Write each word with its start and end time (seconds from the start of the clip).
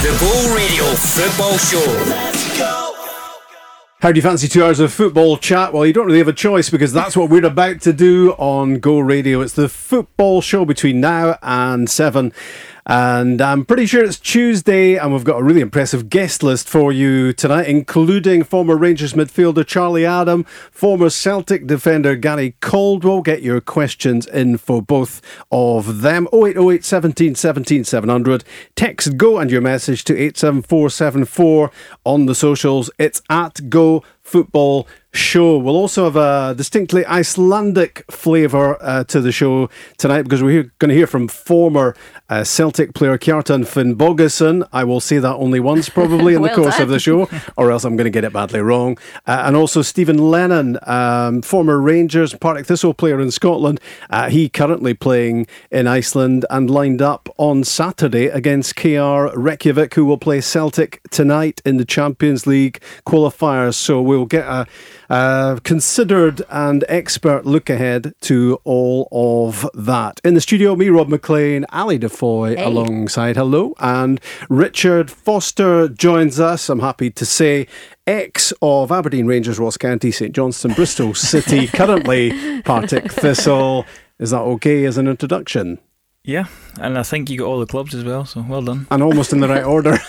The 0.00 0.16
Go 0.20 0.54
Radio 0.54 0.84
Football 0.94 1.58
Show. 1.58 1.84
How 4.00 4.12
do 4.12 4.16
you 4.16 4.22
fancy 4.22 4.46
two 4.46 4.64
hours 4.64 4.78
of 4.78 4.92
football 4.92 5.36
chat? 5.36 5.72
Well, 5.72 5.84
you 5.84 5.92
don't 5.92 6.06
really 6.06 6.18
have 6.18 6.28
a 6.28 6.32
choice 6.32 6.70
because 6.70 6.92
that's 6.92 7.16
what 7.16 7.28
we're 7.30 7.44
about 7.44 7.80
to 7.80 7.92
do 7.92 8.30
on 8.38 8.78
Go 8.78 9.00
Radio. 9.00 9.40
It's 9.40 9.54
the 9.54 9.68
football 9.68 10.40
show 10.40 10.64
between 10.64 11.00
now 11.00 11.36
and 11.42 11.90
seven. 11.90 12.32
And 12.90 13.42
I'm 13.42 13.66
pretty 13.66 13.84
sure 13.84 14.02
it's 14.02 14.18
Tuesday, 14.18 14.96
and 14.96 15.12
we've 15.12 15.22
got 15.22 15.38
a 15.38 15.42
really 15.42 15.60
impressive 15.60 16.08
guest 16.08 16.42
list 16.42 16.66
for 16.70 16.90
you 16.90 17.34
tonight, 17.34 17.68
including 17.68 18.44
former 18.44 18.78
Rangers 18.78 19.12
midfielder 19.12 19.66
Charlie 19.66 20.06
Adam, 20.06 20.44
former 20.72 21.10
Celtic 21.10 21.66
defender 21.66 22.16
Gary 22.16 22.54
Caldwell. 22.62 23.20
Get 23.20 23.42
your 23.42 23.60
questions 23.60 24.26
in 24.26 24.56
for 24.56 24.80
both 24.80 25.20
of 25.52 26.00
them. 26.00 26.28
0808 26.32 26.82
17 26.82 27.34
17 27.34 27.84
700. 27.84 28.44
Text 28.74 29.18
Go 29.18 29.36
and 29.36 29.50
your 29.50 29.60
message 29.60 30.02
to 30.04 30.14
87474 30.14 31.70
on 32.04 32.24
the 32.24 32.34
socials. 32.34 32.90
It's 32.98 33.20
at 33.28 33.68
Go 33.68 34.02
Football 34.22 34.86
show. 35.12 35.56
We'll 35.58 35.76
also 35.76 36.04
have 36.04 36.16
a 36.16 36.54
distinctly 36.54 37.04
Icelandic 37.06 38.04
flavour 38.10 38.76
uh, 38.82 39.04
to 39.04 39.20
the 39.20 39.32
show 39.32 39.70
tonight 39.96 40.22
because 40.22 40.42
we're 40.42 40.70
going 40.78 40.90
to 40.90 40.94
hear 40.94 41.06
from 41.06 41.28
former 41.28 41.96
uh, 42.28 42.44
Celtic 42.44 42.94
player 42.94 43.16
Kjartan 43.16 43.64
Finnbogason. 43.64 44.68
I 44.72 44.84
will 44.84 45.00
say 45.00 45.18
that 45.18 45.34
only 45.34 45.60
once 45.60 45.88
probably 45.88 46.34
in 46.34 46.42
well 46.42 46.50
the 46.50 46.62
course 46.62 46.74
done. 46.74 46.82
of 46.82 46.88
the 46.90 46.98
show, 46.98 47.28
or 47.56 47.70
else 47.70 47.84
I'm 47.84 47.96
going 47.96 48.04
to 48.04 48.10
get 48.10 48.24
it 48.24 48.32
badly 48.32 48.60
wrong. 48.60 48.98
Uh, 49.26 49.42
and 49.46 49.56
also 49.56 49.82
Steven 49.82 50.18
Lennon, 50.18 50.78
um, 50.82 51.42
former 51.42 51.80
Rangers, 51.80 52.34
Partick 52.34 52.66
Thistle 52.66 52.94
player 52.94 53.20
in 53.20 53.30
Scotland. 53.30 53.80
Uh, 54.10 54.28
he 54.28 54.48
currently 54.48 54.94
playing 54.94 55.46
in 55.70 55.86
Iceland 55.86 56.44
and 56.50 56.70
lined 56.70 57.00
up 57.00 57.28
on 57.38 57.64
Saturday 57.64 58.26
against 58.26 58.76
KR 58.76 59.28
Reykjavik, 59.34 59.94
who 59.94 60.04
will 60.04 60.18
play 60.18 60.40
Celtic 60.40 61.00
tonight 61.10 61.62
in 61.64 61.78
the 61.78 61.84
Champions 61.84 62.46
League 62.46 62.80
qualifiers. 63.06 63.74
So 63.74 64.02
we'll 64.02 64.26
get 64.26 64.46
a, 64.46 64.66
a 65.08 65.60
considered 65.64 66.42
and 66.50 66.84
expert 66.88 67.46
look 67.46 67.70
ahead 67.70 68.12
to 68.22 68.60
all 68.64 69.08
of 69.10 69.68
that. 69.74 70.20
In 70.24 70.34
the 70.34 70.40
studio, 70.40 70.76
me, 70.76 70.88
Rob 70.88 71.08
MacLean, 71.08 71.64
Ali 71.72 71.98
DeFoy 71.98 72.56
Hey. 72.56 72.64
alongside. 72.64 73.36
Hello. 73.36 73.74
And 73.78 74.20
Richard 74.48 75.10
Foster 75.10 75.88
joins 75.88 76.38
us, 76.38 76.68
I'm 76.68 76.80
happy 76.80 77.10
to 77.10 77.24
say. 77.24 77.66
Ex 78.06 78.52
of 78.62 78.90
Aberdeen 78.90 79.26
Rangers, 79.26 79.58
Ross 79.58 79.76
County, 79.76 80.10
St 80.10 80.34
Johnstone, 80.34 80.72
Bristol 80.74 81.14
City, 81.14 81.66
currently 81.78 82.62
Partick 82.62 83.12
Thistle. 83.12 83.84
Is 84.18 84.30
that 84.30 84.40
okay 84.40 84.84
as 84.84 84.96
an 84.98 85.06
introduction? 85.08 85.78
Yeah, 86.24 86.46
and 86.78 86.98
I 86.98 87.04
think 87.04 87.30
you 87.30 87.38
got 87.38 87.46
all 87.46 87.58
the 87.58 87.64
clubs 87.64 87.94
as 87.94 88.04
well, 88.04 88.26
so 88.26 88.44
well 88.46 88.60
done. 88.60 88.86
And 88.90 89.02
almost 89.02 89.32
in 89.32 89.40
the 89.40 89.48
right 89.48 89.64
order. 89.64 89.98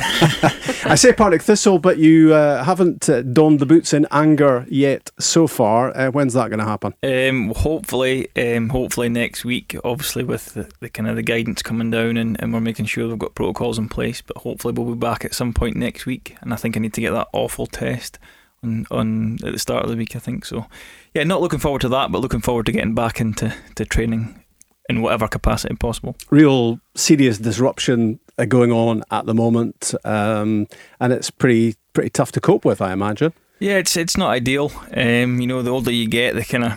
I 0.83 0.95
say 0.95 1.13
Partick 1.13 1.41
Thistle, 1.43 1.79
but 1.79 1.97
you 1.97 2.33
uh, 2.33 2.63
haven't 2.63 3.07
uh, 3.07 3.21
donned 3.21 3.59
the 3.59 3.65
boots 3.65 3.93
in 3.93 4.05
anger 4.11 4.65
yet 4.69 5.11
so 5.17 5.47
far. 5.47 5.95
Uh, 5.95 6.11
when's 6.11 6.33
that 6.33 6.49
going 6.49 6.59
to 6.59 6.65
happen? 6.65 6.93
Um, 7.03 7.53
hopefully, 7.55 8.27
um, 8.35 8.67
hopefully 8.69 9.07
next 9.07 9.45
week. 9.45 9.77
Obviously, 9.83 10.23
with 10.23 10.53
the, 10.55 10.69
the 10.81 10.89
kind 10.89 11.07
of 11.07 11.15
the 11.15 11.23
guidance 11.23 11.61
coming 11.61 11.89
down, 11.91 12.17
and, 12.17 12.35
and 12.41 12.53
we're 12.53 12.59
making 12.59 12.87
sure 12.87 13.07
we've 13.07 13.17
got 13.17 13.35
protocols 13.35 13.77
in 13.79 13.87
place. 13.87 14.21
But 14.21 14.37
hopefully, 14.39 14.73
we'll 14.73 14.93
be 14.93 14.99
back 14.99 15.23
at 15.23 15.33
some 15.33 15.53
point 15.53 15.77
next 15.77 16.05
week. 16.05 16.35
And 16.41 16.53
I 16.53 16.57
think 16.57 16.75
I 16.75 16.81
need 16.81 16.93
to 16.95 17.01
get 17.01 17.11
that 17.11 17.29
awful 17.31 17.65
test 17.67 18.19
on 18.61 18.85
on 18.91 19.37
at 19.45 19.53
the 19.53 19.59
start 19.59 19.85
of 19.85 19.89
the 19.89 19.95
week. 19.95 20.17
I 20.17 20.19
think 20.19 20.43
so. 20.43 20.65
Yeah, 21.13 21.23
not 21.23 21.39
looking 21.39 21.59
forward 21.59 21.81
to 21.81 21.89
that, 21.89 22.11
but 22.11 22.19
looking 22.19 22.41
forward 22.41 22.65
to 22.65 22.73
getting 22.73 22.95
back 22.95 23.21
into 23.21 23.53
to 23.75 23.85
training 23.85 24.43
in 24.89 25.01
whatever 25.01 25.27
capacity 25.27 25.75
possible. 25.75 26.17
Real 26.31 26.79
serious 26.95 27.37
disruption 27.37 28.19
uh, 28.37 28.45
going 28.45 28.71
on 28.71 29.03
at 29.11 29.25
the 29.25 29.35
moment, 29.35 29.93
um, 30.03 30.67
and 30.99 31.13
it's 31.13 31.29
pretty 31.29 31.75
pretty 31.93 32.09
tough 32.09 32.31
to 32.33 32.41
cope 32.41 32.65
with, 32.65 32.81
I 32.81 32.91
imagine. 32.91 33.33
Yeah, 33.59 33.77
it's 33.77 33.95
it's 33.95 34.17
not 34.17 34.31
ideal. 34.31 34.71
Um, 34.93 35.39
you 35.39 35.47
know, 35.47 35.61
the 35.61 35.71
older 35.71 35.91
you 35.91 36.07
get, 36.07 36.35
the 36.35 36.43
kind 36.43 36.65
of 36.65 36.73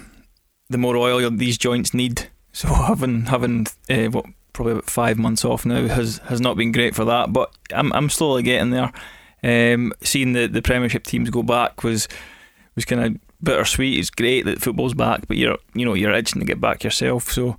the 0.68 0.78
more 0.78 0.96
oil 0.96 1.30
these 1.30 1.58
joints 1.58 1.94
need. 1.94 2.28
So 2.52 2.68
having 2.74 3.26
having 3.26 3.66
uh, 3.88 4.06
what 4.06 4.26
probably 4.52 4.72
about 4.72 4.90
five 4.90 5.18
months 5.18 5.44
off 5.44 5.64
now 5.64 5.88
has 5.88 6.18
has 6.26 6.40
not 6.40 6.56
been 6.56 6.72
great 6.72 6.94
for 6.94 7.04
that. 7.06 7.32
But 7.32 7.52
I'm 7.74 7.92
I'm 7.92 8.10
slowly 8.10 8.42
getting 8.42 8.70
there. 8.70 8.92
Um, 9.44 9.92
seeing 10.02 10.34
the 10.34 10.46
the 10.46 10.62
Premiership 10.62 11.04
teams 11.04 11.30
go 11.30 11.42
back 11.42 11.82
was 11.82 12.08
was 12.74 12.84
kind 12.84 13.02
of 13.02 13.20
bittersweet. 13.42 13.98
It's 13.98 14.10
great 14.10 14.44
that 14.44 14.60
football's 14.60 14.94
back, 14.94 15.26
but 15.26 15.36
you're 15.36 15.58
you 15.74 15.84
know 15.84 15.94
you're 15.94 16.12
itching 16.12 16.40
to 16.40 16.46
get 16.46 16.60
back 16.60 16.84
yourself. 16.84 17.30
So 17.30 17.56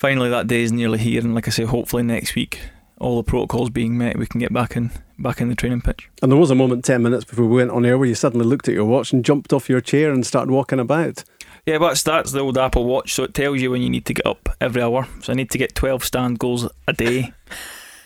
finally 0.00 0.30
that 0.30 0.48
day 0.48 0.62
is 0.62 0.72
nearly 0.72 0.98
here, 0.98 1.20
and 1.20 1.34
like 1.34 1.46
I 1.46 1.50
say, 1.50 1.64
hopefully 1.64 2.02
next 2.02 2.34
week 2.34 2.58
all 3.00 3.16
the 3.16 3.22
protocols 3.22 3.70
being 3.70 3.96
met, 3.96 4.18
we 4.18 4.26
can 4.26 4.38
get 4.38 4.52
back 4.52 4.76
in 4.76 4.90
back 5.18 5.40
in 5.40 5.48
the 5.48 5.54
training 5.54 5.80
pitch. 5.80 6.08
And 6.22 6.30
there 6.30 6.38
was 6.38 6.50
a 6.50 6.54
moment, 6.54 6.84
10 6.84 7.02
minutes 7.02 7.24
before 7.24 7.46
we 7.46 7.56
went 7.56 7.70
on 7.70 7.84
air, 7.84 7.98
where 7.98 8.08
you 8.08 8.14
suddenly 8.14 8.46
looked 8.46 8.68
at 8.68 8.74
your 8.74 8.84
watch 8.84 9.12
and 9.12 9.24
jumped 9.24 9.52
off 9.52 9.68
your 9.68 9.80
chair 9.80 10.12
and 10.12 10.24
started 10.24 10.50
walking 10.50 10.78
about. 10.78 11.24
Yeah, 11.66 11.78
but 11.78 11.88
that's, 11.88 12.02
that's 12.02 12.32
the 12.32 12.40
old 12.40 12.56
Apple 12.56 12.84
Watch, 12.84 13.12
so 13.12 13.24
it 13.24 13.34
tells 13.34 13.60
you 13.60 13.70
when 13.70 13.82
you 13.82 13.90
need 13.90 14.06
to 14.06 14.14
get 14.14 14.26
up 14.26 14.48
every 14.60 14.82
hour. 14.82 15.06
So 15.22 15.32
I 15.32 15.36
need 15.36 15.50
to 15.50 15.58
get 15.58 15.74
12 15.74 16.04
stand 16.04 16.38
goals 16.38 16.68
a 16.86 16.92
day. 16.92 17.32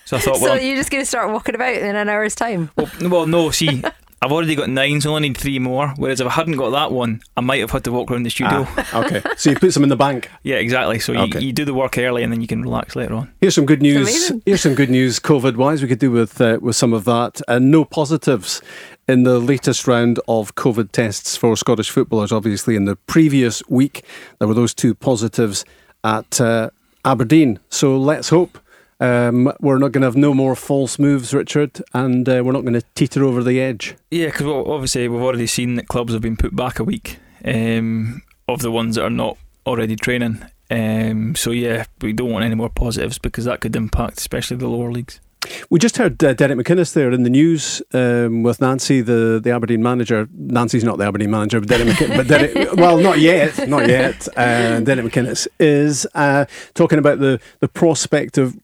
So 0.05 0.17
I 0.17 0.21
thought, 0.21 0.37
so 0.39 0.43
well, 0.43 0.61
you're 0.61 0.77
just 0.77 0.91
going 0.91 1.03
to 1.03 1.07
start 1.07 1.31
walking 1.31 1.55
about 1.55 1.75
in 1.75 1.95
an 1.95 2.09
hour's 2.09 2.35
time? 2.35 2.71
well, 2.77 2.91
well, 3.03 3.27
no, 3.27 3.51
see, 3.51 3.83
I've 4.25 4.33
already 4.33 4.55
got 4.55 4.71
nine, 4.71 5.01
so 5.01 5.13
I 5.13 5.17
only 5.17 5.29
need 5.29 5.37
three 5.37 5.59
more. 5.59 5.89
Whereas 5.97 6.21
if 6.21 6.27
I 6.27 6.31
hadn't 6.31 6.57
got 6.57 6.71
that 6.71 6.91
one, 6.93 7.21
I 7.37 7.41
might 7.43 7.61
have 7.61 7.71
had 7.71 7.85
to 7.85 7.93
walk 7.93 8.11
around 8.11 8.23
the 8.23 8.31
studio. 8.31 8.67
Ah, 8.67 9.05
okay. 9.05 9.23
So 9.37 9.51
you 9.51 9.57
put 9.57 9.73
some 9.73 9.83
in 9.83 9.89
the 9.91 9.97
bank. 9.97 10.31
Yeah, 10.43 10.57
exactly. 10.57 10.99
So 10.99 11.13
you, 11.13 11.19
Okay. 11.21 11.41
you 11.41 11.53
do 11.53 11.65
the 11.65 11.75
work 11.75 11.97
early 11.99 12.23
and 12.23 12.33
then 12.33 12.41
you 12.41 12.47
can 12.47 12.63
relax 12.63 12.97
later 12.97 13.15
on. 13.15 13.31
Here's 13.41 13.55
some 13.55 13.67
good 13.67 13.81
news. 13.83 14.31
Here's 14.47 14.61
some 14.63 14.75
good 14.75 14.91
news, 14.91 15.21
COVID 15.21 15.57
wise. 15.57 15.81
We 15.83 15.89
could 15.89 15.99
do 15.99 16.11
with 16.11 16.41
uh, 16.41 16.59
with 16.61 16.77
some 16.77 16.93
of 16.93 17.05
that. 17.05 17.41
And 17.49 17.71
no 17.71 17.85
positives 17.85 18.61
in 19.09 19.23
the 19.25 19.39
latest 19.39 19.87
round 19.87 20.19
of 20.29 20.55
COVID 20.55 20.93
tests 20.93 21.37
for 21.37 21.57
Scottish 21.57 21.91
footballers. 21.91 22.33
Obviously, 22.33 22.77
in 22.77 22.85
the 22.87 22.97
previous 22.97 23.63
week, 23.69 24.05
there 24.39 24.49
were 24.49 24.55
those 24.55 24.75
two 24.75 24.95
positives 24.95 25.65
at 26.03 26.41
uh, 26.41 26.71
Aberdeen. 27.05 27.59
So 27.71 27.97
let's 27.99 28.29
hope. 28.31 28.59
Um, 29.01 29.53
we're 29.61 29.79
not 29.79 29.93
going 29.93 30.03
to 30.03 30.07
have 30.07 30.17
no 30.17 30.35
more 30.35 30.55
false 30.55 30.99
moves, 30.99 31.35
Richard, 31.35 31.83
and 31.93 32.29
uh, 32.29 32.43
we're 32.45 32.53
not 32.53 32.63
going 32.63 32.75
to 32.75 32.85
teeter 32.95 33.25
over 33.25 33.43
the 33.43 33.61
edge. 33.61 33.97
Yeah, 34.11 34.27
because 34.27 34.47
obviously 34.47 35.09
we've 35.09 35.23
already 35.23 35.47
seen 35.47 35.75
that 35.75 35.89
clubs 35.89 36.13
have 36.13 36.23
been 36.23 36.37
put 36.37 36.55
back 36.55 36.79
a 36.79 36.85
week 36.85 37.19
um, 37.45 38.23
of 38.49 38.61
the 38.61 38.71
ones 38.71 38.97
that 38.97 39.05
are 39.05 39.11
not 39.11 39.37
already 39.67 39.97
training. 39.97 40.45
Um, 40.71 41.35
so 41.35 41.51
yeah, 41.51 41.85
we 42.01 42.13
don't 42.13 42.31
want 42.31 42.45
any 42.45 42.55
more 42.55 42.71
positives 42.71 43.19
because 43.19 43.45
that 43.45 43.61
could 43.61 43.77
impact 43.77 44.19
especially 44.19 44.57
the 44.57 44.69
lower 44.69 44.91
leagues. 44.91 45.21
We 45.69 45.79
just 45.79 45.99
heard 45.99 46.23
uh, 46.25 46.33
Derek 46.33 46.59
McInnes 46.59 46.95
there 46.95 47.13
in 47.13 47.23
the 47.23 47.31
news 47.31 47.83
um, 47.93 48.43
with 48.43 48.63
Nancy, 48.63 49.03
the, 49.03 49.41
the 49.43 49.51
Aberdeen 49.51 49.83
manager. 49.83 50.27
Nancy's 50.33 50.85
not 50.85 50.99
the 50.99 51.05
Aberdeen 51.05 51.31
manager, 51.31 51.61
but 51.61 51.69
Derek, 51.69 51.89
McInnes, 51.89 52.17
but 52.17 52.29
Derek 52.29 52.73
well, 52.77 52.99
not 52.99 53.19
yet, 53.19 53.69
not 53.69 53.87
yet. 53.89 54.27
Uh, 54.37 54.81
Derek 54.81 55.05
McInnes 55.05 55.47
is 55.61 56.07
uh, 56.15 56.47
talking 56.73 56.99
about 56.99 57.19
the, 57.19 57.41
the 57.61 57.69
prospect 57.69 58.39
of 58.39 58.57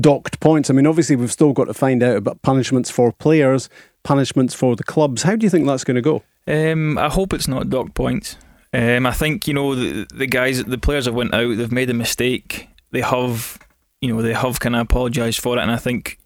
docked 0.00 0.40
points. 0.40 0.70
I 0.70 0.72
mean, 0.72 0.86
obviously, 0.86 1.16
we've 1.16 1.32
still 1.32 1.52
got 1.52 1.64
to 1.64 1.74
find 1.74 2.02
out 2.02 2.16
about 2.16 2.42
punishments 2.42 2.90
for 2.90 3.12
players, 3.12 3.68
punishments 4.02 4.54
for 4.54 4.76
the 4.76 4.84
clubs. 4.84 5.22
How 5.22 5.36
do 5.36 5.44
you 5.44 5.50
think 5.50 5.66
that's 5.66 5.84
going 5.84 5.96
to 5.96 6.02
go? 6.02 6.22
Um, 6.46 6.98
I 6.98 7.08
hope 7.08 7.32
it's 7.32 7.48
not 7.48 7.70
docked 7.70 7.94
points. 7.94 8.36
Um, 8.72 9.06
I 9.06 9.12
think 9.12 9.46
you 9.46 9.54
know 9.54 9.74
the 9.74 10.06
the 10.14 10.26
guys, 10.26 10.64
the 10.64 10.78
players 10.78 11.06
have 11.06 11.14
went 11.14 11.34
out. 11.34 11.56
They've 11.56 11.70
made 11.70 11.90
a 11.90 11.94
mistake. 11.94 12.68
They 12.90 13.00
have, 13.02 13.58
you 14.00 14.12
know, 14.12 14.22
they 14.22 14.34
have 14.34 14.60
kind 14.60 14.74
of 14.74 14.82
apologised 14.82 15.40
for 15.40 15.56
it, 15.56 15.62
and 15.62 15.70
I 15.70 15.76
think 15.76 16.18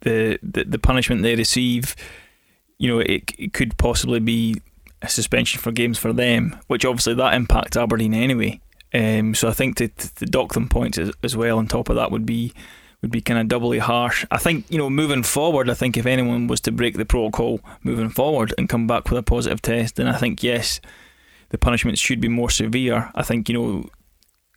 the, 0.00 0.38
the 0.42 0.64
the 0.64 0.78
punishment 0.78 1.22
they 1.22 1.36
receive, 1.36 1.96
you 2.78 2.88
know, 2.88 3.00
it, 3.00 3.32
it 3.38 3.52
could 3.52 3.76
possibly 3.76 4.20
be 4.20 4.60
a 5.02 5.08
suspension 5.08 5.60
for 5.60 5.72
games 5.72 5.98
for 5.98 6.12
them, 6.12 6.58
which 6.68 6.84
obviously 6.84 7.14
that 7.14 7.34
impacts 7.34 7.76
Aberdeen 7.76 8.14
anyway. 8.14 8.60
Um, 8.94 9.34
so 9.34 9.48
I 9.48 9.52
think 9.52 9.76
to, 9.76 9.88
to, 9.88 10.26
dock 10.26 10.54
them 10.54 10.68
points 10.68 10.98
as, 10.98 11.10
as 11.24 11.36
well 11.36 11.58
on 11.58 11.66
top 11.66 11.88
of 11.88 11.96
that 11.96 12.12
would 12.12 12.24
be 12.24 12.52
would 13.02 13.10
be 13.10 13.20
kind 13.20 13.40
of 13.40 13.48
doubly 13.48 13.78
harsh. 13.78 14.24
I 14.30 14.38
think 14.38 14.70
you 14.70 14.78
know 14.78 14.88
moving 14.88 15.24
forward, 15.24 15.68
I 15.68 15.74
think 15.74 15.96
if 15.96 16.06
anyone 16.06 16.46
was 16.46 16.60
to 16.62 16.72
break 16.72 16.96
the 16.96 17.04
protocol 17.04 17.60
moving 17.82 18.08
forward 18.08 18.54
and 18.56 18.68
come 18.68 18.86
back 18.86 19.10
with 19.10 19.18
a 19.18 19.22
positive 19.22 19.60
test, 19.60 19.96
then 19.96 20.06
I 20.06 20.16
think 20.16 20.42
yes, 20.42 20.80
the 21.48 21.58
punishments 21.58 22.00
should 22.00 22.20
be 22.20 22.28
more 22.28 22.50
severe. 22.50 23.10
I 23.16 23.22
think 23.24 23.48
you 23.48 23.54
know 23.54 23.90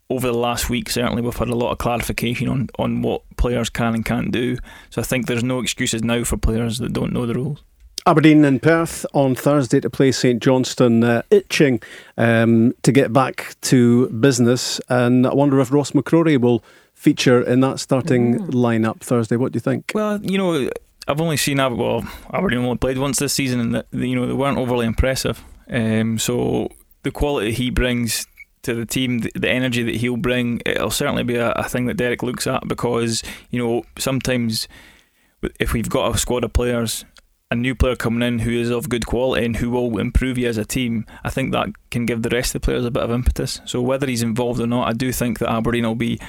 over 0.09 0.27
the 0.27 0.37
last 0.37 0.69
week 0.69 0.89
certainly 0.89 1.21
we've 1.21 1.35
had 1.35 1.49
a 1.49 1.55
lot 1.55 1.71
of 1.71 1.79
clarification 1.79 2.47
on 2.47 2.69
on 2.77 3.01
what 3.01 3.23
players 3.37 3.71
can 3.71 3.95
and 3.95 4.05
can't 4.05 4.31
do. 4.31 4.57
So 4.91 5.01
I 5.01 5.03
think 5.03 5.25
there's 5.25 5.43
no 5.43 5.61
excuses 5.61 6.03
now 6.03 6.23
for 6.23 6.37
players 6.37 6.77
that 6.77 6.93
don't 6.93 7.11
know 7.11 7.25
the 7.25 7.33
rules. 7.33 7.63
Aberdeen 8.07 8.45
and 8.45 8.61
Perth 8.61 9.05
on 9.13 9.35
Thursday 9.35 9.81
to 9.81 9.89
play 9.89 10.13
St 10.13 10.41
Johnstone, 10.41 11.03
uh, 11.03 11.23
itching 11.29 11.81
um, 12.17 12.73
to 12.83 12.93
get 12.93 13.11
back 13.11 13.57
to 13.63 14.07
business. 14.07 14.79
And 14.87 15.27
I 15.27 15.33
wonder 15.33 15.59
if 15.59 15.73
Ross 15.73 15.91
McCrorie 15.91 16.39
will 16.39 16.63
feature 16.93 17.41
in 17.41 17.59
that 17.59 17.81
starting 17.81 18.39
lineup 18.47 19.01
Thursday. 19.01 19.35
What 19.35 19.51
do 19.51 19.57
you 19.57 19.61
think? 19.61 19.91
Well, 19.93 20.23
you 20.23 20.37
know, 20.37 20.69
I've 21.05 21.19
only 21.19 21.35
seen 21.35 21.59
Aber- 21.59 21.75
well, 21.75 22.07
Aberdeen 22.33 22.59
only 22.59 22.77
played 22.77 22.97
once 22.97 23.19
this 23.19 23.33
season, 23.33 23.59
and 23.59 23.75
that 23.75 23.87
you 23.91 24.15
know 24.15 24.25
they 24.25 24.31
weren't 24.31 24.57
overly 24.57 24.85
impressive. 24.85 25.43
Um, 25.69 26.17
so 26.17 26.69
the 27.03 27.11
quality 27.11 27.51
he 27.51 27.69
brings 27.69 28.25
to 28.61 28.73
the 28.73 28.85
team, 28.85 29.19
the, 29.19 29.33
the 29.35 29.49
energy 29.49 29.83
that 29.83 29.95
he'll 29.95 30.15
bring, 30.15 30.61
it'll 30.65 30.91
certainly 30.91 31.23
be 31.23 31.35
a, 31.35 31.51
a 31.51 31.67
thing 31.67 31.87
that 31.87 31.97
Derek 31.97 32.23
looks 32.23 32.47
at 32.47 32.69
because 32.69 33.21
you 33.51 33.59
know 33.59 33.83
sometimes 33.97 34.69
if 35.59 35.73
we've 35.73 35.89
got 35.89 36.15
a 36.15 36.17
squad 36.17 36.45
of 36.45 36.53
players, 36.53 37.03
a 37.49 37.55
new 37.55 37.75
player 37.75 37.95
coming 37.95 38.27
in 38.27 38.39
who 38.39 38.51
is 38.51 38.69
of 38.69 38.89
good 38.89 39.05
quality 39.05 39.45
and 39.45 39.55
who 39.55 39.69
will 39.69 39.97
improve 39.99 40.37
you 40.37 40.47
as 40.47 40.57
a 40.57 40.65
team, 40.65 41.05
I 41.23 41.29
think 41.29 41.51
that 41.51 41.69
can 41.91 42.05
give 42.05 42.21
the 42.21 42.29
rest 42.29 42.53
of 42.53 42.61
the 42.61 42.65
players 42.65 42.85
a 42.85 42.91
bit 42.91 43.03
of 43.03 43.11
impetus. 43.11 43.61
So 43.65 43.81
whether 43.81 44.07
he's 44.07 44.21
involved 44.21 44.59
or 44.59 44.67
not, 44.67 44.89
I 44.89 44.93
do 44.93 45.11
think 45.11 45.39
that 45.39 45.49
Aberdeen 45.49 45.85
will 45.85 45.95
be 45.95 46.19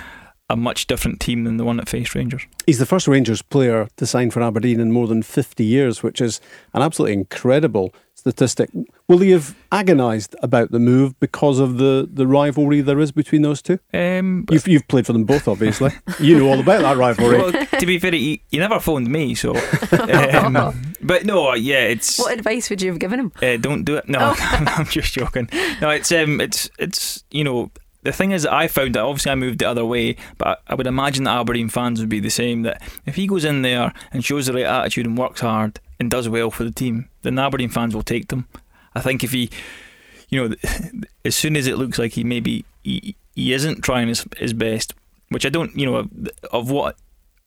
a 0.50 0.56
much 0.56 0.86
different 0.86 1.20
team 1.20 1.44
than 1.44 1.56
the 1.56 1.64
one 1.64 1.76
that 1.76 1.88
faced 1.88 2.14
Rangers. 2.14 2.42
He's 2.66 2.78
the 2.78 2.86
first 2.86 3.08
Rangers 3.08 3.42
player 3.42 3.88
to 3.96 4.06
sign 4.06 4.30
for 4.30 4.42
Aberdeen 4.42 4.80
in 4.80 4.92
more 4.92 5.06
than 5.06 5.22
50 5.22 5.64
years, 5.64 6.02
which 6.02 6.20
is 6.20 6.40
an 6.72 6.82
absolutely 6.82 7.14
incredible 7.14 7.92
statistic. 8.30 8.70
Will 9.08 9.18
he 9.18 9.30
have 9.30 9.56
agonised 9.72 10.36
about 10.42 10.70
the 10.70 10.78
move 10.78 11.18
because 11.18 11.58
of 11.58 11.78
the, 11.78 12.08
the 12.12 12.26
rivalry 12.26 12.80
there 12.80 13.00
is 13.00 13.10
between 13.12 13.42
those 13.42 13.62
two? 13.62 13.78
Um, 13.94 14.44
you've, 14.50 14.68
you've 14.68 14.86
played 14.88 15.06
for 15.06 15.12
them 15.12 15.24
both, 15.24 15.48
obviously. 15.48 15.92
you 16.20 16.38
know 16.38 16.48
all 16.48 16.60
about 16.60 16.82
that 16.82 16.96
rivalry. 16.96 17.38
Well, 17.38 17.52
to 17.52 17.86
be 17.86 17.98
fair, 17.98 18.12
he, 18.12 18.42
he 18.50 18.58
never 18.58 18.80
phoned 18.80 19.08
me, 19.08 19.34
so. 19.34 19.54
Um, 20.28 20.74
but 21.00 21.24
no, 21.24 21.54
yeah, 21.54 21.84
it's. 21.84 22.18
What 22.18 22.32
advice 22.32 22.70
would 22.70 22.82
you 22.82 22.90
have 22.90 22.98
given 22.98 23.20
him? 23.20 23.32
Uh, 23.42 23.56
don't 23.56 23.84
do 23.84 23.96
it. 23.96 24.08
No, 24.08 24.18
oh. 24.20 24.36
I'm 24.76 24.86
just 24.86 25.12
joking. 25.12 25.48
No, 25.80 25.90
it's 25.90 26.10
um, 26.12 26.40
it's 26.40 26.70
it's 26.78 27.24
you 27.30 27.44
know 27.44 27.70
the 28.02 28.12
thing 28.12 28.32
is, 28.32 28.46
I 28.46 28.68
found 28.68 28.94
that 28.94 29.02
obviously 29.02 29.32
I 29.32 29.34
moved 29.34 29.58
the 29.58 29.68
other 29.68 29.84
way, 29.84 30.16
but 30.38 30.62
I 30.66 30.74
would 30.74 30.86
imagine 30.86 31.24
that 31.24 31.38
Aberdeen 31.38 31.68
fans 31.68 32.00
would 32.00 32.08
be 32.08 32.20
the 32.20 32.30
same. 32.30 32.62
That 32.62 32.82
if 33.06 33.16
he 33.16 33.26
goes 33.26 33.44
in 33.44 33.62
there 33.62 33.92
and 34.12 34.24
shows 34.24 34.46
the 34.46 34.54
right 34.54 34.64
attitude 34.64 35.06
and 35.06 35.18
works 35.18 35.40
hard 35.40 35.80
and 36.00 36.10
does 36.10 36.28
well 36.28 36.50
for 36.50 36.64
the 36.64 36.70
team, 36.70 37.08
then 37.22 37.34
the 37.34 37.42
Aberdeen 37.42 37.68
fans 37.68 37.94
will 37.94 38.02
take 38.02 38.28
them. 38.28 38.46
I 38.94 39.00
think 39.00 39.22
if 39.22 39.32
he, 39.32 39.50
you 40.28 40.48
know, 40.48 40.54
as 41.24 41.34
soon 41.34 41.56
as 41.56 41.66
it 41.66 41.78
looks 41.78 41.98
like 41.98 42.12
he 42.12 42.24
maybe 42.24 42.64
he, 42.82 43.16
he 43.34 43.52
isn't 43.52 43.82
trying 43.82 44.08
his 44.08 44.26
his 44.36 44.52
best, 44.52 44.94
which 45.28 45.46
I 45.46 45.48
don't, 45.48 45.76
you 45.76 45.86
know, 45.86 46.08
of 46.50 46.70
what 46.70 46.96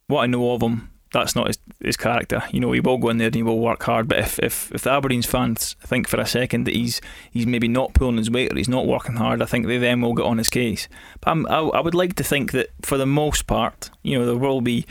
what 0.06 0.22
I 0.22 0.26
know 0.26 0.52
of 0.52 0.62
him, 0.62 0.90
that's 1.12 1.36
not 1.36 1.46
his, 1.46 1.58
his 1.82 1.96
character. 1.96 2.42
You 2.50 2.60
know, 2.60 2.72
he 2.72 2.80
will 2.80 2.98
go 2.98 3.10
in 3.10 3.18
there 3.18 3.26
and 3.26 3.34
he 3.34 3.42
will 3.42 3.58
work 3.58 3.82
hard. 3.82 4.08
But 4.08 4.18
if, 4.18 4.38
if, 4.38 4.72
if 4.72 4.82
the 4.82 4.90
Aberdeen's 4.90 5.26
fans 5.26 5.76
think 5.80 6.08
for 6.08 6.20
a 6.20 6.26
second 6.26 6.64
that 6.64 6.74
he's 6.74 7.00
he's 7.30 7.46
maybe 7.46 7.68
not 7.68 7.94
pulling 7.94 8.16
his 8.16 8.30
weight 8.30 8.52
or 8.52 8.56
he's 8.56 8.68
not 8.68 8.86
working 8.86 9.16
hard, 9.16 9.42
I 9.42 9.46
think 9.46 9.66
they 9.66 9.78
then 9.78 10.00
will 10.00 10.14
get 10.14 10.26
on 10.26 10.38
his 10.38 10.48
case. 10.48 10.88
But 11.20 11.30
I'm, 11.30 11.46
I, 11.46 11.58
I 11.58 11.80
would 11.80 11.94
like 11.94 12.14
to 12.16 12.24
think 12.24 12.52
that 12.52 12.70
for 12.82 12.96
the 12.98 13.06
most 13.06 13.46
part, 13.46 13.90
you 14.02 14.18
know, 14.18 14.26
there 14.26 14.36
will 14.36 14.60
be 14.60 14.86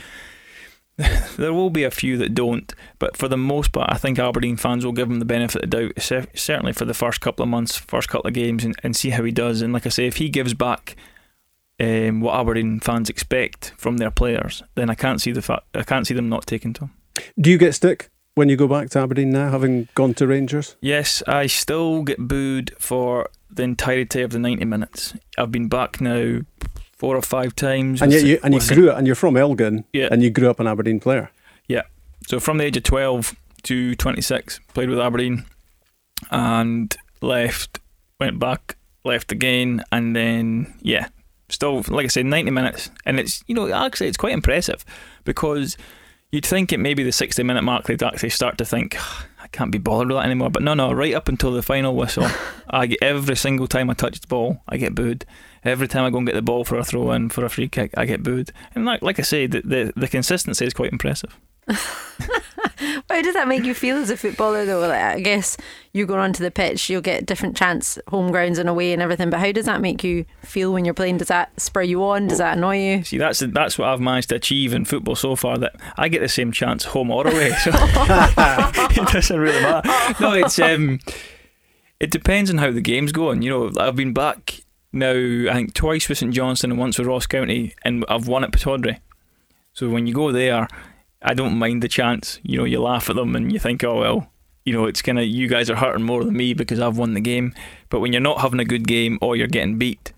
there 1.36 1.52
will 1.52 1.70
be 1.70 1.84
a 1.84 1.90
few 1.90 2.16
that 2.18 2.34
don't, 2.34 2.74
but 2.98 3.16
for 3.16 3.28
the 3.28 3.36
most 3.36 3.72
part, 3.72 3.90
I 3.92 3.96
think 3.96 4.18
Aberdeen 4.18 4.56
fans 4.56 4.84
will 4.84 4.92
give 4.92 5.10
him 5.10 5.18
the 5.18 5.24
benefit 5.24 5.64
of 5.64 5.70
the 5.70 5.88
doubt, 5.88 6.28
certainly 6.34 6.72
for 6.72 6.84
the 6.84 6.94
first 6.94 7.20
couple 7.20 7.42
of 7.42 7.48
months, 7.48 7.76
first 7.76 8.08
couple 8.08 8.28
of 8.28 8.34
games, 8.34 8.64
and, 8.64 8.74
and 8.82 8.96
see 8.96 9.10
how 9.10 9.24
he 9.24 9.32
does. 9.32 9.62
And 9.62 9.72
like 9.72 9.86
I 9.86 9.90
say, 9.90 10.06
if 10.06 10.16
he 10.16 10.28
gives 10.28 10.54
back 10.54 10.96
um, 11.80 12.20
what 12.20 12.38
Aberdeen 12.38 12.80
fans 12.80 13.10
expect 13.10 13.72
from 13.76 13.98
their 13.98 14.10
players, 14.10 14.62
then 14.74 14.90
I 14.90 14.94
can't 14.94 15.20
see 15.20 15.32
the 15.32 15.42
fa- 15.42 15.62
I 15.74 15.82
can't 15.82 16.06
see 16.06 16.14
them 16.14 16.28
not 16.28 16.46
taking 16.46 16.72
to 16.74 16.84
him. 16.84 16.90
Do 17.38 17.50
you 17.50 17.58
get 17.58 17.74
stick 17.74 18.10
when 18.34 18.48
you 18.48 18.56
go 18.56 18.68
back 18.68 18.90
to 18.90 19.00
Aberdeen 19.00 19.30
now, 19.30 19.50
having 19.50 19.88
gone 19.94 20.14
to 20.14 20.26
Rangers? 20.26 20.76
Yes, 20.80 21.22
I 21.26 21.46
still 21.46 22.02
get 22.02 22.18
booed 22.18 22.74
for 22.78 23.28
the 23.50 23.64
entirety 23.64 24.22
of 24.22 24.30
the 24.30 24.38
ninety 24.38 24.64
minutes. 24.64 25.14
I've 25.36 25.52
been 25.52 25.68
back 25.68 26.00
now 26.00 26.40
four 27.02 27.16
or 27.16 27.22
five 27.22 27.56
times. 27.56 28.00
And 28.00 28.12
yet 28.12 28.22
you 28.22 28.38
and 28.44 28.54
you 28.54 28.60
grew 28.60 28.88
up, 28.88 28.96
and 28.96 29.08
you're 29.08 29.16
from 29.16 29.36
Elgin, 29.36 29.84
yeah. 29.92 30.06
and 30.12 30.22
you 30.22 30.30
grew 30.30 30.48
up 30.48 30.60
an 30.60 30.68
Aberdeen 30.68 31.00
player. 31.00 31.32
Yeah. 31.66 31.82
So 32.28 32.38
from 32.38 32.58
the 32.58 32.64
age 32.64 32.76
of 32.76 32.84
twelve 32.84 33.34
to 33.64 33.96
twenty 33.96 34.22
six, 34.22 34.60
played 34.72 34.88
with 34.88 35.00
Aberdeen, 35.00 35.44
and 36.30 36.96
left, 37.20 37.80
went 38.20 38.38
back, 38.38 38.76
left 39.04 39.32
again, 39.32 39.82
and 39.90 40.14
then 40.14 40.74
yeah, 40.80 41.08
still, 41.48 41.82
like 41.88 42.04
I 42.04 42.08
said, 42.08 42.26
90 42.26 42.52
minutes. 42.52 42.90
And 43.04 43.18
it's, 43.18 43.42
you 43.48 43.54
know, 43.56 43.72
actually, 43.72 44.06
it's 44.06 44.16
quite 44.16 44.32
impressive 44.32 44.84
because 45.24 45.76
you'd 46.30 46.46
think 46.46 46.72
it 46.72 46.78
maybe 46.78 47.02
the 47.02 47.12
60 47.12 47.42
minute 47.42 47.62
mark 47.62 47.86
they'd 47.86 48.02
actually 48.02 48.30
start 48.30 48.58
to 48.58 48.64
think, 48.64 48.94
ah, 48.96 49.26
I 49.42 49.48
can't 49.48 49.72
be 49.72 49.78
bothered 49.78 50.08
with 50.08 50.18
that 50.18 50.24
anymore. 50.24 50.50
But 50.50 50.62
no, 50.62 50.74
no, 50.74 50.92
right 50.92 51.14
up 51.14 51.28
until 51.28 51.50
the 51.50 51.62
final 51.62 51.96
whistle, 51.96 52.28
I 52.70 52.86
get 52.86 53.02
every 53.02 53.36
single 53.36 53.66
time 53.66 53.90
I 53.90 53.94
touch 53.94 54.20
the 54.20 54.28
ball, 54.28 54.62
I 54.68 54.76
get 54.76 54.94
booed. 54.94 55.26
Every 55.64 55.88
time 55.88 56.04
I 56.04 56.10
go 56.10 56.18
and 56.18 56.26
get 56.26 56.34
the 56.34 56.42
ball 56.42 56.64
for 56.64 56.76
a 56.76 56.84
throw 56.84 57.12
in, 57.12 57.28
for 57.28 57.44
a 57.44 57.48
free 57.48 57.68
kick, 57.68 57.92
I 57.96 58.04
get 58.04 58.22
booed. 58.22 58.52
And 58.74 58.84
like, 58.84 59.02
like 59.02 59.18
I 59.18 59.22
say, 59.22 59.46
the, 59.46 59.60
the, 59.62 59.92
the 59.96 60.08
consistency 60.08 60.66
is 60.66 60.74
quite 60.74 60.92
impressive. 60.92 61.38
How 61.68 63.22
does 63.22 63.34
that 63.34 63.46
make 63.46 63.64
you 63.64 63.74
feel 63.74 63.96
as 63.96 64.10
a 64.10 64.16
footballer, 64.16 64.64
though? 64.64 64.80
Like, 64.80 65.00
I 65.00 65.20
guess 65.20 65.56
you 65.92 66.06
go 66.06 66.18
onto 66.18 66.42
the 66.42 66.50
pitch, 66.50 66.88
you'll 66.88 67.02
get 67.02 67.26
different 67.26 67.56
chance, 67.56 67.98
home 68.08 68.32
grounds 68.32 68.58
and 68.58 68.68
away 68.68 68.92
and 68.92 69.02
everything. 69.02 69.30
But 69.30 69.40
how 69.40 69.52
does 69.52 69.66
that 69.66 69.80
make 69.80 70.02
you 70.02 70.24
feel 70.42 70.72
when 70.72 70.84
you're 70.84 70.94
playing? 70.94 71.18
Does 71.18 71.28
that 71.28 71.60
spur 71.60 71.82
you 71.82 72.02
on? 72.04 72.28
Does 72.28 72.38
that 72.38 72.56
annoy 72.56 72.78
you? 72.78 73.04
See, 73.04 73.18
that's 73.18 73.40
that's 73.40 73.78
what 73.78 73.88
I've 73.88 74.00
managed 74.00 74.30
to 74.30 74.36
achieve 74.36 74.72
in 74.72 74.84
football 74.84 75.14
so 75.14 75.36
far. 75.36 75.58
That 75.58 75.76
I 75.96 76.08
get 76.08 76.20
the 76.20 76.28
same 76.28 76.52
chance 76.52 76.84
home 76.84 77.10
or 77.10 77.26
away, 77.26 77.50
so 77.52 77.70
it 77.74 79.12
doesn't 79.12 79.38
really 79.38 79.62
matter. 79.62 79.88
No, 80.20 80.32
it's 80.32 80.58
um, 80.58 81.00
it 82.00 82.10
depends 82.10 82.50
on 82.50 82.58
how 82.58 82.70
the 82.70 82.80
game's 82.80 83.12
going. 83.12 83.42
You 83.42 83.50
know, 83.50 83.72
I've 83.78 83.96
been 83.96 84.12
back 84.12 84.62
now. 84.92 85.12
I 85.12 85.54
think 85.54 85.74
twice 85.74 86.08
with 86.08 86.18
St 86.18 86.32
Johnstone 86.32 86.72
and 86.72 86.80
once 86.80 86.98
with 86.98 87.06
Ross 87.06 87.26
County, 87.26 87.74
and 87.84 88.04
I've 88.08 88.28
won 88.28 88.44
at 88.44 88.52
Pittodrie. 88.52 89.00
So 89.72 89.88
when 89.88 90.06
you 90.06 90.14
go 90.14 90.32
there 90.32 90.68
I 91.24 91.34
don't 91.34 91.58
mind 91.58 91.82
the 91.82 91.88
chance. 91.88 92.40
You 92.42 92.58
know, 92.58 92.64
you 92.64 92.80
laugh 92.80 93.08
at 93.08 93.16
them 93.16 93.36
and 93.36 93.52
you 93.52 93.58
think, 93.58 93.84
oh 93.84 94.00
well, 94.00 94.30
you 94.64 94.72
know, 94.72 94.86
it's 94.86 95.02
kind 95.02 95.18
of 95.18 95.26
you 95.26 95.48
guys 95.48 95.70
are 95.70 95.76
hurting 95.76 96.04
more 96.04 96.24
than 96.24 96.36
me 96.36 96.54
because 96.54 96.80
I've 96.80 96.98
won 96.98 97.14
the 97.14 97.20
game. 97.20 97.54
But 97.88 98.00
when 98.00 98.12
you're 98.12 98.20
not 98.20 98.40
having 98.40 98.60
a 98.60 98.64
good 98.64 98.86
game 98.86 99.18
or 99.20 99.36
you're 99.36 99.46
getting 99.46 99.78
beat, 99.78 100.12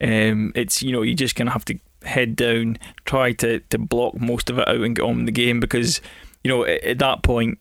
um, 0.00 0.52
it's 0.54 0.82
you 0.82 0.92
know 0.92 1.02
you 1.02 1.14
just 1.14 1.36
kind 1.36 1.48
of 1.48 1.54
have 1.54 1.64
to 1.66 1.78
head 2.04 2.36
down, 2.36 2.78
try 3.04 3.32
to 3.32 3.60
to 3.60 3.78
block 3.78 4.20
most 4.20 4.50
of 4.50 4.58
it 4.58 4.68
out 4.68 4.80
and 4.80 4.96
get 4.96 5.02
on 5.02 5.18
with 5.18 5.26
the 5.26 5.32
game 5.32 5.60
because 5.60 6.00
you 6.42 6.50
know 6.50 6.64
at, 6.64 6.82
at 6.84 6.98
that 6.98 7.22
point 7.22 7.58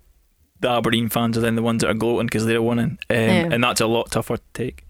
the 0.60 0.70
Aberdeen 0.70 1.10
fans 1.10 1.38
are 1.38 1.42
then 1.42 1.56
the 1.56 1.62
ones 1.62 1.82
that 1.82 1.90
are 1.90 1.96
gloating 1.96 2.28
because 2.28 2.46
they're 2.46 2.62
winning, 2.62 2.98
um, 3.10 3.18
yeah. 3.18 3.50
and 3.52 3.64
that's 3.64 3.82
a 3.82 3.88
lot 3.88 4.12
tougher 4.12 4.38
to 4.38 4.44
take. 4.54 4.83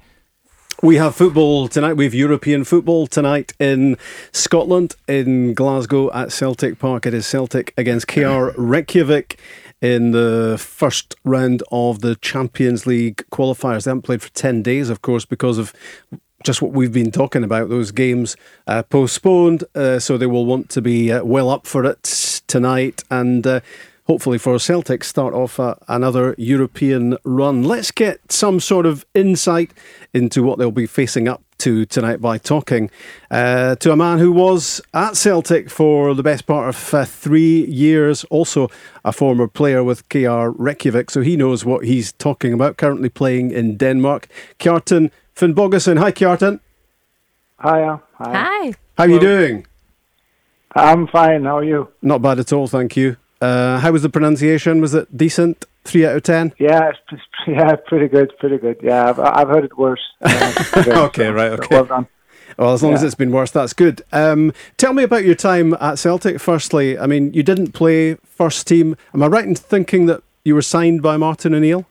We 0.83 0.97
have 0.97 1.15
football 1.15 1.69
tonight. 1.69 1.93
We 1.93 2.03
have 2.03 2.13
European 2.13 2.65
football 2.65 3.07
tonight 3.07 3.53
in 3.57 3.95
Scotland, 4.33 4.97
in 5.07 5.53
Glasgow 5.53 6.11
at 6.11 6.33
Celtic 6.33 6.77
Park. 6.77 7.05
It 7.05 7.13
is 7.13 7.25
Celtic 7.25 7.73
against 7.77 8.09
KR 8.09 8.49
Reykjavik 8.57 9.39
in 9.81 10.11
the 10.11 10.57
first 10.59 11.15
round 11.23 11.63
of 11.71 12.01
the 12.01 12.17
Champions 12.17 12.85
League 12.85 13.23
qualifiers. 13.31 13.85
They 13.85 13.91
haven't 13.91 14.01
played 14.01 14.21
for 14.21 14.29
10 14.31 14.61
days, 14.61 14.89
of 14.89 15.01
course, 15.01 15.23
because 15.23 15.57
of 15.57 15.71
just 16.43 16.61
what 16.61 16.73
we've 16.73 16.91
been 16.91 17.11
talking 17.11 17.45
about, 17.45 17.69
those 17.69 17.91
games 17.91 18.35
uh, 18.67 18.83
postponed. 18.83 19.63
Uh, 19.73 19.99
so 19.99 20.17
they 20.17 20.27
will 20.27 20.45
want 20.45 20.69
to 20.71 20.81
be 20.81 21.13
uh, 21.13 21.23
well 21.23 21.49
up 21.49 21.65
for 21.65 21.85
it 21.85 22.03
tonight. 22.47 23.05
And 23.09 23.47
uh, 23.47 23.61
hopefully 24.05 24.37
for 24.37 24.59
Celtic 24.59 25.03
start 25.03 25.33
off 25.33 25.59
uh, 25.59 25.75
another 25.87 26.35
European 26.37 27.17
run. 27.23 27.63
Let's 27.63 27.91
get 27.91 28.31
some 28.31 28.59
sort 28.59 28.85
of 28.85 29.05
insight 29.13 29.71
into 30.13 30.43
what 30.43 30.59
they'll 30.59 30.71
be 30.71 30.87
facing 30.87 31.27
up 31.27 31.41
to 31.59 31.85
tonight 31.85 32.19
by 32.19 32.37
talking 32.37 32.91
uh, 33.31 33.75
to 33.75 33.91
a 33.91 33.95
man 33.95 34.19
who 34.19 34.31
was 34.31 34.81
at 34.93 35.15
Celtic 35.15 35.69
for 35.69 36.13
the 36.13 36.23
best 36.23 36.45
part 36.45 36.67
of 36.67 36.93
uh, 36.93 37.05
three 37.05 37.65
years, 37.65 38.25
also 38.25 38.69
a 39.05 39.13
former 39.13 39.47
player 39.47 39.83
with 39.83 40.07
KR 40.09 40.49
Reykjavik, 40.49 41.09
so 41.09 41.21
he 41.21 41.37
knows 41.37 41.63
what 41.63 41.85
he's 41.85 42.11
talking 42.13 42.51
about. 42.53 42.77
Currently 42.77 43.09
playing 43.09 43.51
in 43.51 43.77
Denmark, 43.77 44.27
Kjartan 44.59 45.11
Finnbogason. 45.35 45.99
Hi, 45.99 46.11
Kjartan. 46.11 46.59
Hiya. 47.61 48.01
Hi. 48.15 48.33
Hi. 48.33 48.73
How 48.97 49.05
are 49.05 49.09
you 49.09 49.19
doing? 49.19 49.65
I'm 50.75 51.07
fine. 51.07 51.45
How 51.45 51.59
are 51.59 51.63
you? 51.63 51.87
Not 52.01 52.21
bad 52.21 52.39
at 52.39 52.51
all, 52.51 52.67
thank 52.67 52.97
you. 52.97 53.15
Uh, 53.43 53.77
how 53.79 53.91
was 53.91 54.03
the 54.03 54.09
pronunciation? 54.09 54.79
Was 54.79 54.93
it 54.93 55.17
decent? 55.17 55.65
Three 55.83 56.05
out 56.05 56.15
of 56.15 56.23
ten? 56.23 56.53
Yeah, 56.59 56.91
yeah, 57.47 57.75
pretty 57.75 58.07
good, 58.07 58.31
pretty 58.39 58.57
good. 58.57 58.77
Yeah, 58.81 59.09
I've, 59.09 59.19
I've 59.19 59.49
heard 59.49 59.65
it 59.65 59.77
worse. 59.77 60.01
Uh, 60.75 61.05
okay, 61.07 61.27
right, 61.29 61.51
okay. 61.51 61.67
well 61.69 61.85
done. 61.85 62.07
Well, 62.57 62.73
as 62.73 62.81
long 62.81 62.93
yeah. 62.93 62.97
as 62.97 63.03
it's 63.03 63.15
been 63.15 63.31
worse, 63.31 63.51
that's 63.51 63.73
good. 63.73 64.01
Um, 64.11 64.53
tell 64.77 64.93
me 64.93 65.03
about 65.03 65.25
your 65.25 65.35
time 65.35 65.75
at 65.79 65.99
Celtic. 65.99 66.39
Firstly, 66.39 66.97
I 66.97 67.05
mean, 67.05 67.33
you 67.33 67.43
didn't 67.43 67.73
play 67.73 68.15
first 68.25 68.65
team. 68.65 68.95
Am 69.13 69.21
I 69.21 69.27
right 69.27 69.45
in 69.45 69.55
thinking 69.55 70.05
that 70.07 70.23
you 70.43 70.55
were 70.55 70.61
signed 70.61 71.01
by 71.01 71.17
Martin 71.17 71.53
O'Neill? 71.53 71.85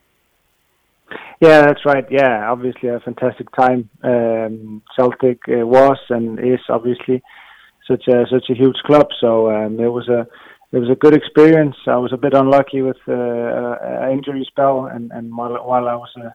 Yeah, 1.39 1.61
that's 1.65 1.85
right. 1.85 2.05
Yeah, 2.09 2.49
obviously 2.51 2.89
a 2.89 2.99
fantastic 2.99 3.51
time. 3.51 3.89
Um, 4.01 4.81
Celtic 4.95 5.39
uh, 5.47 5.65
was 5.65 5.99
and 6.09 6.39
is 6.39 6.61
obviously 6.67 7.21
such 7.87 8.07
a 8.07 8.25
such 8.29 8.49
a 8.49 8.53
huge 8.55 8.77
club. 8.85 9.07
So 9.19 9.51
um, 9.51 9.79
it 9.79 9.89
was 9.89 10.09
a 10.09 10.27
it 10.73 10.79
was 10.79 10.89
a 10.89 10.95
good 10.95 11.13
experience. 11.13 11.75
I 11.85 11.97
was 11.97 12.11
a 12.11 12.17
bit 12.17 12.33
unlucky 12.33 12.81
with 12.81 12.97
uh, 13.07 13.13
an 13.13 14.11
injury 14.11 14.43
spell, 14.49 14.87
and 14.87 15.11
and 15.11 15.35
while 15.37 15.53
while 15.63 15.87
I 15.87 15.95
was 15.95 16.09
uh, 16.17 16.31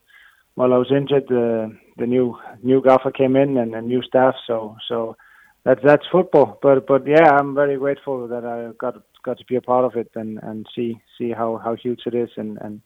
while 0.54 0.72
I 0.72 0.78
was 0.78 0.92
injured, 0.92 1.24
uh, 1.24 1.74
the 1.96 2.06
new 2.06 2.38
new 2.62 2.80
gaffer 2.80 3.10
came 3.10 3.34
in 3.34 3.56
and, 3.56 3.74
and 3.74 3.88
new 3.88 4.00
staff. 4.02 4.36
So 4.46 4.76
so 4.88 5.16
that's 5.64 5.80
that's 5.82 6.06
football. 6.12 6.56
But 6.62 6.86
but 6.86 7.04
yeah, 7.04 7.32
I'm 7.36 7.56
very 7.56 7.76
grateful 7.76 8.28
that 8.28 8.44
I 8.44 8.72
got 8.78 9.02
got 9.24 9.38
to 9.38 9.44
be 9.44 9.56
a 9.56 9.60
part 9.60 9.84
of 9.84 9.96
it 9.96 10.12
and 10.14 10.38
and 10.44 10.66
see 10.72 11.00
see 11.18 11.32
how 11.32 11.56
how 11.56 11.74
huge 11.74 12.02
it 12.06 12.14
is 12.14 12.30
and 12.36 12.58
and 12.58 12.80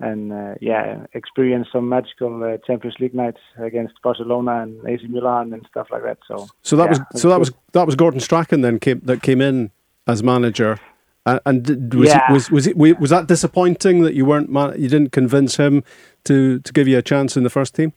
and 0.00 0.32
uh, 0.32 0.54
yeah, 0.62 1.04
experience 1.12 1.68
some 1.70 1.86
magical 1.86 2.42
uh, 2.42 2.56
Champions 2.66 2.96
League 2.98 3.14
nights 3.14 3.40
against 3.58 4.00
Barcelona 4.02 4.62
and 4.62 4.88
AC 4.88 5.06
Milan 5.08 5.52
and 5.52 5.66
stuff 5.70 5.88
like 5.90 6.02
that. 6.04 6.16
So 6.26 6.48
so 6.62 6.76
that 6.76 6.84
yeah, 6.84 7.04
was 7.12 7.20
so 7.20 7.28
that 7.28 7.38
was 7.38 7.52
that 7.72 7.84
was 7.84 7.94
Gordon 7.94 8.20
Strachan 8.20 8.62
then 8.62 8.78
came 8.78 9.00
that 9.04 9.22
came 9.22 9.42
in 9.42 9.70
as 10.06 10.22
manager 10.22 10.78
Uh, 11.26 11.40
and 11.46 11.94
was, 11.94 12.10
Yeah. 12.10 12.20
it, 12.28 12.32
was 12.32 12.50
was 12.50 12.66
it 12.66 12.76
was 12.76 13.10
that 13.10 13.26
disappointing 13.26 14.02
that 14.02 14.14
you 14.14 14.26
weren't 14.26 14.50
you 14.78 14.88
didn't 14.88 15.12
convince 15.12 15.56
him 15.56 15.82
to 16.24 16.58
to 16.60 16.72
give 16.72 16.86
you 16.86 16.98
a 16.98 17.02
chance 17.02 17.36
in 17.36 17.44
the 17.44 17.50
first 17.50 17.74
team? 17.74 17.92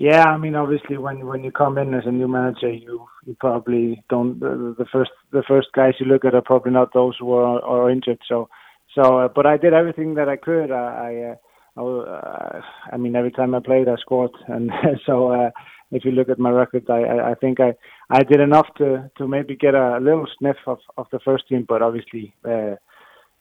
Yeah, 0.00 0.22
I 0.22 0.36
mean, 0.38 0.54
obviously, 0.54 0.96
when 0.96 1.26
when 1.26 1.42
you 1.42 1.50
come 1.50 1.76
in 1.76 1.92
as 1.92 2.06
a 2.06 2.12
new 2.12 2.28
manager, 2.28 2.70
you 2.70 3.06
you 3.26 3.36
probably 3.40 4.02
don't 4.08 4.38
the, 4.38 4.74
the 4.78 4.86
first 4.92 5.10
the 5.32 5.42
first 5.42 5.68
guys 5.74 5.94
you 5.98 6.06
look 6.06 6.24
at 6.24 6.34
are 6.36 6.40
probably 6.40 6.70
not 6.70 6.92
those 6.94 7.16
who 7.18 7.32
are, 7.34 7.60
are 7.64 7.90
injured. 7.90 8.20
So, 8.28 8.48
so, 8.94 9.18
uh, 9.18 9.28
but 9.28 9.44
I 9.44 9.56
did 9.56 9.74
everything 9.74 10.14
that 10.14 10.28
I 10.28 10.36
could. 10.36 10.70
I, 10.70 11.34
I, 11.76 11.82
uh, 11.82 11.82
I, 11.82 11.82
uh, 11.82 12.60
I 12.92 12.96
mean, 12.96 13.16
every 13.16 13.32
time 13.32 13.56
I 13.56 13.60
played, 13.60 13.88
I 13.88 13.96
scored, 13.96 14.30
and 14.46 14.70
so 15.06 15.32
uh, 15.32 15.50
if 15.90 16.04
you 16.04 16.12
look 16.12 16.28
at 16.28 16.38
my 16.38 16.50
record, 16.50 16.88
I, 16.88 17.00
I, 17.02 17.30
I 17.32 17.34
think 17.34 17.58
I 17.58 17.74
I 18.10 18.22
did 18.22 18.40
enough 18.40 18.68
to 18.78 19.10
to 19.18 19.28
maybe 19.28 19.56
get 19.56 19.74
a 19.74 19.98
little 19.98 20.26
sniff 20.38 20.56
of 20.66 20.78
of 20.96 21.06
the 21.12 21.20
first 21.20 21.48
team, 21.48 21.64
but 21.68 21.82
obviously. 21.82 22.34
Uh, 22.44 22.76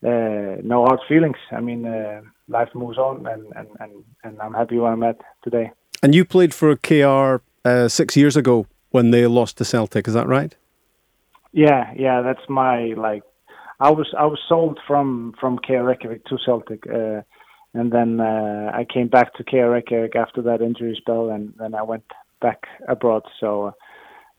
uh, 0.05 0.57
no 0.63 0.86
hard 0.86 1.00
feelings. 1.07 1.38
I 1.51 1.59
mean, 1.59 1.86
uh, 1.86 2.21
life 2.47 2.69
moves 2.75 3.00
on, 3.00 3.25
and, 3.25 3.51
and, 3.55 3.67
and, 3.79 3.91
and 4.24 4.39
I'm 4.39 4.53
happy 4.53 4.77
where 4.77 4.91
I'm 4.91 5.01
at 5.03 5.17
today. 5.43 5.71
And 6.03 6.13
you 6.13 6.24
played 6.24 6.53
for 6.53 6.75
KR 6.75 7.41
uh, 7.65 7.88
six 7.88 8.15
years 8.15 8.38
ago 8.38 8.67
when 8.91 9.12
they 9.12 9.25
lost 9.25 9.57
to 9.57 9.65
Celtic. 9.65 10.07
Is 10.07 10.13
that 10.13 10.27
right? 10.27 10.55
Yeah, 11.51 11.91
yeah, 11.95 12.21
that's 12.21 12.47
my 12.47 12.93
like. 12.95 13.24
I 13.79 13.91
was 13.91 14.13
I 14.17 14.25
was 14.25 14.39
sold 14.47 14.79
from 14.88 15.33
from 15.39 15.59
KR 15.59 15.83
Reykjavik 15.83 16.25
to 16.25 16.38
Celtic, 16.43 16.86
uh, 16.88 17.21
and 17.74 17.91
then 17.91 18.19
uh, 18.19 18.71
I 18.74 18.86
came 18.91 19.07
back 19.07 19.33
to 19.36 19.43
KR 19.43 19.69
Reykjavik 19.69 20.15
after 20.15 20.41
that 20.43 20.62
injury 20.62 20.95
spell, 20.97 21.29
and 21.29 21.53
then 21.57 21.74
I 21.74 21.83
went 21.83 22.05
back 22.41 22.67
abroad. 22.88 23.24
So 23.39 23.74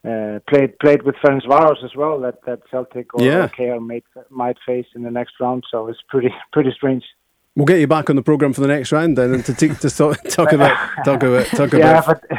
uh, 0.08 0.38
played 0.48 0.78
played 0.78 1.02
with 1.02 1.14
Ferencvaros 1.16 1.84
as 1.84 1.94
well. 1.96 2.18
That 2.20 2.36
that 2.46 2.60
Celtic 2.70 3.12
or 3.14 3.22
Yeah. 3.22 3.48
KR 3.48 3.80
might 3.80 4.04
might 4.30 4.56
face 4.66 4.86
in 4.94 5.02
the 5.02 5.10
next 5.10 5.34
round. 5.40 5.64
So 5.70 5.88
it's 5.88 6.00
pretty 6.08 6.32
pretty 6.52 6.72
strange. 6.72 7.04
We'll 7.56 7.66
get 7.66 7.80
you 7.80 7.88
back 7.88 8.08
on 8.08 8.16
the 8.16 8.22
program 8.22 8.52
for 8.52 8.60
the 8.60 8.68
next 8.68 8.92
round 8.92 9.18
then, 9.18 9.34
and 9.34 9.44
to, 9.46 9.52
t- 9.54 9.68
to 9.74 9.90
talk, 9.90 10.16
talk 10.28 10.52
about 10.52 10.76
talk 11.04 11.22
about 11.22 11.46
talk 11.46 11.72
Yeah, 11.72 11.98
about. 12.04 12.22
but 12.30 12.38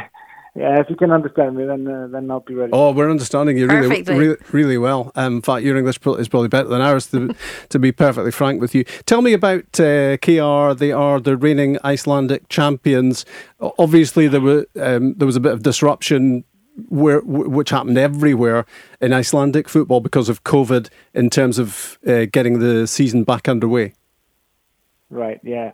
yeah, 0.56 0.80
if 0.80 0.90
you 0.90 0.96
can 0.96 1.12
understand 1.12 1.56
me, 1.56 1.64
then 1.66 1.86
uh, 1.86 2.08
then 2.10 2.30
I'll 2.30 2.40
be 2.40 2.54
ready. 2.54 2.72
Oh, 2.72 2.90
we're 2.92 3.10
understanding 3.10 3.56
you 3.56 3.66
really, 3.68 4.02
really, 4.02 4.36
really 4.50 4.78
well. 4.78 5.12
Um, 5.14 5.36
in 5.36 5.42
fact, 5.42 5.62
your 5.62 5.76
English 5.76 5.98
is 6.18 6.28
probably 6.28 6.48
better 6.48 6.68
than 6.68 6.80
ours. 6.80 7.06
To, 7.08 7.34
to 7.68 7.78
be 7.78 7.92
perfectly 7.92 8.32
frank 8.32 8.60
with 8.60 8.74
you, 8.74 8.82
tell 9.04 9.22
me 9.22 9.32
about 9.32 9.78
uh, 9.78 10.16
KR. 10.16 10.72
They 10.74 10.90
are 10.90 11.20
the 11.20 11.36
reigning 11.36 11.78
Icelandic 11.84 12.48
champions. 12.48 13.24
Obviously, 13.60 14.26
there 14.26 14.40
were 14.40 14.66
um, 14.80 15.14
there 15.14 15.26
was 15.26 15.36
a 15.36 15.40
bit 15.40 15.52
of 15.52 15.62
disruption. 15.62 16.44
Where, 16.88 17.20
which 17.20 17.70
happened 17.70 17.98
everywhere 17.98 18.64
in 19.00 19.12
Icelandic 19.12 19.68
football 19.68 20.00
because 20.00 20.28
of 20.28 20.44
COVID, 20.44 20.88
in 21.14 21.28
terms 21.28 21.58
of 21.58 21.98
uh, 22.06 22.26
getting 22.32 22.60
the 22.60 22.86
season 22.86 23.24
back 23.24 23.48
underway. 23.48 23.92
Right. 25.10 25.40
Yeah. 25.42 25.72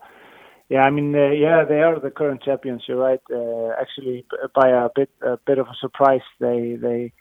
Yeah. 0.68 0.80
I 0.80 0.90
mean, 0.90 1.14
uh, 1.14 1.30
yeah, 1.30 1.64
they 1.64 1.82
are 1.82 2.00
the 2.00 2.10
current 2.10 2.42
champions. 2.42 2.84
You're 2.88 2.96
right. 2.96 3.20
Uh, 3.30 3.72
actually, 3.80 4.24
by 4.54 4.70
a 4.70 4.88
bit, 4.94 5.10
a 5.22 5.36
bit 5.46 5.58
of 5.58 5.68
a 5.68 5.76
surprise, 5.78 6.22
they, 6.40 6.76
they, 6.80 7.12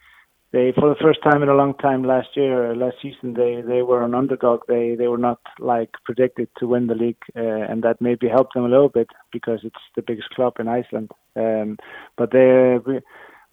they, 0.52 0.72
for 0.72 0.88
the 0.90 1.02
first 1.02 1.22
time 1.22 1.44
in 1.44 1.50
a 1.50 1.54
long 1.54 1.74
time 1.76 2.04
last 2.06 2.30
year, 2.36 2.72
uh, 2.72 2.76
last 2.76 2.96
season, 3.02 3.34
they, 3.34 3.62
they 3.62 3.82
were 3.82 4.04
an 4.04 4.16
underdog. 4.16 4.62
They, 4.68 4.96
they 4.96 5.10
were 5.10 5.18
not 5.18 5.42
like 5.60 5.92
predicted 6.06 6.48
to 6.60 6.68
win 6.68 6.88
the 6.88 6.96
league, 6.96 7.22
uh, 7.36 7.42
and 7.42 7.84
that 7.84 8.00
maybe 8.00 8.30
helped 8.30 8.54
them 8.54 8.64
a 8.64 8.70
little 8.70 8.90
bit 8.90 9.10
because 9.34 9.60
it's 9.64 9.76
the 9.96 10.02
biggest 10.02 10.30
club 10.30 10.54
in 10.60 10.70
Iceland. 10.70 11.12
Um, 11.36 11.78
but 12.18 12.32
they, 12.32 12.78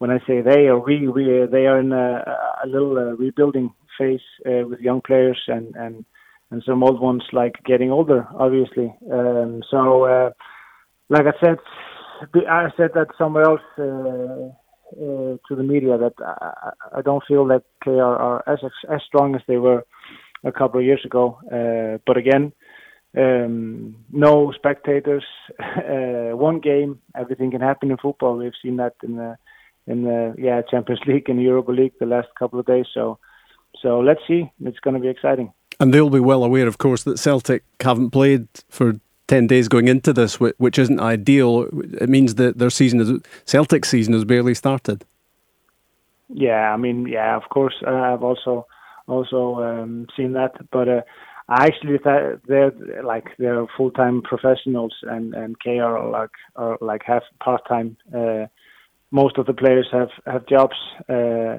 when 0.03 0.11
I 0.11 0.19
say 0.27 0.41
they 0.41 0.67
or 0.67 0.81
we, 0.81 1.07
we, 1.07 1.47
they 1.49 1.67
are 1.67 1.79
in 1.79 1.93
a, 1.93 2.25
a 2.65 2.67
little 2.67 2.99
uh, 2.99 3.15
rebuilding 3.25 3.73
phase 3.97 4.27
uh, 4.45 4.67
with 4.69 4.81
young 4.81 5.01
players 5.01 5.41
and 5.47 5.77
and 5.77 6.05
and 6.51 6.61
some 6.67 6.83
old 6.83 7.01
ones 7.01 7.23
like 7.33 7.55
getting 7.65 7.93
older, 7.93 8.27
obviously. 8.37 8.93
Um, 9.13 9.63
so, 9.71 10.05
uh, 10.15 10.31
like 11.09 11.27
I 11.27 11.35
said, 11.41 11.59
I 12.51 12.71
said 12.77 12.91
that 12.97 13.17
somewhere 13.17 13.45
else 13.45 13.61
uh, 13.79 14.49
uh, 15.05 15.37
to 15.47 15.57
the 15.57 15.63
media 15.63 15.97
that 15.97 16.15
I, 16.21 16.73
I 16.99 17.03
don't 17.03 17.23
feel 17.29 17.47
that 17.47 17.63
they 17.87 18.01
are, 18.01 18.17
are 18.17 18.43
as 18.49 18.59
as 18.91 19.03
strong 19.07 19.37
as 19.37 19.43
they 19.47 19.59
were 19.59 19.85
a 20.43 20.51
couple 20.51 20.81
of 20.81 20.87
years 20.87 21.05
ago. 21.05 21.39
Uh, 21.47 21.99
but 22.09 22.17
again, 22.17 22.53
um, 23.17 23.95
no 24.11 24.51
spectators, 24.51 25.25
one 26.49 26.59
game, 26.59 26.99
everything 27.15 27.53
can 27.53 27.61
happen 27.61 27.93
in 27.93 27.99
football. 27.99 28.37
We've 28.37 28.61
seen 28.61 28.79
that 28.79 28.95
in 29.05 29.15
the 29.15 29.37
in 29.87 30.05
the 30.05 30.35
yeah 30.39 30.63
Champions 30.63 31.01
League 31.07 31.29
and 31.29 31.43
Europa 31.43 31.73
League 31.73 31.93
the 31.99 32.07
last 32.07 32.29
couple 32.39 32.59
of 32.59 32.67
days. 32.67 32.87
So, 32.93 33.19
so 33.81 34.01
let's 34.01 34.21
see. 34.27 34.51
It's 34.65 34.81
going 34.81 34.95
to 34.95 35.01
be 35.01 35.09
exciting. 35.09 35.53
And 35.81 35.93
they'll 35.93 36.11
be 36.11 36.21
well 36.21 36.45
aware, 36.45 36.69
of 36.69 36.79
course, 36.79 37.03
that 37.05 37.19
Celtic 37.19 37.65
haven't 37.81 38.11
played 38.11 38.47
for 38.69 39.01
10 39.29 39.47
days 39.47 39.67
going 39.67 39.89
into 39.89 40.13
this, 40.13 40.39
which 40.39 40.79
isn't 40.79 41.01
ideal. 41.01 41.67
It 42.01 42.09
means 42.09 42.35
that 42.37 42.59
their 42.59 42.71
season, 42.71 43.01
is, 43.01 43.11
Celtic 43.47 43.85
season, 43.85 44.13
has 44.13 44.25
barely 44.25 44.55
started. 44.55 45.05
Yeah, 46.29 46.73
I 46.73 46.77
mean, 46.77 47.07
yeah, 47.07 47.37
of 47.37 47.49
course, 47.49 47.75
uh, 47.87 47.91
I've 47.91 48.23
also 48.23 48.67
also 49.09 49.57
um, 49.63 50.07
seen 50.17 50.33
that, 50.33 50.53
but 50.71 50.89
uh, 50.89 51.03
I 51.49 51.67
actually 51.67 51.99
they're 52.47 52.73
like 53.03 53.27
they're 53.39 53.67
full 53.77 53.91
time 53.91 54.23
professionals, 54.23 54.95
and 55.03 55.35
and 55.35 55.59
KR 55.61 55.83
are 55.83 56.09
like 56.09 56.31
are 56.57 56.79
like 56.81 57.03
half 57.05 57.23
part 57.41 57.67
time. 57.69 57.97
Uh, 58.15 58.47
most 59.13 59.39
of 59.39 59.47
the 59.47 59.55
players 59.55 59.89
have 59.93 60.11
have 60.27 60.47
jobs 60.47 60.77
uh, 61.09 61.59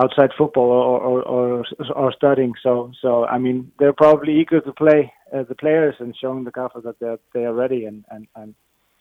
outside 0.00 0.30
football 0.38 0.70
or 0.70 1.00
or, 1.00 1.22
or 1.22 1.64
or 1.96 2.12
studying. 2.12 2.52
So 2.62 2.92
so 3.00 3.24
I 3.24 3.38
mean, 3.38 3.72
they're 3.78 3.92
probably 3.92 4.40
eager 4.40 4.60
to 4.60 4.72
play 4.72 5.12
uh, 5.34 5.42
the 5.48 5.56
players 5.56 5.96
and 5.98 6.14
showing 6.16 6.44
the 6.44 6.52
gaffer 6.52 6.80
that 6.84 7.00
they 7.00 7.16
they 7.34 7.44
are 7.46 7.54
ready 7.54 7.86
and 7.86 8.04
and 8.10 8.28
and 8.36 8.54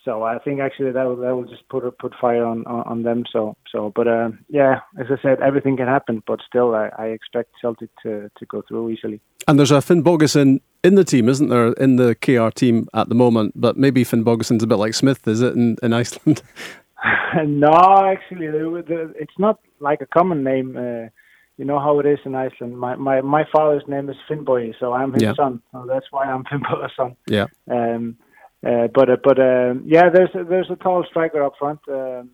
so 0.06 0.24
I 0.24 0.38
think 0.40 0.60
actually 0.60 0.92
that 0.92 1.06
will 1.06 1.16
that 1.18 1.36
will 1.36 1.46
just 1.46 1.68
put 1.70 1.84
put 1.98 2.13
fire 2.20 2.46
on 2.46 2.66
on, 2.66 2.82
on 2.92 3.04
them. 3.04 3.24
So 3.32 3.56
so 3.72 3.92
but 3.96 4.08
uh, 4.08 4.30
yeah, 4.50 4.80
as 5.00 5.08
I 5.10 5.22
said, 5.22 5.42
everything 5.42 5.78
can 5.78 5.88
happen, 5.88 6.24
but 6.28 6.40
still 6.48 6.75
I, 6.75 6.90
I 6.98 7.06
expect 7.08 7.52
Celtic 7.62 7.90
to 8.04 8.30
to 8.38 8.46
go 8.46 8.63
through 8.68 8.90
easily. 8.90 9.22
And 9.48 9.60
there's 9.60 9.72
a 9.72 9.75
Finnbogason 9.75 10.62
in 10.84 10.96
the 10.96 11.04
team, 11.04 11.30
isn't 11.30 11.48
there, 11.50 11.74
in 11.74 11.96
the 11.96 12.16
KR 12.16 12.50
team 12.50 12.88
at 12.94 13.10
the 13.10 13.16
moment? 13.16 13.54
But 13.56 13.78
maybe 13.78 14.04
Finnbogason's 14.04 14.63
a 14.63 14.68
bit 14.68 14.75
like 14.78 14.94
Smith, 14.94 15.28
is 15.28 15.42
it, 15.42 15.54
in, 15.54 15.78
in 15.82 15.94
Iceland? 15.94 16.42
no, 17.45 17.72
actually, 18.05 18.48
it's 18.48 19.38
not 19.39 19.60
like 19.79 20.01
a 20.01 20.05
common 20.05 20.43
name. 20.43 20.77
Uh, 20.77 21.10
you 21.57 21.65
know 21.65 21.79
how 21.79 22.00
it 22.00 22.05
is 22.05 22.19
in 22.25 22.33
Iceland. 22.36 22.77
My 22.77 22.95
my 22.95 23.22
my 23.22 23.43
father's 23.51 23.83
name 23.88 24.10
is 24.10 24.15
Finnboy, 24.29 24.74
so 24.79 24.93
I'm 24.93 25.13
his 25.13 25.24
Yeah. 25.24 25.33
son. 25.36 25.62
So 25.72 25.86
that's 25.88 26.07
why 26.12 26.25
I'm 26.25 26.43
Finnboy's 26.51 26.91
son. 26.95 27.15
yeah. 27.27 27.48
Um, 27.69 28.17
uh, 28.65 28.88
but 28.93 29.10
uh, 29.10 29.17
but 29.24 29.39
um, 29.39 29.83
yeah, 29.86 30.10
there's 30.10 30.33
a, 30.33 30.43
there's 30.43 30.69
a 30.72 30.75
tall 30.77 31.05
striker 31.10 31.43
up 31.43 31.53
front 31.60 31.79
um, 31.89 32.29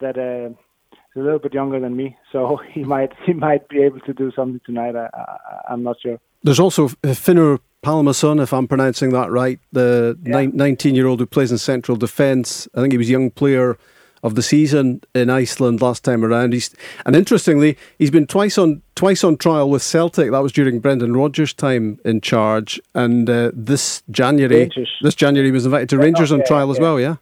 that 0.00 0.18
uh, 0.18 0.50
is 0.50 1.16
a 1.16 1.20
little 1.20 1.38
bit 1.38 1.54
younger 1.54 1.80
than 1.80 1.96
me, 1.96 2.16
so 2.32 2.58
he 2.72 2.82
might 2.84 3.12
he 3.24 3.32
might 3.32 3.68
be 3.68 3.82
able 3.82 4.00
to 4.00 4.12
do 4.12 4.30
something 4.32 4.60
tonight. 4.66 4.96
I, 4.96 5.08
I, 5.14 5.72
I'm 5.72 5.82
not 5.82 5.96
sure. 6.02 6.18
There's 6.42 6.60
also 6.60 6.86
uh, 6.86 7.14
Finnur 7.14 7.58
Palmason, 7.82 8.40
if 8.42 8.52
I'm 8.52 8.68
pronouncing 8.68 9.10
that 9.10 9.30
right, 9.30 9.58
the 9.72 10.18
Yeah. 10.24 10.46
19 10.52 10.94
year 10.94 11.06
old 11.06 11.20
who 11.20 11.26
plays 11.26 11.50
in 11.52 11.58
central 11.58 11.96
defence. 11.96 12.68
I 12.74 12.80
think 12.80 12.92
he 12.92 12.98
was 12.98 13.08
a 13.08 13.12
young 13.12 13.30
player 13.30 13.78
of 14.22 14.34
the 14.34 14.42
season 14.42 15.02
in 15.14 15.30
Iceland 15.30 15.80
last 15.80 16.04
time 16.04 16.24
around. 16.24 16.52
He's 16.52 16.74
and 17.06 17.14
interestingly, 17.14 17.76
he's 17.98 18.10
been 18.10 18.26
twice 18.26 18.58
on 18.58 18.82
twice 18.94 19.24
on 19.24 19.36
trial 19.36 19.70
with 19.70 19.82
Celtic. 19.82 20.30
That 20.30 20.42
was 20.42 20.52
during 20.52 20.80
Brendan 20.80 21.16
Rodgers' 21.16 21.52
time 21.52 21.98
in 22.04 22.20
charge, 22.20 22.80
and 22.94 23.28
uh, 23.28 23.50
this 23.54 24.02
January, 24.10 24.60
Rangers. 24.60 24.90
this 25.02 25.14
January 25.14 25.48
he 25.48 25.52
was 25.52 25.64
invited 25.64 25.88
to 25.90 25.96
Yeah, 25.96 26.02
Rangers 26.02 26.32
on 26.32 26.40
yeah, 26.40 26.46
trial 26.46 26.70
as 26.70 26.80
well. 26.80 26.98
Yeah, 27.00 27.16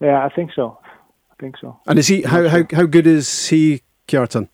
Yeah, 0.00 0.24
I 0.24 0.28
think 0.28 0.50
so. 0.54 0.78
I 1.30 1.34
think 1.40 1.56
so. 1.60 1.78
and 1.86 1.98
is 1.98 2.08
he 2.08 2.22
how 2.22 2.48
how 2.48 2.64
how 2.72 2.86
good 2.86 3.06
is 3.06 3.48
he, 3.48 3.82
Kjartan? 4.08 4.48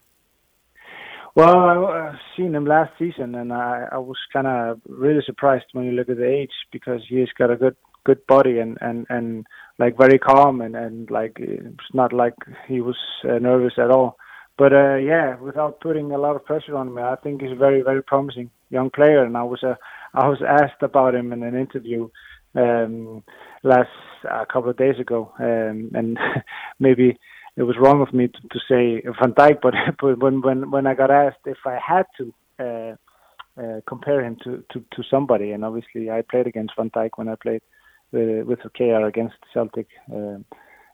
Well, 1.34 1.56
I 1.56 1.76
uh, 1.76 2.16
seen 2.36 2.52
him 2.52 2.66
last 2.66 2.90
season, 2.98 3.36
and 3.36 3.52
I, 3.52 3.86
I 3.92 3.98
was 3.98 4.16
kind 4.32 4.48
of 4.48 4.80
really 4.88 5.22
surprised 5.24 5.66
when 5.70 5.84
you 5.84 5.92
look 5.92 6.08
at 6.08 6.16
the 6.16 6.28
age 6.28 6.50
because 6.72 7.00
he's 7.08 7.28
got 7.38 7.50
a 7.50 7.56
good 7.56 7.76
good 8.04 8.26
body 8.26 8.58
and 8.58 8.76
and 8.80 9.06
and 9.08 9.46
like 9.78 9.96
very 9.96 10.18
calm 10.18 10.60
and 10.60 10.74
and 10.76 11.10
like 11.10 11.36
it's 11.38 11.94
not 11.94 12.12
like 12.12 12.34
he 12.66 12.80
was 12.80 12.96
uh, 13.24 13.38
nervous 13.38 13.74
at 13.78 13.90
all. 13.90 14.16
But 14.56 14.72
uh, 14.72 14.96
yeah, 14.96 15.36
without 15.36 15.80
putting 15.80 16.10
a 16.10 16.18
lot 16.18 16.34
of 16.34 16.44
pressure 16.44 16.76
on 16.76 16.88
him, 16.88 16.98
I 16.98 17.14
think 17.16 17.40
he's 17.40 17.52
a 17.52 17.56
very 17.56 17.82
very 17.82 18.02
promising 18.02 18.50
young 18.70 18.90
player. 18.90 19.24
And 19.24 19.36
I 19.36 19.44
was 19.44 19.62
uh, 19.62 19.76
I 20.14 20.28
was 20.28 20.42
asked 20.46 20.82
about 20.82 21.14
him 21.14 21.32
in 21.32 21.42
an 21.42 21.56
interview 21.56 22.08
um, 22.54 23.22
last 23.62 23.88
a 24.28 24.46
couple 24.46 24.70
of 24.70 24.76
days 24.76 24.98
ago, 24.98 25.32
um, 25.38 25.90
and 25.94 26.18
maybe 26.80 27.18
it 27.56 27.62
was 27.62 27.76
wrong 27.78 28.00
of 28.00 28.12
me 28.12 28.28
to, 28.28 28.40
to 28.50 28.60
say 28.68 29.02
Van 29.20 29.32
Dijk, 29.32 29.58
but, 29.62 29.74
but 30.00 30.18
when 30.18 30.40
when 30.42 30.70
when 30.70 30.86
I 30.86 30.94
got 30.94 31.10
asked 31.10 31.44
if 31.46 31.58
I 31.64 31.78
had 31.78 32.06
to 32.18 32.34
uh, 32.58 33.62
uh, 33.62 33.80
compare 33.86 34.24
him 34.24 34.36
to, 34.44 34.64
to 34.72 34.84
to 34.92 35.02
somebody, 35.10 35.52
and 35.52 35.64
obviously 35.64 36.10
I 36.10 36.22
played 36.22 36.46
against 36.48 36.74
Van 36.76 36.90
Dijk 36.90 37.10
when 37.16 37.28
I 37.28 37.36
played 37.36 37.62
uh, 37.62 37.77
with 38.12 38.60
KR 38.76 39.06
against 39.06 39.36
Celtic 39.52 39.88
uh, 40.14 40.38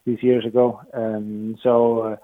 these 0.05 0.23
years 0.23 0.45
ago. 0.45 0.81
Um, 0.93 1.57
so 1.63 2.01
uh, 2.01 2.17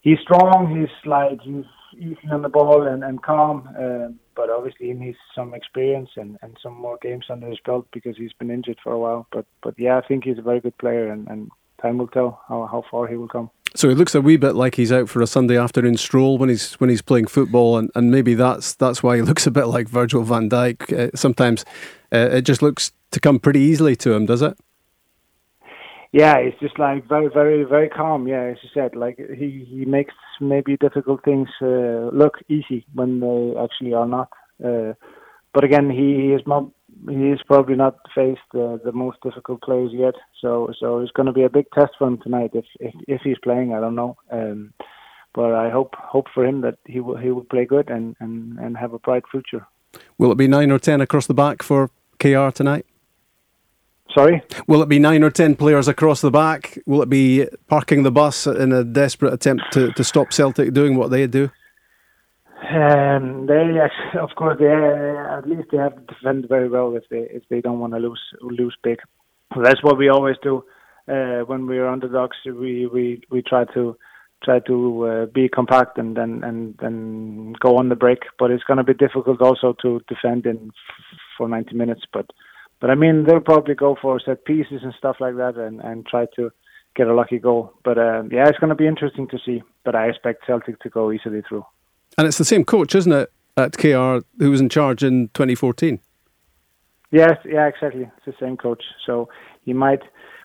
he's 0.00 0.18
strong. 0.20 0.78
He's 0.78 1.10
like 1.10 1.40
he's 1.42 1.64
easy 1.98 2.28
on 2.30 2.42
the 2.42 2.48
ball 2.48 2.86
and 2.86 3.04
and 3.04 3.22
calm. 3.22 3.68
Um 3.78 4.18
but 4.34 4.50
obviously 4.50 4.88
he 4.88 4.92
needs 4.92 5.18
some 5.34 5.54
experience 5.54 6.10
and, 6.16 6.38
and 6.42 6.56
some 6.62 6.74
more 6.74 6.98
games 7.02 7.26
under 7.28 7.48
his 7.48 7.58
belt 7.64 7.86
because 7.92 8.16
he's 8.16 8.32
been 8.32 8.50
injured 8.50 8.78
for 8.82 8.92
a 8.92 8.98
while. 8.98 9.26
But 9.32 9.46
but 9.62 9.74
yeah, 9.78 9.98
I 9.98 10.06
think 10.06 10.24
he's 10.24 10.38
a 10.38 10.42
very 10.42 10.60
good 10.60 10.76
player, 10.78 11.10
and, 11.10 11.28
and 11.28 11.50
time 11.80 11.98
will 11.98 12.08
tell 12.08 12.42
how, 12.48 12.66
how 12.70 12.84
far 12.90 13.06
he 13.06 13.16
will 13.16 13.28
come. 13.28 13.50
So 13.74 13.88
it 13.88 13.96
looks 13.96 14.14
a 14.14 14.20
wee 14.20 14.36
bit 14.36 14.54
like 14.54 14.74
he's 14.74 14.92
out 14.92 15.08
for 15.08 15.22
a 15.22 15.26
Sunday 15.26 15.56
afternoon 15.56 15.96
stroll 15.96 16.38
when 16.38 16.48
he's 16.48 16.74
when 16.74 16.90
he's 16.90 17.02
playing 17.02 17.26
football, 17.26 17.76
and, 17.76 17.90
and 17.94 18.10
maybe 18.10 18.34
that's 18.34 18.74
that's 18.74 19.02
why 19.02 19.16
he 19.16 19.22
looks 19.30 19.46
a 19.46 19.50
bit 19.50 19.66
like 19.66 19.88
Virgil 19.88 20.22
Van 20.22 20.48
Dijk. 20.48 20.92
Uh, 20.92 21.10
sometimes 21.14 21.64
uh, 22.12 22.28
it 22.32 22.42
just 22.42 22.62
looks 22.62 22.92
to 23.12 23.20
come 23.20 23.38
pretty 23.38 23.60
easily 23.60 23.96
to 23.96 24.12
him, 24.12 24.26
does 24.26 24.42
it? 24.42 24.58
Yeah, 26.12 26.36
it's 26.36 26.58
just 26.60 26.78
like 26.78 27.08
very, 27.08 27.28
very, 27.28 27.64
very 27.64 27.88
calm. 27.88 28.28
Yeah, 28.28 28.42
as 28.42 28.58
you 28.62 28.68
said, 28.74 28.94
like 28.94 29.16
he 29.16 29.66
he 29.68 29.86
makes 29.86 30.12
maybe 30.40 30.76
difficult 30.76 31.24
things 31.24 31.48
uh, 31.62 32.10
look 32.12 32.34
easy 32.48 32.84
when 32.92 33.20
they 33.20 33.54
actually 33.58 33.94
are 33.94 34.06
not. 34.06 34.28
Uh, 34.62 34.92
but 35.54 35.64
again, 35.64 35.88
he 35.88 36.32
is 36.32 36.42
not. 36.46 36.68
He 37.08 37.30
is 37.30 37.40
probably 37.46 37.76
not 37.76 37.96
faced 38.14 38.40
uh, 38.54 38.76
the 38.84 38.92
most 38.92 39.18
difficult 39.22 39.62
players 39.62 39.90
yet. 39.94 40.14
So 40.38 40.70
so 40.78 40.98
it's 40.98 41.12
going 41.12 41.26
to 41.26 41.32
be 41.32 41.44
a 41.44 41.48
big 41.48 41.70
test 41.72 41.92
for 41.98 42.08
him 42.08 42.18
tonight 42.18 42.50
if 42.52 42.66
if, 42.78 42.94
if 43.08 43.22
he's 43.22 43.38
playing. 43.42 43.72
I 43.72 43.80
don't 43.80 43.94
know. 43.94 44.18
Um, 44.30 44.74
but 45.34 45.54
I 45.54 45.70
hope 45.70 45.94
hope 45.94 46.26
for 46.34 46.44
him 46.44 46.60
that 46.60 46.76
he 46.84 47.00
will 47.00 47.16
he 47.16 47.30
will 47.30 47.44
play 47.44 47.64
good 47.64 47.88
and, 47.88 48.16
and, 48.20 48.58
and 48.58 48.76
have 48.76 48.92
a 48.92 48.98
bright 48.98 49.24
future. 49.30 49.66
Will 50.18 50.30
it 50.30 50.36
be 50.36 50.46
nine 50.46 50.70
or 50.70 50.78
ten 50.78 51.00
across 51.00 51.26
the 51.26 51.34
back 51.34 51.62
for 51.62 51.90
KR 52.18 52.50
tonight? 52.50 52.84
Sorry? 54.14 54.42
Will 54.66 54.82
it 54.82 54.88
be 54.88 54.98
nine 54.98 55.22
or 55.22 55.30
ten 55.30 55.56
players 55.56 55.88
across 55.88 56.20
the 56.20 56.30
back? 56.30 56.78
Will 56.86 57.02
it 57.02 57.08
be 57.08 57.46
parking 57.68 58.02
the 58.02 58.10
bus 58.10 58.46
in 58.46 58.72
a 58.72 58.84
desperate 58.84 59.32
attempt 59.32 59.64
to, 59.72 59.92
to 59.92 60.04
stop 60.04 60.32
Celtic 60.32 60.72
doing 60.72 60.96
what 60.96 61.10
they 61.10 61.26
do? 61.26 61.50
Um, 62.70 63.46
they, 63.46 63.78
of 64.18 64.30
course, 64.36 64.58
they 64.58 64.66
at 64.66 65.48
least 65.48 65.68
they 65.70 65.78
have 65.78 65.94
to 65.94 66.14
defend 66.14 66.48
very 66.48 66.68
well 66.68 66.94
if 66.94 67.04
they 67.10 67.26
if 67.30 67.42
they 67.48 67.60
don't 67.60 67.80
want 67.80 67.92
to 67.94 67.98
lose 67.98 68.20
lose 68.40 68.76
big. 68.82 68.98
That's 69.56 69.82
what 69.82 69.98
we 69.98 70.08
always 70.08 70.36
do 70.42 70.64
uh, 71.08 71.40
when 71.40 71.66
we're 71.66 71.88
underdogs. 71.88 72.36
We 72.44 72.86
we 72.86 73.22
we 73.30 73.42
try 73.42 73.64
to 73.74 73.96
try 74.44 74.58
to 74.60 75.06
uh, 75.06 75.26
be 75.26 75.48
compact 75.48 75.98
and 75.98 76.16
then 76.16 76.42
and 76.44 76.76
then 76.80 77.54
go 77.60 77.76
on 77.76 77.88
the 77.88 77.96
break. 77.96 78.20
But 78.38 78.50
it's 78.50 78.64
going 78.64 78.78
to 78.78 78.84
be 78.84 78.94
difficult 78.94 79.40
also 79.40 79.74
to 79.82 80.00
defend 80.08 80.46
in 80.46 80.70
for 81.36 81.48
90 81.48 81.74
minutes. 81.74 82.02
But 82.12 82.26
but 82.82 82.90
I 82.90 82.96
mean, 82.96 83.24
they'll 83.24 83.38
probably 83.40 83.76
go 83.76 83.96
for 84.02 84.18
set 84.18 84.44
pieces 84.44 84.80
and 84.82 84.92
stuff 84.98 85.16
like 85.20 85.36
that, 85.36 85.54
and, 85.56 85.80
and 85.82 86.04
try 86.04 86.26
to 86.34 86.50
get 86.96 87.06
a 87.06 87.14
lucky 87.14 87.38
goal. 87.38 87.72
But 87.84 87.96
uh, 87.96 88.24
yeah, 88.28 88.48
it's 88.48 88.58
going 88.58 88.70
to 88.70 88.74
be 88.74 88.88
interesting 88.88 89.28
to 89.28 89.38
see. 89.46 89.62
But 89.84 89.94
I 89.94 90.08
expect 90.08 90.44
Celtic 90.44 90.80
to 90.80 90.90
go 90.90 91.12
easily 91.12 91.42
through. 91.48 91.64
And 92.18 92.26
it's 92.26 92.38
the 92.38 92.44
same 92.44 92.64
coach, 92.64 92.96
isn't 92.96 93.12
it, 93.12 93.32
at 93.56 93.78
KR 93.78 94.18
who 94.40 94.50
was 94.50 94.60
in 94.60 94.68
charge 94.68 95.04
in 95.04 95.28
2014? 95.28 96.00
Yes, 97.12 97.38
yeah, 97.44 97.68
exactly. 97.68 98.10
It's 98.16 98.26
the 98.26 98.44
same 98.44 98.56
coach. 98.56 98.82
So 99.06 99.28
he 99.64 99.72
might. 99.72 100.00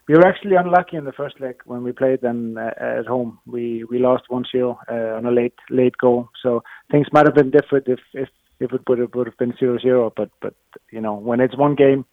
We 0.06 0.14
were 0.14 0.26
actually 0.26 0.54
unlucky 0.54 0.96
in 0.96 1.06
the 1.06 1.12
first 1.12 1.40
leg 1.40 1.56
when 1.64 1.82
we 1.82 1.90
played 1.90 2.20
them 2.20 2.56
uh, 2.56 2.70
at 3.00 3.06
home. 3.06 3.40
We 3.46 3.82
we 3.90 3.98
lost 3.98 4.24
one 4.28 4.44
0 4.52 4.78
uh, 4.88 4.94
on 4.94 5.26
a 5.26 5.32
late 5.32 5.58
late 5.70 5.96
goal. 5.98 6.28
So 6.40 6.62
things 6.92 7.08
might 7.12 7.26
have 7.26 7.34
been 7.34 7.50
different 7.50 7.88
if 7.88 7.98
if, 8.14 8.28
if 8.60 8.72
it 8.72 8.82
would 8.88 9.00
have, 9.00 9.12
would 9.16 9.26
have 9.26 9.38
been 9.38 9.54
0-0. 9.54 10.12
But 10.16 10.30
but 10.40 10.54
you 10.92 11.00
know 11.00 11.14
when 11.14 11.40
it's 11.40 11.56
one 11.56 11.74
game 11.74 12.04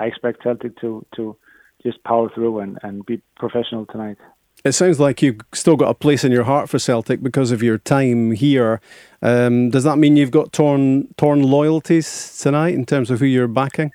I 0.00 0.06
expect 0.06 0.42
Celtic 0.42 0.78
to 0.80 1.06
to 1.16 1.36
just 1.82 2.02
power 2.04 2.28
through 2.34 2.60
and, 2.60 2.78
and 2.82 3.06
be 3.06 3.22
professional 3.36 3.86
tonight. 3.86 4.18
It 4.64 4.72
sounds 4.72 5.00
like 5.00 5.22
you've 5.22 5.40
still 5.54 5.76
got 5.76 5.88
a 5.88 5.94
place 5.94 6.22
in 6.22 6.32
your 6.32 6.44
heart 6.44 6.68
for 6.68 6.78
Celtic 6.78 7.22
because 7.22 7.50
of 7.50 7.62
your 7.62 7.78
time 7.78 8.32
here. 8.32 8.80
Um, 9.22 9.70
does 9.70 9.84
that 9.84 9.96
mean 9.96 10.16
you've 10.16 10.30
got 10.30 10.52
torn 10.52 11.14
torn 11.16 11.42
loyalties 11.42 12.38
tonight 12.38 12.74
in 12.74 12.84
terms 12.84 13.10
of 13.10 13.20
who 13.20 13.26
you're 13.26 13.48
backing? 13.48 13.92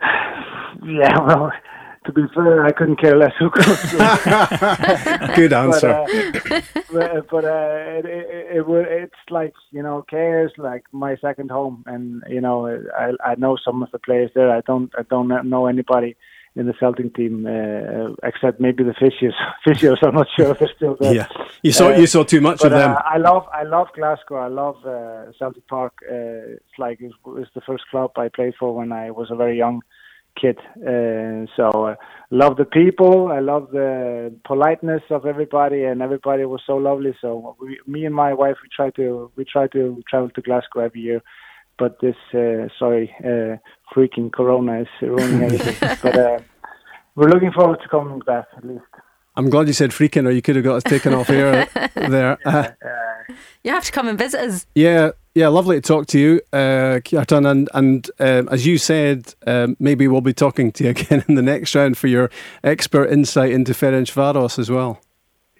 yeah, 0.02 1.18
well, 1.20 1.52
to 2.08 2.12
be 2.14 2.22
fair, 2.34 2.64
I 2.64 2.72
couldn't 2.72 2.96
care 2.96 3.16
less 3.16 3.34
who 3.38 3.50
goes. 3.50 3.66
Good 5.36 5.52
answer. 5.52 6.06
but, 6.90 7.16
uh, 7.16 7.20
but 7.30 7.44
uh, 7.44 7.98
it, 7.98 8.06
it, 8.06 8.46
it, 8.56 8.86
it's 9.02 9.30
like 9.30 9.52
you 9.70 9.82
know, 9.82 10.04
is 10.10 10.50
like 10.56 10.84
my 10.90 11.16
second 11.16 11.50
home, 11.50 11.84
and 11.86 12.22
you 12.28 12.40
know, 12.40 12.66
I 12.98 13.12
I 13.22 13.34
know 13.34 13.58
some 13.62 13.82
of 13.82 13.90
the 13.90 13.98
players 13.98 14.30
there. 14.34 14.50
I 14.50 14.62
don't 14.62 14.90
I 14.98 15.02
don't 15.02 15.28
know 15.50 15.66
anybody 15.66 16.16
in 16.56 16.66
the 16.66 16.74
Celtic 16.80 17.14
team 17.14 17.46
uh, 17.46 18.14
except 18.26 18.58
maybe 18.58 18.82
the 18.84 18.94
Fishers. 18.94 19.34
Fishers, 19.66 19.98
I'm 20.02 20.14
not 20.14 20.28
sure 20.34 20.52
if 20.52 20.60
they're 20.60 20.72
still 20.74 20.96
there. 20.98 21.14
Yeah, 21.14 21.28
you 21.62 21.72
saw 21.72 21.90
you 21.90 22.06
saw 22.06 22.24
too 22.24 22.40
much 22.40 22.60
but, 22.62 22.72
of 22.72 22.78
them. 22.78 22.96
I 23.04 23.18
love 23.18 23.46
I 23.52 23.64
love 23.64 23.88
Glasgow. 23.94 24.36
I 24.36 24.48
love 24.48 24.76
uh, 24.86 25.30
Celtic 25.38 25.66
Park. 25.68 25.92
Uh, 26.10 26.56
it's 26.56 26.78
like 26.78 27.00
it's, 27.02 27.14
it's 27.36 27.50
the 27.54 27.60
first 27.60 27.84
club 27.90 28.12
I 28.16 28.28
played 28.28 28.54
for 28.58 28.74
when 28.74 28.92
I 28.92 29.10
was 29.10 29.30
a 29.30 29.36
very 29.36 29.58
young 29.58 29.82
kid. 30.40 30.58
Uh, 30.76 31.46
so 31.56 31.86
uh, 31.86 31.94
love 32.30 32.56
the 32.56 32.64
people. 32.64 33.28
I 33.32 33.40
love 33.40 33.70
the 33.70 34.34
politeness 34.44 35.02
of 35.10 35.26
everybody, 35.26 35.84
and 35.84 36.02
everybody 36.02 36.44
was 36.44 36.62
so 36.66 36.76
lovely. 36.76 37.14
So 37.20 37.56
we, 37.60 37.80
me 37.86 38.04
and 38.04 38.14
my 38.14 38.32
wife, 38.32 38.56
we 38.62 38.68
try 38.74 38.90
to 38.90 39.30
we 39.36 39.44
try 39.44 39.66
to 39.68 40.02
travel 40.08 40.30
to 40.30 40.42
Glasgow 40.42 40.80
every 40.80 41.00
year. 41.00 41.22
But 41.78 42.00
this, 42.00 42.16
uh, 42.34 42.68
sorry, 42.78 43.14
uh, 43.24 43.56
freaking 43.94 44.32
Corona 44.32 44.80
is 44.80 44.88
ruining 45.00 45.42
everything. 45.48 45.98
but 46.02 46.18
uh, 46.18 46.38
we're 47.14 47.28
looking 47.28 47.52
forward 47.52 47.78
to 47.82 47.88
coming 47.88 48.20
back 48.20 48.46
at 48.56 48.64
least. 48.64 48.82
I'm 49.38 49.50
glad 49.50 49.68
you 49.68 49.72
said 49.72 49.90
freaking, 49.90 50.26
or 50.26 50.30
you 50.32 50.42
could 50.42 50.56
have 50.56 50.64
got 50.64 50.76
us 50.76 50.82
taken 50.82 51.14
off 51.14 51.30
air 51.30 51.68
there. 51.94 52.38
Uh, 52.44 52.70
you 53.62 53.70
have 53.70 53.84
to 53.84 53.92
come 53.92 54.08
and 54.08 54.18
visit 54.18 54.40
us. 54.40 54.66
Yeah, 54.74 55.12
yeah, 55.38 55.46
lovely 55.46 55.76
to 55.76 55.80
talk 55.80 56.06
to 56.08 56.18
you, 56.18 56.40
uh, 56.52 56.98
Kjartan. 57.04 57.48
And, 57.48 57.68
and 57.72 58.10
um, 58.18 58.48
as 58.48 58.66
you 58.66 58.76
said, 58.76 59.34
um, 59.46 59.76
maybe 59.78 60.08
we'll 60.08 60.20
be 60.20 60.32
talking 60.32 60.72
to 60.72 60.84
you 60.84 60.90
again 60.96 61.24
in 61.28 61.36
the 61.36 61.42
next 61.42 61.76
round 61.76 61.96
for 61.96 62.08
your 62.08 62.28
expert 62.64 63.08
insight 63.12 63.52
into 63.52 63.72
Ferencvaros 63.72 64.58
as 64.58 64.68
well. 64.68 65.00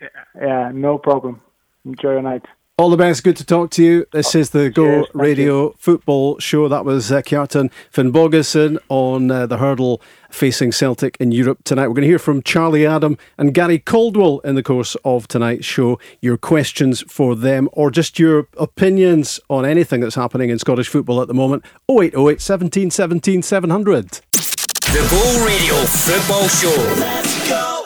Yeah, 0.01 0.09
yeah, 0.35 0.71
no 0.75 0.99
problem. 0.99 1.41
Enjoy 1.85 2.11
your 2.11 2.23
night. 2.23 2.45
All 2.79 2.91
the 2.91 2.97
best. 2.97 3.25
Good 3.25 3.37
to 3.38 3.45
talk 3.45 3.73
to 3.73 3.83
you. 3.83 4.07
This 4.12 4.37
is 4.37 4.51
the 4.51 4.71
Go 4.71 4.85
Cheers, 4.85 5.07
Radio 5.12 5.62
you. 5.62 5.75
Football 5.79 6.38
Show. 6.38 6.69
That 6.69 6.85
was 6.85 7.11
uh, 7.11 7.23
Kjartan 7.23 7.73
Finnbogason 7.93 8.79
on 8.88 9.33
uh, 9.33 9.47
the 9.47 9.57
hurdle 9.57 10.01
facing 10.31 10.71
Celtic 10.71 11.17
in 11.19 11.33
Europe 11.33 11.64
tonight. 11.64 11.88
We're 11.88 11.95
going 11.95 12.03
to 12.03 12.09
hear 12.09 12.21
from 12.21 12.41
Charlie 12.41 12.87
Adam 12.87 13.19
and 13.37 13.53
Gary 13.53 13.81
Caldwell 13.81 14.38
in 14.45 14.55
the 14.55 14.62
course 14.62 14.97
of 15.05 15.27
tonight's 15.27 15.67
show. 15.67 15.99
Your 16.21 16.37
questions 16.37 17.03
for 17.09 17.35
them 17.35 17.69
or 17.73 17.91
just 17.91 18.17
your 18.17 18.47
opinions 18.57 19.41
on 19.51 19.67
anything 19.67 20.01
that's 20.01 20.14
happening 20.14 20.49
in 20.49 20.61
Scottish 20.61 20.87
football 20.87 21.21
at 21.21 21.27
the 21.27 21.35
moment. 21.35 21.64
0808 21.91 22.41
17 22.41 22.93
17 22.93 23.43
700. 23.43 24.11
The 24.11 25.07
Go 25.11 25.45
Radio 25.45 25.75
Football 25.85 26.47
Show. 26.47 27.78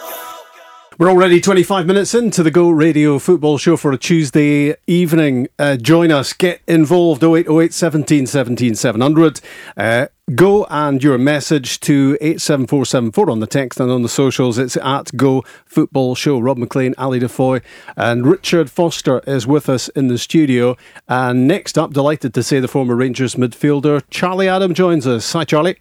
We're 1.03 1.11
already 1.11 1.41
25 1.41 1.85
minutes 1.85 2.15
into 2.15 2.45
the 2.45 2.53
Go 2.53 2.71
Radio 2.71 3.19
football 3.19 3.59
show 3.59 3.77
for 3.77 3.91
a 3.91 3.99
Tuesday 3.99 4.77
evening. 4.87 5.49
Uh, 5.59 5.77
join 5.77 6.13
us, 6.13 6.33
get 6.33 6.61
involved 6.69 7.25
0808 7.25 7.75
17 7.75 8.25
17 8.29 8.77
700. 8.77 9.41
Uh, 9.77 10.07
go 10.37 10.65
and 10.71 11.03
your 11.03 11.19
message 11.19 11.81
to 11.81 12.17
87474 12.21 13.31
on 13.31 13.41
the 13.41 13.49
text 13.49 13.81
and 13.81 13.91
on 13.91 14.03
the 14.03 14.09
socials. 14.09 14.59
It's 14.59 14.77
at 14.77 15.11
Go 15.17 15.43
Football 15.67 16.15
Show. 16.15 16.39
Rob 16.39 16.57
MacLean, 16.57 16.95
Ali 16.97 17.19
DeFoy, 17.19 17.63
and 17.97 18.25
Richard 18.25 18.71
Foster 18.71 19.25
is 19.27 19.45
with 19.45 19.69
us 19.69 19.89
in 19.89 20.07
the 20.07 20.19
studio. 20.19 20.77
And 21.09 21.49
next 21.49 21.77
up, 21.77 21.93
delighted 21.93 22.33
to 22.35 22.45
say 22.45 22.61
the 22.61 22.69
former 22.69 22.95
Rangers 22.95 23.35
midfielder 23.35 24.05
Charlie 24.09 24.47
Adam 24.47 24.73
joins 24.73 25.09
us. 25.09 25.33
Hi, 25.33 25.43
Charlie. 25.43 25.79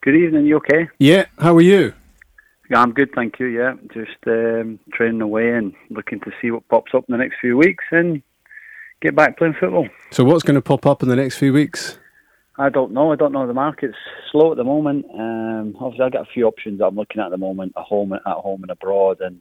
Good 0.00 0.16
evening. 0.16 0.46
You 0.46 0.56
okay? 0.56 0.88
Yeah. 0.98 1.26
How 1.40 1.54
are 1.54 1.60
you? 1.60 1.92
Yeah, 2.70 2.80
I'm 2.80 2.92
good, 2.92 3.10
thank 3.14 3.38
you. 3.38 3.46
Yeah, 3.46 3.74
just 3.92 4.16
um, 4.26 4.78
training 4.92 5.20
away 5.20 5.52
and 5.52 5.72
looking 5.90 6.20
to 6.20 6.32
see 6.40 6.50
what 6.50 6.66
pops 6.68 6.92
up 6.94 7.04
in 7.08 7.12
the 7.12 7.18
next 7.18 7.36
few 7.40 7.56
weeks 7.56 7.84
and 7.90 8.22
get 9.00 9.14
back 9.14 9.38
playing 9.38 9.54
football. 9.58 9.88
So, 10.10 10.24
what's 10.24 10.42
going 10.42 10.56
to 10.56 10.62
pop 10.62 10.86
up 10.86 11.02
in 11.02 11.08
the 11.08 11.16
next 11.16 11.38
few 11.38 11.52
weeks? 11.52 11.98
I 12.58 12.70
don't 12.70 12.92
know. 12.92 13.12
I 13.12 13.16
don't 13.16 13.32
know. 13.32 13.46
The 13.46 13.54
market's 13.54 13.96
slow 14.32 14.50
at 14.50 14.56
the 14.56 14.64
moment. 14.64 15.04
Um, 15.12 15.76
obviously, 15.78 16.06
I've 16.06 16.12
got 16.12 16.28
a 16.28 16.32
few 16.32 16.46
options 16.46 16.78
that 16.78 16.86
I'm 16.86 16.96
looking 16.96 17.20
at 17.20 17.26
at 17.26 17.30
the 17.30 17.36
moment, 17.36 17.74
at 17.76 17.84
home, 17.84 18.12
at 18.12 18.22
home 18.24 18.62
and 18.62 18.70
abroad, 18.70 19.20
and 19.20 19.40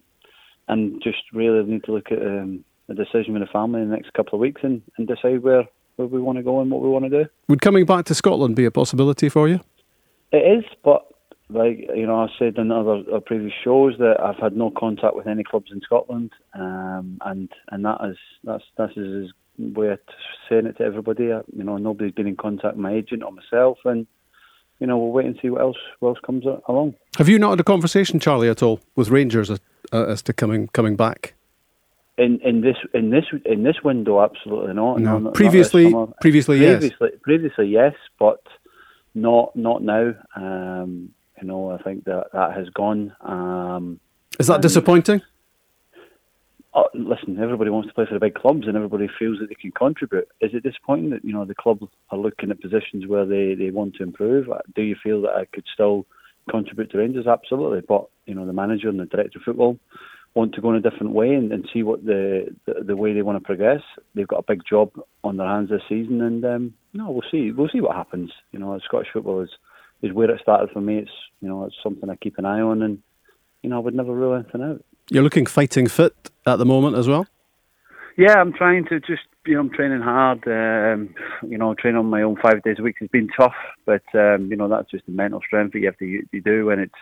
and 0.67 1.01
just 1.01 1.19
really 1.33 1.63
need 1.63 1.83
to 1.85 1.93
look 1.93 2.11
at 2.11 2.19
um, 2.19 2.63
a 2.89 2.93
decision 2.93 3.33
with 3.33 3.41
the 3.41 3.47
family 3.51 3.81
in 3.81 3.89
the 3.89 3.95
next 3.95 4.13
couple 4.13 4.35
of 4.35 4.39
weeks 4.39 4.61
and, 4.63 4.81
and 4.97 5.07
decide 5.07 5.43
where, 5.43 5.63
where 5.95 6.07
we 6.07 6.19
want 6.19 6.37
to 6.37 6.43
go 6.43 6.59
and 6.59 6.71
what 6.71 6.81
we 6.81 6.89
want 6.89 7.05
to 7.05 7.23
do. 7.23 7.29
Would 7.47 7.61
coming 7.61 7.85
back 7.85 8.05
to 8.05 8.15
Scotland 8.15 8.55
be 8.55 8.65
a 8.65 8.71
possibility 8.71 9.29
for 9.29 9.47
you? 9.47 9.59
It 10.31 10.57
is, 10.57 10.65
but 10.83 11.05
like 11.49 11.89
you 11.95 12.07
know, 12.07 12.21
I 12.21 12.27
said 12.39 12.57
in 12.57 12.71
other, 12.71 13.03
other 13.07 13.19
previous 13.19 13.53
shows 13.63 13.93
that 13.99 14.19
I've 14.19 14.37
had 14.37 14.55
no 14.55 14.71
contact 14.71 15.15
with 15.15 15.27
any 15.27 15.43
clubs 15.43 15.71
in 15.71 15.81
Scotland, 15.81 16.31
um, 16.53 17.19
and 17.25 17.49
and 17.71 17.85
that 17.85 17.99
is 18.09 18.17
that's 18.43 18.63
that's 18.77 18.95
his 18.95 19.31
way 19.57 19.89
of 19.89 19.99
saying 20.49 20.65
it 20.65 20.77
to 20.77 20.83
everybody. 20.83 21.25
You 21.25 21.43
know, 21.63 21.77
nobody's 21.77 22.13
been 22.13 22.27
in 22.27 22.35
contact 22.35 22.75
with 22.75 22.83
my 22.83 22.93
agent 22.93 23.23
or 23.23 23.31
myself, 23.31 23.77
and 23.85 24.07
you 24.79 24.87
know, 24.87 24.97
we'll 24.97 25.11
wait 25.11 25.27
and 25.27 25.37
see 25.41 25.49
what 25.49 25.61
else 25.61 25.77
what 25.99 26.09
else 26.09 26.19
comes 26.25 26.45
along. 26.67 26.95
Have 27.17 27.29
you 27.29 27.39
not 27.39 27.51
had 27.51 27.59
a 27.59 27.63
conversation, 27.63 28.19
Charlie, 28.19 28.49
at 28.49 28.63
all 28.63 28.79
with 28.95 29.09
Rangers 29.09 29.49
as, 29.51 29.59
uh, 29.93 30.05
as 30.05 30.21
to 30.23 30.33
coming 30.33 30.67
coming 30.69 30.95
back? 30.95 31.35
in, 32.17 32.39
in 32.41 32.61
this 32.61 32.77
in 32.93 33.09
this 33.09 33.25
in 33.45 33.63
this 33.63 33.77
window, 33.83 34.23
absolutely 34.23 34.73
not. 34.73 34.99
No. 34.99 35.19
not 35.19 35.33
previously, 35.33 35.93
previously, 36.21 36.59
yes. 36.59 36.79
Previously, 36.79 37.09
previously, 37.21 37.67
yes, 37.67 37.93
but 38.17 38.41
not 39.13 39.55
not 39.55 39.83
now. 39.83 40.13
Um, 40.35 41.11
you 41.41 41.47
know, 41.47 41.71
I 41.71 41.81
think 41.83 42.05
that 42.05 42.27
that 42.33 42.53
has 42.55 42.69
gone. 42.69 43.15
Um, 43.21 43.99
Is 44.39 44.47
that 44.47 44.61
disappointing? 44.61 45.21
oh, 46.75 46.89
listen, 46.93 47.39
everybody 47.41 47.69
wants 47.69 47.87
to 47.87 47.93
play 47.93 48.05
for 48.05 48.13
the 48.13 48.19
big 48.19 48.35
clubs, 48.35 48.67
and 48.67 48.75
everybody 48.75 49.07
feels 49.17 49.39
that 49.39 49.47
they 49.49 49.55
can 49.55 49.71
contribute. 49.71 50.27
Is 50.41 50.51
it 50.53 50.63
disappointing 50.63 51.09
that 51.11 51.23
you 51.23 51.33
know 51.33 51.45
the 51.45 51.55
club 51.55 51.79
are 52.11 52.17
looking 52.17 52.51
at 52.51 52.61
positions 52.61 53.07
where 53.07 53.25
they, 53.25 53.55
they 53.55 53.71
want 53.71 53.95
to 53.95 54.03
improve? 54.03 54.49
Uh, 54.49 54.59
Do 54.75 54.81
you 54.81 54.95
feel 55.01 55.21
that 55.21 55.35
I 55.35 55.45
could 55.45 55.65
still 55.73 56.05
contribute 56.49 56.91
to 56.91 56.97
Rangers? 56.97 57.27
Absolutely, 57.27 57.81
but 57.81 58.07
you 58.25 58.35
know 58.35 58.45
the 58.45 58.53
manager 58.53 58.89
and 58.89 58.99
the 58.99 59.05
director 59.05 59.39
of 59.39 59.43
football 59.43 59.77
want 60.35 60.53
to 60.53 60.59
go 60.61 60.69
in 60.69 60.75
a 60.75 60.81
different 60.81 61.13
way 61.13 61.33
and, 61.33 61.49
and 61.53 61.65
see 61.73 61.81
what 61.81 62.05
the, 62.05 62.53
the 62.65 62.83
the 62.83 62.97
way 62.97 63.13
they 63.13 63.21
want 63.21 63.37
to 63.37 63.45
progress. 63.45 63.81
They've 64.13 64.27
got 64.27 64.39
a 64.39 64.45
big 64.47 64.61
job 64.69 64.91
on 65.23 65.37
their 65.37 65.47
hands 65.47 65.69
this 65.69 65.81
season, 65.87 66.21
and 66.21 66.43
um, 66.45 66.73
no, 66.93 67.09
we'll 67.09 67.29
see. 67.31 67.51
We'll 67.51 67.69
see 67.69 67.81
what 67.81 67.95
happens. 67.95 68.31
You 68.51 68.59
know, 68.59 68.77
Scottish 68.83 69.09
football 69.13 69.41
is 69.41 69.49
is 70.05 70.13
where 70.13 70.29
it 70.29 70.41
started 70.41 70.69
for 70.71 70.81
me. 70.81 70.99
It's 70.99 71.11
you 71.41 71.49
know 71.49 71.65
it's 71.65 71.75
something 71.83 72.09
I 72.09 72.15
keep 72.15 72.37
an 72.37 72.45
eye 72.45 72.61
on, 72.61 72.81
and 72.81 72.99
you 73.61 73.69
know 73.69 73.77
I 73.77 73.79
would 73.79 73.95
never 73.95 74.13
rule 74.13 74.35
anything 74.35 74.61
out. 74.61 74.83
You're 75.09 75.23
looking 75.23 75.45
fighting 75.45 75.87
fit 75.87 76.13
at 76.45 76.57
the 76.57 76.65
moment 76.65 76.97
as 76.97 77.07
well. 77.07 77.27
Yeah, 78.17 78.35
I'm 78.37 78.53
trying 78.53 78.85
to 78.85 78.99
just, 79.01 79.23
you 79.45 79.55
know, 79.55 79.59
I'm 79.59 79.69
training 79.71 80.01
hard. 80.01 80.47
Um, 80.47 81.13
you 81.45 81.57
know, 81.57 81.73
training 81.73 81.99
on 81.99 82.05
my 82.05 82.21
own 82.21 82.37
five 82.41 82.63
days 82.63 82.77
a 82.79 82.81
week 82.81 82.95
has 83.01 83.09
been 83.09 83.27
tough, 83.37 83.55
but 83.85 84.03
um, 84.13 84.47
you 84.49 84.55
know, 84.55 84.69
that's 84.69 84.89
just 84.89 85.05
the 85.05 85.11
mental 85.11 85.41
strength 85.45 85.73
that 85.73 85.79
you 85.79 85.87
have 85.87 85.97
to 85.97 86.05
you 86.05 86.41
do 86.41 86.65
when 86.65 86.79
it's, 86.79 86.95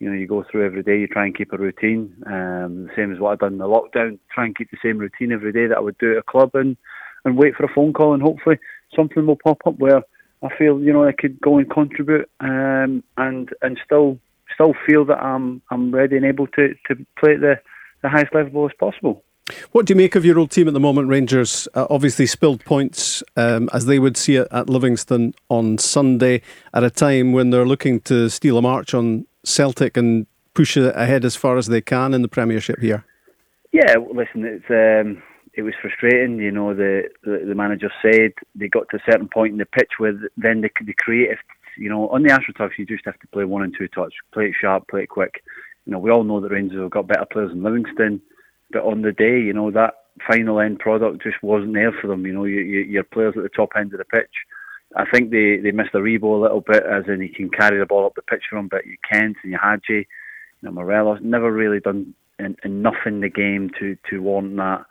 you 0.00 0.08
know, 0.08 0.16
you 0.16 0.26
go 0.26 0.44
through 0.50 0.66
every 0.66 0.82
day. 0.82 0.98
You 0.98 1.06
try 1.06 1.26
and 1.26 1.36
keep 1.36 1.52
a 1.52 1.56
routine, 1.56 2.12
um, 2.26 2.86
the 2.86 2.90
same 2.96 3.12
as 3.12 3.20
what 3.20 3.32
I've 3.32 3.38
done 3.38 3.52
in 3.52 3.58
the 3.58 3.66
lockdown. 3.66 4.18
Try 4.34 4.46
and 4.46 4.56
keep 4.56 4.70
the 4.70 4.78
same 4.82 4.98
routine 4.98 5.30
every 5.30 5.52
day 5.52 5.66
that 5.68 5.76
I 5.76 5.80
would 5.80 5.98
do 5.98 6.12
at 6.12 6.18
a 6.18 6.22
club, 6.22 6.50
and 6.54 6.76
and 7.24 7.36
wait 7.36 7.54
for 7.54 7.64
a 7.64 7.72
phone 7.72 7.92
call, 7.92 8.14
and 8.14 8.22
hopefully 8.22 8.58
something 8.94 9.26
will 9.26 9.36
pop 9.36 9.58
up 9.64 9.78
where 9.78 10.02
I 10.42 10.54
feel, 10.56 10.80
you 10.80 10.92
know, 10.92 11.04
I 11.04 11.12
could 11.12 11.40
go 11.40 11.58
and 11.58 11.68
contribute, 11.68 12.28
um, 12.40 13.02
and 13.16 13.50
and 13.62 13.78
still 13.84 14.18
still 14.54 14.74
feel 14.86 15.04
that 15.06 15.22
I'm 15.22 15.62
I'm 15.70 15.90
ready 15.90 16.16
and 16.16 16.24
able 16.24 16.46
to 16.48 16.74
to 16.86 17.06
play 17.18 17.34
at 17.34 17.40
the 17.40 17.60
the 18.02 18.08
highest 18.08 18.34
level 18.34 18.64
as 18.66 18.72
possible. 18.78 19.24
What 19.72 19.86
do 19.86 19.92
you 19.92 19.96
make 19.96 20.14
of 20.14 20.24
your 20.24 20.38
old 20.38 20.50
team 20.50 20.68
at 20.68 20.74
the 20.74 20.80
moment, 20.80 21.08
Rangers? 21.08 21.68
Uh, 21.74 21.86
obviously, 21.88 22.26
spilled 22.26 22.64
points 22.64 23.22
um, 23.36 23.70
as 23.72 23.86
they 23.86 23.98
would 23.98 24.16
see 24.16 24.36
it 24.36 24.48
at 24.50 24.68
Livingston 24.68 25.34
on 25.48 25.78
Sunday 25.78 26.42
at 26.74 26.84
a 26.84 26.90
time 26.90 27.32
when 27.32 27.50
they're 27.50 27.66
looking 27.66 28.00
to 28.02 28.28
steal 28.28 28.58
a 28.58 28.62
march 28.62 28.92
on 28.92 29.26
Celtic 29.44 29.96
and 29.96 30.26
push 30.54 30.76
it 30.76 30.94
ahead 30.94 31.24
as 31.24 31.34
far 31.34 31.56
as 31.56 31.68
they 31.68 31.80
can 31.80 32.12
in 32.12 32.22
the 32.22 32.28
Premiership 32.28 32.80
here. 32.80 33.04
Yeah, 33.72 33.94
listen, 34.12 34.44
it's 34.44 34.64
um, 34.70 35.22
it 35.58 35.62
was 35.62 35.74
frustrating. 35.82 36.38
You 36.38 36.52
know, 36.52 36.72
the, 36.72 37.08
the 37.24 37.54
manager 37.54 37.90
said 38.00 38.32
they 38.54 38.68
got 38.68 38.88
to 38.90 38.98
a 38.98 39.10
certain 39.10 39.28
point 39.28 39.52
in 39.52 39.58
the 39.58 39.66
pitch 39.66 39.94
where 39.98 40.12
then 40.36 40.60
the, 40.60 40.70
the 40.86 40.94
creative, 40.94 41.38
you 41.76 41.88
know, 41.88 42.08
on 42.10 42.22
the 42.22 42.28
AstroTurf 42.28 42.78
you 42.78 42.86
just 42.86 43.04
have 43.04 43.18
to 43.18 43.26
play 43.26 43.44
one 43.44 43.64
and 43.64 43.74
two 43.76 43.88
touch, 43.88 44.14
play 44.32 44.44
it 44.46 44.54
sharp, 44.58 44.86
play 44.86 45.02
it 45.02 45.08
quick. 45.08 45.42
You 45.84 45.92
know, 45.92 45.98
we 45.98 46.12
all 46.12 46.22
know 46.22 46.40
that 46.40 46.52
Rangers 46.52 46.80
have 46.80 46.92
got 46.92 47.08
better 47.08 47.26
players 47.32 47.50
than 47.50 47.64
Livingston, 47.64 48.22
but 48.70 48.84
on 48.84 49.02
the 49.02 49.10
day, 49.10 49.40
you 49.40 49.52
know, 49.52 49.72
that 49.72 49.94
final 50.28 50.60
end 50.60 50.78
product 50.78 51.24
just 51.24 51.42
wasn't 51.42 51.74
there 51.74 51.92
for 51.92 52.06
them. 52.06 52.24
You 52.24 52.34
know, 52.34 52.44
you, 52.44 52.60
you, 52.60 52.80
your 52.82 53.04
players 53.04 53.34
at 53.36 53.42
the 53.42 53.48
top 53.48 53.70
end 53.76 53.92
of 53.92 53.98
the 53.98 54.04
pitch. 54.04 54.30
I 54.94 55.06
think 55.10 55.32
they, 55.32 55.56
they 55.56 55.72
missed 55.72 55.90
the 55.92 55.98
Aribo 55.98 56.38
a 56.38 56.42
little 56.42 56.60
bit, 56.60 56.84
as 56.84 57.04
in 57.08 57.20
he 57.20 57.30
can 57.30 57.50
carry 57.50 57.80
the 57.80 57.86
ball 57.86 58.06
up 58.06 58.14
the 58.14 58.22
pitch 58.22 58.44
for 58.48 58.56
them, 58.56 58.68
but 58.68 58.86
you 58.86 58.96
Kent 59.10 59.36
and 59.42 59.50
you 59.50 59.58
Hagi, 59.60 59.92
you 59.92 60.06
know, 60.62 60.70
Morelos 60.70 61.18
never 61.20 61.50
really 61.50 61.80
done 61.80 62.14
en- 62.38 62.56
enough 62.62 63.06
in 63.06 63.20
the 63.20 63.28
game 63.28 63.70
to, 63.80 63.96
to 64.08 64.22
warrant 64.22 64.56
that, 64.56 64.84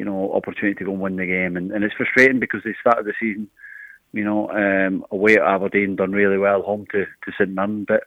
you 0.00 0.06
know, 0.06 0.32
opportunity 0.32 0.74
to 0.78 0.84
go 0.86 0.92
and 0.92 1.00
win 1.02 1.16
the 1.16 1.26
game. 1.26 1.58
And, 1.58 1.70
and 1.72 1.84
it's 1.84 1.94
frustrating 1.94 2.40
because 2.40 2.62
they 2.64 2.74
started 2.80 3.04
the 3.04 3.12
season, 3.20 3.50
you 4.12 4.24
know, 4.24 4.48
um, 4.48 5.04
away 5.10 5.34
at 5.34 5.42
Aberdeen, 5.42 5.94
done 5.94 6.12
really 6.12 6.38
well, 6.38 6.62
home 6.62 6.86
to, 6.92 7.04
to 7.04 7.32
St 7.38 7.50
Mirren, 7.50 7.84
but 7.86 8.04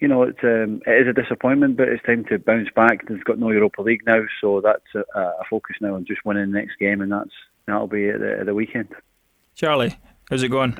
you 0.00 0.06
know, 0.06 0.22
it's 0.22 0.38
um, 0.44 0.80
it 0.86 1.02
is 1.02 1.08
a 1.08 1.20
disappointment, 1.20 1.76
but 1.76 1.88
it's 1.88 2.02
time 2.04 2.24
to 2.26 2.38
bounce 2.38 2.68
back. 2.76 3.08
They've 3.08 3.24
got 3.24 3.40
no 3.40 3.50
Europa 3.50 3.82
League 3.82 4.06
now, 4.06 4.22
so 4.40 4.60
that's 4.60 4.94
a, 4.94 5.18
a 5.20 5.44
focus 5.50 5.76
now 5.80 5.96
on 5.96 6.06
just 6.06 6.24
winning 6.24 6.52
the 6.52 6.58
next 6.58 6.78
game, 6.78 7.00
and 7.00 7.10
that's 7.10 7.32
that'll 7.66 7.88
be 7.88 8.08
at 8.08 8.20
the, 8.20 8.38
at 8.38 8.46
the 8.46 8.54
weekend. 8.54 8.88
Charlie, 9.56 9.98
how's 10.30 10.44
it 10.44 10.48
going? 10.48 10.78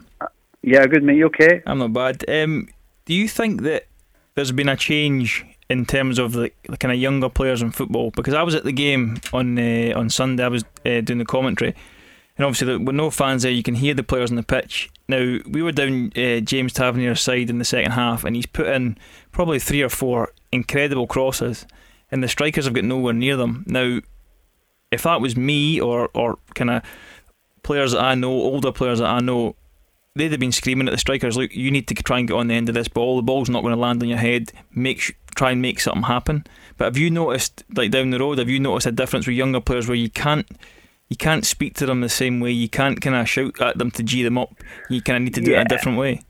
Yeah, 0.63 0.87
good 0.87 1.03
mate. 1.03 1.17
You 1.17 1.27
okay? 1.27 1.61
I'm 1.67 1.81
not 1.81 1.93
bad. 1.93 2.25
Um, 2.31 2.69
do 3.05 3.15
you 3.15 3.27
think 3.29 3.63
that 3.63 3.89
there's 4.37 4.53
been 4.53 4.69
a 4.69 4.77
change 4.77 5.45
in 5.71 5.87
terms 5.87 6.19
of 6.19 6.33
the, 6.33 6.51
the 6.69 6.77
kind 6.77 6.93
of 6.93 6.99
younger 6.99 7.31
players 7.31 7.63
in 7.63 7.71
football? 7.71 8.11
Because 8.11 8.35
I 8.35 8.43
was 8.43 8.55
at 8.55 8.65
the 8.65 8.73
game 8.73 9.19
on 9.33 9.59
uh, 9.59 9.93
on 9.97 10.11
Sunday. 10.11 10.45
I 10.45 10.49
was 10.49 10.65
uh, 10.85 11.01
doing 11.01 11.19
the 11.19 11.25
commentary, 11.25 11.75
and 12.37 12.45
obviously 12.45 12.67
there- 12.67 12.79
with 12.79 12.95
no 12.97 13.11
fans 13.11 13.43
there, 13.45 13.53
you 13.53 13.63
can 13.63 13.77
hear 13.77 13.95
the 13.95 14.03
players 14.03 14.31
on 14.31 14.37
the 14.37 14.43
pitch. 14.43 14.91
Now 15.09 15.39
we 15.49 15.63
were 15.63 15.73
down 15.73 16.13
uh, 16.17 16.41
James 16.41 16.73
Tavernier's 16.75 17.21
side 17.23 17.49
in 17.51 17.59
the 17.59 17.65
second 17.65 17.93
half, 17.93 18.25
and 18.25 18.37
he's 18.37 18.47
put 18.47 18.67
in 18.67 18.99
probably 19.33 19.59
three 19.59 19.83
or 19.83 19.89
four 19.89 20.33
incredible 20.53 21.07
crosses, 21.07 21.67
and 22.11 22.23
the 22.23 22.29
strikers 22.29 22.67
have 22.67 22.75
got 22.75 22.85
nowhere 22.85 23.15
near 23.15 23.37
them. 23.37 23.65
Now, 23.67 24.01
if 24.91 25.05
that 25.05 25.21
was 25.21 25.37
me 25.37 25.81
or 25.81 26.11
or 26.15 26.39
kind 26.55 26.71
of 26.71 26.83
players 27.63 27.93
that 27.93 28.03
I 28.03 28.15
know, 28.15 28.31
older 28.33 28.73
players 28.73 28.99
that 29.01 29.09
I 29.09 29.21
know, 29.21 29.55
they'd 30.17 30.31
have 30.33 30.41
been 30.41 30.51
screaming 30.53 30.89
at 30.89 30.93
the 30.93 30.99
strikers, 30.99 31.37
"Look, 31.37 31.55
you 31.55 31.71
need 31.71 31.87
to 31.89 31.95
try 31.95 32.19
and 32.19 32.27
get 32.29 32.35
on 32.35 32.49
the 32.49 32.55
end 32.55 32.69
of 32.69 32.75
this 32.75 32.89
ball. 32.89 33.17
The 33.17 33.23
ball's 33.23 33.51
not 33.51 33.63
going 33.63 33.75
to 33.75 33.81
land 33.81 34.03
on 34.03 34.09
your 34.09 34.19
head. 34.19 34.51
Make 34.75 35.01
sh- 35.01 35.13
try 35.41 35.51
and 35.53 35.63
make 35.63 35.81
something 35.81 36.03
happen." 36.03 36.45
But 36.77 36.85
have 36.85 36.97
you 36.97 37.11
noticed, 37.11 37.65
like 37.75 37.91
down 37.91 38.11
the 38.11 38.19
road, 38.19 38.39
have 38.39 38.49
you 38.49 38.61
noticed 38.61 38.87
a 38.87 38.93
difference 38.93 39.27
with 39.27 39.37
younger 39.37 39.61
players 39.61 39.89
where 39.89 39.97
you 39.97 40.11
can't, 40.11 40.47
you 41.09 41.17
can't 41.17 41.45
speak 41.45 41.75
to 41.75 41.87
them 41.87 42.01
the 42.01 42.09
same 42.09 42.41
way. 42.41 42.53
You 42.53 42.69
can't 42.69 43.01
kind 43.01 43.17
of 43.17 43.29
shout 43.29 43.61
at 43.61 43.79
them 43.79 43.91
to 43.93 44.03
g 44.03 44.23
them 44.23 44.39
up. 44.39 44.55
You 44.89 45.03
kind 45.03 45.17
of 45.17 45.23
need 45.23 45.35
to 45.35 45.41
do 45.41 45.53
it 45.55 45.61
a 45.61 45.65
different 45.65 45.99
way. 45.99 46.23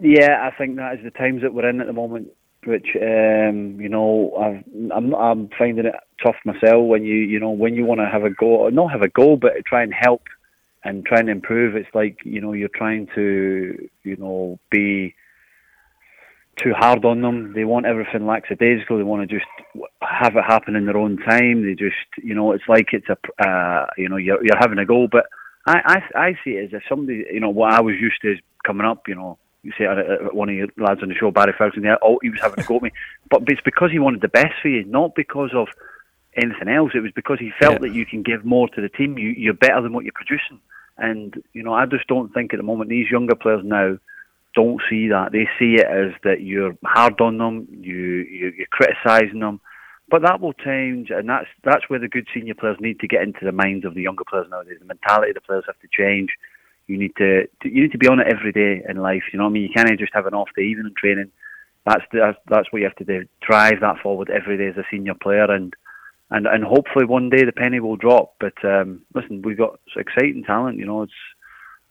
Yeah, 0.00 0.48
I 0.48 0.56
think 0.56 0.76
that 0.76 0.98
is 0.98 1.04
the 1.04 1.10
times 1.10 1.42
that 1.42 1.54
we're 1.54 1.68
in 1.68 1.80
at 1.80 1.86
the 1.86 1.92
moment, 1.92 2.28
which 2.64 2.88
um, 2.94 3.80
you 3.80 3.88
know 3.88 4.32
I've, 4.38 4.92
I'm 4.92 5.14
I'm 5.14 5.48
finding 5.58 5.86
it 5.86 5.94
tough 6.22 6.36
myself 6.44 6.86
when 6.86 7.04
you 7.04 7.16
you 7.16 7.40
know 7.40 7.50
when 7.50 7.74
you 7.74 7.84
want 7.84 8.00
to 8.00 8.06
have 8.06 8.24
a 8.24 8.30
go 8.30 8.46
or 8.46 8.70
not 8.70 8.92
have 8.92 9.02
a 9.02 9.08
goal, 9.08 9.36
but 9.36 9.64
try 9.66 9.82
and 9.82 9.92
help 9.92 10.22
and 10.84 11.04
try 11.04 11.18
and 11.18 11.28
improve. 11.28 11.74
It's 11.74 11.92
like 11.94 12.18
you 12.24 12.40
know 12.40 12.52
you're 12.52 12.68
trying 12.68 13.08
to 13.14 13.88
you 14.04 14.16
know 14.16 14.60
be 14.70 15.14
too 16.58 16.72
hard 16.76 17.04
on 17.04 17.22
them. 17.22 17.52
They 17.54 17.64
want 17.64 17.86
everything 17.86 18.26
lackadaisical. 18.26 18.98
They 18.98 19.04
want 19.04 19.28
to 19.28 19.36
just 19.38 19.46
have 20.02 20.36
it 20.36 20.44
happen 20.44 20.76
in 20.76 20.86
their 20.86 20.96
own 20.96 21.16
time. 21.18 21.64
They 21.64 21.74
just, 21.74 21.96
you 22.22 22.34
know, 22.34 22.52
it's 22.52 22.68
like 22.68 22.88
it's 22.92 23.08
a, 23.08 23.16
uh, 23.48 23.86
you 23.96 24.08
know, 24.08 24.16
you're, 24.16 24.44
you're 24.44 24.58
having 24.58 24.78
a 24.78 24.84
goal. 24.86 25.08
But 25.10 25.26
I, 25.66 26.00
I, 26.14 26.18
I 26.20 26.32
see 26.44 26.50
it 26.52 26.66
as 26.66 26.72
if 26.72 26.82
somebody, 26.88 27.24
you 27.32 27.40
know, 27.40 27.50
what 27.50 27.72
I 27.72 27.80
was 27.80 27.94
used 28.00 28.20
to 28.22 28.32
is 28.32 28.38
coming 28.64 28.86
up, 28.86 29.08
you 29.08 29.14
know, 29.14 29.38
you 29.62 29.72
say 29.76 29.86
uh, 29.86 29.94
uh, 29.94 30.16
one 30.32 30.48
of 30.48 30.54
your 30.54 30.68
lads 30.76 31.02
on 31.02 31.08
the 31.08 31.14
show, 31.14 31.30
Barry 31.30 31.52
Ferguson, 31.56 31.84
yeah, 31.84 31.96
oh, 32.02 32.18
he 32.22 32.30
was 32.30 32.40
having 32.40 32.60
a 32.60 32.66
go 32.66 32.76
at 32.76 32.82
me. 32.82 32.90
But 33.30 33.42
it's 33.48 33.60
because 33.64 33.90
he 33.90 33.98
wanted 33.98 34.20
the 34.20 34.28
best 34.28 34.54
for 34.62 34.68
you, 34.68 34.84
not 34.84 35.14
because 35.14 35.50
of 35.54 35.68
anything 36.36 36.68
else. 36.68 36.92
It 36.94 37.00
was 37.00 37.12
because 37.14 37.38
he 37.38 37.50
felt 37.60 37.74
Yeah. 37.74 37.78
that 37.88 37.94
you 37.94 38.06
can 38.06 38.22
give 38.22 38.44
more 38.44 38.68
to 38.68 38.80
the 38.80 38.88
team. 38.88 39.18
You, 39.18 39.30
you're 39.30 39.54
better 39.54 39.82
than 39.82 39.92
what 39.92 40.04
you're 40.04 40.12
producing. 40.12 40.60
And, 40.96 41.42
you 41.52 41.62
know, 41.62 41.74
I 41.74 41.86
just 41.86 42.06
don't 42.06 42.32
think 42.32 42.52
at 42.52 42.56
the 42.56 42.62
moment 42.64 42.90
these 42.90 43.10
younger 43.10 43.34
players 43.34 43.62
now, 43.64 43.98
don't 44.58 44.82
see 44.90 45.06
that. 45.08 45.30
They 45.30 45.46
see 45.58 45.76
it 45.80 45.86
as 45.86 46.10
that 46.24 46.40
you're 46.40 46.76
hard 46.84 47.20
on 47.20 47.38
them, 47.38 47.68
you, 47.70 47.94
you 47.94 48.52
you're 48.58 48.74
criticising 48.78 49.38
them, 49.38 49.60
but 50.10 50.22
that 50.22 50.40
will 50.40 50.52
change, 50.52 51.10
and 51.10 51.28
that's 51.28 51.46
that's 51.62 51.88
where 51.88 52.00
the 52.00 52.08
good 52.08 52.26
senior 52.34 52.54
players 52.54 52.78
need 52.80 52.98
to 53.00 53.06
get 53.06 53.22
into 53.22 53.44
the 53.44 53.52
minds 53.52 53.84
of 53.84 53.94
the 53.94 54.02
younger 54.02 54.24
players 54.28 54.48
nowadays. 54.50 54.78
The 54.80 54.86
mentality 54.86 55.30
of 55.30 55.34
the 55.34 55.46
players 55.48 55.64
have 55.66 55.78
to 55.78 55.88
change. 55.92 56.30
You 56.88 56.98
need 56.98 57.14
to 57.18 57.46
you 57.62 57.82
need 57.82 57.92
to 57.92 57.98
be 57.98 58.08
on 58.08 58.18
it 58.18 58.26
every 58.26 58.52
day 58.52 58.82
in 58.88 58.96
life. 58.96 59.22
You 59.32 59.38
know 59.38 59.44
what 59.44 59.50
I 59.50 59.52
mean? 59.52 59.68
You 59.68 59.74
can't 59.76 60.00
just 60.00 60.14
have 60.14 60.26
an 60.26 60.34
off 60.34 60.48
day 60.56 60.64
even 60.64 60.86
in 60.86 60.94
training. 60.98 61.30
That's 61.86 62.04
the, 62.12 62.34
that's, 62.48 62.70
what 62.70 62.80
you 62.80 62.84
have 62.84 62.96
to 62.96 63.04
do. 63.04 63.26
Drive 63.40 63.80
that 63.80 64.00
forward 64.02 64.28
every 64.28 64.58
day 64.58 64.66
as 64.66 64.76
a 64.76 64.88
senior 64.90 65.14
player, 65.14 65.50
and 65.50 65.74
and 66.30 66.46
and 66.46 66.64
hopefully 66.64 67.04
one 67.04 67.30
day 67.30 67.44
the 67.44 67.52
penny 67.52 67.78
will 67.78 67.96
drop. 67.96 68.34
But 68.40 68.56
um, 68.64 69.02
listen, 69.14 69.42
we've 69.42 69.56
got 69.56 69.78
exciting 69.96 70.44
talent. 70.44 70.78
You 70.78 70.86
know, 70.86 71.02
it's 71.02 71.20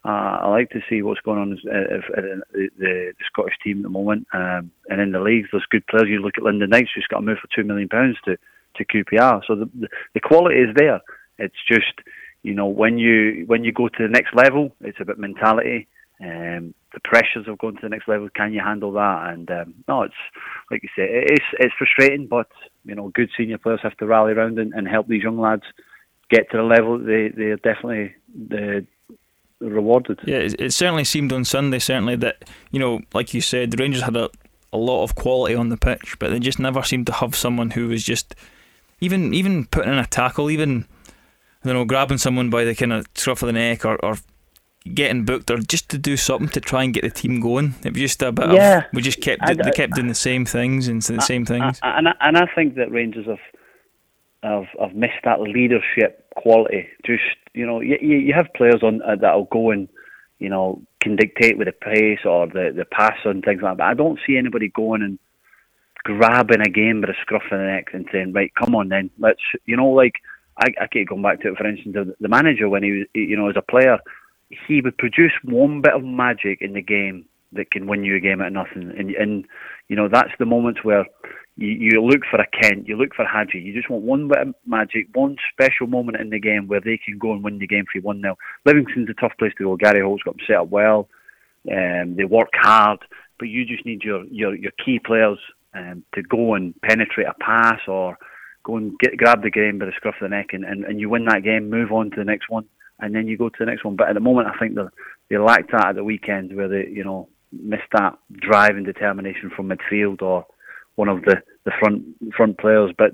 uh, 0.08 0.38
I 0.40 0.48
like 0.48 0.70
to 0.70 0.80
see 0.88 1.02
what's 1.02 1.20
going 1.20 1.38
on 1.38 1.52
uh, 1.52 1.96
if, 1.96 2.04
uh, 2.16 2.40
the, 2.52 2.68
the, 2.78 3.12
Scottish 3.30 3.56
team 3.62 3.78
at 3.78 3.82
the 3.82 3.90
moment, 3.90 4.26
um, 4.32 4.70
and 4.88 5.02
in 5.02 5.12
the 5.12 5.20
leagues. 5.20 5.48
There's 5.52 5.66
good 5.70 5.86
players. 5.86 6.08
You 6.08 6.22
look 6.22 6.38
at 6.38 6.44
Lyndon 6.44 6.70
Dykes, 6.70 6.92
who's 6.94 7.06
got 7.10 7.18
to 7.18 7.26
move 7.26 7.36
for 7.38 7.48
two 7.54 7.66
million 7.66 7.88
pounds 7.88 8.16
to 8.24 8.38
to 8.76 8.84
QPR. 8.86 9.42
So 9.46 9.54
the, 9.54 9.70
the 9.78 9.88
the 10.14 10.20
quality 10.20 10.60
is 10.60 10.74
there. 10.74 11.02
It's 11.36 11.60
just 11.70 11.92
you 12.42 12.54
know 12.54 12.66
when 12.66 12.96
you 12.96 13.44
when 13.48 13.64
you 13.64 13.72
go 13.72 13.88
to 13.88 14.02
the 14.02 14.08
next 14.08 14.34
level, 14.34 14.74
it's 14.80 15.00
about 15.00 15.18
mentality. 15.18 15.88
Um, 16.20 16.74
the 16.94 17.00
pressures 17.04 17.46
of 17.46 17.58
going 17.58 17.76
to 17.76 17.82
the 17.82 17.90
next 17.90 18.08
level. 18.08 18.30
Can 18.34 18.54
you 18.54 18.60
handle 18.60 18.92
that? 18.92 19.28
And 19.28 19.50
um, 19.50 19.74
no, 19.88 20.04
it's 20.04 20.14
like 20.70 20.82
you 20.82 20.88
say, 20.96 21.04
it's 21.06 21.46
it's 21.60 21.74
frustrating, 21.76 22.28
but 22.28 22.48
you 22.86 22.94
know, 22.94 23.10
good 23.10 23.28
senior 23.36 23.58
players 23.58 23.80
have 23.82 23.96
to 23.98 24.06
rally 24.06 24.32
around 24.32 24.58
and, 24.58 24.72
and 24.72 24.88
help 24.88 25.06
these 25.06 25.22
young 25.22 25.38
lads 25.38 25.64
get 26.30 26.50
to 26.50 26.56
the 26.58 26.62
level 26.62 26.98
they 26.98 27.28
they're 27.28 27.56
definitely 27.56 28.14
the 28.48 28.86
rewarded. 29.60 30.20
Yeah, 30.24 30.36
it, 30.38 30.60
it 30.60 30.72
certainly 30.72 31.04
seemed 31.04 31.32
on 31.32 31.44
Sunday, 31.44 31.78
certainly 31.78 32.16
that 32.16 32.44
you 32.70 32.78
know, 32.78 33.00
like 33.14 33.34
you 33.34 33.40
said, 33.40 33.70
the 33.70 33.76
Rangers 33.76 34.02
had 34.02 34.16
a, 34.16 34.30
a 34.72 34.78
lot 34.78 35.02
of 35.04 35.14
quality 35.14 35.54
on 35.54 35.68
the 35.68 35.76
pitch, 35.76 36.16
but 36.18 36.30
they 36.30 36.38
just 36.38 36.58
never 36.58 36.82
seemed 36.82 37.06
to 37.06 37.12
have 37.14 37.34
someone 37.34 37.70
who 37.72 37.88
was 37.88 38.04
just 38.04 38.34
even 39.00 39.34
even 39.34 39.66
putting 39.66 39.92
in 39.92 39.98
a 39.98 40.06
tackle, 40.06 40.50
even 40.50 40.86
you 41.64 41.72
know, 41.72 41.84
grabbing 41.84 42.18
someone 42.18 42.50
by 42.50 42.64
the 42.64 42.74
kind 42.74 42.92
of 42.92 43.06
scruff 43.14 43.42
of 43.42 43.46
the 43.48 43.52
neck 43.52 43.84
or, 43.84 43.96
or 44.04 44.16
getting 44.94 45.24
booked 45.24 45.50
or 45.50 45.58
just 45.58 45.88
to 45.90 45.98
do 45.98 46.16
something 46.16 46.48
to 46.48 46.60
try 46.60 46.82
and 46.84 46.94
get 46.94 47.02
the 47.02 47.10
team 47.10 47.40
going. 47.40 47.74
It 47.84 47.92
was 47.92 48.00
just 48.00 48.22
a 48.22 48.30
bit 48.32 48.52
Yeah. 48.52 48.78
of 48.78 48.84
we 48.92 49.02
just 49.02 49.20
kept 49.20 49.42
I- 49.42 49.54
they 49.54 49.70
kept 49.72 49.94
doing 49.94 50.06
the 50.08 50.14
same 50.14 50.44
things 50.44 50.86
and 50.88 51.02
the 51.02 51.20
same 51.20 51.44
things. 51.44 51.80
I, 51.82 51.98
and 51.98 52.08
I, 52.08 52.14
and 52.20 52.38
I 52.38 52.46
think 52.54 52.76
that 52.76 52.90
Rangers 52.90 53.26
have 53.26 53.38
have 54.42 54.66
I've 54.80 54.94
missed 54.94 55.24
that 55.24 55.40
leadership 55.40 56.28
quality. 56.36 56.88
Just 57.04 57.22
you 57.54 57.66
know, 57.66 57.80
you 57.80 57.98
you 58.00 58.32
have 58.34 58.52
players 58.54 58.82
on 58.82 59.02
uh, 59.02 59.16
that'll 59.20 59.44
go 59.44 59.70
and 59.70 59.88
you 60.38 60.48
know 60.48 60.82
can 61.00 61.16
dictate 61.16 61.58
with 61.58 61.66
the 61.66 61.72
pace 61.72 62.20
or 62.24 62.46
the 62.46 62.72
the 62.74 62.84
pass 62.84 63.18
and 63.24 63.44
things 63.44 63.62
like 63.62 63.72
that. 63.72 63.78
But 63.78 63.86
I 63.86 63.94
don't 63.94 64.20
see 64.26 64.36
anybody 64.36 64.68
going 64.68 65.02
and 65.02 65.18
grabbing 66.04 66.60
a 66.60 66.70
game 66.70 67.00
by 67.00 67.08
the 67.08 67.14
scruff 67.20 67.42
of 67.50 67.58
the 67.58 67.64
neck 67.64 67.88
and 67.92 68.06
saying, 68.12 68.32
right, 68.32 68.52
come 68.54 68.74
on 68.74 68.88
then, 68.88 69.10
let's 69.18 69.42
you 69.66 69.76
know 69.76 69.88
like. 69.88 70.14
I, 70.60 70.74
I 70.82 70.86
keep 70.88 71.08
going 71.08 71.22
back 71.22 71.40
to 71.42 71.52
it. 71.52 71.56
For 71.56 71.68
instance, 71.68 71.94
the, 71.94 72.16
the 72.18 72.26
manager 72.28 72.68
when 72.68 72.82
he 72.82 72.90
was, 72.90 73.06
you 73.14 73.36
know, 73.36 73.48
as 73.48 73.54
a 73.56 73.62
player, 73.62 74.00
he 74.66 74.80
would 74.80 74.98
produce 74.98 75.30
one 75.44 75.82
bit 75.82 75.94
of 75.94 76.02
magic 76.02 76.60
in 76.60 76.72
the 76.72 76.82
game 76.82 77.26
that 77.52 77.70
can 77.70 77.86
win 77.86 78.04
you 78.04 78.16
a 78.16 78.20
game 78.20 78.40
at 78.40 78.52
nothing. 78.52 78.92
And, 78.98 79.10
and 79.10 79.44
you 79.88 79.96
know, 79.96 80.08
that's 80.08 80.32
the 80.38 80.46
moments 80.46 80.84
where 80.84 81.06
you, 81.58 81.90
you 81.90 82.02
look 82.02 82.22
for 82.30 82.40
a 82.40 82.46
Kent, 82.46 82.86
you 82.86 82.96
look 82.96 83.14
for 83.14 83.24
a 83.24 83.28
Hagi. 83.28 83.58
You 83.58 83.74
just 83.74 83.90
want 83.90 84.04
one 84.04 84.28
bit 84.28 84.38
of 84.38 84.54
magic, 84.64 85.08
one 85.12 85.36
special 85.52 85.88
moment 85.88 86.20
in 86.20 86.30
the 86.30 86.38
game 86.38 86.68
where 86.68 86.80
they 86.80 86.96
can 86.96 87.18
go 87.18 87.32
and 87.32 87.42
win 87.42 87.58
the 87.58 87.66
game 87.66 87.84
for 87.84 87.98
you 87.98 88.02
1 88.02 88.20
0. 88.20 88.38
Livingston's 88.64 89.10
a 89.10 89.14
tough 89.14 89.32
place 89.38 89.52
to 89.58 89.64
go. 89.64 89.76
Gary 89.76 90.00
Holt's 90.00 90.22
got 90.22 90.36
them 90.36 90.44
set 90.46 90.56
up 90.56 90.68
well. 90.68 91.08
Um, 91.70 92.14
they 92.16 92.24
work 92.24 92.50
hard, 92.54 93.00
but 93.40 93.48
you 93.48 93.66
just 93.66 93.84
need 93.84 94.04
your, 94.04 94.24
your, 94.26 94.54
your 94.54 94.70
key 94.84 95.00
players 95.04 95.38
um, 95.74 96.04
to 96.14 96.22
go 96.22 96.54
and 96.54 96.80
penetrate 96.80 97.26
a 97.26 97.34
pass 97.34 97.80
or 97.88 98.16
go 98.62 98.76
and 98.76 98.96
get, 99.00 99.16
grab 99.16 99.42
the 99.42 99.50
game 99.50 99.80
by 99.80 99.86
the 99.86 99.92
scruff 99.96 100.14
of 100.20 100.30
the 100.30 100.36
neck 100.36 100.50
and, 100.52 100.64
and, 100.64 100.84
and 100.84 101.00
you 101.00 101.10
win 101.10 101.24
that 101.24 101.42
game, 101.42 101.68
move 101.68 101.90
on 101.90 102.10
to 102.10 102.16
the 102.16 102.24
next 102.24 102.48
one, 102.48 102.66
and 103.00 103.14
then 103.14 103.26
you 103.26 103.36
go 103.36 103.48
to 103.48 103.56
the 103.58 103.66
next 103.66 103.84
one. 103.84 103.96
But 103.96 104.08
at 104.08 104.14
the 104.14 104.20
moment, 104.20 104.46
I 104.46 104.58
think 104.58 104.76
they 104.76 104.82
they 105.28 105.36
lacked 105.36 105.72
that 105.72 105.88
at 105.88 105.94
the 105.96 106.04
weekend 106.04 106.56
where 106.56 106.68
they 106.68 106.88
you 106.88 107.04
know 107.04 107.28
missed 107.52 107.90
that 107.92 108.16
drive 108.32 108.76
and 108.76 108.86
determination 108.86 109.50
from 109.54 109.68
midfield 109.68 110.22
or 110.22 110.46
one 110.98 111.08
of 111.08 111.22
the, 111.22 111.36
the 111.68 111.74
front 111.78 112.04
front 112.36 112.58
players. 112.58 112.90
But 112.96 113.12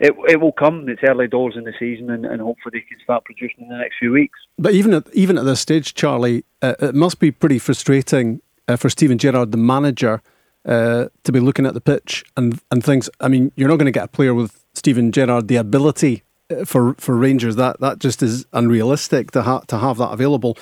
it 0.00 0.14
it 0.28 0.40
will 0.40 0.52
come. 0.52 0.88
It's 0.88 1.02
early 1.08 1.28
doors 1.28 1.54
in 1.56 1.64
the 1.64 1.72
season, 1.78 2.10
and, 2.10 2.24
and 2.24 2.40
hopefully 2.40 2.72
they 2.78 2.86
can 2.88 2.98
start 3.02 3.24
producing 3.24 3.64
in 3.64 3.68
the 3.68 3.76
next 3.76 3.96
few 3.98 4.12
weeks. 4.12 4.38
But 4.58 4.72
even 4.72 4.94
at 4.94 5.06
even 5.12 5.38
at 5.38 5.44
this 5.44 5.60
stage, 5.60 5.94
Charlie, 5.94 6.44
uh, 6.62 6.74
it 6.80 6.94
must 6.94 7.18
be 7.18 7.30
pretty 7.30 7.58
frustrating 7.58 8.40
uh, 8.68 8.76
for 8.76 8.88
Steven 8.88 9.18
Gerrard, 9.18 9.50
the 9.50 9.58
manager, 9.58 10.22
uh, 10.64 11.06
to 11.24 11.32
be 11.32 11.40
looking 11.40 11.66
at 11.66 11.74
the 11.74 11.80
pitch 11.80 12.24
and 12.36 12.60
and 12.70 12.84
things. 12.84 13.10
I 13.20 13.28
mean, 13.28 13.52
you're 13.56 13.68
not 13.68 13.76
going 13.76 13.86
to 13.92 13.98
get 13.98 14.04
a 14.04 14.08
player 14.08 14.34
with 14.34 14.64
Steven 14.74 15.10
Gerrard 15.10 15.48
the 15.48 15.56
ability 15.56 16.22
uh, 16.50 16.64
for 16.64 16.94
for 16.94 17.16
Rangers. 17.16 17.56
That 17.56 17.80
that 17.80 17.98
just 17.98 18.22
is 18.22 18.46
unrealistic 18.52 19.32
to 19.32 19.42
ha- 19.42 19.64
to 19.66 19.78
have 19.78 19.98
that 19.98 20.12
available. 20.12 20.56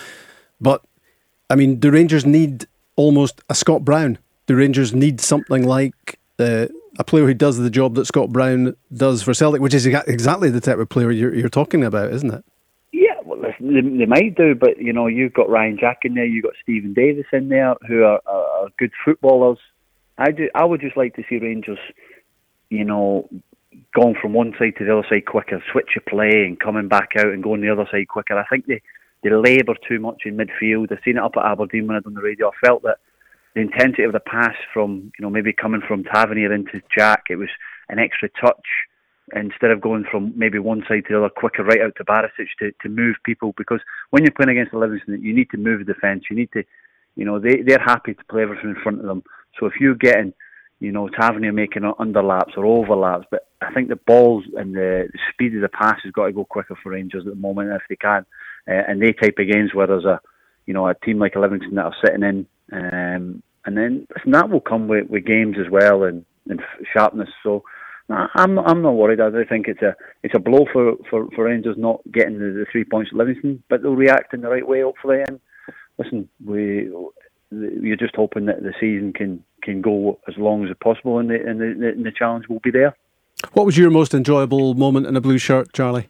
But 0.61 0.83
I 1.51 1.57
mean, 1.57 1.79
do 1.79 1.91
Rangers 1.91 2.25
need 2.25 2.67
almost 2.97 3.43
a 3.51 3.55
Scott 3.55 3.85
Brown? 3.85 4.19
Do 4.47 4.57
Rangers 4.57 4.95
need 4.95 5.21
something 5.21 5.67
like 5.67 6.19
uh, 6.39 6.67
a 6.99 7.05
player 7.05 7.27
who 7.27 7.35
does 7.35 7.59
the 7.59 7.71
job 7.71 7.95
that 7.95 8.07
Scott 8.07 8.31
Brown 8.31 8.77
does 8.95 9.23
for 9.23 9.35
Celtic, 9.35 9.61
which 9.61 9.75
is 9.75 9.87
exactly 9.87 10.51
the 10.51 10.61
type 10.61 10.79
of 10.79 10.89
player 10.89 11.11
you're, 11.11 11.35
you're 11.35 11.49
talking 11.49 11.85
about, 11.85 12.13
isn't 12.13 12.33
it? 12.33 12.45
Yeah, 12.93 13.15
well, 13.25 13.41
they, 13.41 13.55
they 13.61 14.07
might 14.07 14.37
do, 14.37 14.55
but 14.55 14.79
you 14.79 14.93
know, 14.93 15.07
you've 15.07 15.35
got 15.35 15.51
Ryan 15.51 15.77
Jack 15.79 15.99
in 16.05 16.15
there, 16.15 16.25
you've 16.25 16.45
got 16.45 16.55
Steven 16.63 16.95
Davis 16.95 17.27
in 17.33 17.49
there, 17.49 17.75
who 17.87 18.05
are, 18.05 18.21
are, 18.27 18.69
good 18.79 18.93
footballers. 19.05 19.59
I 20.19 20.31
do. 20.31 20.49
I 20.55 20.65
would 20.65 20.81
just 20.81 20.97
like 20.97 21.15
to 21.17 21.25
see 21.29 21.37
Rangers, 21.37 21.79
you 22.71 22.85
know, 22.85 23.29
going 23.95 24.17
from 24.21 24.33
one 24.33 24.55
side 24.59 24.75
to 24.79 24.85
the 24.85 24.93
other 24.93 25.07
side 25.09 25.27
quicker, 25.27 25.63
switch 25.71 25.91
of 25.97 26.07
play, 26.07 26.45
and 26.47 26.59
coming 26.59 26.89
back 26.89 27.11
out 27.19 27.27
and 27.27 27.43
going 27.43 27.61
the 27.61 27.71
other 27.71 27.87
side 27.91 28.09
quicker. 28.09 28.39
I 28.39 28.47
think 28.47 28.67
they 28.67 28.81
they 29.23 29.31
labour 29.31 29.75
too 29.87 29.99
much 29.99 30.23
in 30.25 30.37
midfield. 30.37 30.93
I've 30.93 30.99
seen 31.05 31.17
it 31.17 31.23
up 31.23 31.37
at 31.37 31.45
Aberdeen 31.45 31.87
when 31.87 31.97
I 31.97 32.01
done 32.01 32.15
the 32.15 32.23
radio. 32.23 32.49
I 32.49 32.67
felt 32.67 32.83
that 32.83 32.99
the 33.57 33.63
intensity 33.63 34.03
of 34.03 34.13
the 34.13 34.21
pass 34.21 34.55
from 34.73 35.11
you 35.19 35.23
know 35.23 35.31
maybe 35.31 35.53
coming 35.53 35.81
from 35.81 36.05
Tavernier 36.05 36.53
into 36.53 36.83
Jack, 36.95 37.25
it 37.31 37.37
was 37.37 37.49
an 37.89 37.99
extra 37.99 38.29
touch 38.39 38.67
instead 39.35 39.71
of 39.71 39.81
going 39.81 40.05
from 40.09 40.33
maybe 40.37 40.59
one 40.59 40.85
side 40.87 41.05
to 41.09 41.15
the 41.15 41.19
other 41.19 41.31
quicker 41.31 41.65
right 41.65 41.81
out 41.81 41.97
to 41.97 42.05
Barisic 42.05 42.47
to, 42.61 42.71
to 42.83 42.89
move 42.89 43.17
people. 43.25 43.55
Because 43.57 43.81
when 44.11 44.23
you're 44.23 44.31
playing 44.31 44.51
against 44.51 44.73
the 44.73 44.79
Livingston 44.79 45.23
you 45.23 45.35
need 45.35 45.51
to 45.51 45.57
move 45.57 45.85
the 45.85 45.95
defence. 45.95 46.25
You 46.29 46.37
need 46.37 46.53
to 46.53 46.65
you 47.17 47.25
know 47.25 47.39
they, 47.39 47.63
they're 47.63 47.83
happy 47.83 48.13
to 48.13 48.25
play 48.27 48.43
everything 48.43 48.71
in 48.71 48.83
front 48.83 49.01
of 49.01 49.07
them. 49.07 49.23
So 49.59 49.65
if 49.65 49.73
you're 49.81 49.95
getting 49.95 50.35
you 50.79 50.93
know 50.93 51.09
Tavernier 51.09 51.53
making 51.53 51.83
underlaps 51.83 52.59
or 52.59 52.67
overlaps 52.67 53.25
but 53.31 53.49
I 53.63 53.73
think 53.73 53.89
the 53.89 53.97
balls 53.97 54.45
and 54.55 54.75
the, 54.75 55.09
the 55.11 55.19
speed 55.33 55.57
of 55.57 55.63
the 55.63 55.71
pass 55.71 55.99
has 56.05 56.13
got 56.13 56.27
to 56.27 56.33
go 56.33 56.45
quicker 56.45 56.77
for 56.83 56.93
Rangers 56.93 57.25
at 57.27 57.33
the 57.33 57.41
moment 57.41 57.73
if 57.73 57.81
they 57.89 57.97
can. 57.97 58.27
Uh, 58.69 58.83
and 58.87 59.01
they 59.01 59.15
type 59.15 59.39
of 59.39 59.51
games 59.51 59.73
where 59.73 59.87
there's 59.87 60.05
a 60.05 60.21
you 60.67 60.75
know 60.75 60.87
a 60.87 60.95
team 60.95 61.19
like 61.19 61.37
Livingston 61.37 61.77
that 61.77 61.87
are 61.87 61.97
sitting 62.05 62.23
in 62.23 62.47
um, 62.73 63.43
and 63.67 63.77
then 63.77 64.07
listen, 64.15 64.33
that 64.33 64.49
will 64.49 64.61
come 64.61 64.89
with, 64.89 65.09
with 65.11 65.27
games 65.27 65.57
as 65.59 65.71
well 65.71 66.05
and, 66.05 66.25
and 66.49 66.61
sharpness 66.93 67.29
so 67.43 67.63
Nah, 68.09 68.29
I'm 68.35 68.59
I'm 68.61 68.83
not 68.83 68.93
worried. 68.93 69.21
I 69.21 69.31
do 69.31 69.45
think 69.45 69.67
it's 69.67 69.83
a 69.83 69.97
it's 70.23 70.35
a 70.37 70.39
blow 70.39 70.65
for, 70.73 70.95
for, 71.11 71.27
for 71.35 71.45
Rangers 71.47 71.75
not 71.77 72.01
getting 72.13 72.39
the, 72.39 72.53
the 72.53 72.67
three 72.71 72.85
points 72.85 73.11
at 73.13 73.19
Livingston, 73.19 73.63
but 73.69 73.83
they'll 73.83 73.97
react 73.97 74.33
in 74.33 74.43
the 74.43 74.49
right 74.49 74.67
way 74.67 74.83
hopefully. 74.83 75.23
And 75.27 75.41
listen, 75.99 76.29
we 76.45 76.89
you're 77.51 77.97
just 77.97 78.15
hoping 78.15 78.47
that 78.47 78.63
the 78.63 78.73
season 78.81 79.13
can, 79.13 79.43
can 79.63 79.81
go 79.81 80.19
as 80.29 80.35
long 80.37 80.67
as 80.67 80.75
possible, 80.83 81.19
and 81.19 81.31
the 81.31 81.35
and 81.35 81.61
the, 81.61 81.89
and 81.89 82.07
the 82.07 82.13
challenge 82.13 82.49
will 82.49 82.61
be 82.61 82.71
there. 82.71 82.97
What 83.53 83.67
was 83.67 83.77
your 83.77 83.91
most 83.91 84.15
enjoyable 84.15 84.75
moment 84.75 85.07
in 85.07 85.17
a 85.17 85.21
blue 85.21 85.39
shirt, 85.39 85.73
Charlie? 85.73 86.09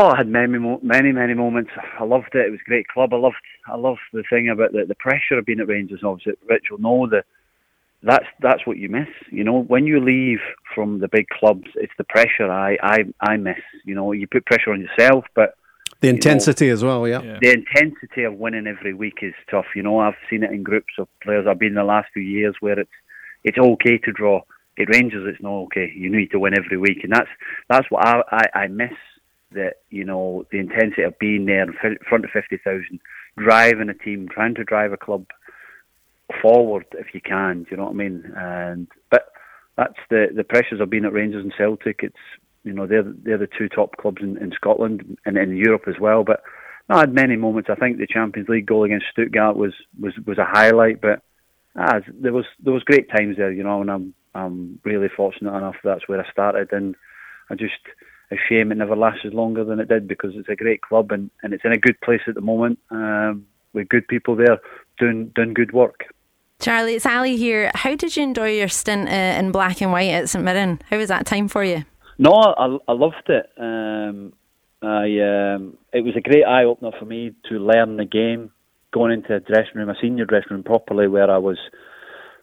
Oh, 0.00 0.10
I 0.10 0.18
had 0.18 0.28
many, 0.28 0.58
many, 0.80 1.10
many 1.10 1.34
moments. 1.34 1.72
I 1.98 2.04
loved 2.04 2.28
it. 2.34 2.46
It 2.46 2.50
was 2.52 2.60
a 2.64 2.68
great 2.68 2.86
club. 2.86 3.12
I 3.12 3.16
loved, 3.16 3.34
I 3.66 3.76
loved 3.76 3.98
the 4.12 4.22
thing 4.30 4.48
about 4.48 4.70
the, 4.70 4.84
the 4.86 4.94
pressure 4.94 5.36
of 5.36 5.44
being 5.44 5.58
at 5.58 5.66
Rangers. 5.66 6.02
Obviously, 6.04 6.34
Rich 6.48 6.66
will 6.70 6.78
know 6.78 7.08
the 7.08 7.24
that's 8.02 8.26
that's 8.40 8.64
what 8.64 8.76
you 8.76 8.88
miss. 8.88 9.08
You 9.32 9.42
know, 9.42 9.62
when 9.62 9.86
you 9.86 9.98
leave 9.98 10.38
from 10.72 11.00
the 11.00 11.08
big 11.08 11.26
clubs, 11.28 11.66
it's 11.74 11.92
the 11.98 12.04
pressure 12.04 12.48
I 12.48 12.76
I, 12.80 12.98
I 13.20 13.36
miss. 13.38 13.58
You 13.84 13.96
know, 13.96 14.12
you 14.12 14.28
put 14.28 14.46
pressure 14.46 14.72
on 14.72 14.80
yourself, 14.80 15.24
but 15.34 15.54
the 16.00 16.08
intensity 16.08 16.66
you 16.66 16.70
know, 16.70 16.74
as 16.74 16.84
well. 16.84 17.08
Yeah. 17.08 17.22
yeah. 17.22 17.38
the 17.40 17.50
intensity 17.50 18.22
of 18.22 18.34
winning 18.34 18.68
every 18.68 18.94
week 18.94 19.18
is 19.22 19.34
tough. 19.50 19.66
You 19.74 19.82
know, 19.82 19.98
I've 19.98 20.14
seen 20.30 20.44
it 20.44 20.52
in 20.52 20.62
groups 20.62 20.92
of 20.98 21.08
players 21.24 21.46
I've 21.48 21.58
been 21.58 21.70
in 21.70 21.74
the 21.74 21.82
last 21.82 22.06
few 22.14 22.22
years 22.22 22.54
where 22.60 22.78
it's 22.78 22.90
it's 23.42 23.58
okay 23.58 23.98
to 23.98 24.12
draw. 24.12 24.42
It 24.76 24.88
Rangers, 24.90 25.26
it's 25.26 25.42
not 25.42 25.64
okay. 25.64 25.92
You 25.92 26.08
need 26.08 26.30
to 26.30 26.38
win 26.38 26.54
every 26.56 26.78
week, 26.78 26.98
and 27.02 27.12
that's 27.12 27.30
that's 27.68 27.90
what 27.90 28.06
I 28.06 28.22
I, 28.30 28.60
I 28.60 28.66
miss. 28.68 28.92
That 29.52 29.76
you 29.90 30.04
know 30.04 30.44
the 30.52 30.58
intensity 30.58 31.02
of 31.02 31.18
being 31.18 31.46
there 31.46 31.62
in 31.62 31.98
front 32.08 32.24
of 32.24 32.30
fifty 32.30 32.58
thousand, 32.58 33.00
driving 33.36 33.88
a 33.88 33.94
team, 33.94 34.28
trying 34.30 34.54
to 34.56 34.64
drive 34.64 34.92
a 34.92 34.98
club 34.98 35.26
forward 36.42 36.84
if 36.92 37.14
you 37.14 37.20
can. 37.20 37.62
Do 37.62 37.68
you 37.70 37.76
know 37.78 37.84
what 37.84 37.92
I 37.92 37.94
mean? 37.94 38.32
And 38.36 38.88
but 39.10 39.32
that's 39.76 39.98
the 40.10 40.26
the 40.34 40.44
pressures 40.44 40.80
of 40.80 40.90
being 40.90 41.04
at 41.04 41.12
Rangers 41.12 41.42
and 41.42 41.54
Celtic. 41.56 42.00
It's 42.02 42.16
you 42.64 42.72
know 42.72 42.86
they're 42.86 43.04
they're 43.04 43.38
the 43.38 43.48
two 43.58 43.68
top 43.68 43.96
clubs 43.96 44.20
in, 44.20 44.36
in 44.38 44.52
Scotland 44.52 45.16
and 45.24 45.38
in 45.38 45.56
Europe 45.56 45.84
as 45.88 45.98
well. 46.00 46.24
But 46.24 46.42
I 46.90 47.00
had 47.00 47.14
many 47.14 47.36
moments. 47.36 47.70
I 47.70 47.74
think 47.74 47.98
the 47.98 48.06
Champions 48.06 48.48
League 48.48 48.66
goal 48.66 48.84
against 48.84 49.06
Stuttgart 49.12 49.56
was 49.56 49.74
was 50.00 50.14
was 50.26 50.38
a 50.38 50.44
highlight. 50.44 51.00
But 51.00 51.22
ah, 51.76 52.00
there 52.20 52.32
was 52.32 52.46
there 52.62 52.72
was 52.72 52.82
great 52.82 53.10
times 53.10 53.36
there. 53.36 53.52
You 53.52 53.62
know, 53.62 53.80
and 53.80 53.90
I'm 53.90 54.14
I'm 54.34 54.80
really 54.84 55.08
fortunate 55.08 55.56
enough 55.56 55.76
that's 55.82 56.08
where 56.08 56.24
I 56.24 56.30
started. 56.30 56.72
And 56.72 56.96
I 57.50 57.54
just 57.54 57.74
a 58.30 58.36
shame 58.48 58.72
it 58.72 58.76
never 58.76 58.96
lasted 58.96 59.34
longer 59.34 59.64
than 59.64 59.80
it 59.80 59.88
did 59.88 60.06
because 60.06 60.32
it's 60.34 60.48
a 60.48 60.56
great 60.56 60.82
club 60.82 61.12
and, 61.12 61.30
and 61.42 61.54
it's 61.54 61.64
in 61.64 61.72
a 61.72 61.78
good 61.78 62.00
place 62.00 62.20
at 62.26 62.34
the 62.34 62.40
moment 62.40 62.78
um, 62.90 63.46
with 63.72 63.88
good 63.88 64.06
people 64.08 64.36
there 64.36 64.58
doing 64.98 65.32
doing 65.34 65.54
good 65.54 65.72
work. 65.72 66.04
Charlie, 66.60 66.94
it's 66.94 67.06
Ali 67.06 67.36
here. 67.36 67.70
How 67.74 67.94
did 67.94 68.16
you 68.16 68.24
enjoy 68.24 68.56
your 68.56 68.68
stint 68.68 69.08
uh, 69.08 69.12
in 69.12 69.52
black 69.52 69.80
and 69.80 69.92
white 69.92 70.10
at 70.10 70.28
St 70.28 70.44
Mirren? 70.44 70.80
How 70.90 70.98
was 70.98 71.08
that 71.08 71.24
time 71.24 71.46
for 71.46 71.62
you? 71.62 71.84
No, 72.18 72.32
I, 72.32 72.76
I 72.88 72.92
loved 72.92 73.28
it. 73.28 73.48
Um, 73.56 74.32
I 74.82 75.04
um, 75.20 75.78
it 75.92 76.04
was 76.04 76.14
a 76.16 76.20
great 76.20 76.44
eye 76.44 76.64
opener 76.64 76.90
for 76.98 77.04
me 77.04 77.32
to 77.48 77.58
learn 77.58 77.96
the 77.96 78.04
game, 78.04 78.50
going 78.92 79.12
into 79.12 79.36
a 79.36 79.40
dressing 79.40 79.76
room, 79.76 79.88
a 79.88 79.94
senior 80.00 80.24
dressing 80.24 80.50
room 80.50 80.64
properly, 80.64 81.06
where 81.06 81.30
I 81.30 81.38
was 81.38 81.58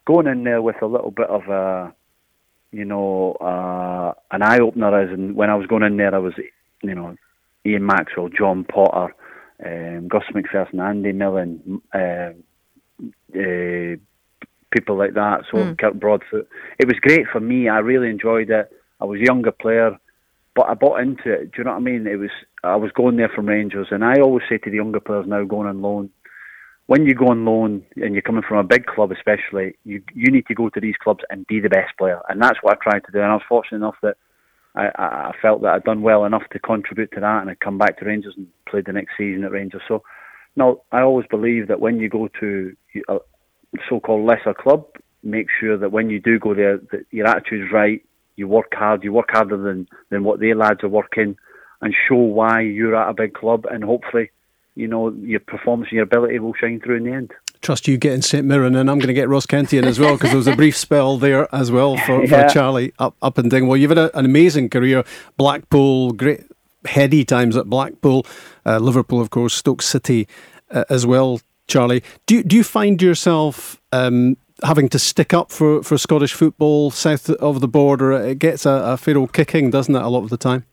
going 0.07 0.27
in 0.27 0.43
there 0.45 0.61
with 0.61 0.81
a 0.81 0.87
little 0.87 1.11
bit 1.11 1.29
of 1.29 1.41
a, 1.49 1.93
you 2.71 2.85
know, 2.85 3.33
uh, 3.33 4.13
an 4.31 4.41
eye 4.41 4.59
opener. 4.59 4.99
As 4.99 5.13
in 5.13 5.35
when 5.35 5.49
I 5.49 5.55
was 5.55 5.67
going 5.67 5.83
in 5.83 5.97
there, 5.97 6.13
I 6.13 6.19
was, 6.19 6.33
you 6.81 6.95
know, 6.95 7.15
Ian 7.65 7.85
Maxwell, 7.85 8.29
John 8.29 8.63
Potter, 8.63 9.15
um, 9.65 10.07
Gus 10.07 10.23
McPherson, 10.33 10.79
Andy 10.79 11.11
Millen. 11.11 11.81
Uh, 11.93 12.33
uh, 13.35 13.95
people 14.71 14.97
like 14.97 15.13
that. 15.13 15.43
So 15.51 15.57
mm. 15.57 15.77
Kirk 15.77 15.95
Broadfoot. 15.95 16.47
It 16.79 16.87
was 16.87 16.97
great 17.01 17.27
for 17.31 17.39
me. 17.39 17.69
I 17.69 17.79
really 17.79 18.09
enjoyed 18.09 18.49
it. 18.49 18.71
I 18.99 19.05
was 19.05 19.19
a 19.19 19.25
younger 19.25 19.51
player, 19.51 19.97
but 20.55 20.69
I 20.69 20.73
bought 20.73 21.01
into 21.01 21.31
it. 21.31 21.51
Do 21.51 21.57
you 21.59 21.63
know 21.63 21.71
what 21.71 21.77
I 21.77 21.81
mean? 21.81 22.07
It 22.07 22.17
was 22.17 22.31
I 22.63 22.75
was 22.75 22.91
going 22.91 23.17
there 23.17 23.29
from 23.29 23.47
Rangers, 23.47 23.87
and 23.91 24.03
I 24.03 24.19
always 24.21 24.43
say 24.49 24.57
to 24.57 24.69
the 24.69 24.75
younger 24.77 24.99
players 24.99 25.25
now 25.27 25.43
going 25.43 25.67
on 25.67 25.81
loan, 25.81 26.09
when 26.87 27.05
you 27.05 27.15
go 27.15 27.27
on 27.27 27.45
loan 27.45 27.83
and 27.95 28.13
you're 28.13 28.21
coming 28.21 28.43
from 28.47 28.57
a 28.57 28.63
big 28.63 28.85
club, 28.85 29.11
especially, 29.11 29.75
you 29.83 30.03
you 30.13 30.31
need 30.31 30.45
to 30.47 30.55
go 30.55 30.69
to 30.69 30.79
these 30.79 30.95
clubs 31.03 31.23
and 31.29 31.47
be 31.47 31.59
the 31.59 31.69
best 31.69 31.97
player, 31.97 32.21
and 32.29 32.41
that's 32.41 32.59
what 32.61 32.77
I 32.77 32.89
tried 32.89 33.05
to 33.05 33.11
do. 33.11 33.19
And 33.19 33.31
I 33.31 33.33
was 33.33 33.43
fortunate 33.49 33.77
enough 33.77 33.95
that 34.03 34.17
I, 34.75 34.89
I 34.97 35.31
felt 35.41 35.61
that 35.61 35.73
I'd 35.73 35.83
done 35.83 36.01
well 36.01 36.25
enough 36.25 36.43
to 36.51 36.59
contribute 36.59 37.11
to 37.13 37.21
that, 37.21 37.41
and 37.41 37.49
I 37.49 37.55
come 37.55 37.77
back 37.77 37.97
to 37.99 38.05
Rangers 38.05 38.35
and 38.37 38.47
played 38.69 38.85
the 38.85 38.93
next 38.93 39.13
season 39.17 39.43
at 39.43 39.51
Rangers. 39.51 39.81
So, 39.87 40.03
no, 40.55 40.83
I 40.91 41.01
always 41.01 41.27
believe 41.27 41.67
that 41.69 41.79
when 41.79 41.99
you 41.99 42.09
go 42.09 42.29
to 42.39 42.75
a 43.09 43.17
so-called 43.89 44.25
lesser 44.25 44.53
club, 44.53 44.85
make 45.23 45.47
sure 45.59 45.77
that 45.77 45.91
when 45.91 46.09
you 46.09 46.19
do 46.19 46.37
go 46.37 46.53
there, 46.53 46.77
that 46.91 47.05
your 47.11 47.27
attitude 47.27 47.65
is 47.65 47.71
right. 47.71 48.05
You 48.35 48.47
work 48.47 48.73
hard. 48.73 49.03
You 49.03 49.11
work 49.11 49.29
harder 49.31 49.57
than 49.57 49.87
than 50.11 50.23
what 50.23 50.39
their 50.39 50.55
lads 50.55 50.83
are 50.83 50.89
working, 50.89 51.35
and 51.81 51.95
show 52.07 52.15
why 52.15 52.61
you're 52.61 52.95
at 52.95 53.09
a 53.09 53.13
big 53.13 53.33
club, 53.33 53.65
and 53.65 53.83
hopefully 53.83 54.29
you 54.75 54.87
know, 54.87 55.09
your 55.21 55.39
performance 55.39 55.89
and 55.89 55.95
your 55.95 56.03
ability 56.03 56.39
will 56.39 56.53
shine 56.53 56.79
through 56.79 56.97
in 56.97 57.03
the 57.03 57.11
end. 57.11 57.33
Trust 57.61 57.87
you 57.87 57.97
getting 57.97 58.21
St 58.21 58.45
Mirren, 58.45 58.75
and 58.75 58.91
I'm 58.91 58.99
going 58.99 59.07
to 59.07 59.13
get 59.13 59.29
Ross 59.29 59.45
County 59.45 59.77
in 59.77 59.85
as 59.85 59.99
well 59.99 60.15
because 60.15 60.29
there 60.29 60.37
was 60.37 60.47
a 60.47 60.55
brief 60.55 60.77
spell 60.77 61.17
there 61.17 61.53
as 61.55 61.71
well 61.71 61.97
for, 61.97 62.23
yeah. 62.23 62.47
for 62.47 62.53
Charlie 62.53 62.93
up 62.99 63.15
up 63.21 63.37
and 63.37 63.51
Well, 63.51 63.77
You've 63.77 63.91
had 63.91 63.97
a, 63.97 64.17
an 64.17 64.25
amazing 64.25 64.69
career, 64.69 65.03
Blackpool, 65.37 66.11
great 66.11 66.43
heady 66.85 67.25
times 67.25 67.57
at 67.57 67.65
Blackpool, 67.67 68.25
uh, 68.65 68.77
Liverpool, 68.77 69.21
of 69.21 69.29
course, 69.29 69.53
Stoke 69.53 69.81
City 69.81 70.27
uh, 70.69 70.83
as 70.89 71.05
well. 71.05 71.41
Charlie, 71.67 72.03
do 72.27 72.35
you, 72.35 72.43
do 72.43 72.55
you 72.55 72.63
find 72.63 73.01
yourself 73.01 73.81
um, 73.91 74.37
having 74.63 74.87
to 74.89 74.99
stick 74.99 75.33
up 75.33 75.51
for, 75.51 75.81
for 75.81 75.97
Scottish 75.97 76.33
football 76.33 76.91
south 76.91 77.29
of 77.29 77.61
the 77.61 77.67
border? 77.67 78.11
It 78.11 78.37
gets 78.37 78.65
a, 78.65 78.71
a 78.71 78.97
fair 78.97 79.17
old 79.17 79.33
kicking, 79.33 79.71
doesn't 79.71 79.95
it, 79.95 80.01
a 80.01 80.09
lot 80.09 80.23
of 80.23 80.29
the 80.29 80.37
time? 80.37 80.65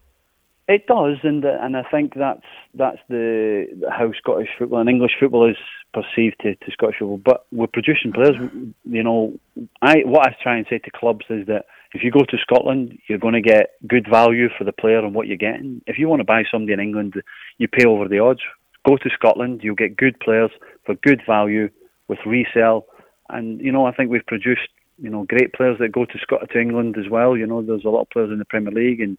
It 0.69 0.87
does, 0.87 1.17
and 1.25 1.45
uh, 1.45 1.59
and 1.61 1.77
I 1.77 1.83
think 1.91 2.15
that's 2.15 2.47
that's 2.75 2.99
the 3.09 3.67
how 3.91 4.13
Scottish 4.13 4.49
football 4.57 4.79
and 4.79 4.89
English 4.89 5.13
football 5.19 5.51
is 5.51 5.57
perceived 5.93 6.37
to, 6.43 6.55
to 6.55 6.71
Scottish 6.71 6.97
football. 7.01 7.21
But 7.23 7.47
we're 7.51 7.67
producing 7.67 8.13
players. 8.13 8.37
You 8.85 9.03
know, 9.03 9.35
I 9.83 10.03
what 10.05 10.27
I 10.27 10.37
try 10.41 10.57
and 10.57 10.67
say 10.71 10.79
to 10.79 10.91
clubs 10.91 11.27
is 11.31 11.47
that 11.49 11.67
if 11.95 12.05
you 12.05 12.13
go 12.13 12.21
to 12.21 12.39
Scotland, 12.39 12.97
you're 13.09 13.19
going 13.19 13.35
to 13.35 13.41
get 13.41 13.73
good 13.89 14.07
value 14.09 14.49
for 14.57 14.63
the 14.63 14.73
player 14.73 15.01
and 15.01 15.15
what 15.15 15.27
you're 15.27 15.37
getting. 15.37 15.83
If 15.89 15.99
you 15.99 16.09
want 16.09 16.21
to 16.21 16.25
buy 16.25 16.45
somebody 16.51 16.75
in 16.75 16.81
England, 16.81 17.15
you 17.59 17.67
pay 17.67 17.85
over 17.85 18.07
the 18.07 18.21
odds. 18.21 18.41
Go 18.87 18.97
to 18.97 19.11
Scotland, 19.15 19.61
you'll 19.63 19.75
get 19.75 19.97
good 19.97 20.19
players 20.21 20.51
for 20.87 20.95
good 20.95 21.23
value 21.27 21.71
with 22.07 22.19
resale. 22.25 22.87
And 23.29 23.61
you 23.61 23.73
know, 23.73 23.87
I 23.87 23.93
think 23.93 24.11
we've 24.11 24.27
produced 24.27 24.69
you 24.99 25.11
know 25.11 25.25
great 25.25 25.53
players 25.55 25.79
that 25.81 25.91
go 25.91 26.05
to 26.05 26.19
Scotland 26.23 26.51
to 26.53 26.61
England 26.61 26.97
as 26.99 27.11
well. 27.11 27.37
You 27.37 27.49
know, 27.49 27.63
there's 27.63 27.85
a 27.85 27.91
lot 27.91 28.03
of 28.03 28.11
players 28.11 28.31
in 28.31 28.39
the 28.39 28.45
Premier 28.45 28.73
League 28.73 29.01
and 29.01 29.19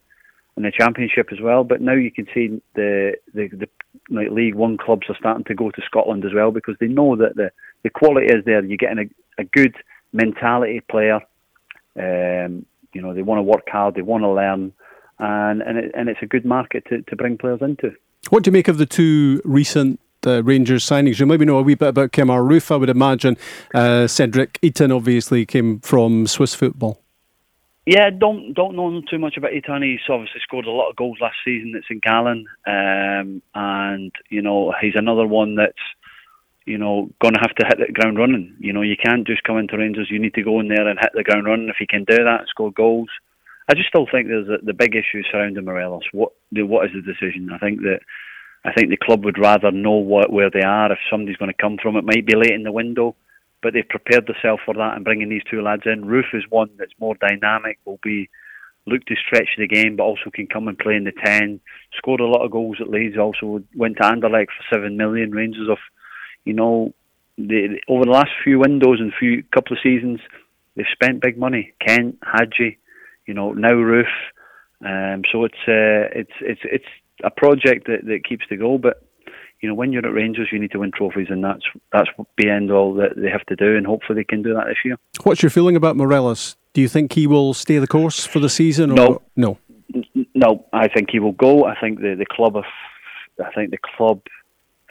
in 0.56 0.62
the 0.62 0.72
Championship 0.72 1.28
as 1.32 1.40
well. 1.40 1.64
But 1.64 1.80
now 1.80 1.94
you 1.94 2.10
can 2.10 2.26
see 2.34 2.60
the 2.74 3.14
the, 3.34 3.48
the 3.48 3.68
like 4.10 4.30
League 4.30 4.54
One 4.54 4.76
clubs 4.76 5.06
are 5.08 5.16
starting 5.18 5.44
to 5.44 5.54
go 5.54 5.70
to 5.70 5.82
Scotland 5.84 6.24
as 6.24 6.32
well 6.34 6.50
because 6.50 6.76
they 6.80 6.86
know 6.86 7.16
that 7.16 7.36
the, 7.36 7.50
the 7.82 7.90
quality 7.90 8.26
is 8.26 8.44
there. 8.44 8.64
You're 8.64 8.76
getting 8.76 9.10
a, 9.38 9.42
a 9.42 9.44
good 9.44 9.74
mentality 10.12 10.80
player. 10.80 11.20
Um, 11.96 12.66
you 12.92 13.02
know, 13.02 13.14
they 13.14 13.22
want 13.22 13.38
to 13.38 13.42
work 13.42 13.68
hard, 13.68 13.94
they 13.94 14.02
want 14.02 14.22
to 14.22 14.30
learn, 14.30 14.72
and 15.18 15.62
and, 15.62 15.78
it, 15.78 15.92
and 15.94 16.08
it's 16.08 16.22
a 16.22 16.26
good 16.26 16.44
market 16.44 16.84
to, 16.88 17.02
to 17.02 17.16
bring 17.16 17.38
players 17.38 17.60
into. 17.62 17.92
What 18.30 18.42
do 18.42 18.48
you 18.48 18.52
make 18.52 18.68
of 18.68 18.78
the 18.78 18.86
two 18.86 19.42
recent 19.44 20.00
uh, 20.26 20.42
Rangers 20.42 20.84
signings. 20.84 21.18
You 21.18 21.26
maybe 21.26 21.44
know 21.44 21.58
a 21.58 21.62
wee 21.62 21.74
bit 21.74 21.88
about 21.88 22.12
Kemar 22.12 22.48
Roofe, 22.48 22.70
I 22.70 22.76
would 22.76 22.88
imagine. 22.88 23.36
Uh, 23.74 24.06
Cedric 24.06 24.58
Itten 24.62 24.94
obviously 24.94 25.44
came 25.44 25.80
from 25.80 26.26
Swiss 26.26 26.54
football. 26.54 27.03
Yeah, 27.86 28.08
don't 28.08 28.54
don't 28.54 28.76
know 28.76 29.02
too 29.02 29.18
much 29.18 29.36
about 29.36 29.50
Itten. 29.50 29.84
He's 29.84 30.00
obviously 30.08 30.40
scored 30.42 30.64
a 30.64 30.70
lot 30.70 30.88
of 30.88 30.96
goals 30.96 31.18
last 31.20 31.36
season 31.44 31.74
at 31.76 31.84
St 31.84 32.02
Gallen, 32.02 32.46
um, 32.66 33.42
and 33.54 34.12
you 34.30 34.40
know 34.40 34.72
he's 34.80 34.94
another 34.96 35.26
one 35.26 35.56
that's 35.56 35.72
you 36.64 36.78
know 36.78 37.10
going 37.20 37.34
to 37.34 37.40
have 37.40 37.54
to 37.56 37.66
hit 37.66 37.78
the 37.86 37.92
ground 37.92 38.16
running. 38.16 38.56
You 38.58 38.72
know 38.72 38.80
you 38.80 38.96
can't 38.96 39.26
just 39.26 39.42
come 39.42 39.58
into 39.58 39.76
Rangers. 39.76 40.08
You 40.10 40.18
need 40.18 40.32
to 40.34 40.42
go 40.42 40.60
in 40.60 40.68
there 40.68 40.88
and 40.88 40.98
hit 40.98 41.12
the 41.14 41.24
ground 41.24 41.44
running. 41.44 41.68
If 41.68 41.76
he 41.78 41.86
can 41.86 42.04
do 42.04 42.16
that, 42.16 42.48
score 42.48 42.72
goals. 42.72 43.10
I 43.68 43.74
just 43.74 43.88
still 43.88 44.06
think 44.10 44.28
there's 44.28 44.48
a, 44.48 44.64
the 44.64 44.72
big 44.72 44.94
issue 44.94 45.22
surrounding 45.30 45.66
Morelos. 45.66 46.04
What 46.12 46.32
the, 46.52 46.62
what 46.62 46.86
is 46.86 46.92
the 46.94 47.02
decision? 47.02 47.50
I 47.52 47.58
think 47.58 47.80
that 47.80 48.00
I 48.64 48.72
think 48.72 48.88
the 48.88 48.96
club 48.96 49.26
would 49.26 49.38
rather 49.38 49.70
know 49.70 49.92
what 49.92 50.32
where 50.32 50.48
they 50.48 50.62
are. 50.62 50.90
If 50.90 50.98
somebody's 51.10 51.36
going 51.36 51.52
to 51.52 51.62
come 51.62 51.76
from, 51.82 51.96
it 51.96 52.04
might 52.06 52.24
be 52.24 52.34
late 52.34 52.52
in 52.52 52.62
the 52.62 52.72
window 52.72 53.14
but 53.64 53.72
they've 53.72 53.88
prepared 53.88 54.26
themselves 54.26 54.60
for 54.64 54.74
that 54.74 54.94
and 54.94 55.04
bringing 55.04 55.30
these 55.30 55.42
two 55.50 55.62
lads 55.62 55.84
in. 55.86 56.04
Roofe 56.04 56.34
is 56.34 56.44
one 56.50 56.68
that's 56.78 56.92
more 57.00 57.14
dynamic, 57.14 57.78
will 57.86 57.98
be 58.02 58.28
look 58.86 59.02
to 59.06 59.14
stretch 59.16 59.48
the 59.56 59.66
game, 59.66 59.96
but 59.96 60.02
also 60.02 60.30
can 60.32 60.46
come 60.46 60.68
and 60.68 60.78
play 60.78 60.94
in 60.94 61.04
the 61.04 61.12
ten. 61.24 61.58
Scored 61.96 62.20
a 62.20 62.26
lot 62.26 62.44
of 62.44 62.50
goals 62.50 62.76
at 62.78 62.90
Leeds. 62.90 63.16
Also 63.16 63.62
went 63.74 63.96
to 63.96 64.02
Anderlecht 64.02 64.48
for 64.48 64.74
seven 64.76 64.98
million. 64.98 65.32
Rangers 65.32 65.70
of, 65.70 65.78
you 66.44 66.52
know, 66.52 66.92
they, 67.38 67.80
over 67.88 68.04
the 68.04 68.10
last 68.10 68.30
few 68.44 68.58
windows 68.58 69.00
and 69.00 69.12
few 69.18 69.42
couple 69.44 69.72
of 69.74 69.82
seasons, 69.82 70.20
they've 70.76 70.84
spent 70.92 71.22
big 71.22 71.38
money. 71.38 71.72
Kent, 71.80 72.18
Hagi, 72.22 72.78
you 73.26 73.32
know, 73.32 73.52
now 73.52 73.72
Roofe. 73.72 74.04
Um, 74.84 75.22
so 75.32 75.44
it's 75.44 75.54
uh, 75.66 76.12
it's 76.12 76.36
it's 76.42 76.60
it's 76.64 76.84
a 77.24 77.30
project 77.30 77.86
that, 77.86 78.04
that 78.04 78.26
keeps 78.28 78.44
the 78.50 78.58
goal, 78.58 78.76
but 78.76 79.03
you 79.64 79.70
know, 79.70 79.74
when 79.74 79.94
you're 79.94 80.06
at 80.06 80.12
Rangers, 80.12 80.48
you 80.52 80.58
need 80.58 80.72
to 80.72 80.78
win 80.80 80.92
trophies, 80.94 81.28
and 81.30 81.42
that's 81.42 81.62
that's 81.90 82.10
the 82.36 82.50
end 82.50 82.70
all 82.70 82.92
that 82.96 83.16
they 83.16 83.30
have 83.30 83.46
to 83.46 83.56
do, 83.56 83.78
and 83.78 83.86
hopefully 83.86 84.20
they 84.20 84.24
can 84.24 84.42
do 84.42 84.52
that 84.52 84.66
this 84.66 84.76
year. 84.84 84.98
What's 85.22 85.42
your 85.42 85.48
feeling 85.48 85.74
about 85.74 85.96
Morelos? 85.96 86.56
Do 86.74 86.82
you 86.82 86.88
think 86.88 87.14
he 87.14 87.26
will 87.26 87.54
stay 87.54 87.78
the 87.78 87.86
course 87.86 88.26
for 88.26 88.40
the 88.40 88.50
season? 88.50 88.90
Or? 88.90 88.94
No, 88.94 89.22
no, 89.36 89.58
no. 90.34 90.66
I 90.74 90.88
think 90.88 91.08
he 91.10 91.18
will 91.18 91.32
go. 91.32 91.64
I 91.64 91.80
think 91.80 92.00
the 92.00 92.14
the 92.14 92.26
club, 92.30 92.58
of, 92.58 92.64
I 93.42 93.50
think 93.54 93.70
the 93.70 93.78
club, 93.96 94.20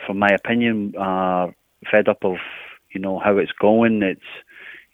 from 0.08 0.18
my 0.18 0.30
opinion, 0.30 0.96
are 0.98 1.54
fed 1.92 2.08
up 2.08 2.26
of 2.26 2.38
you 2.96 3.00
know 3.00 3.20
how 3.20 3.38
it's 3.38 3.52
going. 3.52 4.02
It's 4.02 4.22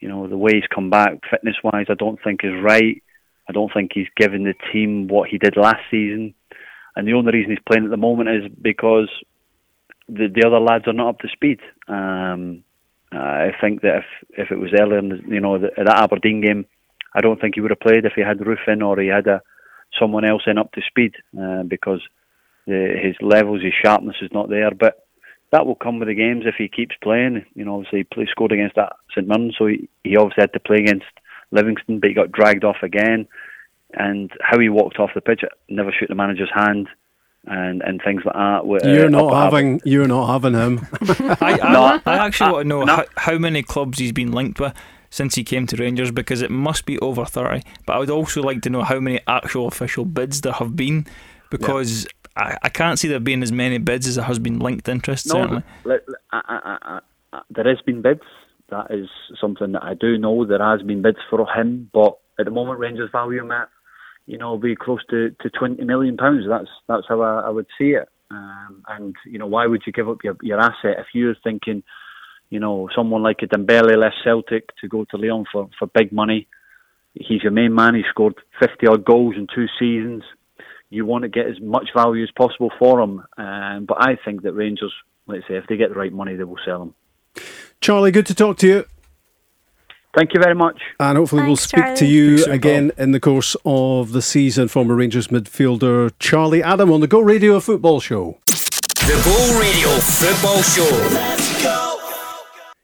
you 0.01 0.09
know 0.09 0.27
the 0.27 0.37
way 0.37 0.55
he's 0.55 0.67
come 0.75 0.89
back 0.89 1.21
fitness 1.31 1.55
wise. 1.63 1.85
I 1.87 1.93
don't 1.93 2.19
think 2.21 2.41
is 2.43 2.51
right. 2.61 3.01
I 3.47 3.53
don't 3.53 3.71
think 3.73 3.91
he's 3.93 4.09
given 4.17 4.43
the 4.43 4.55
team 4.73 5.07
what 5.07 5.29
he 5.29 5.37
did 5.37 5.55
last 5.55 5.83
season. 5.89 6.33
And 6.97 7.07
the 7.07 7.13
only 7.13 7.31
reason 7.31 7.51
he's 7.51 7.63
playing 7.65 7.85
at 7.85 7.91
the 7.91 7.95
moment 7.95 8.27
is 8.27 8.51
because 8.61 9.07
the, 10.09 10.27
the 10.33 10.47
other 10.47 10.59
lads 10.59 10.87
are 10.87 10.93
not 10.93 11.09
up 11.09 11.19
to 11.19 11.27
speed. 11.29 11.59
Um, 11.87 12.63
I 13.11 13.51
think 13.59 13.81
that 13.81 13.97
if 13.97 14.05
if 14.37 14.51
it 14.51 14.59
was 14.59 14.71
earlier, 14.79 14.99
in 14.99 15.09
the, 15.09 15.19
you 15.27 15.39
know, 15.39 15.57
the, 15.57 15.71
that 15.77 16.03
Aberdeen 16.03 16.41
game, 16.41 16.65
I 17.13 17.21
don't 17.21 17.39
think 17.41 17.55
he 17.55 17.61
would 17.61 17.71
have 17.71 17.79
played 17.79 18.05
if 18.05 18.13
he 18.15 18.21
had 18.21 18.39
Roofe 18.39 18.67
in 18.67 18.81
or 18.81 18.99
he 18.99 19.07
had 19.07 19.27
a 19.27 19.41
someone 19.99 20.25
else 20.25 20.43
in 20.45 20.57
up 20.57 20.71
to 20.73 20.81
speed 20.87 21.15
uh, 21.39 21.63
because 21.63 22.01
the, 22.67 22.95
his 23.01 23.15
levels, 23.21 23.63
his 23.63 23.73
sharpness 23.83 24.17
is 24.21 24.29
not 24.31 24.49
there. 24.49 24.71
But 24.71 25.07
that 25.51 25.65
will 25.65 25.75
come 25.75 25.97
with 25.97 26.07
the 26.07 26.13
games 26.13 26.43
if 26.45 26.55
he 26.55 26.67
keeps 26.67 26.95
playing. 27.01 27.45
You 27.55 27.65
know, 27.65 27.75
obviously 27.75 27.99
he 27.99 28.03
play, 28.03 28.27
scored 28.29 28.51
against 28.51 28.75
that 28.75 28.93
St 29.11 29.27
Mirren, 29.27 29.53
so 29.57 29.65
he, 29.65 29.89
he 30.03 30.15
obviously 30.15 30.43
had 30.43 30.53
to 30.53 30.59
play 30.59 30.77
against 30.77 31.05
Livingston, 31.51 31.99
but 31.99 32.09
he 32.09 32.13
got 32.13 32.31
dragged 32.31 32.63
off 32.63 32.83
again. 32.83 33.27
And 33.91 34.29
how 34.39 34.59
he 34.59 34.69
walked 34.69 34.99
off 34.99 35.15
the 35.15 35.21
pitch, 35.21 35.41
never 35.67 35.91
shook 35.91 36.09
the 36.09 36.15
manager's 36.15 36.51
hand 36.53 36.87
and, 37.45 37.81
and 37.81 38.01
things 38.03 38.21
like 38.25 38.35
that. 38.35 38.81
You're 38.83 39.05
uh, 39.05 39.09
not 39.09 39.33
having 39.33 39.81
you're 39.85 40.07
not 40.07 40.27
having 40.27 40.53
him. 40.53 40.87
I, 41.41 41.59
I, 41.61 41.73
no, 41.73 42.01
I 42.05 42.25
actually 42.25 42.51
want 42.51 42.63
to 42.65 42.67
know 42.67 42.83
no. 42.83 42.95
how, 42.95 43.05
how 43.17 43.37
many 43.37 43.63
clubs 43.63 43.99
he's 43.99 44.11
been 44.11 44.31
linked 44.31 44.59
with 44.59 44.73
since 45.09 45.35
he 45.35 45.43
came 45.43 45.65
to 45.67 45.75
Rangers 45.75 46.11
because 46.11 46.41
it 46.41 46.51
must 46.51 46.85
be 46.85 46.99
over 46.99 47.25
30. 47.25 47.63
But 47.85 47.95
I 47.95 47.99
would 47.99 48.09
also 48.09 48.41
like 48.41 48.61
to 48.61 48.69
know 48.69 48.83
how 48.83 48.99
many 48.99 49.19
actual 49.27 49.67
official 49.67 50.05
bids 50.05 50.41
there 50.41 50.53
have 50.53 50.75
been 50.75 51.07
because 51.49 52.05
yeah. 52.37 52.43
I, 52.43 52.57
I 52.63 52.69
can't 52.69 52.99
see 52.99 53.07
there 53.07 53.19
being 53.19 53.41
as 53.41 53.51
many 53.51 53.79
bids 53.79 54.07
as 54.07 54.15
there 54.15 54.25
has 54.25 54.39
been 54.39 54.59
linked 54.59 54.87
interest, 54.87 55.27
no, 55.27 55.33
certainly. 55.33 55.63
I, 56.31 56.99
there 57.49 57.67
has 57.67 57.81
been 57.85 58.01
bids. 58.01 58.21
That 58.69 58.91
is 58.91 59.09
something 59.41 59.71
that 59.71 59.83
I 59.83 59.95
do 59.95 60.17
know. 60.17 60.45
There 60.45 60.63
has 60.63 60.83
been 60.83 61.01
bids 61.01 61.17
for 61.29 61.47
him, 61.51 61.89
but 61.91 62.19
at 62.37 62.45
the 62.45 62.51
moment, 62.51 62.79
Rangers 62.79 63.09
value 63.11 63.41
him 63.41 63.51
at 63.51 63.69
you 64.29 64.37
know, 64.37 64.57
be 64.57 64.75
close 64.75 65.03
to, 65.09 65.31
to 65.41 65.49
20 65.49 65.83
million 65.85 66.15
pounds. 66.15 66.45
That's 66.47 66.69
that's 66.87 67.07
how 67.09 67.19
I, 67.21 67.47
I 67.47 67.49
would 67.49 67.65
see 67.79 67.95
it. 67.95 68.07
Um, 68.29 68.83
and 68.87 69.15
you 69.25 69.39
know, 69.39 69.47
why 69.47 69.65
would 69.65 69.81
you 69.87 69.91
give 69.91 70.07
up 70.07 70.23
your, 70.23 70.37
your 70.43 70.59
asset 70.59 70.99
if 70.99 71.07
you're 71.15 71.33
thinking, 71.43 71.81
you 72.51 72.59
know, 72.59 72.89
someone 72.95 73.23
like 73.23 73.39
a 73.41 73.47
Dembele 73.47 73.97
left 73.97 74.17
Celtic 74.23 74.69
to 74.81 74.87
go 74.87 75.03
to 75.05 75.17
Lyon 75.17 75.45
for, 75.51 75.67
for 75.79 75.87
big 75.87 76.11
money? 76.11 76.47
He's 77.15 77.41
your 77.41 77.51
main 77.51 77.73
man. 77.73 77.95
He 77.95 78.03
scored 78.07 78.35
50 78.59 78.85
odd 78.85 79.03
goals 79.03 79.33
in 79.35 79.47
two 79.53 79.65
seasons. 79.79 80.21
You 80.91 81.07
want 81.07 81.23
to 81.23 81.27
get 81.27 81.47
as 81.47 81.59
much 81.59 81.89
value 81.95 82.23
as 82.23 82.29
possible 82.37 82.71
for 82.77 83.01
him. 83.01 83.23
Um, 83.35 83.85
but 83.85 83.97
I 83.99 84.15
think 84.23 84.43
that 84.43 84.53
Rangers, 84.53 84.93
let's 85.25 85.47
say, 85.47 85.55
if 85.55 85.65
they 85.67 85.75
get 85.75 85.89
the 85.89 85.95
right 85.95 86.13
money, 86.13 86.35
they 86.35 86.43
will 86.43 86.59
sell 86.63 86.83
him. 86.83 86.93
Charlie, 87.81 88.11
good 88.11 88.27
to 88.27 88.35
talk 88.35 88.57
to 88.59 88.67
you. 88.67 88.85
Thank 90.15 90.33
you 90.33 90.41
very 90.41 90.55
much. 90.55 90.81
And 90.99 91.17
hopefully 91.17 91.41
Thanks, 91.43 91.49
we'll 91.49 91.55
speak 91.55 91.83
Charlie. 91.83 91.97
to 91.97 92.05
you 92.05 92.37
Thanks, 92.39 92.49
again 92.55 92.91
in 92.97 93.11
the 93.11 93.19
course 93.19 93.55
of 93.63 94.11
the 94.11 94.21
season. 94.21 94.67
Former 94.67 94.95
Rangers 94.95 95.27
midfielder 95.27 96.11
Charlie 96.19 96.63
Adam 96.63 96.91
on 96.91 96.99
the 97.01 97.07
Go 97.07 97.19
Radio 97.19 97.59
Football 97.59 97.99
Show. 97.99 98.39
The 98.47 99.21
Go 99.23 99.59
Radio 99.59 99.89
Football 99.99 100.61
Show. 100.63 101.88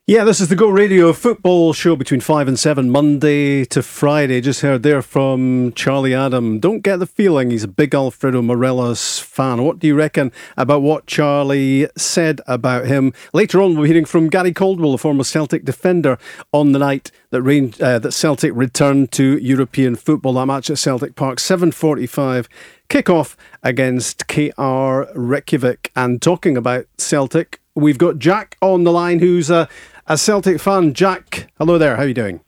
Yeah, 0.07 0.23
this 0.23 0.39
is 0.39 0.49
the 0.49 0.55
Go 0.55 0.69
Radio 0.69 1.11
football 1.13 1.73
show 1.73 1.95
between 1.95 2.21
5 2.21 2.47
and 2.47 2.59
7, 2.59 2.91
Monday 2.91 3.65
to 3.65 3.81
Friday. 3.81 4.39
Just 4.39 4.61
heard 4.61 4.83
there 4.83 5.01
from 5.01 5.73
Charlie 5.75 6.13
Adam. 6.13 6.59
Don't 6.59 6.81
get 6.81 6.97
the 6.97 7.07
feeling 7.07 7.49
he's 7.49 7.63
a 7.63 7.67
big 7.67 7.95
Alfredo 7.95 8.43
Morelos 8.43 9.17
fan. 9.17 9.63
What 9.63 9.79
do 9.79 9.87
you 9.87 9.95
reckon 9.95 10.31
about 10.57 10.83
what 10.83 11.07
Charlie 11.07 11.89
said 11.97 12.39
about 12.45 12.85
him? 12.85 13.13
Later 13.33 13.59
on, 13.59 13.73
we'll 13.73 13.85
be 13.85 13.87
hearing 13.87 14.05
from 14.05 14.29
Gary 14.29 14.53
Caldwell, 14.53 14.91
the 14.91 14.99
former 14.99 15.23
Celtic 15.23 15.65
defender, 15.65 16.19
on 16.51 16.71
the 16.71 16.77
night 16.77 17.09
that, 17.31 17.41
Range, 17.41 17.81
uh, 17.81 17.97
that 17.97 18.11
Celtic 18.11 18.51
returned 18.53 19.11
to 19.13 19.39
European 19.39 19.95
football. 19.95 20.33
That 20.33 20.45
match 20.45 20.69
at 20.69 20.77
Celtic 20.77 21.15
Park, 21.15 21.39
7.45 21.39 22.45
kick-off 22.89 23.35
against 23.63 24.27
KR 24.27 25.05
Reykjavik. 25.15 25.91
And 25.95 26.21
talking 26.21 26.57
about 26.57 26.85
Celtic, 26.99 27.59
we've 27.73 27.97
got 27.97 28.19
Jack 28.19 28.55
on 28.61 28.83
the 28.83 28.91
line 28.91 29.17
who's 29.17 29.49
a 29.49 29.67
a 30.07 30.17
Celtic 30.17 30.59
fan. 30.59 30.93
Jack, 30.93 31.51
hello 31.57 31.77
there. 31.77 31.95
How 31.95 32.03
are 32.03 32.07
you 32.07 32.13
doing? 32.13 32.41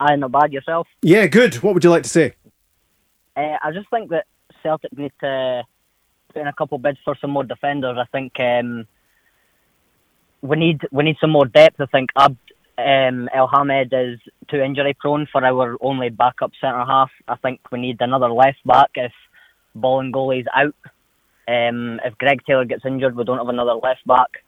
I 0.00 0.16
not 0.16 0.32
bad 0.32 0.52
yourself. 0.52 0.86
Yeah, 1.02 1.26
good. 1.26 1.56
What 1.56 1.74
would 1.74 1.84
you 1.84 1.90
like 1.90 2.02
to 2.02 2.08
say? 2.08 2.34
Uh, 3.36 3.56
I 3.62 3.70
just 3.72 3.88
think 3.90 4.10
that 4.10 4.26
Celtic 4.62 4.96
need 4.96 5.12
to 5.20 5.62
put 6.32 6.42
in 6.42 6.48
a 6.48 6.52
couple 6.52 6.78
bids 6.78 6.98
for 7.04 7.16
some 7.20 7.30
more 7.30 7.44
defenders. 7.44 7.96
I 7.98 8.04
think 8.10 8.32
um, 8.38 8.86
we 10.42 10.56
need 10.56 10.82
we 10.90 11.04
need 11.04 11.16
some 11.20 11.30
more 11.30 11.46
depth. 11.46 11.80
I 11.80 11.86
think 11.86 12.10
Abd 12.16 12.36
um, 12.76 13.28
Elhamed 13.34 13.92
is 13.92 14.20
too 14.50 14.60
injury 14.60 14.94
prone 14.98 15.26
for 15.30 15.44
our 15.44 15.76
only 15.80 16.10
backup 16.10 16.52
centre 16.60 16.84
half. 16.84 17.10
I 17.28 17.36
think 17.36 17.60
we 17.70 17.80
need 17.80 18.00
another 18.00 18.30
left 18.30 18.64
back 18.66 18.90
if 18.96 19.12
Bolingoli's 19.76 20.46
out. 20.54 20.74
Um, 21.46 22.00
if 22.04 22.16
Greg 22.18 22.40
Taylor 22.46 22.64
gets 22.64 22.84
injured, 22.84 23.16
we 23.16 23.24
don't 23.24 23.38
have 23.38 23.48
another 23.48 23.74
left 23.74 24.06
back. 24.06 24.43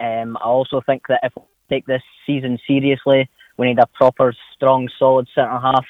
Um, 0.00 0.36
I 0.38 0.44
also 0.44 0.80
think 0.80 1.02
that 1.08 1.20
if 1.22 1.32
we 1.36 1.42
take 1.68 1.86
this 1.86 2.02
season 2.26 2.58
seriously, 2.66 3.28
we 3.56 3.66
need 3.66 3.78
a 3.78 3.86
proper, 3.86 4.34
strong, 4.54 4.88
solid 4.98 5.28
centre 5.34 5.58
half. 5.58 5.84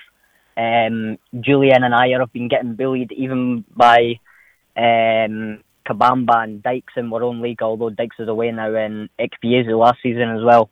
Um, 0.56 1.18
Jullien 1.36 1.84
and 1.84 1.94
I 1.94 2.08
have 2.18 2.32
been 2.32 2.48
getting 2.48 2.74
bullied 2.74 3.12
even 3.12 3.64
by 3.74 4.18
um, 4.76 5.62
Kabamba 5.86 6.44
and 6.44 6.62
Dykes 6.62 6.94
in 6.96 7.12
our 7.12 7.22
own 7.22 7.40
league, 7.40 7.62
although 7.62 7.90
Dykes 7.90 8.16
is 8.18 8.28
away 8.28 8.50
now 8.50 8.74
in 8.74 9.08
Ekpiezu 9.18 9.78
last 9.78 9.98
season 10.02 10.36
as 10.36 10.42
well. 10.42 10.68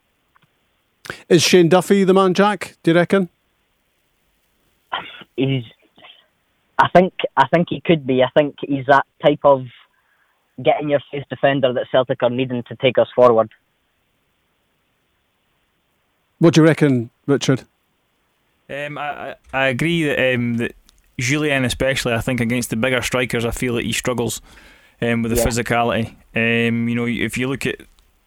Is 1.29 1.43
Shane 1.43 1.69
Duffy 1.69 2.05
the 2.05 2.13
man, 2.13 2.35
Jack? 2.35 2.77
Do 2.83 2.91
you 2.91 2.97
reckon? 2.97 3.29
He's. 5.37 5.65
I 6.79 6.89
think. 6.89 7.15
I 7.37 7.47
think 7.49 7.69
he 7.71 7.81
could 7.81 8.07
be. 8.07 8.23
I 8.23 8.29
think 8.37 8.57
he's 8.61 8.87
that 8.87 9.07
type 9.25 9.41
of 9.45 9.67
get 10.63 10.81
in 10.81 10.89
your 10.89 11.01
face 11.11 11.25
defender 11.31 11.73
that 11.73 11.87
Celtic 11.91 12.23
are 12.23 12.31
needing 12.31 12.63
to 12.65 12.77
take 12.77 12.99
us 12.99 13.09
forward. 13.15 13.51
What 16.39 16.55
do 16.55 16.61
you 16.61 16.67
reckon, 16.67 17.11
Richard? 17.27 17.65
Um, 18.71 18.99
I, 18.99 19.35
I 19.53 19.69
agree 19.69 20.05
that, 20.05 20.35
um, 20.35 20.59
that 20.59 20.75
Jullien, 21.19 21.65
especially, 21.65 22.15
I 22.15 22.21
think 22.21 22.41
against 22.41 22.71
the 22.71 22.77
bigger 22.77 23.03
strikers, 23.03 23.45
I 23.45 23.51
feel 23.51 23.75
that 23.75 23.85
he 23.85 23.93
struggles 23.93 24.41
um, 25.01 25.23
with 25.23 25.33
the 25.33 25.39
yeah. 25.39 25.47
physicality. 25.47 26.15
Um, 26.37 26.89
you 26.89 26.95
know, 26.95 27.07
if 27.07 27.39
you 27.39 27.49
look 27.49 27.67
at 27.67 27.81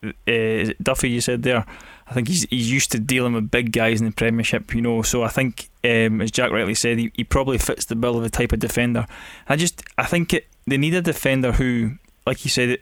uh, 0.04 0.72
Duffy, 0.82 1.10
you 1.10 1.20
said 1.20 1.42
there, 1.42 1.64
I 2.06 2.14
think 2.14 2.28
he's 2.28 2.42
he's 2.50 2.70
used 2.70 2.92
to 2.92 2.98
dealing 2.98 3.32
with 3.32 3.50
big 3.50 3.72
guys 3.72 4.00
in 4.00 4.06
the 4.06 4.12
Premiership. 4.12 4.74
You 4.74 4.82
know, 4.82 5.02
so 5.02 5.22
I 5.22 5.28
think, 5.28 5.70
um, 5.84 6.20
as 6.20 6.30
Jack 6.30 6.50
rightly 6.50 6.74
said, 6.74 6.98
he, 6.98 7.12
he 7.14 7.24
probably 7.24 7.56
fits 7.56 7.86
the 7.86 7.96
bill 7.96 8.16
of 8.16 8.22
the 8.22 8.30
type 8.30 8.52
of 8.52 8.58
defender. 8.58 9.06
I 9.48 9.56
just 9.56 9.82
I 9.96 10.04
think 10.04 10.34
it, 10.34 10.46
they 10.66 10.76
need 10.76 10.94
a 10.94 11.00
defender 11.00 11.52
who 11.52 11.92
like 12.26 12.44
you 12.44 12.50
said, 12.50 12.78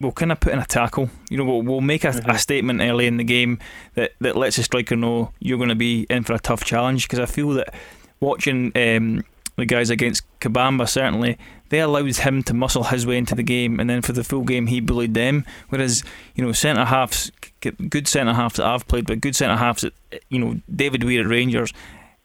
we'll 0.00 0.12
kind 0.12 0.32
of 0.32 0.40
put 0.40 0.52
in 0.52 0.58
a 0.58 0.66
tackle. 0.66 1.10
You 1.30 1.38
know, 1.38 1.44
we'll, 1.44 1.62
we'll 1.62 1.80
make 1.80 2.04
a, 2.04 2.08
mm-hmm. 2.08 2.30
a, 2.30 2.38
statement 2.38 2.80
early 2.80 3.06
in 3.06 3.16
the 3.16 3.24
game 3.24 3.58
that, 3.94 4.12
that 4.20 4.36
lets 4.36 4.56
the 4.56 4.62
striker 4.62 4.96
know 4.96 5.32
you're 5.40 5.58
going 5.58 5.70
to 5.70 5.74
be 5.74 6.06
in 6.08 6.24
for 6.24 6.34
a 6.34 6.38
tough 6.38 6.64
challenge. 6.64 7.08
Because 7.08 7.18
I 7.18 7.26
feel 7.26 7.50
that 7.50 7.74
watching 8.20 8.72
um, 8.76 9.24
the 9.56 9.66
guys 9.66 9.90
against 9.90 10.22
Kabamba, 10.40 10.88
certainly, 10.88 11.38
they 11.70 11.80
allowed 11.80 12.16
him 12.16 12.42
to 12.44 12.54
muscle 12.54 12.84
his 12.84 13.06
way 13.06 13.18
into 13.18 13.34
the 13.34 13.42
game, 13.42 13.78
and 13.78 13.90
then 13.90 14.00
for 14.02 14.12
the 14.12 14.24
full 14.24 14.42
game, 14.42 14.68
he 14.68 14.80
bullied 14.80 15.14
them. 15.14 15.44
Whereas, 15.68 16.02
you 16.34 16.44
know, 16.44 16.52
centre 16.52 16.84
halves, 16.84 17.30
good 17.60 18.08
centre 18.08 18.32
halves 18.32 18.56
that 18.56 18.66
I've 18.66 18.86
played, 18.88 19.06
but 19.06 19.20
good 19.20 19.36
centre 19.36 19.56
halves 19.56 19.82
that, 19.82 19.92
you 20.28 20.38
know, 20.38 20.60
David 20.74 21.04
Weir 21.04 21.22
at 21.22 21.26
Rangers, 21.26 21.72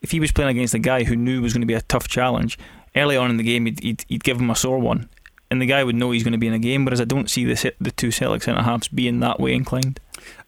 if 0.02 0.12
he 0.12 0.20
was 0.20 0.32
playing 0.32 0.52
against 0.52 0.74
a 0.74 0.80
guy 0.80 1.04
who 1.04 1.16
knew 1.16 1.42
was 1.42 1.54
going 1.54 1.62
to 1.62 1.68
be 1.68 1.74
a 1.74 1.82
tough 1.82 2.08
challenge, 2.08 2.58
early 2.96 3.18
on 3.18 3.32
in 3.32 3.38
the 3.38 3.44
game, 3.44 3.66
he'd, 3.66 3.80
he'd, 3.80 4.06
he'd 4.08 4.24
give 4.24 4.40
him 4.40 4.50
a 4.50 4.56
sore 4.56 4.80
one 4.80 5.10
and 5.54 5.62
the 5.62 5.68
guy 5.68 5.84
would 5.84 5.96
know 5.96 6.10
he's 6.10 6.24
going 6.24 6.34
to 6.34 6.40
be 6.40 6.48
in 6.48 6.54
a 6.54 6.60
game. 6.60 6.84
Whereas 6.84 7.00
I 7.00 7.06
don't 7.06 7.30
see 7.30 7.46
the 7.46 7.74
the 7.80 7.92
two 7.92 8.12
Celtic 8.12 8.42
centre 8.42 8.64
halves 8.64 8.88
being 8.88 9.20
that 9.20 9.40
way 9.40 9.54
inclined. 9.54 10.00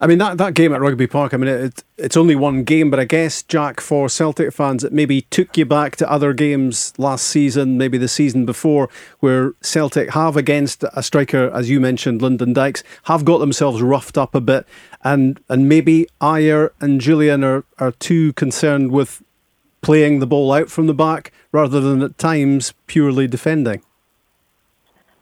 I 0.01 0.08
mean 0.08 0.18
that, 0.18 0.38
that 0.38 0.56
game 0.56 0.74
at 0.74 0.82
Rugby 0.82 1.06
Park. 1.06 1.34
I 1.34 1.38
mean 1.38 1.47
it, 1.47 1.84
it's 1.97 2.18
only 2.18 2.36
one 2.36 2.64
game, 2.64 2.89
but 2.89 2.99
I 2.99 3.06
guess 3.06 3.43
Jack 3.43 3.80
for 3.80 4.10
Celtic 4.10 4.51
fans, 4.51 4.84
it 4.84 4.91
maybe 4.91 5.22
took 5.24 5.56
you 5.58 5.66
back 5.66 5.95
to 5.97 6.10
other 6.10 6.34
games 6.34 6.93
last 6.97 7.28
season, 7.28 7.78
maybe 7.78 7.97
the 7.97 8.08
season 8.08 8.45
before, 8.45 8.89
where 9.20 9.53
Celtic 9.62 10.12
have 10.12 10.36
against 10.36 10.84
a 10.93 11.03
striker, 11.03 11.51
as 11.53 11.70
you 11.70 11.80
mentioned, 11.80 12.22
Lyndon 12.22 12.53
Dykes, 12.53 12.84
have 13.03 13.26
got 13.26 13.38
themselves 13.38 13.82
roughed 13.82 14.18
up 14.18 14.34
a 14.34 14.41
bit, 14.41 14.66
and 15.03 15.39
and 15.49 15.70
maybe 15.70 16.08
Ajer 16.20 16.72
and 16.82 16.99
Jullien 16.99 17.43
are 17.43 17.64
are 17.78 17.91
too 17.91 18.34
concerned 18.34 18.91
with 18.91 19.22
playing 19.82 20.18
the 20.18 20.28
ball 20.28 20.51
out 20.51 20.72
from 20.72 20.88
the 20.88 20.95
back 20.95 21.32
rather 21.51 21.80
than 21.80 22.01
at 22.01 22.18
times 22.18 22.74
purely 22.88 23.28
defending. 23.28 23.84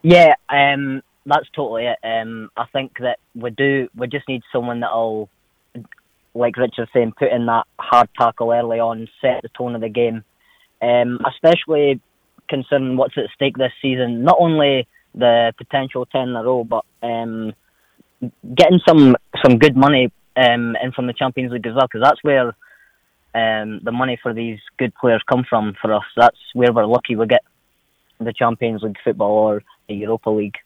Yeah, 0.04 0.36
um, 0.50 1.02
that's 1.26 1.48
totally 1.56 1.86
it. 1.86 1.98
Um, 2.04 2.52
I 2.58 2.66
think 2.74 2.98
that 3.00 3.20
we 3.34 3.50
do. 3.52 3.88
We 3.96 4.08
just 4.08 4.28
need 4.28 4.42
someone 4.52 4.82
that'll, 4.82 5.30
like 6.36 6.58
Richard 6.58 6.90
saying, 6.94 7.14
put 7.18 7.32
in 7.32 7.46
that 7.46 7.64
hard 7.80 8.10
tackle 8.20 8.52
early 8.52 8.80
on, 8.80 9.08
set 9.22 9.42
the 9.42 9.50
tone 9.58 9.76
of 9.76 9.82
the 9.82 9.90
game. 9.90 10.24
Um, 10.82 11.20
especially 11.26 12.02
considering 12.50 12.98
what's 12.98 13.18
at 13.18 13.30
stake 13.34 13.56
this 13.58 13.72
season. 13.82 14.24
Not 14.24 14.36
only 14.40 14.86
the 15.16 15.54
potential 15.58 16.06
ten 16.06 16.30
in 16.30 16.36
a 16.36 16.44
row, 16.44 16.66
but 16.66 16.84
um, 17.02 17.54
getting 18.56 18.82
some 18.86 19.16
some 19.42 19.58
good 19.60 19.78
money 19.78 20.12
um, 20.36 20.76
in 20.84 20.92
from 20.94 21.08
the 21.08 21.14
Champions 21.14 21.54
League 21.54 21.66
as 21.66 21.76
well, 21.76 21.88
because 21.88 22.04
that's 22.04 22.24
where 22.24 22.48
um, 23.34 23.80
the 23.84 23.94
money 23.94 24.20
for 24.22 24.34
these 24.34 24.60
good 24.78 24.94
players 24.96 25.24
come 25.30 25.46
from 25.50 25.76
for 25.82 25.94
us. 25.94 26.04
That's 26.18 26.38
where 26.54 26.74
we're 26.74 26.86
lucky 26.86 27.16
we 27.16 27.26
get 27.28 27.44
the 28.20 28.34
Champions 28.34 28.84
League 28.84 28.98
football 29.04 29.32
or 29.32 29.64
the 29.88 29.96
Europa 29.96 30.30
League. 30.30 30.58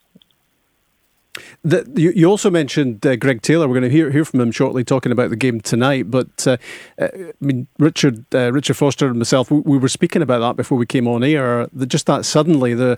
The, 1.63 1.89
you, 1.95 2.11
you, 2.15 2.25
also 2.27 2.49
mentioned 2.49 3.05
uh, 3.05 3.15
Greg 3.15 3.41
Taylor. 3.41 3.67
We're 3.67 3.75
going 3.79 3.89
to 3.89 3.95
hear 3.95 4.11
hear 4.11 4.25
from 4.25 4.39
him 4.39 4.51
shortly, 4.51 4.83
talking 4.83 5.11
about 5.11 5.29
the 5.29 5.35
game 5.35 5.61
tonight. 5.61 6.09
But 6.09 6.47
uh, 6.47 6.57
uh, 6.99 7.09
I 7.13 7.33
mean, 7.39 7.67
Richard 7.77 8.25
uh, 8.33 8.51
Richard 8.51 8.75
Foster 8.75 9.07
and 9.07 9.17
myself, 9.17 9.51
we, 9.51 9.59
we, 9.59 9.77
were 9.77 9.89
speaking 9.89 10.21
about 10.21 10.39
that 10.39 10.55
before 10.55 10.77
we 10.77 10.85
came 10.85 11.07
on 11.07 11.23
air. 11.23 11.67
The, 11.71 11.85
just 11.85 12.05
that 12.07 12.25
suddenly 12.25 12.73
the 12.73 12.97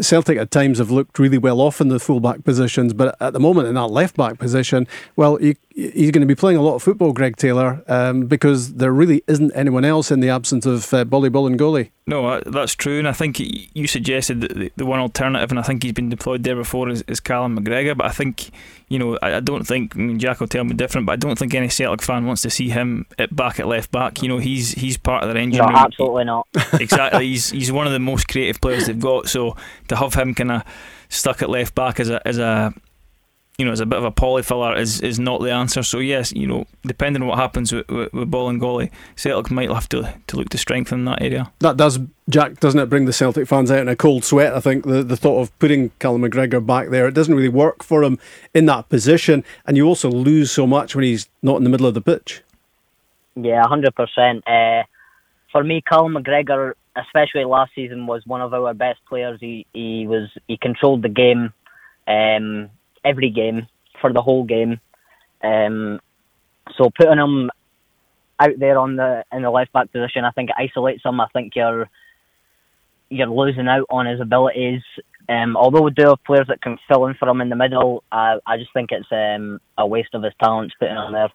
Celtic 0.00 0.38
at 0.38 0.50
times 0.50 0.78
have 0.78 0.90
looked 0.90 1.18
really 1.18 1.38
well 1.38 1.60
off 1.60 1.80
in 1.80 1.88
the 1.88 1.98
fullback 1.98 2.44
positions, 2.44 2.92
but 2.92 3.16
at 3.20 3.32
the 3.32 3.40
moment 3.40 3.66
in 3.68 3.74
that 3.74 3.88
left 3.88 4.16
back 4.16 4.38
position, 4.38 4.86
well, 5.16 5.36
he, 5.36 5.56
he's 5.74 6.10
going 6.10 6.20
to 6.20 6.26
be 6.26 6.34
playing 6.34 6.56
a 6.56 6.62
lot 6.62 6.76
of 6.76 6.82
football, 6.82 7.12
Greg 7.12 7.36
Taylor, 7.36 7.82
um, 7.88 8.26
because 8.26 8.74
there 8.74 8.92
really 8.92 9.24
isn't 9.26 9.50
anyone 9.54 9.84
else 9.84 10.10
in 10.10 10.20
the 10.20 10.28
absence 10.28 10.66
of 10.66 10.92
uh, 10.94 11.04
Bolly 11.04 11.30
Bolingoli. 11.30 11.90
No, 12.06 12.26
uh, 12.26 12.42
that's 12.46 12.74
true, 12.74 12.98
and 12.98 13.08
I 13.08 13.12
think 13.12 13.40
you 13.40 13.86
suggested 13.88 14.40
that 14.42 14.54
the, 14.54 14.72
the 14.76 14.86
one 14.86 15.00
alternative, 15.00 15.50
and 15.50 15.58
I 15.58 15.62
think 15.62 15.82
he's 15.82 15.92
been 15.92 16.10
deployed 16.10 16.44
there 16.44 16.56
before, 16.56 16.88
is, 16.88 17.02
is 17.08 17.18
Callum 17.18 17.58
McGregor. 17.58 17.96
But 17.96 18.06
I 18.06 18.10
think, 18.10 18.50
you 18.88 18.98
know, 18.98 19.18
I, 19.20 19.36
I 19.36 19.40
don't 19.40 19.66
think 19.66 19.96
I 19.96 19.98
mean, 19.98 20.18
Jack 20.18 20.40
will 20.40 20.46
tell 20.46 20.64
me 20.64 20.74
different, 20.74 21.06
but 21.06 21.12
I 21.14 21.16
don't 21.16 21.36
think 21.38 21.54
any 21.54 21.68
Celtic 21.68 22.02
fan 22.02 22.24
wants 22.24 22.42
to 22.42 22.50
see 22.50 22.68
him 22.68 23.06
at 23.18 23.34
back 23.34 23.58
at 23.58 23.66
left 23.66 23.90
back. 23.90 24.22
You 24.22 24.28
know, 24.28 24.38
he's 24.38 24.72
he's 24.72 24.96
part 24.96 25.24
of 25.24 25.28
their 25.28 25.42
engine. 25.42 25.64
No, 25.64 25.72
absolutely 25.74 26.24
not. 26.24 26.46
exactly, 26.74 27.26
he's 27.26 27.50
he's 27.50 27.72
one 27.72 27.86
of 27.86 27.92
the 27.92 27.98
most 27.98 28.28
creative 28.28 28.60
players 28.60 28.86
they've 28.86 28.98
got. 28.98 29.28
So 29.28 29.56
to 29.88 29.96
have 29.96 30.14
him 30.14 30.34
kind 30.34 30.52
of 30.52 30.62
stuck 31.08 31.42
at 31.42 31.50
left 31.50 31.74
back 31.74 31.98
as 31.98 32.10
a 32.10 32.26
as 32.26 32.38
a 32.38 32.72
you 33.58 33.64
know 33.64 33.72
as 33.72 33.80
a 33.80 33.86
bit 33.86 33.98
of 33.98 34.04
a 34.04 34.12
polyfiller 34.12 34.78
is, 34.78 35.00
is 35.00 35.18
not 35.18 35.40
the 35.40 35.50
answer. 35.50 35.82
So 35.82 35.98
yes, 35.98 36.32
you 36.32 36.46
know 36.46 36.66
depending 36.84 37.22
on 37.22 37.28
what 37.28 37.38
happens 37.38 37.72
with, 37.72 37.88
with, 37.88 38.12
with 38.12 38.30
Bolingoli, 38.30 38.90
Celtic 39.16 39.50
might 39.50 39.70
have 39.70 39.88
to 39.90 40.14
to 40.26 40.36
look 40.36 40.48
to 40.50 40.58
strengthen 40.58 41.04
that 41.06 41.22
area. 41.22 41.52
That 41.60 41.76
does 41.76 41.98
Jack, 42.28 42.58
doesn't 42.58 42.80
it 42.80 42.90
bring 42.90 43.04
the 43.04 43.12
Celtic 43.12 43.46
fans 43.46 43.70
out 43.70 43.78
in 43.78 43.88
a 43.88 43.96
cold 43.96 44.24
sweat? 44.24 44.54
I 44.54 44.60
think 44.60 44.84
the 44.84 45.02
the 45.02 45.16
thought 45.16 45.40
of 45.40 45.58
putting 45.58 45.90
Callum 45.98 46.22
McGregor 46.22 46.64
back 46.64 46.90
there, 46.90 47.06
it 47.06 47.14
doesn't 47.14 47.34
really 47.34 47.48
work 47.48 47.82
for 47.82 48.02
him 48.02 48.18
in 48.54 48.66
that 48.66 48.88
position, 48.88 49.44
and 49.66 49.76
you 49.76 49.86
also 49.86 50.10
lose 50.10 50.50
so 50.50 50.66
much 50.66 50.94
when 50.94 51.04
he's 51.04 51.28
not 51.42 51.56
in 51.56 51.64
the 51.64 51.70
middle 51.70 51.86
of 51.86 51.94
the 51.94 52.00
pitch. 52.00 52.42
Yeah, 53.34 53.62
hundred 53.66 53.94
uh, 53.98 54.04
percent. 54.04 54.44
For 55.52 55.62
me, 55.64 55.80
Callum 55.80 56.14
McGregor 56.14 56.74
especially 56.96 57.44
last 57.44 57.72
season, 57.74 58.06
was 58.06 58.26
one 58.26 58.40
of 58.40 58.52
our 58.52 58.74
best 58.74 59.00
players. 59.08 59.38
He 59.40 59.66
he 59.72 60.06
was 60.06 60.28
he 60.48 60.56
controlled 60.56 61.02
the 61.02 61.08
game, 61.08 61.52
um, 62.08 62.70
every 63.06 63.30
game 63.30 63.66
for 64.00 64.12
the 64.12 64.22
whole 64.22 64.44
game. 64.44 64.80
Um, 65.42 66.00
so 66.76 66.90
putting 66.90 67.18
him 67.18 67.50
out 68.38 68.58
there 68.58 68.78
on 68.78 68.96
the 68.96 69.24
in 69.32 69.42
the 69.42 69.50
left 69.50 69.72
back 69.72 69.92
position, 69.92 70.24
I 70.24 70.30
think 70.32 70.50
it 70.50 70.56
isolates 70.58 71.04
him. 71.04 71.20
I 71.20 71.28
think 71.32 71.54
you're 71.54 71.88
you're 73.08 73.28
losing 73.28 73.68
out 73.68 73.86
on 73.88 74.06
his 74.06 74.20
abilities 74.20 74.82
um, 75.28 75.56
although 75.56 75.82
we 75.82 75.90
do 75.90 76.08
have 76.08 76.24
players 76.24 76.46
that 76.48 76.60
can 76.60 76.78
fill 76.88 77.06
in 77.06 77.14
for 77.14 77.28
him 77.28 77.40
in 77.40 77.48
the 77.48 77.56
middle, 77.56 78.04
I, 78.12 78.38
I 78.46 78.56
just 78.58 78.72
think 78.72 78.90
it's 78.92 79.10
um, 79.10 79.60
a 79.76 79.86
waste 79.86 80.14
of 80.14 80.22
his 80.22 80.32
talents 80.40 80.74
putting 80.78 80.96
him 80.96 81.12
there. 81.12 81.30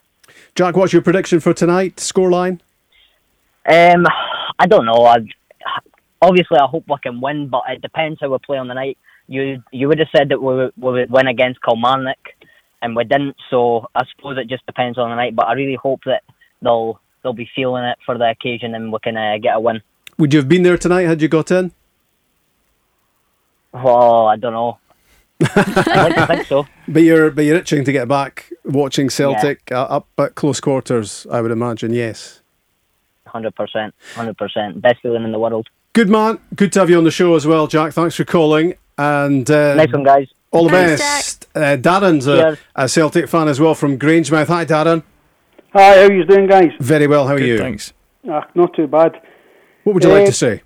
Jack, 0.54 0.76
what's 0.76 0.92
your 0.92 1.02
prediction 1.02 1.40
for 1.40 1.52
tonight? 1.52 1.96
Scoreline? 1.96 2.60
Um, 3.68 4.06
I 4.58 4.66
don't 4.66 4.86
know. 4.86 5.04
I, 5.04 5.18
obviously, 6.22 6.58
I 6.58 6.66
hope 6.66 6.84
we 6.88 6.96
can 7.02 7.20
win, 7.20 7.48
but 7.48 7.62
it 7.68 7.82
depends 7.82 8.18
how 8.20 8.30
we 8.30 8.38
play 8.38 8.56
on 8.56 8.68
the 8.68 8.74
night. 8.74 8.96
You 9.32 9.62
you 9.72 9.88
would 9.88 9.98
have 9.98 10.08
said 10.14 10.28
that 10.28 10.42
we, 10.42 10.52
we 10.76 10.92
would 10.92 11.10
win 11.10 11.26
against 11.26 11.62
Kilmarnock, 11.62 12.18
and 12.82 12.94
we 12.94 13.04
didn't. 13.04 13.36
So 13.48 13.86
I 13.94 14.02
suppose 14.14 14.36
it 14.36 14.48
just 14.48 14.66
depends 14.66 14.98
on 14.98 15.08
the 15.08 15.16
night. 15.16 15.34
But 15.34 15.46
I 15.46 15.54
really 15.54 15.78
hope 15.82 16.00
that 16.04 16.22
they'll 16.60 17.00
they'll 17.22 17.32
be 17.32 17.48
feeling 17.54 17.84
it 17.84 17.98
for 18.04 18.18
the 18.18 18.28
occasion, 18.28 18.74
and 18.74 18.92
we 18.92 18.98
can 19.02 19.16
uh, 19.16 19.38
get 19.42 19.56
a 19.56 19.60
win. 19.60 19.80
Would 20.18 20.34
you 20.34 20.40
have 20.40 20.48
been 20.48 20.62
there 20.62 20.76
tonight 20.76 21.04
had 21.04 21.22
you 21.22 21.28
got 21.28 21.50
in? 21.50 21.72
Oh, 23.72 24.26
I 24.26 24.36
don't 24.36 24.52
know. 24.52 24.78
I 25.40 26.08
like 26.08 26.14
to 26.14 26.26
think 26.26 26.46
so. 26.46 26.66
But 26.88 27.04
you're 27.04 27.30
but 27.30 27.44
you're 27.46 27.56
itching 27.56 27.84
to 27.84 27.92
get 27.92 28.06
back 28.06 28.52
watching 28.64 29.08
Celtic 29.08 29.72
uh, 29.72 29.84
up 29.84 30.08
at 30.18 30.34
close 30.34 30.60
quarters. 30.60 31.26
I 31.30 31.40
would 31.40 31.52
imagine. 31.52 31.94
Yes. 31.94 32.42
Hundred 33.26 33.54
percent, 33.54 33.94
hundred 34.14 34.36
percent. 34.36 34.82
Best 34.82 35.00
feeling 35.00 35.24
in 35.24 35.32
the 35.32 35.38
world. 35.38 35.68
Good 35.94 36.10
man. 36.10 36.38
Good 36.54 36.72
to 36.74 36.80
have 36.80 36.90
you 36.90 36.98
on 36.98 37.04
the 37.04 37.10
show 37.10 37.34
as 37.34 37.46
well, 37.46 37.66
Jack. 37.66 37.94
Thanks 37.94 38.16
for 38.16 38.24
calling. 38.24 38.74
And 39.02 39.50
uh, 39.50 39.74
Nice 39.74 39.92
one, 39.92 40.04
guys. 40.04 40.28
all 40.52 40.64
the 40.64 40.70
Thanks, 40.70 41.00
best. 41.00 41.48
Uh, 41.54 41.76
Darren's 41.76 42.26
a, 42.26 42.36
Cheers. 42.36 42.58
a 42.76 42.88
Celtic 42.88 43.28
fan 43.28 43.48
as 43.48 43.58
well 43.58 43.74
from 43.74 43.98
Grangemouth. 43.98 44.46
Hi, 44.48 44.64
Darren. 44.64 45.02
Hi, 45.72 45.94
how 45.96 46.02
are 46.06 46.12
you 46.12 46.24
doing, 46.24 46.46
guys? 46.46 46.70
Very 46.80 47.06
well. 47.06 47.26
How 47.26 47.34
are 47.34 47.38
Good, 47.38 47.46
you? 47.48 47.58
thanks. 47.58 47.92
Ah, 48.28 48.46
not 48.54 48.74
too 48.74 48.86
bad. 48.86 49.20
What 49.84 49.94
would 49.94 50.04
you 50.04 50.10
like 50.10 50.22
Uh, 50.22 50.26
to 50.26 50.32
say? 50.32 50.62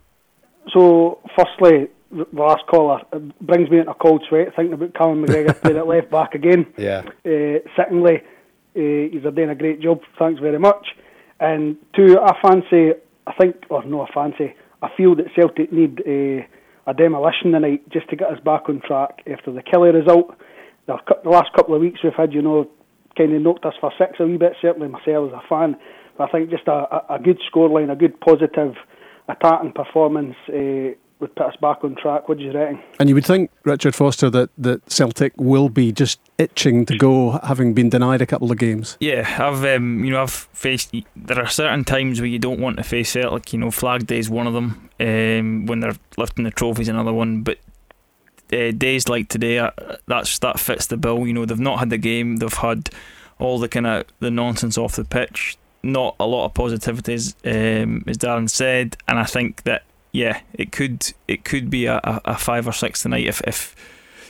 So, 0.72 1.18
firstly, 1.37 1.89
the 2.11 2.26
the 2.32 2.43
last 2.43 2.64
caller 2.66 3.01
brings 3.41 3.70
me 3.70 3.78
into 3.78 3.91
a 3.91 3.95
cold 3.95 4.22
sweat 4.28 4.49
thinking 4.55 4.74
about 4.74 4.95
Callum 4.95 5.24
McGregor 5.24 5.59
playing 5.62 5.78
at 5.78 5.87
left 5.95 6.11
back 6.11 6.34
again. 6.34 6.66
Yeah. 6.76 7.03
Uh, 7.24 7.59
secondly, 7.76 8.16
uh, 8.76 8.80
he's 9.12 9.22
doing 9.22 9.51
a 9.51 9.55
great 9.55 9.80
job. 9.80 10.01
Thanks 10.18 10.41
very 10.41 10.59
much. 10.59 10.84
And 11.41 11.76
two, 11.95 12.18
I 12.20 12.32
fancy, 12.43 12.93
I 13.26 13.32
think, 13.41 13.57
or 13.70 13.82
no, 13.84 14.03
I 14.03 14.11
fancy, 14.12 14.55
I 14.82 14.89
feel 14.97 15.14
that 15.16 15.26
Celtic 15.34 15.72
need 15.72 16.01
uh, 16.01 16.45
a 16.87 16.95
demolition 16.95 17.53
tonight 17.53 17.89
just 17.91 18.09
to 18.11 18.16
get 18.16 18.28
us 18.28 18.41
back 18.45 18.68
on 18.68 18.80
track 18.80 19.22
after 19.30 19.53
the 19.53 19.62
Killie 19.62 19.93
result. 19.93 20.37
The, 20.87 20.97
the 21.24 21.30
last 21.30 21.53
couple 21.55 21.74
of 21.74 21.80
weeks 21.80 22.01
we've 22.05 22.14
had, 22.14 22.32
you 22.32 22.43
know, 22.43 22.70
kind 23.16 23.34
of 23.34 23.43
knocked 23.43 23.64
us 23.64 23.74
for 23.80 23.93
six 23.99 24.12
a 24.20 24.26
wee 24.26 24.37
bit, 24.37 24.53
certainly 24.61 24.89
myself 24.89 25.32
as 25.32 25.41
a 25.45 25.49
fan. 25.49 25.76
But 26.16 26.28
I 26.28 26.32
think 26.32 26.51
just 26.51 26.68
a, 26.68 26.72
a, 26.72 27.16
a 27.16 27.18
good 27.18 27.39
scoreline, 27.53 27.91
a 27.91 27.97
good 27.97 28.20
positive 28.20 28.74
attacking 29.28 29.72
performance 29.72 30.37
uh, 30.49 30.95
would 31.21 31.35
put 31.35 31.47
us 31.47 31.57
back 31.61 31.83
on 31.83 31.95
track. 31.95 32.29
What 32.29 32.39
do 32.39 32.45
you 32.45 32.53
reckon? 32.53 32.81
And 33.01 33.09
you 33.09 33.14
would 33.14 33.25
think, 33.25 33.51
Richard 33.64 33.95
Foster, 33.95 34.29
that, 34.31 34.51
that 34.59 34.91
Celtic 34.91 35.33
will 35.37 35.69
be 35.69 35.93
just 35.93 36.21
itching 36.39 36.85
to 36.87 36.97
go, 36.97 37.41
having 37.43 37.75
been 37.75 37.89
denied 37.89 38.21
a 38.21 38.27
couple 38.27 38.51
of 38.51 38.59
games. 38.59 38.97
Yeah, 39.01 39.27
I've 39.39 39.64
um, 39.64 40.05
you 40.05 40.11
know 40.11 40.23
I've 40.23 40.31
faced. 40.31 40.95
There 41.14 41.39
are 41.39 41.49
certain 41.49 41.85
times 41.85 42.21
where 42.21 42.29
you 42.29 42.39
don't 42.39 42.61
want 42.61 42.77
to 42.77 42.83
face 42.83 43.11
Celtic. 43.11 43.53
You 43.53 43.59
know, 43.61 43.71
Flag 43.71 44.07
Day 44.07 44.19
is 44.19 44.31
one 44.31 44.47
of 44.47 44.55
them. 44.55 44.91
Um, 44.99 45.67
when 45.67 45.81
they're 45.81 45.97
lifting 46.17 46.45
the 46.45 46.51
trophies, 46.51 46.89
another 46.89 47.12
one. 47.12 47.43
But 47.43 47.59
uh, 48.53 48.71
days 48.73 49.09
like 49.09 49.29
today, 49.29 49.59
uh, 49.59 49.71
that's 50.07 50.39
that 50.41 50.61
fits 50.61 50.87
the 50.87 50.97
bill. 50.97 51.27
You 51.27 51.33
know, 51.33 51.45
they've 51.45 51.59
not 51.59 51.79
had 51.79 51.91
the 51.91 51.99
game. 51.99 52.37
They've 52.37 52.53
had 52.53 52.91
all 53.39 53.59
the 53.59 53.69
kind 53.69 53.87
of 53.87 54.05
the 54.21 54.31
nonsense 54.31 54.79
off 54.79 54.97
the 54.97 55.05
pitch. 55.05 55.57
Not 55.83 56.17
a 56.19 56.27
lot 56.27 56.47
of 56.47 56.55
positivities, 56.55 57.37
um, 57.45 58.03
as 58.09 58.19
Darren 58.19 58.51
said, 58.51 58.97
and 59.07 59.21
I 59.21 59.25
think 59.25 59.62
that 59.62 59.85
yeah, 60.17 60.41
it 60.55 60.73
could 60.73 61.12
it 61.29 61.45
could 61.45 61.69
be 61.69 61.85
a, 61.85 62.01
a, 62.03 62.21
a 62.25 62.39
five 62.39 62.67
or 62.67 62.73
six 62.73 63.03
tonight 63.03 63.27
if 63.27 63.43
if 63.43 63.77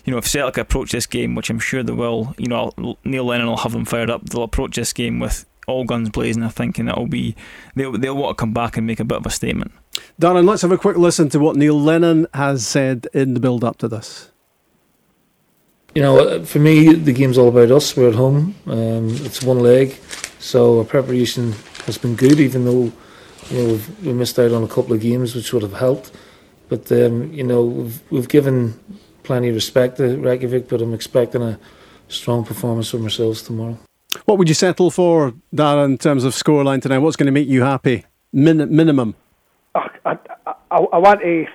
you 0.05 0.11
know, 0.11 0.19
if 0.19 0.27
Celtic 0.27 0.59
approach 0.59 0.93
this 0.93 1.07
game, 1.07 1.35
which 1.35 1.49
I'm 1.49 1.59
sure 1.59 1.83
they 1.83 1.93
will, 1.93 2.35
you 2.39 2.49
know, 2.49 2.73
Neil 3.05 3.25
Lennon 3.25 3.47
will 3.47 3.57
have 3.59 3.73
them 3.73 3.85
fired 3.85 4.11
up. 4.11 4.25
They'll 4.25 4.45
approach 4.45 4.77
this 4.77 4.93
game 4.93 5.19
with 5.19 5.47
all 5.67 5.85
guns 5.85 6.11
blazing. 6.11 6.43
I 6.43 6.49
think, 6.49 6.79
and 6.79 6.89
it'll 6.89 7.07
be 7.07 7.37
they'll 7.77 7.93
they'll 7.93 8.17
want 8.17 8.37
to 8.37 8.41
come 8.41 8.53
back 8.53 8.77
and 8.77 8.87
make 8.87 8.99
a 8.99 9.05
bit 9.05 9.19
of 9.19 9.27
a 9.27 9.31
statement. 9.31 9.73
Darren, 10.21 10.45
let's 10.45 10.63
have 10.63 10.73
a 10.73 10.79
quick 10.79 10.97
listen 10.97 11.29
to 11.31 11.39
what 11.39 11.55
Neil 11.57 11.81
Lennon 11.81 12.27
has 12.35 12.67
said 12.67 13.07
in 13.15 13.35
the 13.35 13.41
build 13.41 13.63
up 13.63 13.79
to 13.79 13.89
this. 13.89 14.31
You 15.95 16.03
know, 16.03 16.19
uh, 16.19 16.45
for 16.45 16.59
me, 16.59 16.95
the 16.95 17.13
game's 17.13 17.39
all 17.39 17.49
about 17.49 17.71
us. 17.71 17.97
We're 17.97 18.09
at 18.09 18.17
home. 18.17 18.57
Um, 18.67 19.09
it's 19.25 19.43
one 19.43 19.61
leg, 19.61 19.97
so 20.41 20.81
our 20.81 20.85
preparation 20.85 21.55
has 21.87 21.97
been 21.97 22.17
good, 22.17 22.41
even 22.41 22.65
though 22.65 22.93
you 23.51 23.59
know 23.59 23.69
we've, 23.73 24.05
we 24.07 24.13
missed 24.13 24.39
out 24.39 24.53
on 24.53 24.63
a 24.63 24.69
couple 24.69 24.93
of 24.93 25.01
games, 25.01 25.35
which 25.35 25.53
would 25.53 25.63
have 25.63 25.75
helped. 25.75 26.13
But 26.69 26.91
um, 26.93 27.33
you 27.33 27.45
know, 27.45 27.65
we've 27.65 28.01
we've 28.11 28.29
given 28.29 28.79
plenty 29.23 29.49
of 29.49 29.55
respect 29.55 29.97
to 29.99 30.17
Reykjavik, 30.17 30.69
but 30.69 30.81
I'm 30.81 30.95
expecting 30.95 31.43
a 31.43 31.59
strong 32.09 32.45
performance 32.45 32.91
from 32.91 33.05
ourselves 33.05 33.43
tomorrow. 33.43 33.79
What 34.25 34.39
would 34.39 34.49
you 34.49 34.55
settle 34.55 34.91
for, 34.91 35.35
Darren, 35.55 35.85
in 35.87 35.99
terms 35.99 36.25
of 36.25 36.33
scoreline 36.33 36.81
tonight? 36.81 36.99
What's 36.99 37.17
going 37.17 37.27
to 37.27 37.33
make 37.33 37.49
you 37.49 37.63
happy? 37.63 38.05
Min- 38.33 38.75
minimum. 38.75 39.15
I, 39.75 39.89
I, 40.05 40.19
I, 40.47 40.77
I 40.79 40.99
want 40.99 41.21
to, 41.21 41.47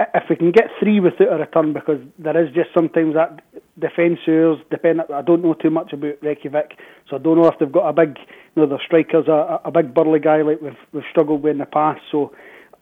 if 0.00 0.24
we 0.30 0.36
can 0.36 0.52
get 0.52 0.70
three 0.78 1.00
without 1.00 1.32
a 1.32 1.36
return, 1.36 1.72
because 1.72 2.00
there 2.18 2.40
is 2.40 2.54
just 2.54 2.70
sometimes 2.72 3.14
that 3.14 3.40
defenseurs, 3.78 4.58
depend. 4.70 5.00
I 5.12 5.22
don't 5.22 5.42
know 5.42 5.54
too 5.54 5.70
much 5.70 5.92
about 5.92 6.22
Reykjavik, 6.22 6.78
so 7.08 7.16
I 7.16 7.18
don't 7.18 7.36
know 7.36 7.48
if 7.48 7.58
they've 7.58 7.70
got 7.70 7.88
a 7.88 7.92
big, 7.92 8.16
you 8.54 8.62
know, 8.62 8.66
their 8.68 8.80
strikers 8.84 9.26
a, 9.26 9.60
a 9.64 9.70
big 9.70 9.94
burly 9.94 10.20
guy 10.20 10.42
like 10.42 10.60
we've 10.60 10.76
we've 10.92 11.04
struggled 11.10 11.42
with 11.42 11.52
in 11.52 11.58
the 11.58 11.66
past. 11.66 12.00
So 12.12 12.32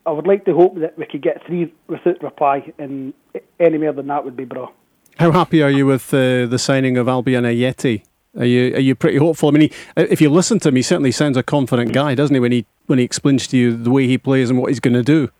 I 0.04 0.10
would 0.10 0.26
like 0.26 0.44
to 0.44 0.54
hope 0.54 0.78
that 0.80 0.98
we 0.98 1.06
could 1.06 1.22
get 1.22 1.44
three 1.46 1.72
without 1.88 2.22
reply, 2.22 2.72
and 2.78 3.14
any 3.58 3.78
more 3.78 3.92
than 3.92 4.08
that 4.08 4.24
would 4.24 4.36
be 4.36 4.44
bra. 4.44 4.68
How 5.16 5.30
happy 5.30 5.62
are 5.62 5.70
you 5.70 5.86
with 5.86 6.12
uh, 6.12 6.44
the 6.46 6.58
signing 6.58 6.98
of 6.98 7.06
Albian 7.06 7.44
Ajeti? 7.44 8.02
Are 8.38 8.44
you 8.44 8.74
are 8.74 8.80
you 8.80 8.94
pretty 8.94 9.16
hopeful? 9.16 9.48
I 9.48 9.52
mean, 9.52 9.62
he, 9.62 9.72
if 9.96 10.20
you 10.20 10.28
listen 10.28 10.58
to 10.60 10.68
him, 10.68 10.76
he 10.76 10.82
certainly 10.82 11.12
sounds 11.12 11.38
a 11.38 11.42
confident 11.42 11.92
guy, 11.92 12.14
doesn't 12.14 12.34
he? 12.34 12.40
When 12.40 12.52
he 12.52 12.66
when 12.86 12.98
he 12.98 13.04
explains 13.06 13.46
to 13.48 13.56
you 13.56 13.74
the 13.74 13.90
way 13.90 14.06
he 14.06 14.18
plays 14.18 14.50
and 14.50 14.58
what 14.58 14.68
he's 14.68 14.80
going 14.80 14.94
to 14.94 15.02
do. 15.02 15.30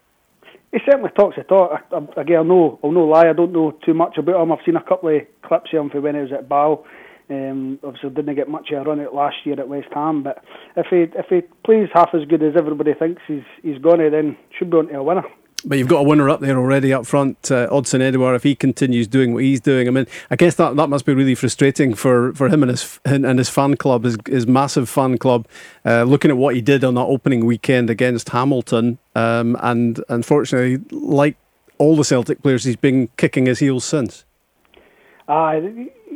He 0.77 0.83
certainly 0.85 1.09
talks 1.17 1.37
the 1.37 1.43
talk. 1.43 1.71
I, 1.73 1.97
I, 1.97 2.21
again, 2.21 2.37
I'll 2.37 2.45
no, 2.45 2.79
I'll 2.85 2.93
no 2.93 3.07
lie. 3.07 3.31
I 3.31 3.33
don't 3.33 3.53
know 3.53 3.73
too 3.87 3.95
much 3.95 4.19
about 4.19 4.43
him. 4.43 4.53
I've 4.53 4.59
seen 4.67 4.77
a 4.77 4.83
couple 4.83 5.09
of 5.09 5.23
clips 5.41 5.71
of 5.73 5.81
him 5.81 5.89
from 5.89 6.03
when 6.03 6.17
he 6.17 6.21
was 6.21 6.33
at 6.33 6.51
Bow. 6.51 6.85
Um, 7.31 7.79
obviously, 7.83 8.11
didn't 8.11 8.35
get 8.35 8.51
much 8.51 8.69
of 8.71 8.83
a 8.83 8.91
run 8.91 9.01
out 9.01 9.15
last 9.15 9.37
year 9.45 9.59
at 9.59 9.69
West 9.69 9.89
Ham. 9.95 10.23
But 10.23 10.45
if 10.77 10.89
he 10.91 11.07
if 11.19 11.27
he 11.31 11.49
plays 11.65 11.89
half 11.95 12.11
as 12.13 12.29
good 12.29 12.43
as 12.43 12.53
everybody 12.59 12.93
thinks 12.93 13.23
he's 13.27 13.43
he's 13.63 13.79
going 13.79 14.01
to, 14.01 14.11
then 14.11 14.37
should 14.59 14.71
be 14.71 14.77
on 14.77 14.89
to 14.89 14.99
a 14.99 15.03
winner. 15.03 15.25
But 15.65 15.79
you've 15.79 15.89
got 15.89 16.01
a 16.01 16.03
winner 16.03 16.29
up 16.31 16.41
there 16.41 16.59
already 16.59 16.93
up 16.93 17.07
front, 17.07 17.51
uh, 17.51 17.67
Odsonne 17.71 18.03
Edouard. 18.03 18.37
If 18.37 18.45
he 18.45 18.55
continues 18.55 19.09
doing 19.09 19.35
what 19.35 19.43
he's 19.43 19.61
doing, 19.61 19.89
I 19.89 19.91
mean, 19.91 20.07
I 20.31 20.37
guess 20.37 20.55
that, 20.57 20.77
that 20.77 20.89
must 20.89 21.05
be 21.07 21.15
really 21.15 21.35
frustrating 21.35 21.95
for, 21.95 22.33
for 22.35 22.49
him 22.49 22.63
and 22.63 22.71
his 22.71 23.01
and 23.05 23.39
his 23.39 23.49
fan 23.49 23.77
club, 23.77 24.05
his, 24.05 24.17
his 24.27 24.47
massive 24.47 24.89
fan 24.89 25.19
club. 25.19 25.47
Uh, 25.85 26.05
looking 26.05 26.31
at 26.31 26.37
what 26.37 26.55
he 26.55 26.61
did 26.61 26.85
on 26.85 26.95
that 26.95 27.03
opening 27.03 27.47
weekend 27.47 27.91
against 27.91 28.29
Hamilton, 28.29 28.99
um, 29.15 29.57
and 29.61 30.05
unfortunately, 30.09 30.85
like 30.91 31.37
all 31.79 31.97
the 31.97 32.05
Celtic 32.05 32.43
players, 32.43 32.65
he's 32.65 32.77
been 32.77 33.09
kicking 33.17 33.47
his 33.47 33.59
heels 33.59 33.85
since. 33.85 34.25
Uh, 35.29 35.61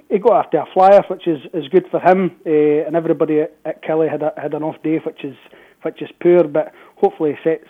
he 0.09 0.19
got 0.19 0.45
after 0.47 0.59
a 0.59 0.67
flyer, 0.73 1.03
which 1.09 1.27
is, 1.27 1.41
is 1.53 1.69
good 1.69 1.87
for 1.91 2.01
him, 2.01 2.37
uh, 2.47 2.51
and 2.87 2.95
everybody 2.95 3.41
at, 3.41 3.83
Killie 3.83 4.11
had 4.11 4.23
a, 4.23 4.33
had 4.37 4.55
an 4.55 4.63
off 4.63 4.81
day, 4.83 4.99
which 4.99 5.25
is 5.25 5.37
which 5.83 6.03
is 6.03 6.11
poor. 6.21 6.45
But 6.45 6.73
hopefully, 6.97 7.39
sets 7.43 7.69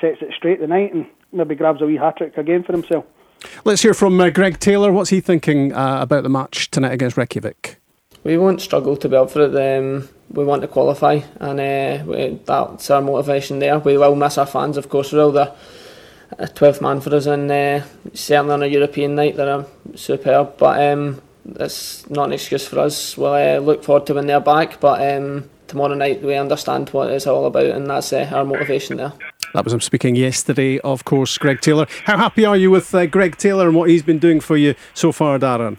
sets 0.00 0.22
it 0.22 0.32
straight 0.36 0.60
tonight 0.60 0.92
and 0.92 1.06
maybe 1.32 1.54
grabs 1.54 1.82
a 1.82 1.86
wee 1.86 1.96
hat 1.96 2.16
trick 2.16 2.36
again 2.36 2.62
for 2.62 2.72
himself. 2.72 3.04
Let's 3.64 3.82
hear 3.82 3.94
from 3.94 4.20
uh, 4.20 4.30
Greg 4.30 4.58
Taylor. 4.58 4.92
What's 4.92 5.10
he 5.10 5.20
thinking 5.20 5.72
uh, 5.72 5.98
about 6.00 6.22
the 6.22 6.28
match 6.28 6.70
tonight 6.70 6.92
against 6.92 7.16
Reykjavik? 7.16 7.76
We 8.22 8.38
won't 8.38 8.62
struggle 8.62 8.96
to 8.96 9.08
be 9.08 9.16
up 9.16 9.30
for 9.30 9.42
it. 9.42 9.78
Um, 9.78 10.08
we 10.30 10.44
want 10.44 10.62
to 10.62 10.68
qualify, 10.68 11.20
and 11.40 11.60
uh, 11.60 12.04
we, 12.06 12.40
that's 12.44 12.90
our 12.90 13.02
motivation 13.02 13.58
there. 13.58 13.78
We 13.78 13.98
will 13.98 14.14
miss 14.14 14.38
our 14.38 14.46
fans, 14.46 14.76
of 14.76 14.88
course. 14.88 15.12
We 15.12 15.18
will. 15.18 15.32
They're 15.32 15.54
a 16.38 16.46
12th 16.46 16.80
man 16.80 17.00
for 17.00 17.14
us, 17.14 17.26
and 17.26 17.50
uh, 17.50 17.84
certainly 18.14 18.54
on 18.54 18.62
a 18.62 18.66
European 18.66 19.14
night, 19.14 19.36
they're 19.36 19.66
superb. 19.94 20.56
But 20.56 20.82
um, 20.90 21.20
that's 21.44 22.08
not 22.08 22.26
an 22.26 22.32
excuse 22.32 22.66
for 22.66 22.80
us. 22.80 23.16
We'll 23.16 23.34
uh, 23.34 23.58
look 23.58 23.84
forward 23.84 24.06
to 24.06 24.14
when 24.14 24.26
they're 24.26 24.40
back, 24.40 24.80
but 24.80 25.16
um, 25.16 25.48
tomorrow 25.66 25.94
night 25.94 26.22
we 26.22 26.34
understand 26.34 26.88
what 26.90 27.10
it's 27.10 27.26
all 27.26 27.46
about, 27.46 27.66
and 27.66 27.88
that's 27.88 28.12
uh, 28.12 28.28
our 28.32 28.44
motivation 28.44 28.96
there. 28.96 29.12
That 29.54 29.62
was 29.62 29.72
him 29.72 29.80
speaking 29.80 30.16
yesterday, 30.16 30.80
of 30.80 31.04
course, 31.04 31.38
Greg 31.38 31.60
Taylor. 31.60 31.86
How 32.06 32.16
happy 32.18 32.44
are 32.44 32.56
you 32.56 32.72
with 32.72 32.92
uh, 32.92 33.06
Greg 33.06 33.36
Taylor 33.36 33.68
and 33.68 33.76
what 33.76 33.88
he's 33.88 34.02
been 34.02 34.18
doing 34.18 34.40
for 34.40 34.56
you 34.56 34.74
so 34.94 35.12
far, 35.12 35.38
Darren? 35.38 35.76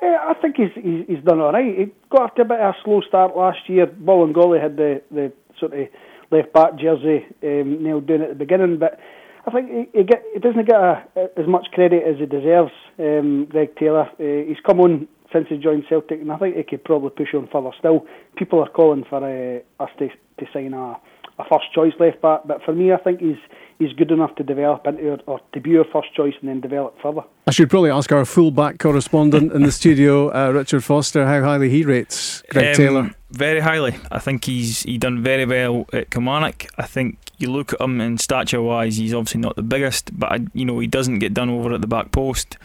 Uh, 0.00 0.06
I 0.06 0.32
think 0.40 0.56
he's, 0.56 0.70
he's 0.74 1.04
he's 1.06 1.22
done 1.22 1.38
all 1.38 1.52
right. 1.52 1.78
He 1.78 1.86
got 2.08 2.22
off 2.22 2.34
to 2.36 2.42
a 2.42 2.44
bit 2.46 2.60
of 2.60 2.74
a 2.74 2.78
slow 2.82 3.02
start 3.02 3.36
last 3.36 3.68
year. 3.68 3.84
Golly 3.84 4.58
had 4.58 4.78
the, 4.78 5.02
the 5.10 5.30
sort 5.60 5.74
of 5.74 5.86
left 6.30 6.54
back 6.54 6.76
jersey 6.76 7.26
um, 7.42 7.82
nailed 7.82 8.06
down 8.06 8.22
at 8.22 8.30
the 8.30 8.34
beginning, 8.34 8.78
but 8.78 8.98
I 9.46 9.50
think 9.50 9.70
he, 9.70 9.98
he 9.98 10.04
get 10.04 10.22
he 10.32 10.40
doesn't 10.40 10.66
get 10.66 10.80
a, 10.80 11.04
as 11.36 11.46
much 11.46 11.66
credit 11.72 12.04
as 12.04 12.18
he 12.18 12.24
deserves. 12.24 12.72
Um, 12.98 13.48
Greg 13.50 13.76
Taylor, 13.76 14.08
uh, 14.18 14.48
he's 14.48 14.64
come 14.64 14.80
on 14.80 15.08
since 15.30 15.46
he 15.50 15.58
joined 15.58 15.84
Celtic, 15.90 16.22
and 16.22 16.32
I 16.32 16.38
think 16.38 16.56
he 16.56 16.62
could 16.62 16.84
probably 16.84 17.10
push 17.10 17.34
on 17.34 17.48
further 17.52 17.70
still. 17.78 18.06
People 18.36 18.60
are 18.60 18.70
calling 18.70 19.04
for 19.04 19.18
uh, 19.18 19.84
us 19.84 19.90
to 19.98 20.08
to 20.08 20.46
sign 20.54 20.72
a 20.72 20.96
a 21.38 21.44
first 21.44 21.72
choice 21.72 21.92
left 21.98 22.20
back. 22.20 22.40
But 22.46 22.62
for 22.64 22.74
me, 22.74 22.92
I 22.92 22.96
think 22.96 23.20
he's 23.20 23.38
he's 23.78 23.92
good 23.92 24.10
enough 24.10 24.34
to 24.36 24.42
develop 24.42 24.86
into 24.86 25.14
or 25.26 25.40
to 25.52 25.60
be 25.60 25.76
our 25.78 25.84
first 25.84 26.12
choice 26.14 26.34
and 26.40 26.48
then 26.48 26.60
develop 26.60 26.96
further. 27.00 27.22
I 27.46 27.52
should 27.52 27.70
probably 27.70 27.90
ask 27.90 28.10
our 28.12 28.24
fullback 28.24 28.78
correspondent 28.78 29.52
in 29.52 29.62
the 29.62 29.72
studio, 29.72 30.30
uh, 30.34 30.50
Richard 30.50 30.82
Foster, 30.82 31.26
how 31.26 31.40
highly 31.42 31.70
he 31.70 31.84
rates 31.84 32.42
Greg 32.50 32.68
Um, 32.68 32.74
Taylor. 32.74 33.14
Very 33.30 33.60
highly. 33.60 33.94
I 34.10 34.18
think 34.18 34.44
he's 34.44 34.82
he 34.82 34.98
done 34.98 35.22
very 35.22 35.44
well 35.44 35.86
at 35.92 36.10
Kilmarnock. 36.10 36.66
I 36.76 36.86
think 36.86 37.18
you 37.38 37.50
look 37.50 37.72
at 37.72 37.80
him 37.80 38.00
in 38.00 38.18
stature 38.18 38.62
wise, 38.62 38.96
he's 38.96 39.14
obviously 39.14 39.40
not 39.40 39.54
the 39.54 39.62
biggest, 39.62 40.18
but 40.18 40.32
I, 40.32 40.38
you 40.54 40.64
know 40.64 40.78
he 40.78 40.86
doesn't 40.86 41.20
get 41.20 41.34
done 41.34 41.50
over 41.50 41.72
at 41.72 41.80
the 41.80 41.86
back 41.86 42.10
post. 42.10 42.56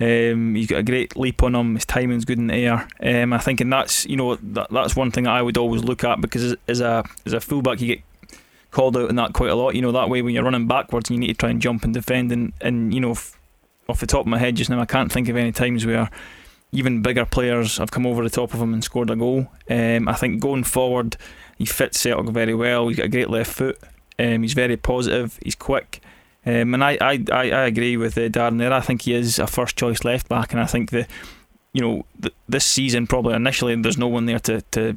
Um, 0.00 0.54
he's 0.56 0.66
got 0.66 0.78
a 0.78 0.82
great 0.82 1.16
leap 1.16 1.42
on 1.42 1.54
him. 1.54 1.74
His 1.74 1.84
timing's 1.84 2.24
good 2.24 2.38
in 2.38 2.48
the 2.48 2.54
air. 2.54 2.88
Um, 3.00 3.32
I 3.32 3.38
think, 3.38 3.60
and 3.60 3.72
that's 3.72 4.06
you 4.06 4.16
know 4.16 4.36
that, 4.36 4.68
that's 4.70 4.96
one 4.96 5.10
thing 5.10 5.24
that 5.24 5.32
I 5.32 5.42
would 5.42 5.58
always 5.58 5.84
look 5.84 6.02
at 6.02 6.20
because 6.20 6.42
as, 6.44 6.56
as 6.66 6.80
a 6.80 7.04
as 7.26 7.32
a 7.34 7.40
fullback 7.40 7.80
you 7.80 7.88
get 7.96 8.02
called 8.72 8.96
out 8.96 9.08
in 9.08 9.16
that 9.16 9.32
quite 9.32 9.50
a 9.50 9.54
lot. 9.54 9.76
You 9.76 9.82
know 9.82 9.92
that 9.92 10.10
way 10.10 10.20
when 10.22 10.34
you're 10.34 10.42
running 10.42 10.66
backwards 10.66 11.08
and 11.08 11.14
you 11.14 11.20
need 11.20 11.34
to 11.34 11.38
try 11.38 11.50
and 11.50 11.62
jump 11.62 11.84
and 11.84 11.94
defend. 11.94 12.32
And, 12.32 12.52
and 12.60 12.92
you 12.92 13.00
know 13.00 13.12
f- 13.12 13.38
off 13.88 14.00
the 14.00 14.06
top 14.06 14.22
of 14.22 14.26
my 14.26 14.38
head 14.38 14.56
just 14.56 14.70
now, 14.70 14.80
I 14.80 14.86
can't 14.86 15.12
think 15.12 15.28
of 15.28 15.36
any 15.36 15.52
times 15.52 15.86
where 15.86 16.10
even 16.72 17.02
bigger 17.02 17.26
players 17.26 17.76
have 17.76 17.90
come 17.90 18.06
over 18.06 18.24
the 18.24 18.30
top 18.30 18.54
of 18.54 18.60
him 18.60 18.72
and 18.72 18.82
scored 18.82 19.10
a 19.10 19.16
goal. 19.16 19.46
Um, 19.68 20.08
I 20.08 20.14
think 20.14 20.40
going 20.40 20.64
forward, 20.64 21.16
he 21.58 21.66
fits 21.66 22.00
Celtic 22.00 22.30
very 22.30 22.54
well. 22.54 22.88
He's 22.88 22.96
got 22.96 23.06
a 23.06 23.10
great 23.10 23.30
left 23.30 23.52
foot. 23.52 23.78
Um, 24.18 24.42
he's 24.42 24.54
very 24.54 24.76
positive. 24.76 25.38
He's 25.42 25.54
quick. 25.54 26.00
Um, 26.44 26.74
and 26.74 26.82
I, 26.82 26.98
I, 27.00 27.24
I, 27.30 27.50
I 27.50 27.64
agree 27.66 27.96
with 27.96 28.16
uh, 28.16 28.22
Darren 28.22 28.58
there. 28.58 28.72
I 28.72 28.80
think 28.80 29.02
he 29.02 29.14
is 29.14 29.38
a 29.38 29.46
first 29.46 29.76
choice 29.76 30.02
left 30.02 30.28
back, 30.28 30.52
and 30.52 30.60
I 30.60 30.66
think 30.66 30.90
the, 30.90 31.06
you 31.72 31.80
know, 31.80 32.04
th- 32.20 32.34
this 32.48 32.64
season 32.64 33.06
probably 33.06 33.34
initially 33.34 33.76
there's 33.76 33.98
no 33.98 34.08
one 34.08 34.26
there 34.26 34.40
to, 34.40 34.62
to, 34.72 34.96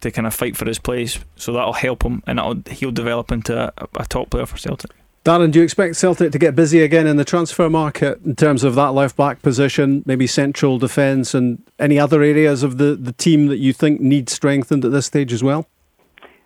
to 0.00 0.10
kind 0.10 0.26
of 0.26 0.34
fight 0.34 0.56
for 0.56 0.66
his 0.66 0.78
place, 0.78 1.18
so 1.36 1.52
that'll 1.52 1.72
help 1.72 2.02
him, 2.02 2.22
and 2.26 2.38
that'll, 2.38 2.62
he'll 2.70 2.90
develop 2.90 3.32
into 3.32 3.56
a, 3.58 3.72
a 3.98 4.06
top 4.06 4.30
player 4.30 4.46
for 4.46 4.56
Celtic. 4.56 4.90
Darren, 5.24 5.50
do 5.50 5.58
you 5.58 5.64
expect 5.64 5.96
Celtic 5.96 6.32
to 6.32 6.38
get 6.38 6.56
busy 6.56 6.80
again 6.80 7.06
in 7.06 7.16
the 7.16 7.24
transfer 7.24 7.68
market 7.68 8.20
in 8.24 8.34
terms 8.34 8.64
of 8.64 8.74
that 8.76 8.94
left 8.94 9.16
back 9.16 9.42
position, 9.42 10.02
maybe 10.06 10.26
central 10.26 10.78
defence, 10.78 11.34
and 11.34 11.62
any 11.78 11.98
other 11.98 12.22
areas 12.22 12.62
of 12.62 12.78
the, 12.78 12.94
the 12.94 13.12
team 13.12 13.48
that 13.48 13.58
you 13.58 13.72
think 13.72 14.00
need 14.00 14.30
strengthened 14.30 14.84
at 14.84 14.92
this 14.92 15.06
stage 15.06 15.32
as 15.32 15.42
well? 15.42 15.66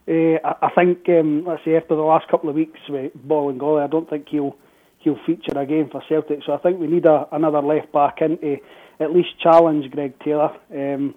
Uh, 0.09 0.39
I, 0.43 0.55
I 0.63 0.71
think, 0.75 1.09
um, 1.11 1.45
let's 1.45 1.65
say, 1.65 1.77
after 1.77 1.95
the 1.95 2.03
last 2.03 2.27
couple 2.29 2.51
of 2.51 2.57
weeks 2.57 2.81
with 2.89 3.13
Bolingoli, 3.27 3.85
I 3.85 3.87
don't 3.87 4.11
think 4.11 4.29
he'll 4.29 4.57
he'll 4.99 5.19
feature 5.27 5.57
again 5.59 5.89
for 5.91 6.03
Celtic. 6.09 6.41
So 6.47 6.53
I 6.53 6.59
think 6.59 6.81
we 6.81 6.87
need 6.87 7.07
a, 7.07 7.27
another 7.33 7.61
left 7.61 7.93
back 7.93 8.21
in 8.21 8.39
to 8.39 8.57
at 9.01 9.13
least 9.13 9.39
challenge 9.41 9.91
Greg 9.91 10.15
Taylor. 10.25 10.57
Um, 10.73 11.15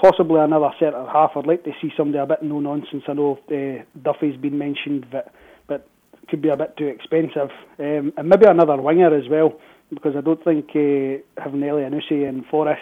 possibly 0.00 0.40
another 0.40 0.70
centre 0.78 1.04
half. 1.12 1.32
I'd 1.36 1.46
like 1.46 1.64
to 1.64 1.72
see 1.80 1.90
somebody 1.96 2.18
a 2.18 2.26
bit 2.26 2.42
no 2.42 2.60
nonsense. 2.60 3.04
I 3.08 3.12
know 3.12 3.38
uh, 3.50 3.82
Duffy's 4.00 4.36
been 4.40 4.58
mentioned, 4.58 5.06
but 5.10 5.32
but 5.68 5.86
could 6.28 6.42
be 6.42 6.48
a 6.48 6.56
bit 6.56 6.76
too 6.76 6.86
expensive. 6.86 7.50
Um, 7.78 8.12
and 8.16 8.28
maybe 8.28 8.46
another 8.46 8.80
winger 8.80 9.14
as 9.14 9.28
well, 9.28 9.58
because 9.90 10.14
I 10.16 10.20
don't 10.20 10.42
think 10.42 10.70
uh, 10.70 11.42
having 11.42 11.60
Elyounoussi 11.60 12.28
and 12.28 12.44
Forrest 12.46 12.80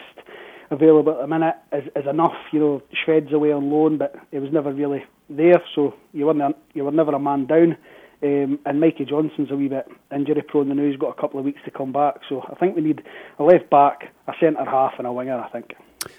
available 0.71 1.13
at 1.13 1.21
the 1.21 1.27
minute 1.27 1.55
is, 1.73 1.85
is 1.97 2.09
enough. 2.09 2.37
You 2.53 2.61
know, 2.61 2.83
Shved's 3.07 3.33
away 3.33 3.53
on 3.53 3.71
loan, 3.71 3.99
but 3.99 4.15
it 4.33 4.41
was 4.41 4.53
never 4.53 4.73
really 4.73 5.05
there, 5.29 5.63
so 5.75 5.95
you 6.13 6.27
weren't 6.27 6.57
you 6.75 6.85
were 6.85 6.93
never 6.93 7.13
a 7.13 7.19
man 7.19 7.47
down. 7.47 7.77
Um, 8.21 8.59
and 8.67 8.81
Mikey 8.81 9.05
Johnston's 9.05 9.53
a 9.53 9.57
wee 9.57 9.69
bit 9.69 9.87
injury 10.13 10.43
prone. 10.43 10.69
The 10.69 10.75
news 10.75 10.97
got 10.97 11.17
a 11.17 11.21
couple 11.21 11.39
of 11.39 11.45
weeks 11.45 11.61
to 11.65 11.71
come 11.71 11.93
back, 11.93 12.17
so 12.29 12.43
I 12.51 12.55
think 12.57 12.75
we 12.75 12.83
need 12.83 13.03
a 13.39 13.45
left 13.45 13.71
back, 13.71 14.13
a 14.27 14.33
centre 14.41 14.65
half, 14.65 14.95
and 14.99 15.07
a 15.07 15.13
winger. 15.13 15.39
I 15.39 15.49
think. 15.51 15.75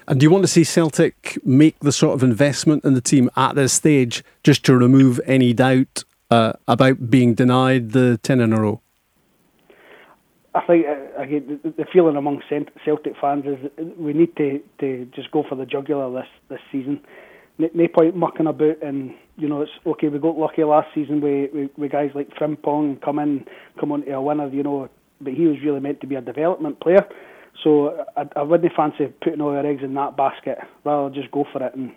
And 0.07 0.19
do 0.19 0.23
you 0.23 0.31
want 0.31 0.43
to 0.43 0.47
see 0.47 0.63
Celtic 0.63 1.37
make 1.45 1.79
the 1.79 1.91
sort 1.91 2.13
of 2.13 2.23
investment 2.23 2.83
in 2.83 2.93
the 2.93 3.01
team 3.01 3.29
at 3.35 3.55
this 3.55 3.73
stage 3.73 4.23
just 4.43 4.65
to 4.65 4.75
remove 4.75 5.19
any 5.25 5.53
doubt 5.53 6.03
uh, 6.31 6.53
about 6.67 7.09
being 7.09 7.33
denied 7.33 7.91
the 7.91 8.17
10 8.23 8.39
in 8.41 8.53
a 8.53 8.61
row? 8.61 8.81
I 10.55 10.61
think 10.65 10.85
uh, 10.87 11.21
again 11.21 11.59
the, 11.63 11.85
feeling 11.93 12.15
among 12.15 12.41
Celtic 12.83 13.13
fans 13.21 13.45
is 13.45 13.71
we 13.97 14.13
need 14.13 14.35
to, 14.37 14.61
to 14.79 15.05
just 15.13 15.31
go 15.31 15.43
for 15.47 15.55
the 15.55 15.65
jugular 15.65 16.11
this 16.11 16.29
this 16.49 16.59
season. 16.71 17.01
No, 17.59 17.69
no 17.73 17.87
point 17.87 18.15
mucking 18.15 18.47
about, 18.47 18.81
and 18.81 19.13
you 19.37 19.47
know 19.47 19.61
it's 19.61 19.71
okay. 19.85 20.07
We 20.07 20.17
got 20.17 20.37
lucky 20.37 20.63
last 20.63 20.87
season 20.95 21.21
with, 21.21 21.53
with, 21.53 21.71
with 21.77 21.91
guys 21.91 22.11
like 22.15 22.29
Frimpong 22.31 23.01
come 23.01 23.19
in, 23.19 23.45
come 23.79 23.91
on 23.91 24.05
to 24.05 24.11
a 24.13 24.21
winner, 24.21 24.47
you 24.47 24.63
know. 24.63 24.89
But 25.21 25.33
he 25.33 25.45
was 25.45 25.57
really 25.63 25.81
meant 25.81 26.01
to 26.01 26.07
be 26.07 26.15
a 26.15 26.21
development 26.21 26.79
player, 26.79 27.05
so 27.63 28.05
I, 28.15 28.27
I 28.35 28.41
wouldn't 28.41 28.73
fancy 28.73 29.07
putting 29.21 29.41
all 29.41 29.49
our 29.49 29.65
eggs 29.65 29.83
in 29.83 29.93
that 29.95 30.15
basket. 30.15 30.57
Rather 30.83 31.13
just 31.13 31.31
go 31.31 31.45
for 31.51 31.63
it 31.63 31.75
and 31.75 31.91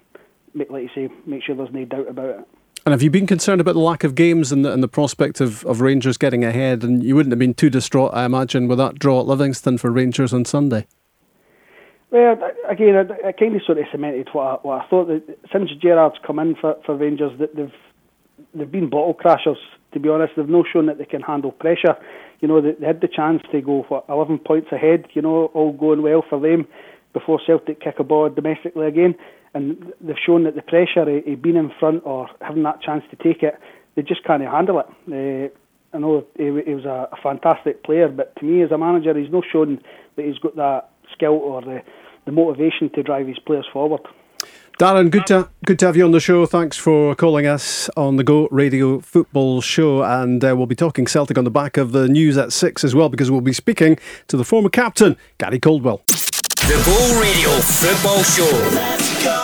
make, 0.54 0.70
like 0.70 0.82
you 0.82 0.90
say, 0.94 1.14
make 1.26 1.42
sure 1.42 1.54
there's 1.54 1.72
no 1.72 1.84
doubt 1.84 2.08
about 2.08 2.40
it. 2.40 2.48
And 2.84 2.92
have 2.92 3.02
you 3.02 3.10
been 3.10 3.28
concerned 3.28 3.60
about 3.60 3.74
the 3.74 3.80
lack 3.80 4.02
of 4.02 4.16
games 4.16 4.50
and 4.50 4.64
the, 4.64 4.72
and 4.72 4.82
the 4.82 4.88
prospect 4.88 5.40
of, 5.40 5.64
of 5.66 5.80
Rangers 5.80 6.16
getting 6.16 6.44
ahead? 6.44 6.82
And 6.82 7.02
you 7.02 7.14
wouldn't 7.14 7.30
have 7.30 7.38
been 7.38 7.54
too 7.54 7.70
distraught, 7.70 8.12
I 8.12 8.24
imagine, 8.24 8.66
with 8.66 8.78
that 8.78 8.98
draw 8.98 9.20
at 9.20 9.26
Livingston 9.26 9.78
for 9.78 9.90
Rangers 9.90 10.34
on 10.34 10.44
Sunday. 10.44 10.86
Well, 12.10 12.38
again, 12.68 12.96
I, 12.96 13.28
I 13.28 13.32
kind 13.32 13.54
of 13.54 13.62
sort 13.62 13.78
of 13.78 13.84
cemented 13.92 14.28
what 14.32 14.42
I, 14.42 14.54
what 14.66 14.84
I 14.84 14.88
thought. 14.88 15.06
That 15.06 15.38
since 15.52 15.70
Gerrard's 15.80 16.16
come 16.26 16.40
in 16.40 16.56
for, 16.56 16.76
for 16.84 16.96
Rangers, 16.96 17.38
that 17.38 17.54
they've 17.54 17.72
they've 18.52 18.70
been 18.70 18.90
bottle 18.90 19.14
crashers. 19.14 19.56
To 19.92 20.00
be 20.00 20.08
honest, 20.08 20.32
they've 20.36 20.48
not 20.48 20.66
shown 20.72 20.86
that 20.86 20.98
they 20.98 21.04
can 21.04 21.20
handle 21.20 21.52
pressure. 21.52 21.96
You 22.40 22.48
know, 22.48 22.60
they, 22.60 22.72
they 22.72 22.86
had 22.86 23.00
the 23.00 23.08
chance 23.08 23.42
to 23.52 23.60
go 23.60 23.84
for 23.88 24.02
eleven 24.08 24.38
points 24.38 24.68
ahead. 24.72 25.06
You 25.14 25.22
know, 25.22 25.46
all 25.54 25.72
going 25.72 26.02
well 26.02 26.24
for 26.28 26.40
them 26.40 26.66
before 27.12 27.40
Celtic 27.46 27.80
kick 27.80 27.96
a 27.98 28.04
ball 28.04 28.30
domestically 28.30 28.86
again, 28.86 29.14
and 29.52 29.92
they've 30.00 30.16
shown 30.24 30.44
that 30.44 30.54
the 30.54 30.62
pressure 30.62 31.02
of 31.02 31.42
being 31.42 31.56
in 31.56 31.70
front 31.78 32.02
or 32.06 32.28
having 32.40 32.62
that 32.62 32.80
chance 32.80 33.04
to 33.10 33.16
take 33.16 33.42
it, 33.42 33.54
they 33.94 34.02
just 34.02 34.24
can't 34.24 34.42
handle 34.42 34.80
it. 34.80 34.86
Uh, 35.12 35.48
I 35.94 35.98
know 35.98 36.24
he, 36.38 36.44
he 36.44 36.74
was 36.74 36.86
a, 36.86 37.08
a 37.12 37.16
fantastic 37.22 37.84
player, 37.84 38.08
but 38.08 38.34
to 38.36 38.46
me 38.46 38.62
as 38.62 38.70
a 38.70 38.78
manager, 38.78 39.12
he's 39.18 39.30
not 39.30 39.44
shown 39.52 39.78
that 40.16 40.24
he's 40.24 40.38
got 40.38 40.56
that 40.56 40.88
skill 41.12 41.34
or 41.34 41.60
the, 41.60 41.82
the 42.24 42.32
motivation 42.32 42.88
to 42.94 43.02
drive 43.02 43.26
his 43.26 43.38
players 43.38 43.66
forward. 43.70 44.00
Darren, 44.82 45.12
good 45.12 45.26
to 45.26 45.48
good 45.64 45.78
to 45.78 45.86
have 45.86 45.96
you 45.96 46.04
on 46.04 46.10
the 46.10 46.18
show. 46.18 46.44
Thanks 46.44 46.76
for 46.76 47.14
calling 47.14 47.46
us 47.46 47.88
on 47.96 48.16
the 48.16 48.24
Go 48.24 48.48
Radio 48.50 48.98
Football 48.98 49.60
Show, 49.60 50.02
and 50.02 50.44
uh, 50.44 50.56
we'll 50.56 50.66
be 50.66 50.74
talking 50.74 51.06
Celtic 51.06 51.38
on 51.38 51.44
the 51.44 51.52
back 51.52 51.76
of 51.76 51.92
the 51.92 52.08
news 52.08 52.36
at 52.36 52.52
six 52.52 52.82
as 52.82 52.92
well, 52.92 53.08
because 53.08 53.30
we'll 53.30 53.40
be 53.42 53.52
speaking 53.52 53.96
to 54.26 54.36
the 54.36 54.44
former 54.44 54.68
captain 54.68 55.16
Gary 55.38 55.60
Caldwell. 55.60 56.02
The 56.08 56.82
Go 56.84 57.20
Radio 57.20 57.60
Football 57.60 58.24
Show. 58.24 59.41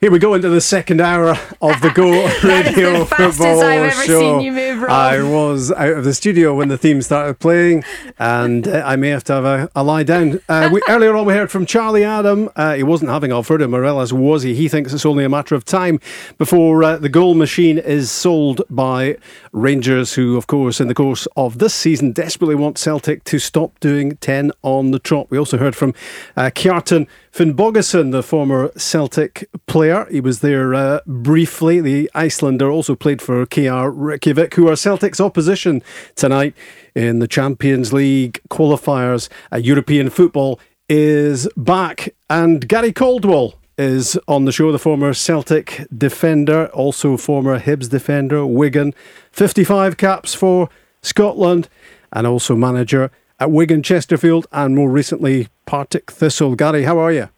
Here 0.00 0.10
we 0.10 0.18
go 0.18 0.32
into 0.32 0.48
the 0.48 0.62
second 0.62 1.02
hour 1.02 1.36
of 1.60 1.82
the 1.82 1.90
Go 1.94 2.10
Radio 2.42 3.04
Football 3.04 3.90
Show. 3.90 4.38
seen 4.38 4.40
you 4.40 4.50
move, 4.50 4.84
I 4.84 5.22
was 5.22 5.70
out 5.70 5.92
of 5.92 6.04
the 6.04 6.14
studio 6.14 6.54
when 6.54 6.68
the 6.68 6.78
theme 6.78 7.02
started 7.02 7.38
playing, 7.38 7.84
and 8.18 8.66
uh, 8.66 8.82
I 8.86 8.96
may 8.96 9.10
have 9.10 9.24
to 9.24 9.34
have 9.34 9.44
a, 9.44 9.70
a 9.76 9.84
lie 9.84 10.04
down. 10.04 10.40
Uh, 10.48 10.70
we, 10.72 10.80
earlier 10.88 11.14
on, 11.14 11.26
we 11.26 11.34
heard 11.34 11.50
from 11.50 11.66
Charlie 11.66 12.02
Adam. 12.02 12.48
Uh, 12.56 12.76
he 12.76 12.82
wasn't 12.82 13.10
having 13.10 13.30
Alfredo 13.30 13.68
Morelos, 13.68 14.10
was 14.10 14.42
he? 14.42 14.54
He 14.54 14.70
thinks 14.70 14.94
it's 14.94 15.04
only 15.04 15.22
a 15.22 15.28
matter 15.28 15.54
of 15.54 15.66
time 15.66 16.00
before 16.38 16.82
uh, 16.82 16.96
the 16.96 17.10
goal 17.10 17.34
machine 17.34 17.76
is 17.76 18.10
sold 18.10 18.62
by 18.70 19.18
Rangers, 19.52 20.14
who, 20.14 20.38
of 20.38 20.46
course, 20.46 20.80
in 20.80 20.88
the 20.88 20.94
course 20.94 21.28
of 21.36 21.58
this 21.58 21.74
season, 21.74 22.12
desperately 22.12 22.54
want 22.54 22.78
Celtic 22.78 23.22
to 23.24 23.38
stop 23.38 23.78
doing 23.80 24.16
10 24.16 24.52
on 24.62 24.92
the 24.92 24.98
trot. 24.98 25.26
We 25.28 25.36
also 25.36 25.58
heard 25.58 25.76
from 25.76 25.92
uh, 26.38 26.48
Kjartan 26.54 27.06
Finnbogason, 27.32 28.12
the 28.12 28.22
former 28.22 28.70
Celtic 28.78 29.46
player. 29.66 29.89
He 30.10 30.20
was 30.20 30.40
there 30.40 30.74
uh, 30.74 31.00
briefly. 31.06 31.80
The 31.80 32.10
Icelander 32.14 32.70
also 32.70 32.94
played 32.94 33.20
for 33.20 33.44
KR 33.46 33.88
Reykjavik, 33.88 34.54
who 34.54 34.68
are 34.68 34.76
Celtic's 34.76 35.20
opposition 35.20 35.82
tonight 36.14 36.54
in 36.94 37.18
the 37.18 37.28
Champions 37.28 37.92
League 37.92 38.40
qualifiers. 38.50 39.28
Uh, 39.52 39.56
European 39.56 40.08
football 40.10 40.60
is 40.88 41.48
back, 41.56 42.14
and 42.28 42.68
Gary 42.68 42.92
Caldwell 42.92 43.54
is 43.76 44.18
on 44.28 44.44
the 44.44 44.52
show, 44.52 44.70
the 44.70 44.78
former 44.78 45.12
Celtic 45.12 45.86
defender, 45.96 46.66
also 46.68 47.16
former 47.16 47.58
Hibs 47.58 47.88
defender, 47.88 48.46
Wigan, 48.46 48.94
55 49.32 49.96
caps 49.96 50.34
for 50.34 50.68
Scotland, 51.02 51.68
and 52.12 52.26
also 52.26 52.54
manager 52.54 53.10
at 53.38 53.50
Wigan 53.50 53.82
Chesterfield, 53.82 54.46
and 54.52 54.74
more 54.74 54.90
recently 54.90 55.48
Partick 55.66 56.10
Thistle. 56.10 56.54
Gary, 56.54 56.84
how 56.84 56.98
are 56.98 57.12
you? 57.12 57.28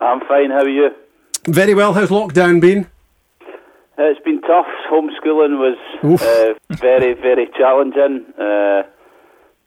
I'm 0.00 0.20
fine. 0.20 0.50
How 0.50 0.62
are 0.62 0.68
you? 0.68 0.90
Very 1.48 1.74
well. 1.74 1.92
How's 1.92 2.10
lockdown 2.10 2.60
been? 2.60 2.86
Uh, 3.98 4.04
it's 4.04 4.20
been 4.24 4.40
tough. 4.42 4.66
Homeschooling 4.88 5.58
was 5.58 5.76
uh, 6.04 6.54
very, 6.76 7.14
very 7.14 7.48
challenging, 7.58 8.24
uh, 8.38 8.84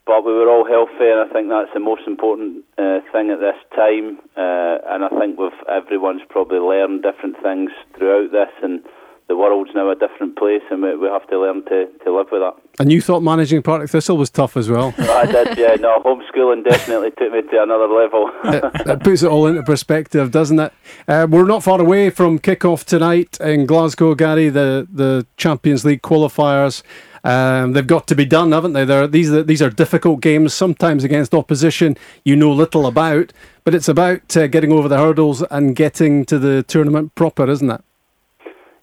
but 0.08 0.24
we 0.24 0.32
were 0.32 0.50
all 0.50 0.66
healthy, 0.66 1.12
and 1.12 1.20
I 1.20 1.34
think 1.34 1.50
that's 1.50 1.74
the 1.74 1.82
most 1.82 2.04
important 2.08 2.64
uh, 2.78 3.00
thing 3.12 3.30
at 3.30 3.42
this 3.42 3.60
time. 3.76 4.20
Uh, 4.38 4.78
and 4.88 5.04
I 5.04 5.10
think 5.20 5.38
we've 5.38 5.52
everyone's 5.70 6.22
probably 6.30 6.60
learned 6.60 7.04
different 7.04 7.36
things 7.44 7.72
throughout 7.98 8.32
this, 8.32 8.54
and 8.64 8.82
the 9.28 9.36
world's 9.36 9.72
now 9.74 9.90
a 9.90 9.96
different 9.96 10.38
place, 10.38 10.62
and 10.70 10.84
we, 10.84 10.96
we 10.96 11.08
have 11.08 11.28
to 11.30 11.40
learn 11.40 11.64
to, 11.66 11.88
to 12.04 12.16
live 12.16 12.28
with 12.32 12.42
that. 12.42 12.54
And 12.80 12.92
you 12.92 13.02
thought 13.02 13.24
managing 13.24 13.64
Partick 13.64 13.90
Thistle 13.90 14.18
was 14.18 14.30
tough 14.30 14.56
as 14.56 14.70
well. 14.70 14.94
I 15.00 15.26
did, 15.26 15.58
yeah. 15.58 15.76
No, 15.76 16.00
homeschooling 16.04 16.64
definitely 16.64 17.12
took 17.12 17.32
me 17.32 17.42
to 17.42 17.64
another 17.64 17.88
level. 17.88 18.30
it, 18.44 18.88
it, 18.88 19.00
puts 19.04 19.24
it 19.24 19.28
all 19.28 19.48
into 19.48 19.64
perspective, 19.64 20.30
doesn't 20.32 20.60
it? 20.60 20.74
Uh, 21.08 21.26
we're 21.30 21.46
not 21.46 21.64
far 21.64 21.82
away 21.82 22.12
from 22.12 22.38
kick-off 22.38 22.86
tonight 22.86 23.40
in 23.40 23.66
Glasgow, 23.66 24.14
Gary. 24.14 24.50
The 24.50 24.88
the 24.92 25.26
Champions 25.38 25.84
League 25.84 26.02
qualifiers. 26.02 26.84
Um, 27.24 27.74
they've 27.74 27.88
got 27.88 28.08
to 28.10 28.16
be 28.16 28.26
done, 28.26 28.52
haven't 28.52 28.74
they? 28.74 28.86
They're, 28.86 29.08
these 29.08 29.32
are, 29.32 29.42
these 29.42 29.62
are 29.64 29.72
difficult 29.72 30.22
games, 30.22 30.54
sometimes 30.54 31.04
against 31.04 31.34
opposition 31.34 31.98
you 32.24 32.36
know 32.36 32.52
little 32.52 32.86
about, 32.86 33.34
but 33.64 33.74
it's 33.74 33.88
about 33.88 34.38
uh, 34.38 34.46
getting 34.46 34.72
over 34.72 34.88
the 34.88 35.00
hurdles 35.00 35.42
and 35.50 35.76
getting 35.76 36.24
to 36.26 36.38
the 36.38 36.62
tournament 36.62 37.16
proper, 37.16 37.50
isn't 37.50 37.72
it? 37.72 37.82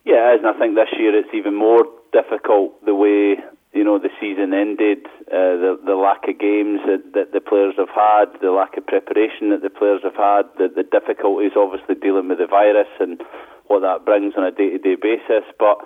Yeah, 0.04 0.34
and 0.34 0.46
I 0.46 0.52
think 0.58 0.74
this 0.74 0.90
year 0.98 1.14
it's 1.16 1.32
even 1.34 1.54
more 1.54 1.84
difficult 2.12 2.74
the 2.84 2.94
way 2.94 3.38
you 3.72 3.84
know 3.84 3.98
the 3.98 4.10
season 4.20 4.52
ended, 4.52 5.06
uh, 5.30 5.56
the 5.62 5.78
the 5.86 5.94
lack 5.94 6.28
of 6.28 6.38
games 6.38 6.80
that, 6.86 7.14
that 7.14 7.32
the 7.32 7.40
players 7.40 7.74
have 7.78 7.94
had, 7.94 8.26
the 8.42 8.50
lack 8.50 8.76
of 8.76 8.86
preparation 8.86 9.50
that 9.50 9.62
the 9.62 9.70
players 9.70 10.02
have 10.02 10.16
had, 10.16 10.42
the, 10.58 10.68
the 10.68 10.82
difficulties 10.82 11.52
obviously 11.56 11.94
dealing 11.94 12.28
with 12.28 12.38
the 12.38 12.46
virus 12.46 12.90
and 13.00 13.22
what 13.68 13.80
that 13.80 14.04
brings 14.04 14.34
on 14.36 14.44
a 14.44 14.50
day 14.50 14.70
to 14.70 14.78
day 14.78 14.96
basis, 14.96 15.44
but. 15.58 15.78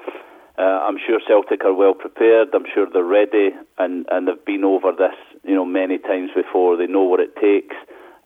Uh, 0.58 0.88
I'm 0.88 0.96
sure 0.96 1.20
Celtic 1.28 1.66
are 1.66 1.74
well 1.74 1.92
prepared. 1.92 2.48
I'm 2.54 2.64
sure 2.72 2.86
they're 2.90 3.04
ready, 3.04 3.50
and, 3.76 4.06
and 4.10 4.26
they've 4.26 4.42
been 4.46 4.64
over 4.64 4.90
this, 4.90 5.12
you 5.44 5.54
know, 5.54 5.66
many 5.66 5.98
times 5.98 6.30
before. 6.34 6.78
They 6.78 6.86
know 6.86 7.02
what 7.02 7.20
it 7.20 7.36
takes, 7.36 7.76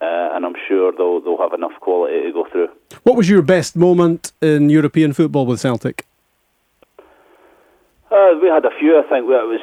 uh, 0.01 0.31
and 0.35 0.47
I'm 0.47 0.55
sure 0.67 0.93
they'll 0.97 1.21
they'll 1.21 1.39
have 1.39 1.53
enough 1.53 1.79
quality 1.81 2.23
to 2.23 2.33
go 2.33 2.47
through. 2.51 2.69
What 3.03 3.17
was 3.17 3.29
your 3.29 3.43
best 3.43 3.77
moment 3.77 4.33
in 4.41 4.71
European 4.71 5.13
football 5.13 5.47
with 5.47 5.61
Celtic? 5.61 6.07
Uh, 8.11 8.35
we 8.43 8.49
had 8.49 8.65
a 8.65 8.75
few. 8.79 8.99
I 8.99 9.03
think 9.03 9.25
it 9.25 9.47
was, 9.47 9.61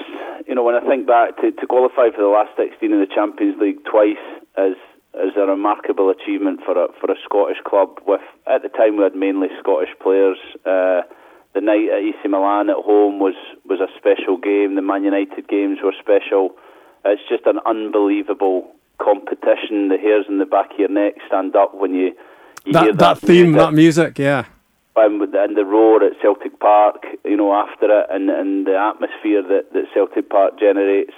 you 0.47 0.55
know, 0.55 0.63
when 0.63 0.75
I 0.75 0.79
think 0.87 1.05
back 1.05 1.35
to, 1.41 1.51
to 1.51 1.67
qualify 1.67 2.11
for 2.15 2.21
the 2.21 2.31
last 2.31 2.55
16 2.55 2.91
in 2.91 2.99
the 2.99 3.07
Champions 3.13 3.59
League 3.59 3.83
twice 3.83 4.15
is 4.57 4.77
is 5.15 5.33
a 5.35 5.47
remarkable 5.47 6.09
achievement 6.09 6.61
for 6.63 6.77
a 6.77 6.87
for 6.99 7.11
a 7.11 7.15
Scottish 7.25 7.57
club. 7.65 7.99
With 8.05 8.21
at 8.45 8.61
the 8.61 8.69
time 8.69 8.97
we 8.97 9.03
had 9.03 9.15
mainly 9.15 9.49
Scottish 9.59 9.93
players. 10.01 10.37
Uh, 10.65 11.01
the 11.53 11.61
night 11.61 11.89
at 11.89 12.03
AC 12.03 12.27
Milan 12.29 12.69
at 12.69 12.75
home 12.75 13.19
was 13.19 13.33
was 13.65 13.79
a 13.79 13.89
special 13.97 14.37
game. 14.37 14.75
The 14.75 14.83
Man 14.83 15.03
United 15.03 15.47
games 15.47 15.79
were 15.83 15.93
special. 15.99 16.51
It's 17.03 17.21
just 17.27 17.47
an 17.47 17.59
unbelievable 17.65 18.69
competition. 19.01 19.89
The 19.89 19.97
hairs 19.97 20.25
in 20.27 20.39
the 20.39 20.45
back 20.45 20.71
of 20.71 20.79
your 20.79 20.89
neck 20.89 21.15
stand 21.27 21.55
up 21.55 21.73
when 21.73 21.93
you, 21.93 22.13
you 22.65 22.73
that, 22.73 22.83
hear 22.83 22.93
that, 22.93 23.19
that 23.19 23.27
theme, 23.27 23.51
music. 23.51 23.59
that 23.59 23.73
music, 23.73 24.19
yeah. 24.19 24.45
And, 24.95 25.21
and 25.21 25.55
the 25.55 25.65
roar 25.65 26.03
at 26.03 26.13
Celtic 26.21 26.59
Park, 26.59 27.05
you 27.23 27.37
know, 27.37 27.53
after 27.53 27.85
it, 27.85 28.07
and, 28.09 28.29
and 28.29 28.65
the 28.65 28.75
atmosphere 28.75 29.43
that, 29.43 29.71
that 29.73 29.85
Celtic 29.93 30.29
Park 30.29 30.59
generates 30.59 31.13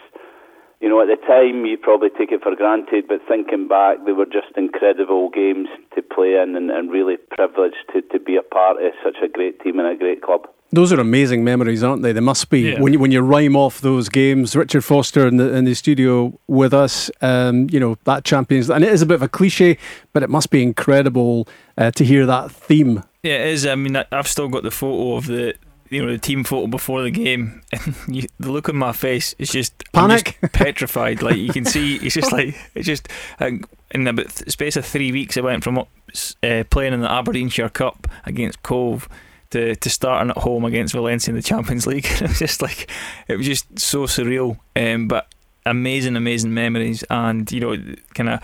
you 0.79 0.87
know, 0.87 1.01
at 1.01 1.07
the 1.07 1.17
time 1.27 1.65
you 1.65 1.77
probably 1.77 2.09
take 2.09 2.31
it 2.31 2.41
for 2.41 2.55
granted, 2.55 3.05
but 3.07 3.19
thinking 3.27 3.67
back, 3.67 3.97
they 4.05 4.13
were 4.13 4.25
just 4.25 4.55
incredible 4.55 5.29
games 5.29 5.67
to 5.93 6.01
play 6.01 6.35
in 6.35 6.55
and, 6.55 6.71
and 6.71 6.89
really 6.89 7.17
privileged 7.17 7.83
to, 7.93 8.01
to 8.01 8.19
be 8.19 8.37
a 8.37 8.41
part 8.41 8.77
of 8.77 8.93
such 9.03 9.17
a 9.21 9.27
great 9.27 9.59
team 9.59 9.79
and 9.79 9.87
a 9.89 9.95
great 9.97 10.21
club. 10.21 10.47
Those 10.71 10.93
are 10.93 10.99
amazing 10.99 11.43
memories, 11.43 11.83
aren't 11.83 12.03
they? 12.03 12.11
They 12.11 12.19
must 12.19 12.49
be 12.49 12.61
yeah. 12.61 12.79
when 12.79 12.93
you 12.93 12.99
when 12.99 13.11
you 13.11 13.21
rhyme 13.21 13.55
off 13.55 13.81
those 13.81 14.07
games. 14.07 14.55
Richard 14.55 14.85
Foster 14.85 15.27
in 15.27 15.37
the 15.37 15.53
in 15.53 15.65
the 15.65 15.73
studio 15.73 16.37
with 16.47 16.73
us, 16.73 17.09
um, 17.21 17.67
you 17.71 17.79
know 17.79 17.97
that 18.03 18.23
Champions, 18.23 18.69
and 18.69 18.83
it 18.83 18.93
is 18.93 19.01
a 19.01 19.05
bit 19.07 19.15
of 19.15 19.23
a 19.23 19.29
cliche, 19.29 19.77
but 20.13 20.21
it 20.21 20.29
must 20.29 20.51
be 20.51 20.61
incredible 20.61 21.47
uh, 21.77 21.89
to 21.91 22.05
hear 22.05 22.25
that 22.27 22.51
theme. 22.51 23.03
Yeah, 23.23 23.37
it 23.37 23.47
is. 23.47 23.65
I 23.65 23.75
mean, 23.75 23.95
I've 24.11 24.27
still 24.27 24.47
got 24.47 24.63
the 24.63 24.71
photo 24.71 25.15
of 25.15 25.25
the 25.25 25.55
you 25.89 26.05
know 26.05 26.11
the 26.11 26.19
team 26.19 26.43
photo 26.43 26.67
before 26.67 27.01
the 27.01 27.11
game, 27.11 27.61
and 27.73 27.95
you, 28.07 28.27
the 28.39 28.51
look 28.51 28.69
on 28.69 28.75
my 28.75 28.91
face 28.91 29.33
is 29.39 29.49
just 29.49 29.83
panic, 29.91 30.37
just 30.39 30.53
petrified. 30.53 31.21
like 31.21 31.37
you 31.37 31.51
can 31.51 31.65
see, 31.65 31.95
it's 31.95 32.13
just 32.13 32.31
like 32.31 32.55
it's 32.75 32.85
just 32.85 33.09
like, 33.39 33.65
in 33.91 34.07
about 34.07 34.27
the 34.27 34.51
space 34.51 34.75
of 34.75 34.85
three 34.85 35.11
weeks, 35.11 35.37
I 35.37 35.41
went 35.41 35.63
from 35.63 35.79
uh, 35.79 36.63
playing 36.69 36.93
in 36.93 37.01
the 37.01 37.11
Aberdeenshire 37.11 37.69
Cup 37.69 38.07
against 38.25 38.61
Cove 38.61 39.09
to, 39.51 39.75
to 39.75 39.89
starting 39.89 40.31
at 40.31 40.37
home 40.37 40.65
against 40.65 40.93
Valencia 40.93 41.31
in 41.31 41.35
the 41.35 41.41
Champions 41.41 41.87
League. 41.87 42.05
it 42.09 42.21
was 42.21 42.39
just 42.39 42.61
like 42.61 42.89
it 43.27 43.37
was 43.37 43.45
just 43.45 43.79
so 43.79 44.03
surreal, 44.03 44.57
um, 44.75 45.07
but 45.07 45.27
amazing, 45.65 46.15
amazing 46.15 46.53
memories, 46.53 47.03
and 47.09 47.51
you 47.51 47.59
know, 47.59 47.75
kind 48.13 48.29
of 48.29 48.41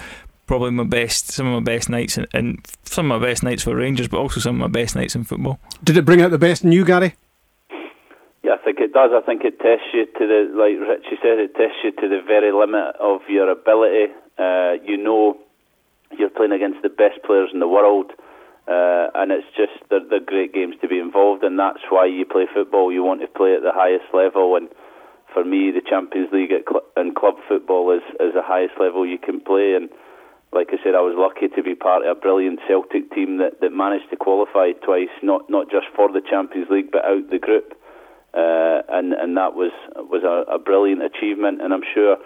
probably 0.48 0.72
my 0.72 0.84
best, 0.84 1.32
some 1.32 1.48
of 1.48 1.54
my 1.54 1.72
best 1.72 1.90
nights, 1.90 2.18
and, 2.18 2.28
and 2.34 2.66
some 2.84 3.12
of 3.12 3.22
my 3.22 3.28
best 3.28 3.44
nights 3.44 3.64
for 3.64 3.76
Rangers, 3.76 4.08
but 4.08 4.18
also 4.18 4.40
some 4.40 4.62
of 4.62 4.72
my 4.72 4.80
best 4.82 4.96
nights 4.96 5.16
in 5.16 5.24
football. 5.24 5.60
Did 5.84 5.98
it 5.98 6.06
bring 6.06 6.22
out 6.22 6.32
the 6.32 6.38
best 6.38 6.64
in 6.64 6.72
you, 6.72 6.86
Gary? 6.86 7.16
Yeah, 8.44 8.54
I 8.54 8.64
think 8.64 8.80
it 8.80 8.94
does. 8.94 9.12
I 9.12 9.22
think 9.26 9.44
it 9.44 9.60
tests 9.60 9.88
you 9.92 10.06
to 10.06 10.28
the, 10.28 10.54
like 10.54 10.78
Richie 10.88 11.18
said, 11.22 11.40
it 11.40 11.56
tests 11.56 11.78
you 11.84 11.92
to 11.94 12.08
the 12.08 12.22
very 12.26 12.52
limit 12.52 12.96
of 13.00 13.22
your 13.28 13.50
ability. 13.50 14.14
Uh, 14.38 14.74
you 14.86 14.98
know 14.98 15.38
you're 16.18 16.30
playing 16.30 16.52
against 16.52 16.82
the 16.82 16.90
best 16.90 17.22
players 17.26 17.50
in 17.54 17.60
the 17.60 17.68
world, 17.68 18.12
uh, 18.68 19.08
and 19.16 19.32
it's 19.32 19.48
just 19.56 19.74
they're, 19.90 20.06
they're 20.10 20.20
great 20.20 20.54
games 20.54 20.76
to 20.82 20.88
be 20.88 21.00
involved 21.00 21.44
in. 21.44 21.58
That's 21.58 21.84
why 21.90 22.06
you 22.06 22.26
play 22.26 22.48
football. 22.52 22.92
You 22.92 23.04
want 23.04 23.22
to 23.22 23.28
play 23.28 23.54
at 23.54 23.62
the 23.62 23.74
highest 23.74 24.14
level, 24.14 24.56
and 24.56 24.70
for 25.34 25.44
me, 25.44 25.72
the 25.72 25.82
Champions 25.82 26.30
League 26.32 26.52
cl- 26.68 26.86
and 26.96 27.16
club 27.16 27.36
football 27.48 27.92
is, 27.92 28.04
is 28.20 28.34
the 28.34 28.42
highest 28.42 28.74
level 28.80 29.06
you 29.06 29.18
can 29.18 29.40
play. 29.40 29.74
And 29.76 29.90
like 30.54 30.70
I 30.70 30.78
said, 30.84 30.96
I 30.96 31.02
was 31.02 31.16
lucky 31.18 31.54
to 31.54 31.64
be 31.64 31.76
part 31.76 32.06
of 32.06 32.18
a 32.18 32.20
brilliant 32.20 32.60
Celtic 32.68 33.12
team 33.12 33.38
that, 33.38 33.62
that 33.62 33.72
managed 33.72 34.10
to 34.12 34.18
qualify 34.18 34.72
twice, 34.84 35.14
not 35.22 35.50
not 35.50 35.70
just 35.70 35.88
for 35.96 36.12
the 36.12 36.22
Champions 36.22 36.68
League, 36.70 36.92
but 36.92 37.06
out 37.06 37.30
the 37.30 37.40
group 37.40 37.76
uh, 38.36 38.84
and 38.90 39.14
and 39.14 39.38
that 39.38 39.56
was 39.56 39.72
was 39.96 40.24
a, 40.28 40.44
a, 40.52 40.60
brilliant 40.60 41.02
achievement. 41.02 41.62
And 41.62 41.74
I'm 41.74 41.88
sure 41.94 42.18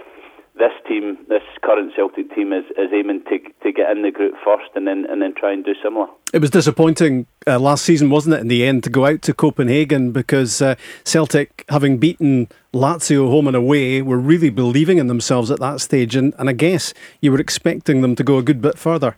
this 0.55 0.71
team, 0.87 1.17
this 1.29 1.43
current 1.61 1.93
Celtic 1.95 2.33
team, 2.35 2.51
is, 2.51 2.65
is 2.77 2.89
aiming 2.93 3.23
to 3.25 3.39
to 3.63 3.71
get 3.71 3.91
in 3.91 4.01
the 4.01 4.11
group 4.11 4.35
first, 4.43 4.69
and 4.75 4.87
then 4.87 5.05
and 5.09 5.21
then 5.21 5.33
try 5.35 5.53
and 5.53 5.63
do 5.63 5.73
similar. 5.81 6.07
It 6.33 6.41
was 6.41 6.49
disappointing 6.49 7.27
uh, 7.47 7.59
last 7.59 7.83
season, 7.83 8.09
wasn't 8.09 8.35
it? 8.35 8.41
In 8.41 8.47
the 8.47 8.65
end, 8.65 8.83
to 8.83 8.89
go 8.89 9.05
out 9.05 9.21
to 9.23 9.33
Copenhagen 9.33 10.11
because 10.11 10.61
uh, 10.61 10.75
Celtic, 11.03 11.65
having 11.69 11.97
beaten 11.97 12.47
Lazio 12.73 13.29
home 13.29 13.47
and 13.47 13.55
away, 13.55 14.01
were 14.01 14.19
really 14.19 14.49
believing 14.49 14.97
in 14.97 15.07
themselves 15.07 15.49
at 15.49 15.59
that 15.59 15.81
stage, 15.81 16.15
and, 16.15 16.33
and 16.37 16.49
I 16.49 16.53
guess 16.53 16.93
you 17.21 17.31
were 17.31 17.39
expecting 17.39 18.01
them 18.01 18.15
to 18.15 18.23
go 18.23 18.37
a 18.37 18.43
good 18.43 18.61
bit 18.61 18.77
further. 18.77 19.15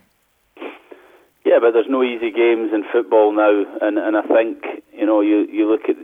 Yeah, 1.46 1.60
but 1.60 1.72
there's 1.74 1.90
no 1.90 2.04
easy 2.04 2.32
games 2.32 2.72
in 2.74 2.84
football 2.92 3.34
now, 3.34 3.66
and 3.82 3.98
and 3.98 4.16
I 4.16 4.22
think 4.22 4.64
you 4.94 5.06
know 5.06 5.22
you 5.22 5.48
you 5.52 5.70
look 5.70 5.90
at 5.90 5.98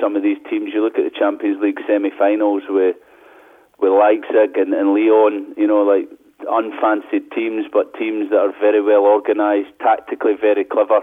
some 0.00 0.16
of 0.16 0.22
these 0.22 0.38
teams. 0.48 0.72
You 0.72 0.82
look 0.82 0.98
at 0.98 1.04
the 1.04 1.18
Champions 1.18 1.60
League 1.60 1.78
semi-finals 1.86 2.62
with 2.68 2.96
with 3.78 3.92
Leipzig 3.92 4.56
and, 4.56 4.74
and 4.74 4.94
Lyon. 4.94 5.54
You 5.56 5.66
know, 5.66 5.82
like 5.82 6.08
unfancied 6.48 7.30
teams, 7.32 7.66
but 7.72 7.94
teams 7.94 8.30
that 8.30 8.38
are 8.38 8.52
very 8.60 8.82
well 8.82 9.04
organised, 9.04 9.70
tactically 9.80 10.34
very 10.40 10.64
clever, 10.64 11.00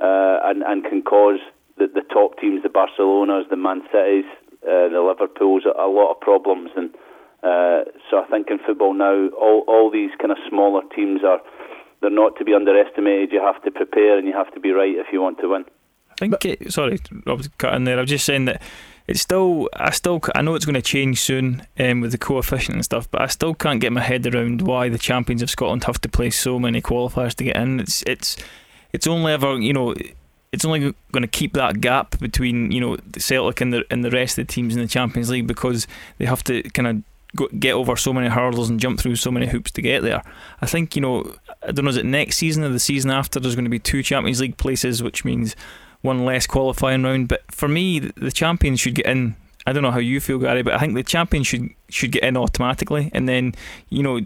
uh, 0.00 0.38
and 0.44 0.62
and 0.62 0.84
can 0.84 1.02
cause 1.02 1.40
the, 1.78 1.86
the 1.86 2.02
top 2.12 2.38
teams, 2.38 2.62
the 2.62 2.68
Barcelonas, 2.68 3.48
the 3.48 3.56
Man 3.56 3.82
Cities, 3.92 4.24
uh, 4.64 4.88
the 4.88 5.00
Liverpools, 5.00 5.64
a, 5.64 5.86
lot 5.86 6.12
of 6.12 6.20
problems. 6.20 6.70
And 6.76 6.90
uh, 7.42 7.84
so 8.10 8.22
I 8.22 8.26
think 8.30 8.48
in 8.50 8.58
football 8.58 8.94
now, 8.94 9.28
all 9.30 9.64
all 9.66 9.90
these 9.90 10.10
kind 10.18 10.32
of 10.32 10.38
smaller 10.48 10.82
teams 10.94 11.22
are 11.24 11.40
they're 12.00 12.10
not 12.10 12.36
to 12.36 12.44
be 12.44 12.54
underestimated. 12.54 13.32
You 13.32 13.40
have 13.40 13.62
to 13.62 13.70
prepare 13.70 14.18
and 14.18 14.26
you 14.26 14.34
have 14.34 14.52
to 14.54 14.60
be 14.60 14.70
right 14.70 14.94
if 14.94 15.06
you 15.12 15.20
want 15.20 15.38
to 15.40 15.48
win. 15.48 15.64
I 16.10 16.14
think. 16.18 16.32
But, 16.32 16.44
it, 16.44 16.72
sorry, 16.72 16.98
I 17.26 17.32
was 17.32 17.48
cutting 17.58 17.84
there. 17.84 17.98
I 17.98 18.02
was 18.02 18.10
just 18.10 18.24
saying 18.24 18.46
that 18.46 18.60
it's 19.06 19.20
still. 19.20 19.68
I 19.74 19.90
still. 19.90 20.20
I 20.34 20.42
know 20.42 20.54
it's 20.54 20.64
going 20.64 20.74
to 20.74 20.82
change 20.82 21.20
soon 21.20 21.66
um, 21.78 22.00
with 22.00 22.12
the 22.12 22.18
coefficient 22.18 22.76
and 22.76 22.84
stuff, 22.84 23.10
but 23.10 23.22
I 23.22 23.26
still 23.26 23.54
can't 23.54 23.80
get 23.80 23.92
my 23.92 24.00
head 24.00 24.26
around 24.32 24.62
why 24.62 24.88
the 24.88 24.98
champions 24.98 25.42
of 25.42 25.50
Scotland 25.50 25.84
have 25.84 26.00
to 26.02 26.08
play 26.08 26.30
so 26.30 26.58
many 26.58 26.80
qualifiers 26.80 27.34
to 27.34 27.44
get 27.44 27.56
in. 27.56 27.80
It's. 27.80 28.02
It's. 28.06 28.36
It's 28.92 29.06
only 29.06 29.32
ever. 29.32 29.58
You 29.58 29.72
know. 29.72 29.94
It's 30.52 30.66
only 30.66 30.80
going 31.12 31.22
to 31.22 31.28
keep 31.28 31.54
that 31.54 31.80
gap 31.80 32.18
between 32.18 32.70
you 32.72 32.80
know 32.80 32.98
Celtic 33.16 33.62
and 33.62 33.72
the 33.72 33.84
and 33.90 34.04
the 34.04 34.10
rest 34.10 34.38
of 34.38 34.46
the 34.46 34.52
teams 34.52 34.76
in 34.76 34.82
the 34.82 34.88
Champions 34.88 35.30
League 35.30 35.46
because 35.46 35.86
they 36.18 36.26
have 36.26 36.44
to 36.44 36.62
kind 36.70 36.88
of 36.88 37.02
get 37.58 37.72
over 37.72 37.96
so 37.96 38.12
many 38.12 38.28
hurdles 38.28 38.68
and 38.68 38.78
jump 38.78 39.00
through 39.00 39.16
so 39.16 39.30
many 39.30 39.46
hoops 39.46 39.70
to 39.70 39.82
get 39.82 40.02
there. 40.02 40.22
I 40.60 40.66
think 40.66 40.94
you 40.94 41.02
know 41.02 41.34
I 41.62 41.72
don't 41.72 41.84
know 41.84 41.90
is 41.90 41.96
it 41.96 42.04
next 42.04 42.36
season 42.36 42.64
or 42.64 42.68
the 42.68 42.78
season 42.78 43.10
after 43.10 43.40
there's 43.40 43.54
going 43.54 43.64
to 43.64 43.70
be 43.70 43.78
two 43.78 44.02
Champions 44.02 44.40
League 44.40 44.56
places, 44.56 45.02
which 45.02 45.24
means 45.24 45.56
one 46.02 46.24
less 46.24 46.46
qualifying 46.46 47.02
round. 47.02 47.28
But 47.28 47.42
for 47.50 47.68
me, 47.68 47.98
the 47.98 48.30
champions 48.30 48.80
should 48.80 48.94
get 48.94 49.06
in. 49.06 49.36
I 49.66 49.72
don't 49.72 49.82
know 49.82 49.92
how 49.92 49.98
you 49.98 50.20
feel, 50.20 50.38
Gary, 50.38 50.62
but 50.62 50.74
I 50.74 50.78
think 50.78 50.94
the 50.94 51.02
champions 51.02 51.46
should 51.46 51.70
should 51.88 52.12
get 52.12 52.24
in 52.24 52.36
automatically, 52.36 53.10
and 53.14 53.28
then 53.28 53.54
you 53.88 54.02
know 54.02 54.20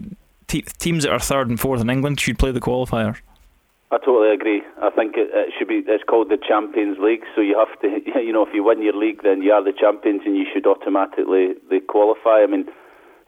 te- 0.47 0.63
teams 0.79 1.03
that 1.03 1.11
are 1.11 1.19
third 1.19 1.49
and 1.49 1.59
fourth 1.59 1.81
in 1.81 1.89
England 1.89 2.19
should 2.19 2.39
play 2.39 2.51
the 2.51 2.61
qualifiers. 2.61 3.17
I 3.89 3.97
totally 3.99 4.33
agree. 4.33 4.63
I 4.81 4.89
think 4.89 5.15
it, 5.15 5.29
it, 5.31 5.53
should 5.57 5.69
be. 5.69 5.81
It's 5.87 6.03
called 6.03 6.29
the 6.29 6.37
Champions 6.37 6.97
League, 6.99 7.23
so 7.35 7.41
you 7.41 7.57
have 7.57 7.79
to. 7.81 7.87
You 8.27 8.33
know, 8.33 8.45
if 8.45 8.53
you 8.53 8.63
win 8.63 8.81
your 8.81 8.95
league, 8.95 9.23
then 9.23 9.41
you 9.41 9.53
are 9.53 9.63
the 9.63 9.71
champions, 9.71 10.23
and 10.25 10.35
you 10.35 10.45
should 10.51 10.67
automatically 10.67 11.53
they 11.69 11.79
qualify. 11.79 12.41
I 12.43 12.47
mean, 12.47 12.65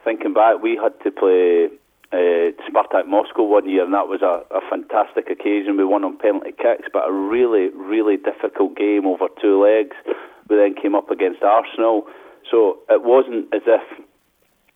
thinking 0.03 0.33
back, 0.33 0.61
we 0.61 0.75
had 0.75 0.99
to 1.03 1.11
play 1.11 1.69
uh, 2.11 2.51
Spartak 2.65 3.07
Moscow 3.07 3.43
one 3.43 3.69
year, 3.69 3.83
and 3.83 3.93
that 3.93 4.07
was 4.07 4.21
a, 4.21 4.41
a 4.53 4.61
fantastic 4.69 5.29
occasion. 5.29 5.77
We 5.77 5.85
won 5.85 6.03
on 6.03 6.17
penalty 6.17 6.51
kicks, 6.51 6.89
but 6.91 7.07
a 7.07 7.11
really, 7.11 7.69
really 7.75 8.17
difficult 8.17 8.75
game 8.75 9.05
over 9.05 9.27
two 9.39 9.61
legs. 9.61 9.95
We 10.49 10.57
then 10.57 10.73
came 10.73 10.95
up 10.95 11.11
against 11.11 11.43
Arsenal, 11.43 12.07
so 12.49 12.79
it 12.89 13.03
wasn't 13.03 13.53
as 13.53 13.61
if 13.67 13.81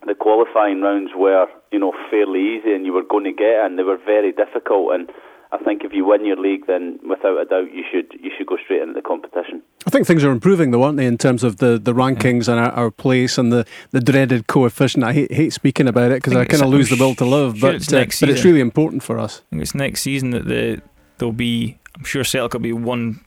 the 0.05 0.13
qualifying 0.13 0.81
rounds 0.81 1.11
were, 1.15 1.47
you 1.71 1.79
know, 1.79 1.93
fairly 2.11 2.57
easy 2.57 2.73
and 2.73 2.85
you 2.85 2.93
were 2.93 3.03
going 3.03 3.23
to 3.23 3.31
get 3.31 3.65
in. 3.65 3.77
They 3.77 3.83
were 3.83 3.97
very 3.97 4.31
difficult, 4.31 4.93
and 4.93 5.09
I 5.53 5.63
think 5.63 5.83
if 5.83 5.93
you 5.93 6.03
win 6.03 6.25
your 6.25 6.35
league, 6.35 6.65
then 6.65 6.99
without 7.07 7.39
a 7.39 7.45
doubt 7.45 7.71
you 7.71 7.83
should 7.89 8.11
you 8.19 8.31
should 8.35 8.47
go 8.47 8.57
straight 8.63 8.81
into 8.81 8.95
the 8.95 9.03
competition. 9.03 9.61
I 9.85 9.91
think 9.91 10.07
things 10.07 10.23
are 10.23 10.31
improving, 10.31 10.71
though, 10.71 10.81
aren't 10.81 10.97
they, 10.97 11.05
in 11.05 11.19
terms 11.19 11.43
of 11.43 11.57
the, 11.57 11.77
the 11.77 11.93
rankings 11.93 12.47
and 12.47 12.59
our, 12.59 12.71
our 12.71 12.89
place 12.89 13.37
and 13.37 13.53
the, 13.53 13.65
the 13.91 14.01
dreaded 14.01 14.47
coefficient. 14.47 15.03
I 15.03 15.13
hate, 15.13 15.31
hate 15.31 15.53
speaking 15.53 15.87
about 15.87 16.11
it 16.11 16.23
because 16.23 16.35
I, 16.35 16.41
I 16.41 16.45
kind 16.45 16.63
of 16.63 16.69
lose 16.69 16.89
the 16.89 16.95
will 16.95 17.13
to 17.15 17.25
live, 17.25 17.57
sure 17.57 17.69
but 17.69 17.75
it's 17.75 17.93
uh, 17.93 18.03
but 18.19 18.29
it's 18.29 18.43
really 18.43 18.61
important 18.61 19.03
for 19.03 19.19
us. 19.19 19.41
I 19.41 19.49
think 19.51 19.61
it's 19.61 19.75
next 19.75 20.01
season 20.01 20.31
that 20.31 20.45
the 20.45 20.81
there'll 21.19 21.31
be. 21.31 21.77
I'm 21.95 22.03
sure 22.03 22.23
Celtic 22.23 22.53
will 22.53 22.61
be 22.61 22.73
one 22.73 23.23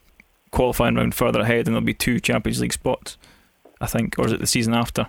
qualifying 0.51 0.97
round 0.97 1.15
further 1.15 1.41
ahead, 1.41 1.69
and 1.69 1.77
there'll 1.77 1.81
be 1.83 1.95
two 1.95 2.19
Champions 2.19 2.61
League 2.61 2.73
spots. 2.73 3.17
I 3.81 3.87
think, 3.87 4.19
or 4.19 4.27
is 4.27 4.33
it 4.33 4.41
the 4.41 4.47
season 4.49 4.75
after? 4.75 5.07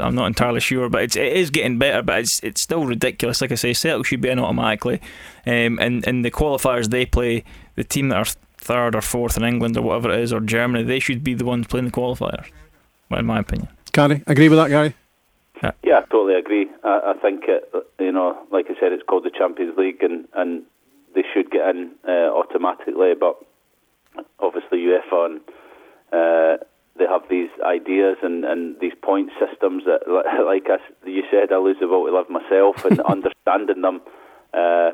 I, 0.00 0.06
am 0.06 0.14
not 0.14 0.26
entirely 0.26 0.60
sure, 0.60 0.88
but 0.88 1.02
it's 1.02 1.16
it 1.16 1.32
is 1.32 1.50
getting 1.50 1.78
better. 1.78 2.02
But 2.02 2.20
it's 2.20 2.40
it's 2.40 2.60
still 2.60 2.84
ridiculous. 2.86 3.40
Like 3.40 3.52
I 3.52 3.56
say, 3.56 3.72
Celtic 3.72 4.06
should 4.06 4.20
be 4.20 4.28
in 4.28 4.38
automatically, 4.38 5.00
um, 5.46 5.78
and 5.78 6.06
and 6.06 6.24
the 6.24 6.30
qualifiers 6.30 6.88
they 6.90 7.06
play, 7.06 7.44
the 7.76 7.84
team 7.84 8.08
that 8.08 8.16
are 8.16 8.32
third 8.56 8.94
or 8.94 9.02
fourth 9.02 9.36
in 9.36 9.44
England 9.44 9.76
or 9.76 9.82
whatever 9.82 10.10
it 10.10 10.20
is, 10.20 10.32
or 10.32 10.40
Germany, 10.40 10.84
they 10.84 11.00
should 11.00 11.22
be 11.22 11.34
the 11.34 11.44
ones 11.44 11.66
playing 11.66 11.86
the 11.86 11.92
qualifiers. 11.92 12.46
In 13.10 13.26
my 13.26 13.40
opinion, 13.40 13.68
Gary, 13.92 14.22
agree 14.26 14.48
with 14.48 14.58
that, 14.58 14.68
Gary? 14.68 14.94
Yeah, 15.62 15.72
yeah 15.84 15.98
I 15.98 16.00
totally 16.10 16.34
agree. 16.34 16.66
I, 16.82 17.12
I 17.14 17.20
think 17.20 17.44
it, 17.46 17.70
you 18.00 18.10
know, 18.10 18.38
like 18.50 18.66
I 18.70 18.80
said, 18.80 18.92
it's 18.92 19.02
called 19.02 19.24
the 19.24 19.30
Champions 19.30 19.76
League, 19.76 20.02
and 20.02 20.26
and 20.34 20.62
they 21.14 21.24
should 21.34 21.50
get 21.50 21.68
in 21.68 21.90
uh, 22.08 22.30
automatically, 22.32 23.12
but 23.18 23.36
obviously 24.38 24.78
UEFA 24.78 25.26
and. 25.26 25.40
Uh, 26.12 26.64
they 26.98 27.06
have 27.06 27.22
these 27.30 27.50
ideas 27.64 28.16
and, 28.22 28.44
and 28.44 28.76
these 28.80 28.92
point 29.02 29.30
systems 29.38 29.84
that, 29.84 30.00
like 30.46 30.66
I, 30.68 30.78
you 31.08 31.22
said, 31.30 31.52
I 31.52 31.58
lose 31.58 31.76
the 31.80 31.88
will 31.88 32.06
to 32.06 32.12
live 32.12 32.28
myself 32.28 32.84
and 32.84 33.00
understanding 33.16 33.82
them. 33.82 34.00
Uh, 34.52 34.90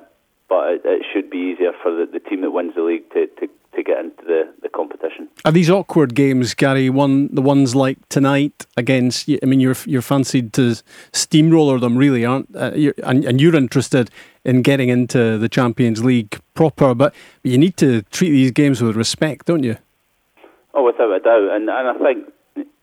but 0.49 0.74
it, 0.74 0.80
it, 0.84 1.07
should 1.12 1.28
be 1.28 1.38
easier 1.38 1.72
for 1.82 1.90
the, 1.90 2.07
the 2.11 2.20
team 2.20 2.40
that 2.40 2.53
wins 2.53 2.74
the 2.74 2.82
league 2.82 3.11
to, 3.12 3.26
to, 3.26 3.49
to 3.74 3.82
get 3.82 3.99
into 3.99 4.24
the, 4.24 4.53
the 4.62 4.68
competition. 4.68 5.28
Are 5.44 5.53
these 5.53 5.68
awkward 5.68 6.14
games, 6.14 6.55
Gary? 6.55 6.88
One 6.88 7.28
the 7.34 7.42
ones 7.42 7.74
like 7.74 8.09
tonight 8.09 8.64
against? 8.76 9.28
I 9.28 9.46
mean, 9.46 9.61
you're 9.61 9.76
you're 9.84 10.01
fancied 10.01 10.53
to 10.55 10.76
steamroller 11.12 11.78
them, 11.78 11.99
really, 11.99 12.24
aren't? 12.24 12.55
Uh, 12.57 12.72
you're, 12.74 12.94
and, 13.03 13.24
and 13.24 13.40
you're 13.40 13.57
interested 13.57 14.11
in 14.44 14.62
getting 14.62 14.88
into 14.88 15.36
the 15.36 15.49
Champions 15.49 16.03
League 16.03 16.38
proper, 16.55 16.94
but 16.94 17.14
you 17.42 17.59
need 17.59 17.76
to 17.76 18.03
treat 18.03 18.30
these 18.30 18.53
games 18.53 18.80
with 18.80 18.96
respect, 18.96 19.46
don't 19.46 19.64
you? 19.64 19.76
Oh, 20.79 20.85
without 20.85 21.11
a 21.11 21.18
doubt, 21.18 21.51
and 21.57 21.68
and 21.68 21.89
I 21.91 21.95
think 21.99 22.31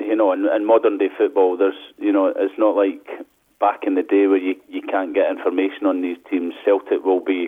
you 0.01 0.17
know, 0.17 0.33
in, 0.33 0.45
in 0.45 0.65
modern 0.67 0.97
day 0.97 1.07
football, 1.17 1.55
there's 1.55 1.79
you 1.97 2.11
know, 2.11 2.27
it's 2.27 2.59
not 2.59 2.75
like 2.75 3.07
back 3.57 3.87
in 3.87 3.95
the 3.95 4.03
day 4.03 4.27
where 4.27 4.35
you 4.35 4.55
you 4.67 4.81
can't 4.81 5.15
get 5.15 5.31
information 5.31 5.85
on 5.85 6.01
these 6.01 6.17
teams. 6.29 6.53
Celtic 6.65 7.05
will 7.05 7.23
be, 7.23 7.47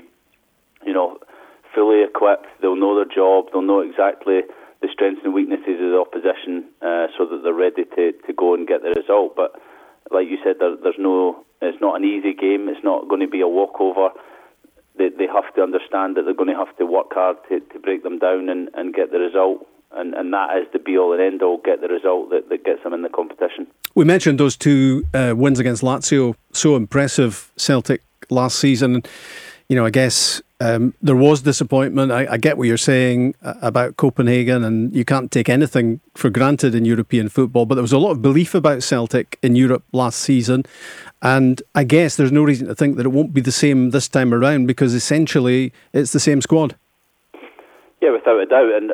you 0.85 0.93
know, 0.93 1.17
fully 1.75 2.01
equipped. 2.01 2.47
They'll 2.61 2.77
know 2.77 2.95
their 2.95 3.13
job. 3.13 3.47
They'll 3.51 3.61
know 3.61 3.81
exactly 3.81 4.39
the 4.81 4.87
strengths 4.87 5.19
and 5.25 5.33
weaknesses 5.33 5.83
of 5.83 5.91
the 5.91 5.99
opposition, 5.99 6.63
uh, 6.81 7.07
so 7.17 7.25
that 7.25 7.41
they're 7.43 7.51
ready 7.51 7.83
to, 7.83 8.13
to 8.13 8.31
go 8.31 8.53
and 8.53 8.65
get 8.65 8.83
the 8.83 8.95
result. 8.95 9.35
But 9.35 9.51
like 10.11 10.29
you 10.29 10.37
said, 10.45 10.55
there, 10.61 10.77
there's 10.81 10.95
no. 10.97 11.43
It's 11.61 11.81
not 11.81 11.99
an 11.99 12.07
easy 12.07 12.33
game. 12.33 12.69
It's 12.69 12.85
not 12.85 13.09
going 13.09 13.19
to 13.19 13.27
be 13.27 13.41
a 13.41 13.49
walkover. 13.49 14.15
They, 14.97 15.09
they 15.09 15.27
have 15.27 15.53
to 15.55 15.61
understand 15.61 16.15
that 16.15 16.23
they're 16.23 16.39
going 16.39 16.55
to 16.55 16.63
have 16.63 16.73
to 16.77 16.85
work 16.85 17.11
hard 17.11 17.35
to, 17.49 17.59
to 17.59 17.79
break 17.79 18.03
them 18.03 18.17
down 18.17 18.47
and, 18.47 18.69
and 18.75 18.93
get 18.93 19.11
the 19.11 19.19
result 19.19 19.67
and, 19.91 20.13
and 20.13 20.33
that 20.33 20.57
is 20.57 20.67
the 20.73 20.79
be 20.79 20.97
all 20.97 21.13
and 21.13 21.21
end 21.21 21.41
all. 21.41 21.57
Get 21.57 21.81
the 21.81 21.87
result 21.87 22.29
that, 22.29 22.49
that 22.49 22.63
gets 22.63 22.83
them 22.83 22.93
in 22.93 23.01
the 23.01 23.09
competition. 23.09 23.67
We 23.95 24.05
mentioned 24.05 24.39
those 24.39 24.55
two 24.55 25.05
uh, 25.13 25.33
wins 25.35 25.59
against 25.59 25.83
Lazio, 25.83 26.35
so 26.51 26.75
impressive. 26.75 27.51
Celtic 27.57 28.01
last 28.29 28.59
season. 28.59 29.03
You 29.69 29.75
know, 29.75 29.85
I 29.85 29.89
guess 29.89 30.41
um, 30.59 30.93
there 31.01 31.15
was 31.15 31.41
disappointment. 31.41 32.11
I, 32.11 32.25
I, 32.31 32.37
get 32.37 32.57
what 32.57 32.67
you're 32.67 32.77
saying 32.77 33.35
uh, 33.43 33.55
about 33.61 33.97
Copenhagen, 33.97 34.63
and 34.63 34.95
you 34.95 35.03
can't 35.03 35.29
take 35.29 35.49
anything 35.49 35.99
for 36.15 36.29
granted 36.29 36.73
in 36.73 36.85
European 36.85 37.29
football. 37.29 37.65
But 37.65 37.75
there 37.75 37.81
was 37.81 37.91
a 37.91 37.97
lot 37.97 38.11
of 38.11 38.21
belief 38.21 38.55
about 38.55 38.81
Celtic 38.81 39.37
in 39.43 39.55
Europe 39.55 39.83
last 39.91 40.19
season, 40.19 40.63
and 41.21 41.61
I 41.75 41.83
guess 41.83 42.15
there's 42.15 42.31
no 42.31 42.43
reason 42.43 42.67
to 42.67 42.75
think 42.75 42.97
that 42.97 43.05
it 43.05 43.09
won't 43.09 43.33
be 43.33 43.41
the 43.41 43.51
same 43.51 43.89
this 43.91 44.07
time 44.07 44.33
around 44.33 44.67
because 44.67 44.93
essentially 44.93 45.73
it's 45.93 46.13
the 46.13 46.19
same 46.19 46.41
squad. 46.41 46.75
Yeah, 48.01 48.11
without 48.11 48.39
a 48.39 48.45
doubt, 48.45 48.73
and 48.73 48.91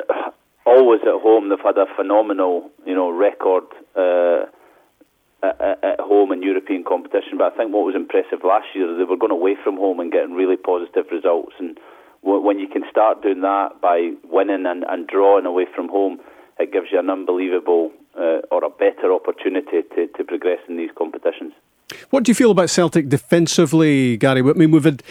always 0.66 1.00
at 1.02 1.20
home. 1.20 1.48
They've 1.48 1.58
had 1.62 1.78
a 1.78 1.86
phenomenal, 1.96 2.70
you 2.86 2.94
know, 2.94 3.10
record 3.10 3.64
uh, 3.96 4.46
at, 5.42 5.84
at, 5.84 6.00
home 6.00 6.32
in 6.32 6.42
European 6.42 6.84
competition. 6.84 7.38
But 7.38 7.52
I 7.52 7.56
think 7.56 7.72
what 7.72 7.84
was 7.84 7.94
impressive 7.94 8.44
last 8.44 8.66
year, 8.74 8.86
they 8.96 9.04
were 9.04 9.16
going 9.16 9.32
away 9.32 9.56
from 9.62 9.76
home 9.76 10.00
and 10.00 10.10
getting 10.10 10.32
really 10.32 10.56
positive 10.56 11.06
results. 11.10 11.54
And 11.58 11.78
when 12.22 12.58
you 12.58 12.68
can 12.68 12.82
start 12.90 13.22
doing 13.22 13.42
that 13.42 13.80
by 13.80 14.12
winning 14.24 14.66
and, 14.66 14.84
and 14.88 15.06
drawing 15.06 15.46
away 15.46 15.66
from 15.74 15.88
home, 15.88 16.20
it 16.58 16.72
gives 16.72 16.86
you 16.92 16.98
an 16.98 17.10
unbelievable 17.10 17.90
uh, 18.16 18.40
or 18.50 18.64
a 18.64 18.70
better 18.70 19.12
opportunity 19.12 19.82
to, 19.94 20.06
to 20.06 20.24
progress 20.24 20.60
in 20.68 20.76
these 20.76 20.90
competitions. 20.96 21.52
What 22.10 22.24
do 22.24 22.30
you 22.30 22.34
feel 22.34 22.50
about 22.50 22.70
Celtic 22.70 23.08
defensively, 23.08 24.16
Gary? 24.16 24.40
I 24.40 24.52
mean, 24.54 24.70
we've 24.70 24.84
had 24.84 25.02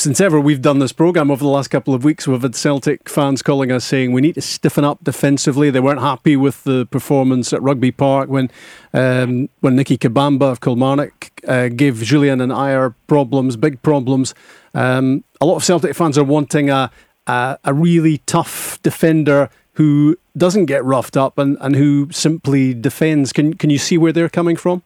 since 0.00 0.18
ever 0.18 0.40
we've 0.40 0.62
done 0.62 0.78
this 0.78 0.92
program 0.92 1.30
over 1.30 1.44
the 1.44 1.50
last 1.50 1.68
couple 1.68 1.92
of 1.92 2.04
weeks, 2.04 2.26
we've 2.26 2.40
had 2.40 2.54
Celtic 2.54 3.06
fans 3.06 3.42
calling 3.42 3.70
us 3.70 3.84
saying 3.84 4.12
we 4.12 4.22
need 4.22 4.34
to 4.36 4.40
stiffen 4.40 4.82
up 4.82 5.04
defensively. 5.04 5.68
They 5.68 5.80
weren't 5.80 6.00
happy 6.00 6.36
with 6.36 6.64
the 6.64 6.86
performance 6.86 7.52
at 7.52 7.60
Rugby 7.60 7.90
Park 7.92 8.30
when 8.30 8.50
um, 8.94 9.50
when 9.60 9.76
Nicky 9.76 9.98
Kabamba 9.98 10.52
of 10.52 10.62
Kilmarnock 10.62 11.30
uh, 11.46 11.68
gave 11.68 11.96
Jullien 11.96 12.42
and 12.42 12.50
Ajer 12.50 12.94
problems, 13.08 13.56
big 13.56 13.82
problems. 13.82 14.34
Um, 14.72 15.22
a 15.38 15.44
lot 15.44 15.56
of 15.56 15.64
Celtic 15.64 15.94
fans 15.94 16.16
are 16.16 16.24
wanting 16.24 16.70
a, 16.70 16.90
a, 17.26 17.58
a 17.64 17.74
really 17.74 18.18
tough 18.24 18.80
defender 18.82 19.50
who 19.74 20.16
doesn't 20.34 20.64
get 20.64 20.82
roughed 20.82 21.16
up 21.16 21.36
and, 21.36 21.58
and 21.60 21.76
who 21.76 22.08
simply 22.10 22.72
defends. 22.72 23.34
Can 23.34 23.52
can 23.52 23.68
you 23.68 23.78
see 23.78 23.98
where 23.98 24.12
they're 24.12 24.30
coming 24.30 24.56
from? 24.56 24.82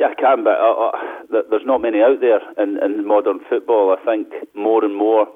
Yeah, 0.00 0.06
I 0.08 0.14
can, 0.14 0.42
but 0.42 0.58
uh, 0.58 0.90
uh, 1.32 1.42
there's 1.50 1.66
not 1.66 1.80
many 1.80 2.00
out 2.00 2.20
there 2.20 2.40
in, 2.58 2.78
in 2.82 3.06
modern 3.06 3.40
football. 3.48 3.96
I 3.98 4.04
think 4.04 4.28
more 4.54 4.84
and 4.84 4.96
more 4.96 5.26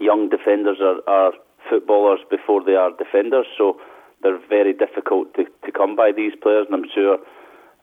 young 0.00 0.28
defenders 0.28 0.78
are, 0.80 1.00
are 1.06 1.32
footballers 1.68 2.20
before 2.30 2.62
they 2.64 2.74
are 2.74 2.90
defenders, 2.96 3.46
so 3.56 3.80
they're 4.22 4.40
very 4.48 4.72
difficult 4.72 5.34
to, 5.34 5.44
to 5.64 5.72
come 5.72 5.96
by 5.96 6.12
these 6.12 6.32
players, 6.42 6.66
and 6.70 6.74
I'm 6.74 6.90
sure 6.94 7.18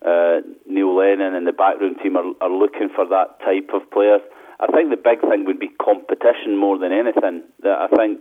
uh, 0.06 0.42
Neil 0.68 0.96
Lennon 0.96 1.36
and 1.36 1.46
the 1.46 1.54
backroom 1.54 1.96
team 2.02 2.18
are, 2.18 2.34
are 2.42 2.52
looking 2.52 2.90
for 2.94 3.06
that 3.08 3.40
type 3.42 3.70
of 3.74 3.90
player. 3.92 4.20
I 4.60 4.68
think 4.68 4.90
the 4.90 4.98
big 4.98 5.22
thing 5.22 5.46
would 5.46 5.60
be 5.60 5.70
competition 5.82 6.58
more 6.58 6.78
than 6.78 6.92
anything. 6.92 7.44
I 7.66 7.88
think, 7.96 8.20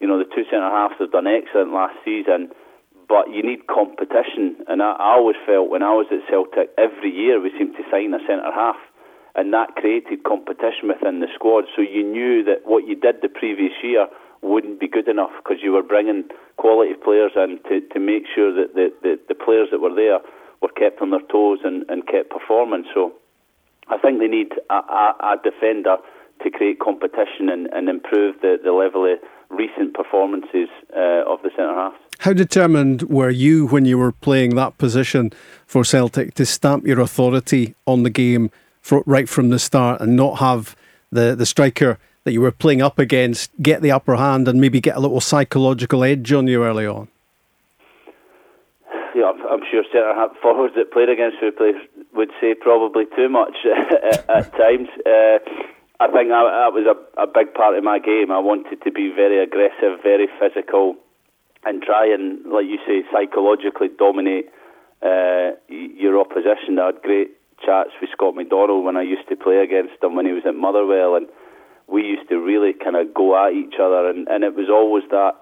you 0.00 0.06
know, 0.08 0.18
the 0.18 0.24
two 0.24 0.44
centre 0.50 0.68
halves 0.68 0.94
have 1.00 1.12
done 1.12 1.26
excellent 1.26 1.72
last 1.72 1.96
season 2.04 2.50
but 3.08 3.30
you 3.32 3.42
need 3.42 3.66
competition. 3.66 4.56
And 4.68 4.82
I, 4.82 4.92
I 4.92 5.16
always 5.16 5.36
felt 5.46 5.70
when 5.70 5.82
I 5.82 5.92
was 5.92 6.06
at 6.12 6.28
Celtic, 6.28 6.70
every 6.76 7.10
year 7.10 7.40
we 7.40 7.50
seemed 7.58 7.74
to 7.76 7.84
sign 7.90 8.14
a 8.14 8.20
centre 8.26 8.52
half, 8.52 8.76
and 9.34 9.52
that 9.52 9.76
created 9.76 10.24
competition 10.24 10.88
within 10.88 11.20
the 11.20 11.28
squad. 11.34 11.64
So 11.74 11.82
you 11.82 12.04
knew 12.04 12.44
that 12.44 12.66
what 12.66 12.86
you 12.86 12.94
did 12.94 13.22
the 13.22 13.28
previous 13.28 13.72
year 13.82 14.06
wouldn't 14.42 14.78
be 14.78 14.88
good 14.88 15.08
enough 15.08 15.32
because 15.42 15.58
you 15.62 15.72
were 15.72 15.82
bringing 15.82 16.24
quality 16.56 16.94
players 16.94 17.32
in 17.34 17.58
to, 17.68 17.80
to 17.92 17.98
make 17.98 18.24
sure 18.32 18.54
that 18.54 18.74
the, 18.74 18.92
the, 19.02 19.18
the 19.28 19.34
players 19.34 19.68
that 19.72 19.80
were 19.80 19.94
there 19.94 20.20
were 20.60 20.68
kept 20.68 21.00
on 21.00 21.10
their 21.10 21.24
toes 21.30 21.58
and, 21.64 21.84
and 21.88 22.06
kept 22.06 22.30
performing. 22.30 22.84
So 22.94 23.12
I 23.88 23.98
think 23.98 24.20
they 24.20 24.28
need 24.28 24.52
a, 24.70 24.74
a, 24.74 25.14
a 25.22 25.36
defender 25.42 25.96
to 26.42 26.50
create 26.50 26.78
competition 26.78 27.48
and, 27.48 27.66
and 27.72 27.88
improve 27.88 28.36
the, 28.42 28.58
the 28.62 28.72
level 28.72 29.10
of 29.10 29.18
recent 29.50 29.94
performances 29.94 30.68
uh, 30.94 31.24
of 31.26 31.42
the 31.42 31.50
centre 31.56 31.74
halves. 31.74 32.07
How 32.22 32.32
determined 32.32 33.02
were 33.02 33.30
you 33.30 33.68
when 33.68 33.84
you 33.84 33.96
were 33.96 34.10
playing 34.10 34.56
that 34.56 34.76
position 34.76 35.32
for 35.66 35.84
Celtic 35.84 36.34
to 36.34 36.44
stamp 36.44 36.84
your 36.84 36.98
authority 36.98 37.76
on 37.86 38.02
the 38.02 38.10
game 38.10 38.50
for, 38.82 39.04
right 39.06 39.28
from 39.28 39.50
the 39.50 39.58
start 39.60 40.00
and 40.00 40.16
not 40.16 40.38
have 40.38 40.74
the, 41.12 41.36
the 41.36 41.46
striker 41.46 41.96
that 42.24 42.32
you 42.32 42.40
were 42.40 42.50
playing 42.50 42.82
up 42.82 42.98
against 42.98 43.52
get 43.62 43.82
the 43.82 43.92
upper 43.92 44.16
hand 44.16 44.48
and 44.48 44.60
maybe 44.60 44.80
get 44.80 44.96
a 44.96 45.00
little 45.00 45.20
psychological 45.20 46.02
edge 46.02 46.32
on 46.32 46.48
you 46.48 46.64
early 46.64 46.86
on? 46.86 47.06
Yeah, 49.14 49.30
I'm 49.48 49.62
sure 49.70 49.84
centre 49.92 50.12
forwards 50.42 50.74
that 50.74 50.90
played 50.90 51.08
against 51.08 51.40
me 51.40 51.50
would 52.14 52.30
say 52.40 52.54
probably 52.54 53.04
too 53.14 53.28
much 53.28 53.56
at, 54.02 54.28
at 54.28 54.50
times. 54.58 54.88
Uh, 55.06 55.38
I 56.00 56.06
think 56.10 56.30
that, 56.30 56.50
that 56.50 56.72
was 56.74 56.84
a, 56.84 57.22
a 57.22 57.26
big 57.28 57.54
part 57.54 57.78
of 57.78 57.84
my 57.84 58.00
game. 58.00 58.32
I 58.32 58.40
wanted 58.40 58.82
to 58.82 58.90
be 58.90 59.12
very 59.14 59.40
aggressive, 59.40 60.02
very 60.02 60.28
physical 60.40 60.96
and 61.64 61.82
try 61.82 62.06
and, 62.06 62.44
like 62.46 62.66
you 62.66 62.78
say, 62.86 63.02
psychologically 63.12 63.88
dominate 63.98 64.46
uh, 65.02 65.50
your 65.68 66.18
opposition. 66.18 66.78
I 66.78 66.86
had 66.86 67.02
great 67.02 67.30
chats 67.64 67.90
with 68.00 68.10
Scott 68.12 68.34
McDonald 68.34 68.84
when 68.84 68.96
I 68.96 69.02
used 69.02 69.28
to 69.28 69.36
play 69.36 69.58
against 69.58 70.02
him 70.02 70.14
when 70.14 70.26
he 70.26 70.32
was 70.32 70.44
at 70.46 70.54
Motherwell, 70.54 71.16
and 71.16 71.26
we 71.86 72.02
used 72.02 72.28
to 72.28 72.36
really 72.36 72.72
kind 72.72 72.96
of 72.96 73.12
go 73.14 73.34
at 73.36 73.52
each 73.54 73.74
other, 73.80 74.08
and, 74.08 74.28
and 74.28 74.44
it 74.44 74.54
was 74.54 74.68
always 74.70 75.04
that, 75.10 75.32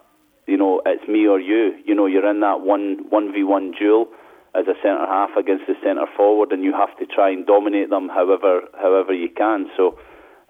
you 0.47 0.57
know, 0.57 0.81
it's 0.87 1.07
me 1.09 1.27
or 1.27 1.41
you. 1.41 1.75
You 1.85 1.95
know, 1.95 2.07
you're 2.07 2.29
in 2.31 2.41
that 2.41 2.61
one 2.61 3.05
one 3.11 3.33
v 3.33 3.43
one 3.43 3.73
duel 3.73 4.09
as 4.55 4.64
a 4.69 4.75
centre 4.81 5.05
half 5.05 5.31
against 5.37 5.67
the 5.67 5.75
centre 5.83 6.07
forward, 6.17 6.53
and 6.53 6.62
you 6.62 6.73
have 6.73 6.97
to 6.99 7.05
try 7.05 7.31
and 7.31 7.45
dominate 7.45 7.91
them 7.91 8.09
however 8.09 8.61
however 8.81 9.12
you 9.12 9.29
can. 9.29 9.67
So 9.77 9.99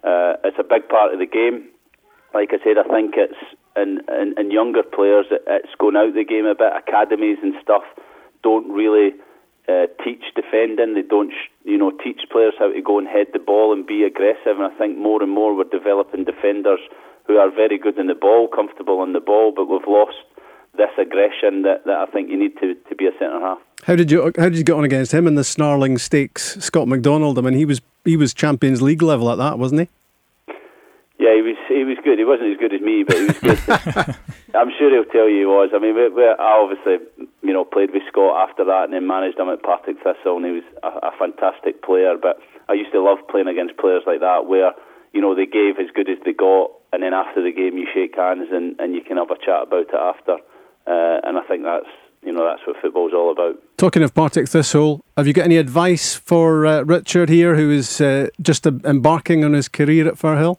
uh, 0.03 0.33
it's 0.43 0.57
a 0.59 0.63
big 0.63 0.87
part 0.87 1.13
of 1.13 1.19
the 1.19 1.25
game. 1.25 1.67
Like 2.33 2.49
I 2.51 2.63
said, 2.63 2.77
I 2.77 2.83
think 2.83 3.15
it's 3.17 3.39
in, 3.75 4.01
in, 4.09 4.35
in 4.37 4.51
younger 4.51 4.83
players, 4.83 5.25
it's 5.31 5.75
going 5.79 5.95
out 5.95 6.13
the 6.13 6.25
game 6.25 6.45
a 6.45 6.55
bit. 6.55 6.73
Academies 6.75 7.37
and 7.41 7.53
stuff 7.61 7.83
don't 8.43 8.69
really 8.71 9.11
uh, 9.67 9.87
teach 10.03 10.23
defending. 10.35 10.93
They 10.93 11.01
don't, 11.01 11.33
you 11.63 11.77
know, 11.77 11.91
teach 12.03 12.21
players 12.31 12.53
how 12.59 12.71
to 12.71 12.81
go 12.81 12.97
and 12.99 13.07
head 13.07 13.27
the 13.33 13.39
ball 13.39 13.73
and 13.73 13.85
be 13.85 14.03
aggressive. 14.03 14.59
And 14.59 14.63
I 14.63 14.77
think 14.77 14.97
more 14.97 15.21
and 15.21 15.31
more 15.31 15.55
we're 15.55 15.65
developing 15.65 16.25
defenders 16.25 16.79
who 17.27 17.37
are 17.37 17.51
very 17.51 17.77
good 17.77 17.97
in 17.97 18.07
the 18.07 18.15
ball, 18.15 18.47
comfortable 18.47 18.99
on 18.99 19.13
the 19.13 19.19
ball, 19.19 19.51
but 19.55 19.65
we've 19.65 19.87
lost 19.87 20.15
this 20.77 20.89
aggression 20.97 21.63
that, 21.63 21.83
that 21.85 21.97
I 21.97 22.05
think 22.05 22.29
you 22.29 22.37
need 22.37 22.57
to, 22.61 22.75
to 22.75 22.95
be 22.95 23.07
a 23.07 23.11
centre 23.19 23.39
half. 23.39 23.59
How 23.83 23.95
did 23.95 24.11
you 24.11 24.31
how 24.37 24.49
did 24.49 24.57
you 24.57 24.63
get 24.63 24.73
on 24.73 24.83
against 24.83 25.13
him 25.13 25.27
in 25.27 25.35
the 25.35 25.43
snarling 25.43 25.97
stakes, 25.97 26.57
Scott 26.63 26.87
McDonald? 26.87 27.37
I 27.37 27.41
mean, 27.41 27.53
he 27.53 27.65
was 27.65 27.81
he 28.05 28.17
was 28.17 28.33
Champions 28.33 28.81
League 28.81 29.01
level 29.01 29.29
at 29.29 29.37
that, 29.37 29.59
wasn't 29.59 29.81
he? 29.81 30.53
Yeah, 31.19 31.35
he 31.35 31.41
was 31.41 31.56
he 31.67 31.83
was 31.83 31.97
good. 32.03 32.17
He 32.17 32.25
wasn't 32.25 32.51
as 32.53 32.57
good 32.57 32.73
as 32.73 32.81
me, 32.81 33.03
but 33.03 33.17
he 33.17 33.25
was 33.25 33.39
good. 33.39 33.59
I'm 34.55 34.71
sure 34.77 34.89
he'll 34.89 35.11
tell 35.11 35.29
you 35.29 35.39
he 35.39 35.45
was. 35.45 35.69
I 35.75 35.79
mean, 35.79 35.95
we, 35.95 36.09
we, 36.09 36.23
I 36.23 36.57
obviously 36.57 37.03
you 37.43 37.53
know 37.53 37.65
played 37.65 37.91
with 37.91 38.03
Scott 38.07 38.49
after 38.49 38.65
that, 38.65 38.85
and 38.85 38.93
then 38.93 39.07
managed 39.07 39.39
him 39.39 39.49
at 39.49 39.63
Partick 39.63 39.97
Thistle, 40.03 40.37
and 40.37 40.45
he 40.45 40.51
was 40.63 40.67
a, 40.83 41.09
a 41.09 41.11
fantastic 41.19 41.83
player. 41.83 42.15
But 42.19 42.39
I 42.69 42.73
used 42.73 42.91
to 42.91 43.01
love 43.03 43.19
playing 43.29 43.47
against 43.47 43.77
players 43.77 44.03
like 44.07 44.19
that, 44.21 44.47
where 44.47 44.71
you 45.13 45.21
know 45.21 45.35
they 45.35 45.45
gave 45.45 45.79
as 45.79 45.91
good 45.93 46.09
as 46.09 46.17
they 46.25 46.33
got, 46.33 46.71
and 46.93 47.03
then 47.03 47.13
after 47.13 47.43
the 47.43 47.51
game 47.51 47.77
you 47.77 47.87
shake 47.93 48.15
hands 48.15 48.47
and, 48.51 48.79
and 48.79 48.95
you 48.95 49.01
can 49.01 49.17
have 49.17 49.31
a 49.31 49.37
chat 49.37 49.67
about 49.67 49.89
it 49.89 49.95
after. 49.95 50.37
Uh, 50.87 51.19
and 51.23 51.37
I 51.37 51.43
think 51.47 51.63
that's 51.63 51.91
you 52.23 52.31
know 52.31 52.45
that's 52.45 52.65
what 52.65 52.77
football's 52.81 53.13
all 53.13 53.31
about. 53.31 53.55
Talking 53.77 54.03
of 54.03 54.13
Partick 54.13 54.47
Thistle, 54.47 55.03
have 55.17 55.27
you 55.27 55.33
got 55.33 55.45
any 55.45 55.57
advice 55.57 56.15
for 56.15 56.65
uh, 56.65 56.81
Richard 56.83 57.29
here, 57.29 57.55
who 57.55 57.69
is 57.71 58.01
uh, 58.01 58.27
just 58.41 58.65
embarking 58.65 59.43
on 59.43 59.53
his 59.53 59.67
career 59.67 60.07
at 60.07 60.15
Firhill? 60.15 60.57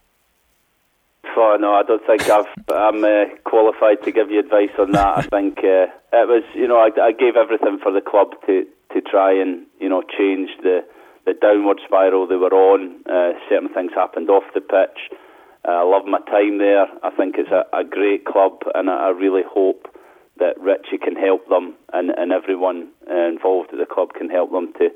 Oh 1.39 1.57
no, 1.57 1.73
I 1.75 1.85
don't 1.85 2.05
think 2.05 2.29
I've, 2.29 2.51
I'm 2.67 3.05
uh, 3.05 3.31
qualified 3.45 4.03
to 4.03 4.11
give 4.11 4.29
you 4.29 4.41
advice 4.41 4.75
on 4.77 4.91
that. 4.91 5.19
I 5.19 5.23
think 5.31 5.59
uh, 5.59 5.87
it 6.11 6.27
was, 6.27 6.43
you 6.53 6.67
know, 6.67 6.79
I, 6.79 6.91
I, 7.01 7.13
gave 7.13 7.37
everything 7.37 7.79
for 7.81 7.93
the 7.93 8.01
club 8.01 8.35
to, 8.47 8.67
to 8.93 9.01
try 9.01 9.31
and 9.41 9.65
you 9.79 9.89
know 9.89 10.03
change 10.03 10.51
the 10.65 10.83
the 11.27 11.35
downward 11.35 11.79
spiral 11.87 12.27
they 12.27 12.35
were 12.35 12.51
on. 12.51 13.07
Uh, 13.07 13.39
certain 13.49 13.69
things 13.73 13.93
happened 13.95 14.29
off 14.31 14.43
the 14.53 14.61
pitch. 14.61 15.15
Uh, 15.63 15.79
I 15.79 15.83
love 15.85 16.07
my 16.07 16.19
time 16.27 16.59
there. 16.59 16.87
I 17.05 17.11
think 17.15 17.37
it's 17.39 17.55
a, 17.55 17.63
a 17.71 17.85
great 17.85 18.25
club, 18.25 18.59
and 18.75 18.91
I, 18.91 19.07
I, 19.07 19.11
really 19.11 19.43
hope 19.47 19.87
that 20.41 20.59
Richie 20.59 20.99
can 20.99 21.15
help 21.15 21.49
them 21.49 21.75
and, 21.93 22.11
and 22.11 22.33
everyone 22.33 22.89
uh, 23.09 23.29
involved 23.29 23.71
at 23.73 23.79
the 23.79 23.87
club 23.87 24.15
can 24.15 24.29
help 24.29 24.51
them 24.51 24.73
to 24.79 24.89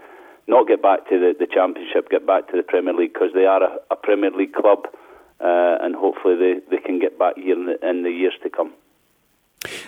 not 0.49 0.66
get 0.66 0.82
back 0.82 1.09
to 1.09 1.18
the, 1.18 1.34
the 1.38 1.47
championship, 1.47 2.11
get 2.11 2.26
back 2.26 2.49
to 2.51 2.57
the 2.57 2.62
Premier 2.62 2.95
League 2.95 3.12
because 3.12 3.30
they 3.34 3.45
are 3.45 3.62
a, 3.62 3.76
a 3.90 3.97
Premier 3.97 4.30
League 4.30 4.55
club 4.55 4.86
uh, 5.43 5.78
and 5.80 5.95
hopefully 5.95 6.36
they, 6.36 6.55
they 6.70 6.82
can 6.82 6.99
get 6.99 7.18
back 7.18 7.36
here 7.36 7.55
in 7.55 7.66
the, 7.66 7.88
in 7.88 8.03
the 8.03 8.11
years 8.11 8.34
to 8.43 8.51
come. 8.51 8.72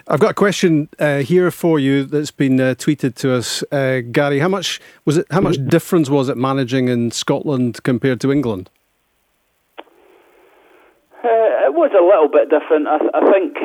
I've 0.07 0.21
got 0.21 0.33
a 0.33 0.35
question 0.35 0.89
uh, 0.99 1.19
here 1.19 1.51
for 1.51 1.79
you 1.79 2.05
that's 2.05 2.31
been 2.31 2.61
uh, 2.61 2.75
tweeted 2.77 3.15
to 3.17 3.35
us, 3.35 3.65
uh, 3.73 4.01
Gary. 4.13 4.39
How 4.39 4.49
much 4.49 4.81
was 5.05 5.17
it? 5.19 5.27
How 5.31 5.41
much 5.41 5.57
difference 5.67 6.09
was 6.09 6.29
it 6.29 6.37
managing 6.37 6.89
in 6.89 7.11
Scotland 7.11 7.83
compared 7.83 8.21
to 8.21 8.31
England? 8.31 8.71
Uh, 11.25 11.67
it 11.67 11.75
was 11.75 11.91
a 11.99 12.05
little 12.05 12.29
bit 12.29 12.51
different. 12.51 12.87
I, 12.87 12.99
I, 13.15 13.33
think. 13.33 13.57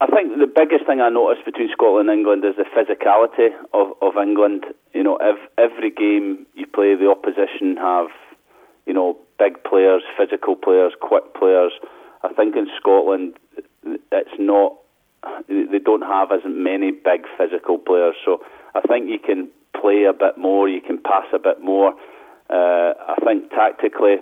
I 0.00 0.06
think 0.06 0.38
the 0.38 0.46
biggest 0.46 0.86
thing 0.86 1.00
I 1.00 1.08
noticed 1.08 1.44
between 1.44 1.70
Scotland 1.70 2.08
and 2.08 2.18
England 2.18 2.44
is 2.44 2.56
the 2.56 2.64
physicality 2.64 3.50
of, 3.74 3.92
of 4.02 4.16
England. 4.16 4.64
You 4.92 5.04
know, 5.04 5.16
ev- 5.16 5.48
every 5.56 5.90
game 5.90 6.46
you 6.54 6.66
play, 6.66 6.96
the 6.96 7.08
opposition 7.08 7.76
have, 7.76 8.08
you 8.86 8.94
know, 8.94 9.18
big 9.38 9.62
players, 9.64 10.02
physical 10.18 10.56
players, 10.56 10.92
quick 11.00 11.34
players. 11.34 11.72
I 12.22 12.32
think 12.32 12.56
in 12.56 12.66
Scotland, 12.78 13.34
it's 13.84 14.38
not. 14.38 14.76
They 15.48 15.78
don't 15.82 16.02
have 16.02 16.30
as 16.30 16.42
many 16.46 16.92
big 16.92 17.26
physical 17.36 17.78
players, 17.78 18.14
so 18.24 18.38
I 18.74 18.80
think 18.82 19.10
you 19.10 19.18
can 19.18 19.48
play 19.80 20.04
a 20.04 20.12
bit 20.12 20.38
more, 20.38 20.68
you 20.68 20.80
can 20.80 20.98
pass 20.98 21.26
a 21.32 21.38
bit 21.38 21.60
more. 21.60 21.94
Uh, 22.48 22.94
I 22.94 23.16
think 23.24 23.50
tactically, 23.50 24.16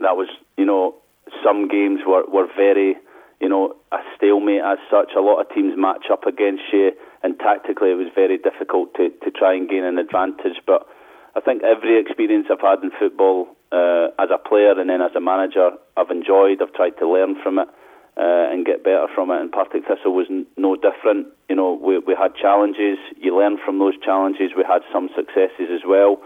that 0.00 0.16
was 0.16 0.28
you 0.56 0.64
know 0.64 0.94
some 1.42 1.68
games 1.68 2.00
were 2.06 2.24
were 2.28 2.46
very 2.56 2.96
you 3.40 3.48
know 3.48 3.74
a 3.92 3.98
stalemate 4.16 4.62
as 4.62 4.78
such. 4.90 5.12
A 5.16 5.20
lot 5.20 5.40
of 5.40 5.52
teams 5.52 5.74
match 5.76 6.06
up 6.12 6.26
against 6.26 6.62
you, 6.72 6.92
and 7.22 7.38
tactically 7.38 7.90
it 7.90 7.98
was 7.98 8.08
very 8.14 8.38
difficult 8.38 8.94
to 8.94 9.10
to 9.22 9.30
try 9.30 9.54
and 9.54 9.68
gain 9.68 9.84
an 9.84 9.98
advantage. 9.98 10.62
But 10.66 10.86
I 11.34 11.40
think 11.40 11.62
every 11.62 11.98
experience 11.98 12.46
I've 12.50 12.60
had 12.60 12.82
in 12.82 12.90
football 12.98 13.48
uh, 13.74 14.06
as 14.22 14.30
a 14.30 14.38
player 14.38 14.78
and 14.78 14.88
then 14.88 15.02
as 15.02 15.14
a 15.16 15.20
manager, 15.20 15.70
I've 15.96 16.10
enjoyed. 16.10 16.62
I've 16.62 16.72
tried 16.74 16.96
to 17.02 17.10
learn 17.10 17.34
from 17.42 17.58
it 17.58 17.68
uh, 18.16 18.52
and 18.52 18.64
get 18.64 18.84
better 18.84 19.06
from 19.14 19.30
it. 19.30 19.40
And 19.40 19.50
Partick 19.50 19.82
Thistle 19.88 20.14
was 20.14 20.26
n- 20.30 20.46
no 20.56 20.76
different. 20.76 21.26
You 21.48 21.56
know, 21.56 21.74
we, 21.74 21.98
we 21.98 22.14
had 22.14 22.34
challenges. 22.36 22.98
You 23.18 23.36
learn 23.36 23.58
from 23.64 23.80
those 23.80 23.94
challenges. 23.98 24.52
We 24.56 24.62
had 24.62 24.82
some 24.92 25.08
successes 25.16 25.68
as 25.74 25.82
well. 25.86 26.22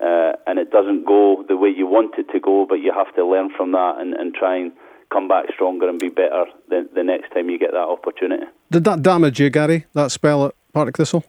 Uh, 0.00 0.32
and 0.46 0.58
it 0.58 0.70
doesn't 0.70 1.04
go 1.04 1.44
the 1.48 1.56
way 1.56 1.70
you 1.70 1.86
want 1.86 2.14
it 2.18 2.26
to 2.32 2.40
go, 2.40 2.66
but 2.68 2.76
you 2.76 2.92
have 2.92 3.14
to 3.14 3.24
learn 3.26 3.50
from 3.56 3.72
that 3.72 3.94
and, 3.98 4.14
and 4.14 4.34
try 4.34 4.56
and 4.56 4.72
come 5.12 5.28
back 5.28 5.46
stronger 5.54 5.88
and 5.88 5.98
be 5.98 6.08
better 6.08 6.44
the, 6.68 6.88
the 6.94 7.04
next 7.04 7.30
time 7.32 7.50
you 7.50 7.58
get 7.58 7.72
that 7.72 7.88
opportunity. 7.96 8.46
Did 8.70 8.84
that 8.84 9.02
damage 9.02 9.38
you, 9.38 9.50
Gary, 9.50 9.86
that 9.92 10.10
spell 10.10 10.46
at 10.46 10.54
Partick 10.72 10.96
Thistle? 10.96 11.24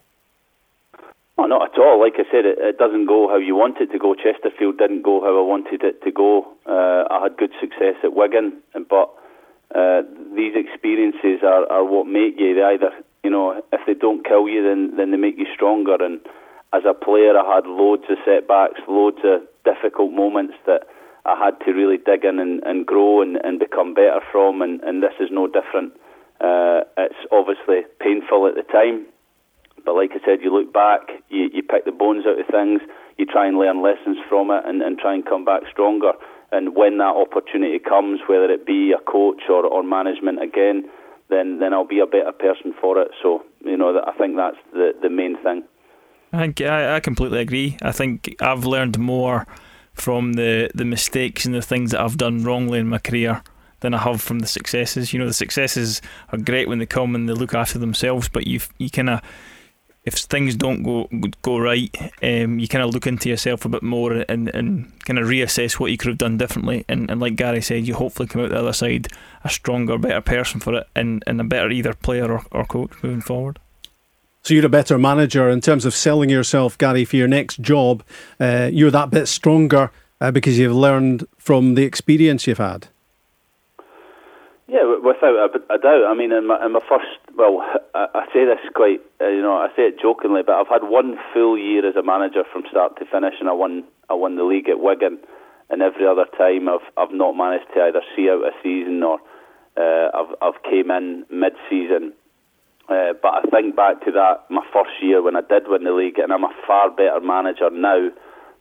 Oh, 1.36 1.46
not 1.46 1.74
at 1.74 1.78
all. 1.80 1.98
Like 1.98 2.14
I 2.14 2.30
said, 2.30 2.46
it, 2.46 2.58
it, 2.62 2.78
doesn't 2.78 3.06
go 3.06 3.26
how 3.28 3.38
you 3.38 3.56
want 3.56 3.78
it 3.80 3.90
to 3.90 3.98
go. 3.98 4.14
Chesterfield 4.14 4.78
didn't 4.78 5.02
go 5.02 5.20
how 5.20 5.34
I 5.36 5.42
wanted 5.42 5.82
it 5.82 6.00
to 6.02 6.12
go. 6.12 6.46
Uh, 6.64 7.10
I 7.10 7.24
had 7.24 7.36
good 7.36 7.50
success 7.60 7.98
at 8.04 8.14
Wigan, 8.14 8.62
but 8.88 9.10
uh, 9.74 10.02
these 10.36 10.54
experiences 10.54 11.42
are, 11.42 11.66
are 11.66 11.84
what 11.84 12.06
make 12.06 12.38
you. 12.38 12.54
They 12.54 12.62
either, 12.62 12.94
you 13.24 13.30
know, 13.30 13.60
if 13.72 13.80
they 13.86 13.94
don't 13.94 14.24
kill 14.24 14.48
you, 14.48 14.62
then 14.62 14.94
then 14.96 15.10
they 15.10 15.16
make 15.16 15.36
you 15.36 15.46
stronger. 15.52 15.98
And 15.98 16.20
as 16.72 16.86
a 16.86 16.94
player, 16.94 17.34
I 17.34 17.42
had 17.42 17.66
loads 17.66 18.04
of 18.08 18.18
setbacks, 18.24 18.78
loads 18.86 19.18
of 19.24 19.42
difficult 19.66 20.12
moments 20.12 20.54
that 20.66 20.86
I 21.26 21.34
had 21.34 21.58
to 21.66 21.72
really 21.72 21.98
dig 21.98 22.24
in 22.24 22.38
and, 22.38 22.62
and 22.62 22.86
grow 22.86 23.22
and, 23.22 23.42
and 23.42 23.58
become 23.58 23.92
better 23.92 24.20
from. 24.30 24.62
And, 24.62 24.80
and 24.84 25.02
this 25.02 25.18
is 25.18 25.30
no 25.32 25.48
different. 25.48 25.98
Uh, 26.38 26.86
it's 26.96 27.26
obviously 27.32 27.82
painful 27.98 28.46
at 28.46 28.54
the 28.54 28.62
time 28.70 29.06
but 29.84 29.94
like 29.94 30.10
I 30.12 30.24
said, 30.24 30.40
you 30.42 30.52
look 30.52 30.72
back, 30.72 31.00
you, 31.28 31.48
you 31.52 31.62
pick 31.62 31.84
the 31.84 31.92
bones 31.92 32.24
out 32.26 32.38
of 32.38 32.46
things, 32.46 32.80
you 33.18 33.26
try 33.26 33.46
and 33.46 33.58
learn 33.58 33.82
lessons 33.82 34.18
from 34.28 34.50
it 34.50 34.62
and, 34.66 34.82
and 34.82 34.98
try 34.98 35.14
and 35.14 35.24
come 35.24 35.44
back 35.44 35.62
stronger. 35.70 36.12
And 36.52 36.74
when 36.74 36.98
that 36.98 37.16
opportunity 37.16 37.78
comes, 37.78 38.20
whether 38.28 38.50
it 38.50 38.66
be 38.66 38.92
a 38.92 39.02
coach 39.10 39.42
or, 39.48 39.66
or 39.66 39.82
management 39.82 40.42
again, 40.42 40.88
then, 41.30 41.58
then 41.58 41.72
I'll 41.72 41.86
be 41.86 42.00
a 42.00 42.06
better 42.06 42.32
person 42.32 42.74
for 42.80 43.00
it. 43.00 43.08
So, 43.22 43.42
you 43.64 43.76
know, 43.76 44.00
I 44.06 44.12
think 44.12 44.36
that's 44.36 44.56
the, 44.72 44.92
the 45.02 45.10
main 45.10 45.36
thing. 45.42 45.64
I 46.32 46.38
think 46.38 46.60
I, 46.60 46.96
I 46.96 47.00
completely 47.00 47.40
agree. 47.40 47.78
I 47.82 47.92
think 47.92 48.36
I've 48.40 48.64
learned 48.64 48.98
more 48.98 49.46
from 49.92 50.34
the, 50.34 50.70
the 50.74 50.84
mistakes 50.84 51.44
and 51.44 51.54
the 51.54 51.62
things 51.62 51.92
that 51.92 52.00
I've 52.00 52.18
done 52.18 52.42
wrongly 52.42 52.80
in 52.80 52.88
my 52.88 52.98
career 52.98 53.42
than 53.80 53.94
I 53.94 53.98
have 53.98 54.20
from 54.20 54.40
the 54.40 54.46
successes. 54.46 55.12
You 55.12 55.20
know, 55.20 55.26
the 55.26 55.34
successes 55.34 56.02
are 56.32 56.38
great 56.38 56.68
when 56.68 56.78
they 56.78 56.86
come 56.86 57.14
and 57.14 57.28
they 57.28 57.34
look 57.34 57.54
after 57.54 57.78
themselves, 57.78 58.28
but 58.28 58.46
you 58.46 58.60
you 58.78 58.90
kind 58.90 59.10
of 59.10 59.20
if 60.04 60.14
things 60.14 60.54
don't 60.54 60.82
go 60.82 61.08
go 61.42 61.58
right, 61.58 61.94
um, 62.22 62.58
you 62.58 62.68
kind 62.68 62.84
of 62.84 62.92
look 62.92 63.06
into 63.06 63.28
yourself 63.28 63.64
a 63.64 63.68
bit 63.70 63.82
more 63.82 64.24
and, 64.28 64.48
and 64.48 64.92
kind 65.04 65.18
of 65.18 65.26
reassess 65.26 65.80
what 65.80 65.90
you 65.90 65.96
could 65.96 66.08
have 66.08 66.18
done 66.18 66.36
differently. 66.36 66.84
And, 66.88 67.10
and 67.10 67.20
like 67.20 67.36
Gary 67.36 67.62
said, 67.62 67.86
you 67.86 67.94
hopefully 67.94 68.28
come 68.28 68.42
out 68.42 68.50
the 68.50 68.58
other 68.58 68.74
side 68.74 69.08
a 69.44 69.48
stronger, 69.48 69.96
better 69.96 70.20
person 70.20 70.60
for 70.60 70.74
it, 70.74 70.86
and, 70.94 71.22
and 71.26 71.40
a 71.40 71.44
better 71.44 71.70
either 71.70 71.94
player 71.94 72.30
or, 72.30 72.44
or 72.50 72.64
coach 72.66 72.90
moving 73.02 73.22
forward. 73.22 73.58
So 74.42 74.52
you're 74.52 74.66
a 74.66 74.68
better 74.68 74.98
manager 74.98 75.48
in 75.48 75.62
terms 75.62 75.86
of 75.86 75.94
selling 75.94 76.28
yourself, 76.28 76.76
Gary, 76.76 77.06
for 77.06 77.16
your 77.16 77.28
next 77.28 77.62
job. 77.62 78.02
Uh, 78.38 78.68
you're 78.70 78.90
that 78.90 79.10
bit 79.10 79.26
stronger 79.26 79.90
uh, 80.20 80.30
because 80.30 80.58
you've 80.58 80.76
learned 80.76 81.26
from 81.38 81.76
the 81.76 81.84
experience 81.84 82.46
you've 82.46 82.58
had. 82.58 82.88
Yeah, 84.68 84.96
without 85.02 85.54
a, 85.56 85.74
a 85.74 85.78
doubt. 85.78 86.04
I 86.04 86.14
mean, 86.14 86.30
in 86.30 86.46
my, 86.46 86.62
in 86.64 86.72
my 86.72 86.80
first, 86.86 87.06
well, 87.36 87.60
I, 87.94 88.06
I 88.14 88.26
say 88.32 88.44
this 88.44 88.58
quite, 88.74 89.00
uh, 89.20 89.28
you 89.28 89.42
know, 89.42 89.54
I 89.54 89.68
say 89.76 89.88
it 89.88 90.00
jokingly, 90.00 90.42
but 90.44 90.54
I've 90.54 90.68
had 90.68 90.88
one 90.88 91.16
full 91.32 91.58
year 91.58 91.86
as 91.88 91.96
a 91.96 92.02
manager 92.02 92.44
from 92.52 92.64
start 92.70 92.98
to 92.98 93.04
finish, 93.06 93.34
and 93.40 93.48
I 93.48 93.52
won, 93.52 93.84
I 94.08 94.14
won 94.14 94.36
the 94.36 94.44
league 94.44 94.68
at 94.68 94.80
Wigan. 94.80 95.18
And 95.70 95.82
every 95.82 96.06
other 96.06 96.26
time, 96.36 96.68
I've, 96.68 96.86
I've 96.96 97.14
not 97.14 97.32
managed 97.32 97.72
to 97.74 97.82
either 97.82 98.02
see 98.14 98.28
out 98.28 98.44
a 98.44 98.52
season 98.62 99.02
or 99.02 99.18
uh, 99.76 100.10
I've, 100.14 100.34
I've 100.42 100.62
came 100.62 100.90
in 100.90 101.24
mid-season. 101.30 102.12
Uh, 102.88 103.14
but 103.22 103.32
I 103.32 103.42
think 103.50 103.74
back 103.74 104.04
to 104.04 104.12
that 104.12 104.44
my 104.50 104.62
first 104.72 104.92
year 105.00 105.22
when 105.22 105.36
I 105.36 105.40
did 105.40 105.68
win 105.68 105.84
the 105.84 105.92
league, 105.92 106.18
and 106.18 106.32
I'm 106.32 106.44
a 106.44 106.54
far 106.66 106.90
better 106.90 107.20
manager 107.20 107.70
now 107.70 108.10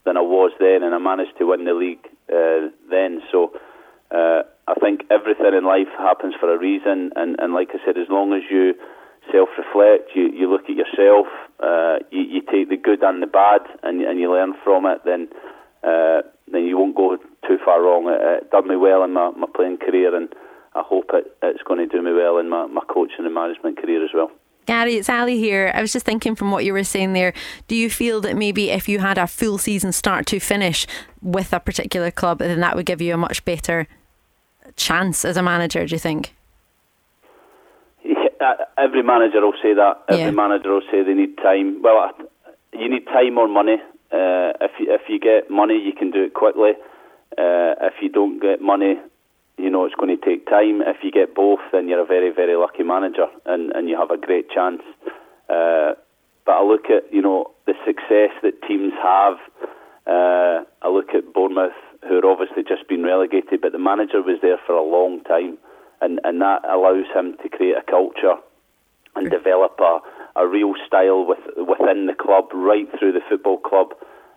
than 0.06 0.18
I 0.18 0.22
was 0.22 0.52
then, 0.60 0.84
and 0.84 0.96
I 0.96 0.98
managed 0.98 1.38
to 1.40 1.46
win 1.46 1.66
the 1.66 1.74
league 1.74 2.08
uh, 2.32 2.72
then. 2.90 3.22
So 3.32 3.52
uh, 4.12 4.44
I 4.68 4.76
think 4.76 5.02
everything 5.12 5.54
in 5.54 5.66
life 5.66 5.92
happens 5.98 6.36
for 6.40 6.54
a 6.54 6.58
reason, 6.58 7.12
and, 7.16 7.36
and 7.40 7.54
like 7.54 7.70
I 7.74 7.80
said, 7.86 7.98
as 7.98 8.08
long 8.10 8.34
as 8.34 8.44
you 8.50 8.74
self-reflect, 9.32 10.12
you, 10.16 10.32
you 10.34 10.50
look 10.50 10.64
at 10.70 10.76
yourself, 10.76 11.28
uh, 11.60 12.00
you, 12.12 12.22
you 12.22 12.42
take 12.42 12.70
the 12.70 12.78
good 12.78 13.04
and 13.04 13.22
the 13.22 13.28
bad, 13.28 13.62
and, 13.84 14.02
and 14.02 14.20
you 14.20 14.32
learn 14.32 14.54
from 14.64 14.86
it, 14.86 15.02
then 15.06 15.28
uh, 15.84 16.22
then 16.50 16.64
you 16.64 16.78
won't 16.78 16.96
go 16.96 17.18
too 17.46 17.58
far 17.66 17.82
wrong. 17.82 18.08
It, 18.08 18.22
it 18.22 18.52
done 18.52 18.68
me 18.70 18.78
well 18.78 19.04
in 19.04 19.12
my, 19.12 19.32
my 19.32 19.48
playing 19.54 19.78
career, 19.78 20.16
and 20.16 20.30
I 20.76 20.82
hope 20.86 21.10
it, 21.14 21.36
it's 21.42 21.64
going 21.64 21.80
to 21.80 21.86
do 21.86 22.02
me 22.02 22.14
well 22.14 22.38
in 22.38 22.50
my, 22.50 22.66
my 22.68 22.82
coaching 22.88 23.26
and 23.26 23.34
management 23.34 23.82
career 23.82 24.04
as 24.04 24.12
well. 24.14 24.32
Gary, 24.66 24.96
it's 24.96 25.10
Ali 25.10 25.38
here. 25.38 25.74
I 25.76 25.82
was 25.82 25.92
just 25.92 26.06
thinking 26.06 26.36
from 26.36 26.52
what 26.52 26.64
you 26.64 26.72
were 26.72 26.86
saying 26.86 27.12
there, 27.12 27.34
do 27.68 27.76
you 27.76 27.90
feel 27.90 28.22
that 28.22 28.38
maybe 28.38 28.70
if 28.70 28.88
you 28.88 29.00
had 29.00 29.18
a 29.18 29.28
full 29.28 29.58
season 29.58 29.92
start 29.92 30.26
to 30.28 30.40
finish 30.40 30.88
with 31.22 31.52
a 31.52 31.60
particular 31.60 32.12
club, 32.12 32.40
then 32.40 32.62
that 32.62 32.78
would 32.78 32.86
give 32.86 33.02
you 33.02 33.14
a 33.14 33.18
much 33.18 33.44
better 33.44 33.88
chance 34.76 35.26
as 35.26 35.38
a 35.38 35.44
manager, 35.44 35.86
do 35.86 35.96
you 35.96 36.00
think? 36.00 36.34
Yeah, 38.04 38.54
every 38.78 39.04
manager 39.04 39.42
will 39.42 39.54
say 39.62 39.74
that. 39.74 40.02
Every 40.10 40.26
Yeah. 40.26 40.32
manager 40.32 40.72
will 40.74 40.82
say 40.92 41.04
they 41.04 41.14
need 41.14 41.38
time. 41.38 41.82
Well, 41.82 42.12
you 42.74 42.90
need 42.90 43.06
time 43.08 43.38
or 43.38 43.48
money. 43.48 43.78
Uh, 44.12 44.54
if 44.62 44.72
you, 44.80 44.92
if 44.94 45.02
you 45.08 45.20
get 45.20 45.50
money, 45.50 45.78
you 45.80 45.94
can 45.94 46.12
do 46.12 46.24
it 46.24 46.34
quickly. 46.34 46.72
Uh, 47.38 47.74
if 47.82 47.94
you 48.02 48.10
don't 48.10 48.40
get 48.40 48.62
money, 48.62 49.00
you 49.58 49.70
know 49.70 49.86
it's 49.86 49.96
going 49.96 50.16
to 50.16 50.24
take 50.26 50.46
time. 50.48 50.82
If 50.82 50.98
you 51.04 51.12
get 51.12 51.34
both, 51.34 51.60
then 51.72 51.88
you're 51.88 52.02
a 52.02 52.06
very, 52.06 52.30
very 52.30 52.56
lucky 52.56 52.84
manager, 52.84 53.28
and, 53.46 53.72
and 53.72 53.90
you 53.90 53.98
have 53.98 54.12
a 54.12 54.18
great 54.18 54.50
chance. 54.50 54.82
Uh, 55.50 55.94
but 56.46 56.52
I 56.52 56.64
look 56.64 56.90
at 56.90 57.12
you 57.12 57.22
know 57.22 57.52
the 57.66 57.74
success 57.86 58.32
that 58.44 58.62
teams 58.68 58.94
have. 59.02 59.36
Uh, 60.06 60.64
I 60.82 60.90
look 60.90 61.10
at 61.16 61.34
Bournemouth, 61.34 61.72
who 62.08 62.20
are 62.20 62.32
obviously 62.32 62.64
just 62.64 62.88
been 62.88 63.04
relegated, 63.04 63.62
but 63.62 63.72
the 63.72 63.80
manager 63.80 64.22
was 64.22 64.40
there 64.42 64.60
for 64.66 64.74
a 64.74 64.84
long 64.84 65.22
time, 65.24 65.58
and, 66.02 66.20
and 66.24 66.42
that 66.42 66.64
allows 66.66 67.06
him 67.14 67.36
to 67.42 67.50
create 67.50 67.78
a 67.78 67.84
culture 67.90 68.36
and 69.16 69.30
develop 69.30 69.80
a, 69.80 70.00
a 70.36 70.48
real 70.48 70.74
style 70.86 71.26
with, 71.26 71.40
within 71.58 72.08
the 72.08 72.16
club, 72.16 72.46
right 72.54 72.88
through 72.98 73.14
the 73.14 73.22
football 73.30 73.58
club, 73.58 73.94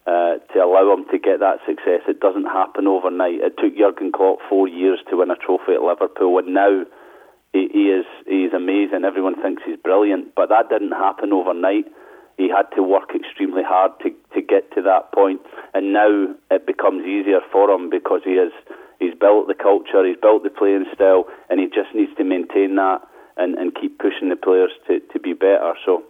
uh, 0.06 0.36
to 0.52 0.60
allow 0.62 0.92
him 0.92 1.04
to 1.10 1.18
get 1.18 1.40
that 1.40 1.58
success. 1.66 2.02
It 2.06 2.20
doesn't 2.20 2.44
happen 2.44 2.86
overnight. 2.86 3.40
It 3.40 3.56
took 3.58 3.76
Jurgen 3.76 4.12
Klopp 4.12 4.38
four 4.48 4.68
years 4.68 5.00
to 5.10 5.16
win 5.16 5.30
a 5.30 5.36
trophy 5.36 5.72
at 5.74 5.82
Liverpool, 5.82 6.38
and 6.38 6.54
now 6.54 6.84
he, 7.52 7.68
he 7.72 7.84
is 7.90 8.06
he 8.26 8.44
is 8.44 8.52
amazing. 8.52 9.04
Everyone 9.04 9.40
thinks 9.40 9.62
he's 9.66 9.78
brilliant, 9.82 10.34
but 10.36 10.48
that 10.50 10.68
didn't 10.68 10.92
happen 10.92 11.32
overnight. 11.32 11.86
He 12.36 12.48
had 12.48 12.68
to 12.76 12.82
work 12.82 13.14
extremely 13.14 13.62
hard 13.62 13.92
to, 14.02 14.10
to 14.34 14.42
get 14.42 14.70
to 14.74 14.82
that 14.82 15.12
point, 15.12 15.40
and 15.74 15.92
now 15.92 16.34
it 16.50 16.66
becomes 16.66 17.06
easier 17.06 17.40
for 17.50 17.70
him 17.70 17.88
because 17.88 18.20
he 18.24 18.36
has 18.36 18.52
he's 19.00 19.14
built 19.14 19.48
the 19.48 19.54
culture, 19.54 20.04
he's 20.04 20.20
built 20.20 20.42
the 20.42 20.50
playing 20.50 20.86
style, 20.94 21.24
and 21.48 21.60
he 21.60 21.66
just 21.66 21.94
needs 21.94 22.12
to 22.16 22.24
maintain 22.24 22.76
that 22.76 23.00
and, 23.36 23.56
and 23.56 23.74
keep 23.74 23.98
pushing 23.98 24.28
the 24.28 24.36
players 24.36 24.70
to, 24.86 25.00
to 25.12 25.20
be 25.20 25.32
better. 25.32 25.74
So 25.84 26.02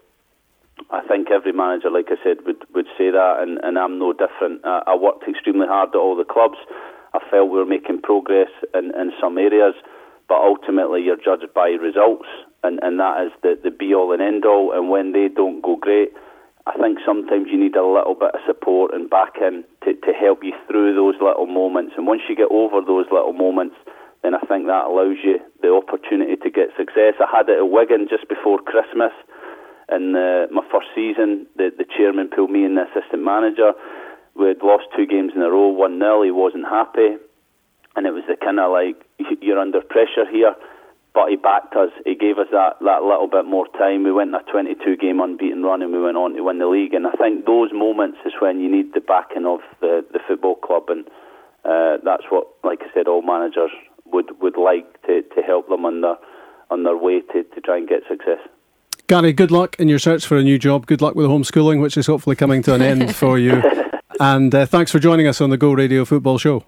I 0.90 1.02
think 1.06 1.30
every 1.30 1.52
manager, 1.52 1.90
like 1.90 2.06
I 2.08 2.16
said, 2.22 2.38
would, 2.46 2.62
would 2.74 2.86
say 2.98 3.10
that, 3.10 3.36
and, 3.40 3.58
and 3.62 3.78
I'm 3.78 3.98
no 3.98 4.12
different. 4.12 4.62
I, 4.64 4.82
I 4.86 4.94
worked 4.94 5.24
extremely 5.28 5.66
hard 5.66 5.90
at 5.90 5.98
all 5.98 6.16
the 6.16 6.24
clubs. 6.24 6.58
I 7.14 7.18
felt 7.30 7.50
we 7.50 7.58
were 7.58 7.66
making 7.66 8.02
progress 8.02 8.50
in, 8.74 8.92
in 8.94 9.12
some 9.20 9.38
areas, 9.38 9.74
but 10.28 10.38
ultimately 10.38 11.02
you're 11.02 11.16
judged 11.16 11.52
by 11.54 11.70
results, 11.70 12.28
and, 12.66 12.80
and 12.82 12.98
that 12.98 13.22
is 13.24 13.32
the, 13.42 13.58
the 13.62 13.70
be 13.70 13.94
all 13.94 14.12
and 14.12 14.20
end 14.20 14.44
all. 14.44 14.72
And 14.74 14.90
when 14.90 15.12
they 15.12 15.28
don't 15.28 15.62
go 15.62 15.76
great, 15.76 16.10
I 16.66 16.74
think 16.82 16.98
sometimes 17.06 17.46
you 17.50 17.58
need 17.58 17.76
a 17.76 17.86
little 17.86 18.14
bit 18.18 18.34
of 18.34 18.42
support 18.44 18.92
and 18.92 19.08
backing 19.08 19.62
to, 19.84 19.94
to 19.94 20.12
help 20.12 20.42
you 20.42 20.52
through 20.66 20.94
those 20.94 21.14
little 21.22 21.46
moments. 21.46 21.94
And 21.96 22.06
once 22.06 22.22
you 22.28 22.34
get 22.34 22.50
over 22.50 22.82
those 22.82 23.06
little 23.12 23.32
moments, 23.32 23.76
then 24.22 24.34
I 24.34 24.42
think 24.50 24.66
that 24.66 24.90
allows 24.90 25.22
you 25.22 25.38
the 25.62 25.70
opportunity 25.70 26.34
to 26.34 26.50
get 26.50 26.74
success. 26.76 27.14
I 27.22 27.30
had 27.30 27.48
it 27.48 27.62
at 27.62 27.70
Wigan 27.70 28.08
just 28.10 28.28
before 28.28 28.58
Christmas 28.58 29.14
in 29.86 30.18
uh, 30.18 30.50
my 30.50 30.66
first 30.66 30.90
season. 30.90 31.46
The, 31.54 31.70
the 31.70 31.86
chairman 31.86 32.34
pulled 32.34 32.50
me 32.50 32.64
in 32.64 32.74
the 32.74 32.90
assistant 32.90 33.22
manager. 33.22 33.70
We 34.34 34.48
had 34.48 34.58
lost 34.66 34.90
two 34.96 35.06
games 35.06 35.32
in 35.36 35.42
a 35.42 35.50
row, 35.50 35.68
1 35.68 35.98
0. 35.98 36.22
He 36.22 36.34
wasn't 36.34 36.66
happy. 36.66 37.14
And 37.94 38.04
it 38.04 38.12
was 38.12 38.24
the 38.26 38.36
kind 38.36 38.58
of 38.58 38.72
like, 38.74 38.98
you're 39.40 39.58
under 39.58 39.80
pressure 39.80 40.26
here. 40.28 40.54
But 41.16 41.30
he 41.30 41.36
backed 41.36 41.74
us. 41.74 41.88
He 42.04 42.14
gave 42.14 42.36
us 42.36 42.48
that, 42.52 42.76
that 42.84 43.02
little 43.02 43.26
bit 43.26 43.46
more 43.46 43.66
time. 43.68 44.04
We 44.04 44.12
went 44.12 44.34
on 44.34 44.42
a 44.46 44.52
22 44.52 44.98
game 44.98 45.18
unbeaten 45.18 45.62
run 45.62 45.80
and 45.80 45.90
we 45.90 45.98
went 45.98 46.18
on 46.18 46.34
to 46.34 46.42
win 46.42 46.58
the 46.58 46.66
league. 46.66 46.92
And 46.92 47.06
I 47.06 47.12
think 47.12 47.46
those 47.46 47.70
moments 47.72 48.18
is 48.26 48.34
when 48.38 48.60
you 48.60 48.70
need 48.70 48.92
the 48.92 49.00
backing 49.00 49.46
of 49.46 49.60
the, 49.80 50.04
the 50.12 50.20
football 50.28 50.56
club. 50.56 50.90
And 50.90 51.06
uh, 51.64 52.04
that's 52.04 52.24
what, 52.28 52.48
like 52.64 52.80
I 52.82 52.92
said, 52.92 53.08
all 53.08 53.22
managers 53.22 53.70
would, 54.12 54.26
would 54.42 54.58
like 54.58 54.84
to, 55.06 55.22
to 55.22 55.40
help 55.40 55.70
them 55.70 55.86
on 55.86 56.02
their, 56.02 56.16
on 56.70 56.82
their 56.82 56.98
way 56.98 57.22
to, 57.32 57.44
to 57.44 57.60
try 57.62 57.78
and 57.78 57.88
get 57.88 58.02
success. 58.06 58.40
Gary, 59.06 59.32
good 59.32 59.50
luck 59.50 59.74
in 59.78 59.88
your 59.88 59.98
search 59.98 60.26
for 60.26 60.36
a 60.36 60.42
new 60.42 60.58
job. 60.58 60.84
Good 60.84 61.00
luck 61.00 61.14
with 61.14 61.24
the 61.24 61.32
homeschooling, 61.32 61.80
which 61.80 61.96
is 61.96 62.06
hopefully 62.06 62.36
coming 62.36 62.62
to 62.64 62.74
an 62.74 62.82
end 62.82 63.16
for 63.22 63.38
you. 63.38 63.62
And 64.20 64.54
uh, 64.54 64.66
thanks 64.66 64.92
for 64.92 64.98
joining 64.98 65.26
us 65.26 65.40
on 65.40 65.48
the 65.48 65.56
Go 65.56 65.72
Radio 65.72 66.04
Football 66.04 66.36
Show. 66.36 66.62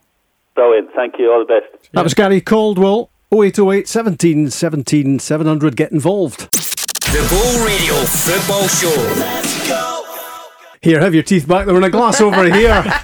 Brilliant. 0.55 0.89
Thank 0.97 1.17
you. 1.19 1.31
All 1.31 1.41
the 1.41 1.61
best. 1.61 1.93
That 1.93 2.03
was 2.03 2.15
Gary 2.15 2.41
Caldwell. 2.41 3.11
0808 3.33 3.87
17 3.87 4.51
17 4.51 5.19
700. 5.19 5.77
Get 5.77 5.93
involved. 5.93 6.51
The 7.13 7.27
Go 7.31 7.65
Radio 7.65 7.95
Football 8.05 8.69
Show. 8.69 10.09
Here, 10.81 11.01
have 11.01 11.15
your 11.15 11.23
teeth 11.23 11.47
back. 11.47 11.67
They're 11.67 11.77
in 11.77 11.85
a 11.85 11.91
glass 11.91 12.21
over 12.21 12.51
here. 12.53 12.85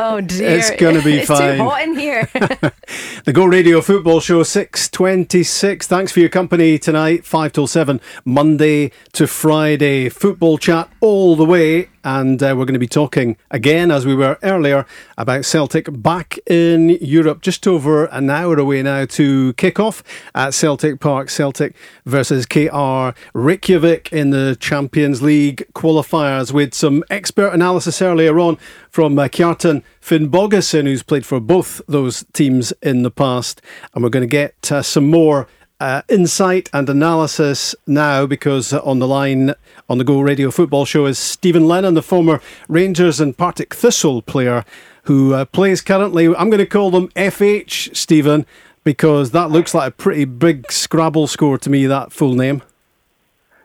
Oh 0.00 0.20
dear. 0.20 0.58
It's 0.58 0.70
gonna 0.72 1.02
be 1.02 1.18
it's 1.18 1.26
fine. 1.28 1.56
too 1.56 1.64
hot 1.64 1.82
in 1.82 1.98
here. 1.98 2.28
The 3.24 3.32
Go 3.32 3.46
Radio 3.46 3.80
Football 3.80 4.20
Show 4.20 4.44
626. 4.44 5.86
Thanks 5.88 6.12
for 6.12 6.20
your 6.20 6.28
company 6.28 6.78
tonight, 6.78 7.24
5 7.24 7.52
till 7.52 7.66
7, 7.66 8.00
Monday 8.24 8.92
to 9.12 9.26
Friday. 9.26 10.08
Football 10.08 10.56
chat 10.56 10.88
all 11.00 11.34
the 11.34 11.44
way. 11.44 11.88
And 12.04 12.42
uh, 12.42 12.54
we're 12.56 12.64
going 12.64 12.74
to 12.74 12.78
be 12.78 12.86
talking 12.86 13.36
again, 13.50 13.90
as 13.90 14.06
we 14.06 14.14
were 14.14 14.38
earlier, 14.42 14.86
about 15.16 15.44
Celtic 15.44 15.86
back 16.02 16.38
in 16.46 16.90
Europe, 17.00 17.42
just 17.42 17.66
over 17.66 18.06
an 18.06 18.30
hour 18.30 18.58
away 18.58 18.82
now 18.82 19.04
to 19.06 19.52
kick 19.54 19.78
off 19.80 20.02
at 20.34 20.54
Celtic 20.54 21.00
Park. 21.00 21.30
Celtic 21.30 21.74
versus 22.06 22.46
KR 22.46 23.10
Reykjavik 23.34 24.12
in 24.12 24.30
the 24.30 24.56
Champions 24.60 25.22
League 25.22 25.66
qualifiers 25.74 26.52
with 26.52 26.74
some 26.74 27.04
expert 27.10 27.52
analysis 27.52 28.00
earlier 28.00 28.38
on 28.38 28.56
from 28.90 29.18
uh, 29.18 29.28
Kjartan 29.28 29.82
Finnbogason, 30.00 30.84
who's 30.84 31.02
played 31.02 31.26
for 31.26 31.40
both 31.40 31.80
those 31.86 32.24
teams 32.32 32.72
in 32.82 33.02
the 33.02 33.10
past. 33.10 33.60
And 33.94 34.02
we're 34.02 34.10
going 34.10 34.22
to 34.22 34.26
get 34.26 34.72
uh, 34.72 34.82
some 34.82 35.10
more 35.10 35.46
uh, 35.80 36.02
insight 36.08 36.68
and 36.72 36.88
analysis 36.88 37.74
now 37.86 38.26
because 38.26 38.72
uh, 38.72 38.80
on 38.82 38.98
the 38.98 39.06
line 39.06 39.54
on 39.88 39.98
the 39.98 40.04
Go 40.04 40.20
Radio 40.20 40.50
Football 40.50 40.84
Show 40.84 41.06
is 41.06 41.18
Steven 41.18 41.66
Lennon, 41.68 41.94
the 41.94 42.02
former 42.02 42.40
Rangers 42.68 43.20
and 43.20 43.36
Partick 43.36 43.74
Thistle 43.74 44.22
player 44.22 44.64
who 45.04 45.32
uh, 45.34 45.44
plays 45.46 45.80
currently. 45.80 46.26
I'm 46.26 46.50
going 46.50 46.58
to 46.58 46.66
call 46.66 46.90
them 46.90 47.08
FH, 47.10 47.96
Steven, 47.96 48.44
because 48.84 49.30
that 49.30 49.50
looks 49.50 49.72
like 49.74 49.88
a 49.88 49.92
pretty 49.92 50.24
big 50.24 50.70
Scrabble 50.70 51.26
score 51.26 51.58
to 51.58 51.70
me, 51.70 51.86
that 51.86 52.12
full 52.12 52.34
name. 52.34 52.62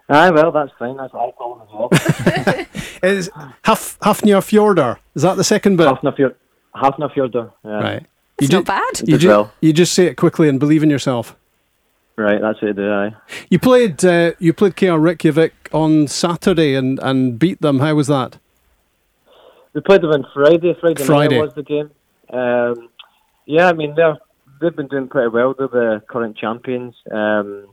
Aye, 0.10 0.32
well, 0.32 0.52
that's 0.52 0.72
fine. 0.78 0.96
That's 0.98 1.14
what 1.14 1.30
I 1.30 1.32
call 1.32 1.56
them 1.56 1.68
as 1.68 1.74
well. 1.74 2.66
Is 3.04 3.30
Haf, 3.64 3.98
Hafnir 4.02 4.38
Fjordar. 4.42 4.98
Is 5.16 5.24
that 5.24 5.36
the 5.36 5.44
second 5.44 5.78
bit? 5.78 5.88
Hafnarfjord, 5.88 6.36
Hafnarfjordur. 6.76 7.52
Yeah. 7.66 7.72
Right. 7.72 8.06
It's 8.38 8.50
ju- 8.50 8.58
not 8.58 8.66
bad. 8.66 9.00
You, 9.00 9.06
Did 9.06 9.20
ju- 9.22 9.28
well. 9.28 9.54
you 9.62 9.74
just 9.74 9.94
say 9.94 10.06
it 10.08 10.16
quickly 10.16 10.48
and 10.48 10.60
believe 10.60 10.84
in 10.84 10.90
yourself. 10.90 11.36
Right, 12.16 12.40
that's 12.40 12.62
what 12.62 12.70
I 12.70 12.74
do, 12.74 12.92
aye. 12.92 13.16
You 13.50 13.60
played 13.60 14.06
uh, 14.06 14.34
you 14.40 14.54
played 14.54 14.76
KR 14.76 14.98
Reykjavik 14.98 15.70
on 15.74 16.08
Saturday 16.08 16.76
and, 16.76 17.00
and 17.00 17.40
beat 17.40 17.62
them. 17.62 17.80
How 17.80 17.96
was 17.96 18.08
that? 18.08 18.38
We 19.74 19.82
played 19.82 20.02
them 20.02 20.12
on 20.12 20.26
Friday. 20.34 20.76
Friday, 20.80 21.04
Friday. 21.04 21.40
night 21.40 21.46
was 21.46 21.56
the 21.56 21.64
game. 21.64 21.90
Um, 22.32 22.90
yeah, 23.48 23.68
I 23.68 23.74
mean, 23.74 23.96
they're, 23.96 24.18
they've 24.62 24.76
been 24.76 24.88
doing 24.88 25.08
pretty 25.08 25.30
well. 25.30 25.56
They're 25.58 25.68
the 25.68 26.04
current 26.08 26.38
champions. 26.38 26.94
Um, 27.12 27.68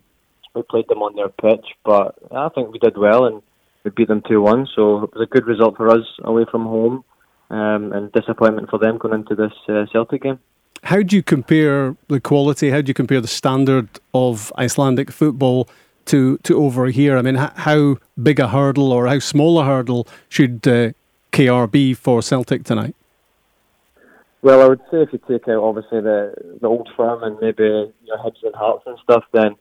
we 0.55 0.63
played 0.63 0.89
them 0.89 1.03
on 1.03 1.15
their 1.15 1.29
pitch, 1.29 1.67
but 1.85 2.17
I 2.33 2.49
think 2.49 2.73
we 2.73 2.79
did 2.79 2.97
well 2.97 3.27
and 3.27 3.43
we 3.85 3.91
beat 3.91 4.09
them 4.09 4.23
2 4.27 4.41
1. 4.41 4.69
So 4.75 5.05
it 5.05 5.15
was 5.15 5.23
a 5.23 5.27
good 5.27 5.47
result 5.47 5.77
for 5.77 5.89
us 5.89 6.07
away 6.25 6.45
from 6.51 6.65
home 6.65 7.05
um, 7.51 7.93
and 7.93 8.11
disappointment 8.13 8.71
for 8.71 8.79
them 8.79 8.99
going 8.99 9.15
into 9.15 9.35
this 9.35 9.53
uh, 9.69 9.85
Celtic 9.93 10.23
game. 10.23 10.39
How 10.85 11.03
do 11.03 11.15
you 11.15 11.23
compare 11.23 11.97
the 12.09 12.21
quality? 12.21 12.71
How 12.71 12.81
do 12.81 12.89
you 12.91 12.95
compare 12.95 13.21
the 13.21 13.29
standard 13.29 13.89
of 14.15 14.53
Icelandic 14.59 15.11
football 15.11 15.69
to, 16.07 16.39
to 16.39 16.63
over 16.63 16.87
here? 16.87 17.19
I 17.19 17.23
mean, 17.23 17.35
how 17.35 17.99
big 18.21 18.41
a 18.41 18.49
hurdle 18.49 18.93
or 18.93 19.07
how 19.07 19.19
small 19.19 19.61
a 19.61 19.65
hurdle 19.65 20.07
should 20.29 20.67
uh, 20.67 20.93
KR 21.33 21.67
be 21.67 21.95
for 21.95 22.23
Celtic 22.23 22.65
tonight? 22.65 22.95
Well, 24.43 24.63
I 24.63 24.69
would 24.69 24.81
say 24.91 25.03
if 25.03 25.13
you 25.13 25.21
take 25.29 25.49
out 25.49 25.63
obviously 25.63 26.01
the 26.01 26.33
the 26.63 26.67
old 26.67 26.89
firm 26.97 27.23
and 27.23 27.39
maybe 27.41 27.65
your 27.65 28.19
Hibs 28.19 28.43
and 28.43 28.55
Hearts 28.55 28.85
and 28.87 28.99
stuff, 29.03 29.25
then 29.33 29.55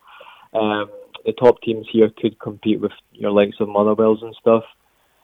um, 0.54 0.90
the 1.26 1.34
top 1.34 1.62
teams 1.62 1.86
here 1.92 2.10
could 2.18 2.40
compete 2.40 2.80
with 2.80 2.94
your 3.12 3.32
likes 3.32 3.58
of 3.60 3.68
Motherwells 3.68 4.22
and 4.22 4.34
stuff. 4.40 4.64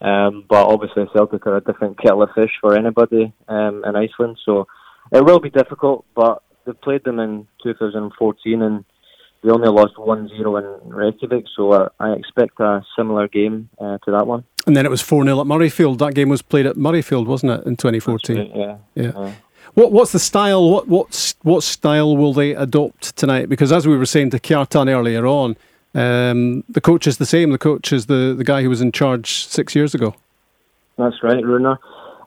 Um, 0.01 0.43
but 0.49 0.67
obviously 0.67 1.05
Celtic 1.13 1.47
are 1.47 1.55
a 1.55 1.61
different 1.61 1.97
kettle 1.99 2.23
of 2.23 2.31
fish 2.35 2.51
for 2.59 2.76
anybody 2.76 3.34
um, 3.47 3.84
in 3.85 3.95
Iceland, 3.95 4.38
so 4.43 4.67
it 5.15 5.25
will 5.25 5.39
be 5.39 5.49
difficult. 5.49 6.05
But 6.15 6.43
they 6.65 6.73
played 6.73 7.03
them 7.03 7.19
in 7.19 7.47
2014 7.63 8.61
and 8.61 8.85
they 9.43 9.51
only 9.51 9.69
lost 9.69 9.95
1-0 9.95 10.29
in 10.33 10.89
Reykjavik, 10.89 11.45
so 11.55 11.71
uh, 11.71 11.89
I 11.99 12.13
expect 12.13 12.59
a 12.59 12.83
similar 12.97 13.27
game 13.27 13.69
uh, 13.79 13.99
to 13.99 14.11
that 14.11 14.25
one. 14.25 14.43
And 14.65 14.75
then 14.75 14.87
it 14.87 14.89
was 14.89 15.01
4 15.01 15.23
0 15.23 15.39
at 15.39 15.45
Murrayfield. 15.45 15.99
That 15.99 16.15
game 16.15 16.29
was 16.29 16.41
played 16.41 16.65
at 16.65 16.77
Murrayfield, 16.77 17.27
wasn't 17.27 17.51
it, 17.51 17.67
in 17.67 17.75
2014? 17.75 18.37
Right, 18.37 18.51
yeah. 18.55 18.77
yeah. 18.95 19.11
yeah. 19.15 19.33
What 19.75 19.91
What's 19.91 20.11
the 20.13 20.19
style? 20.19 20.67
What 20.69 20.87
what's, 20.87 21.35
what 21.43 21.61
style 21.61 22.17
will 22.17 22.33
they 22.33 22.55
adopt 22.55 23.15
tonight? 23.15 23.49
Because 23.49 23.71
as 23.71 23.87
we 23.87 23.95
were 23.97 24.05
saying 24.05 24.31
to 24.31 24.39
Kjartan 24.39 24.89
earlier 24.89 25.27
on, 25.27 25.57
um, 25.93 26.63
the 26.67 26.81
coach 26.81 27.05
is 27.05 27.17
the 27.17 27.25
same. 27.25 27.51
The 27.51 27.57
coach 27.57 27.93
is 27.93 28.07
the, 28.07 28.33
the 28.35 28.43
guy 28.43 28.63
who 28.63 28.69
was 28.69 28.81
in 28.81 28.91
charge 28.91 29.45
six 29.45 29.75
years 29.75 29.93
ago. 29.93 30.15
That's 30.97 31.21
right, 31.21 31.43
Runar. 31.43 31.77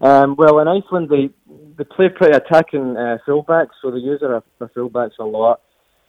Um, 0.01 0.37
well, 0.37 0.61
in 0.61 0.69
Iceland, 0.69 1.09
they 1.09 1.31
they 1.79 1.85
play 1.85 2.09
pretty 2.09 2.37
attacking 2.37 2.97
uh, 2.97 3.19
fullbacks, 3.27 3.71
so 3.81 3.91
they 3.91 3.99
use 3.99 4.21
their, 4.21 4.43
their 4.59 4.69
fullbacks 4.69 5.19
a 5.19 5.25
lot 5.25 5.61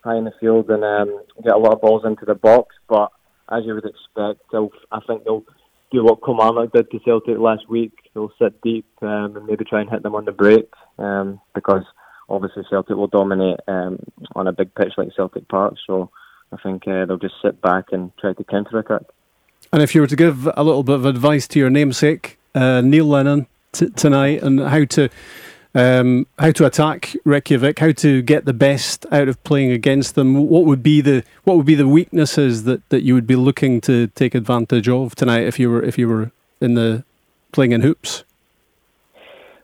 high 0.04 0.18
in 0.18 0.24
the 0.24 0.34
field 0.40 0.70
and 0.70 0.84
um, 0.84 1.24
get 1.44 1.54
a 1.54 1.58
lot 1.58 1.74
of 1.74 1.82
balls 1.82 2.04
into 2.06 2.26
the 2.26 2.36
box. 2.36 2.76
But 2.88 3.12
as 3.52 3.64
you 3.66 3.76
would 3.76 3.86
expect, 3.86 4.42
I 4.54 5.00
think 5.06 5.24
they'll 5.24 5.46
do 5.92 6.04
what 6.04 6.24
Kilmarnock 6.24 6.72
did 6.74 6.90
to 6.92 7.00
Celtic 7.00 7.38
last 7.38 7.70
week. 7.70 7.94
They'll 8.14 8.32
sit 8.42 8.62
deep 8.62 8.88
um, 9.02 9.38
and 9.38 9.46
maybe 9.46 9.66
try 9.66 9.82
and 9.82 9.90
hit 9.90 10.04
them 10.04 10.16
on 10.16 10.26
the 10.26 10.32
break 10.32 10.70
um, 10.98 11.40
because 11.54 11.84
obviously 12.30 12.64
Celtic 12.70 12.96
will 12.96 13.08
dominate 13.08 13.60
um, 13.68 14.00
on 14.36 14.48
a 14.48 14.52
big 14.52 14.74
pitch 14.76 14.94
like 14.98 15.10
Celtic 15.16 15.48
Park. 15.48 15.76
So 15.86 16.10
I 16.52 16.58
think 16.58 16.88
uh, 16.88 17.06
they'll 17.06 17.18
just 17.18 17.36
sit 17.44 17.62
back 17.62 17.86
and 17.92 18.12
try 18.18 18.34
to 18.34 18.44
counter 18.44 18.80
attack. 18.80 19.04
And 19.72 19.84
if 19.84 19.94
you 19.94 20.02
were 20.02 20.08
to 20.08 20.16
give 20.16 20.48
a 20.56 20.64
little 20.64 20.84
bit 20.84 20.96
of 20.96 21.06
advice 21.06 21.48
to 21.50 21.60
your 21.60 21.70
namesake, 21.70 22.40
uh, 22.56 22.82
Neil 22.82 23.06
Lennon, 23.06 23.48
t- 23.72 23.90
tonight, 23.90 24.42
and 24.42 24.60
how 24.60 24.86
to 24.86 25.10
um, 25.76 26.26
how 26.38 26.52
to 26.52 26.66
attack 26.66 27.16
Reykjavik, 27.26 27.80
how 27.80 27.92
to 27.92 28.22
get 28.22 28.46
the 28.46 28.54
best 28.54 29.06
out 29.12 29.28
of 29.28 29.42
playing 29.44 29.72
against 29.72 30.16
them. 30.16 30.48
What 30.48 30.66
would 30.66 30.82
be 30.82 31.02
the 31.02 31.24
what 31.44 31.58
would 31.58 31.66
be 31.66 31.76
the 31.76 31.88
weaknesses 31.88 32.64
that, 32.64 32.88
that 32.90 33.04
you 33.04 33.14
would 33.14 33.28
be 33.28 33.36
looking 33.36 33.82
to 33.82 34.08
take 34.08 34.34
advantage 34.36 34.90
of 34.90 35.16
tonight 35.16 35.44
if 35.44 35.60
you 35.60 35.70
were 35.70 35.84
if 35.84 35.98
you 35.98 36.08
were 36.08 36.32
in 36.60 36.74
the 36.74 37.04
playing 37.52 37.72
in 37.72 37.82
hoops? 37.82 38.24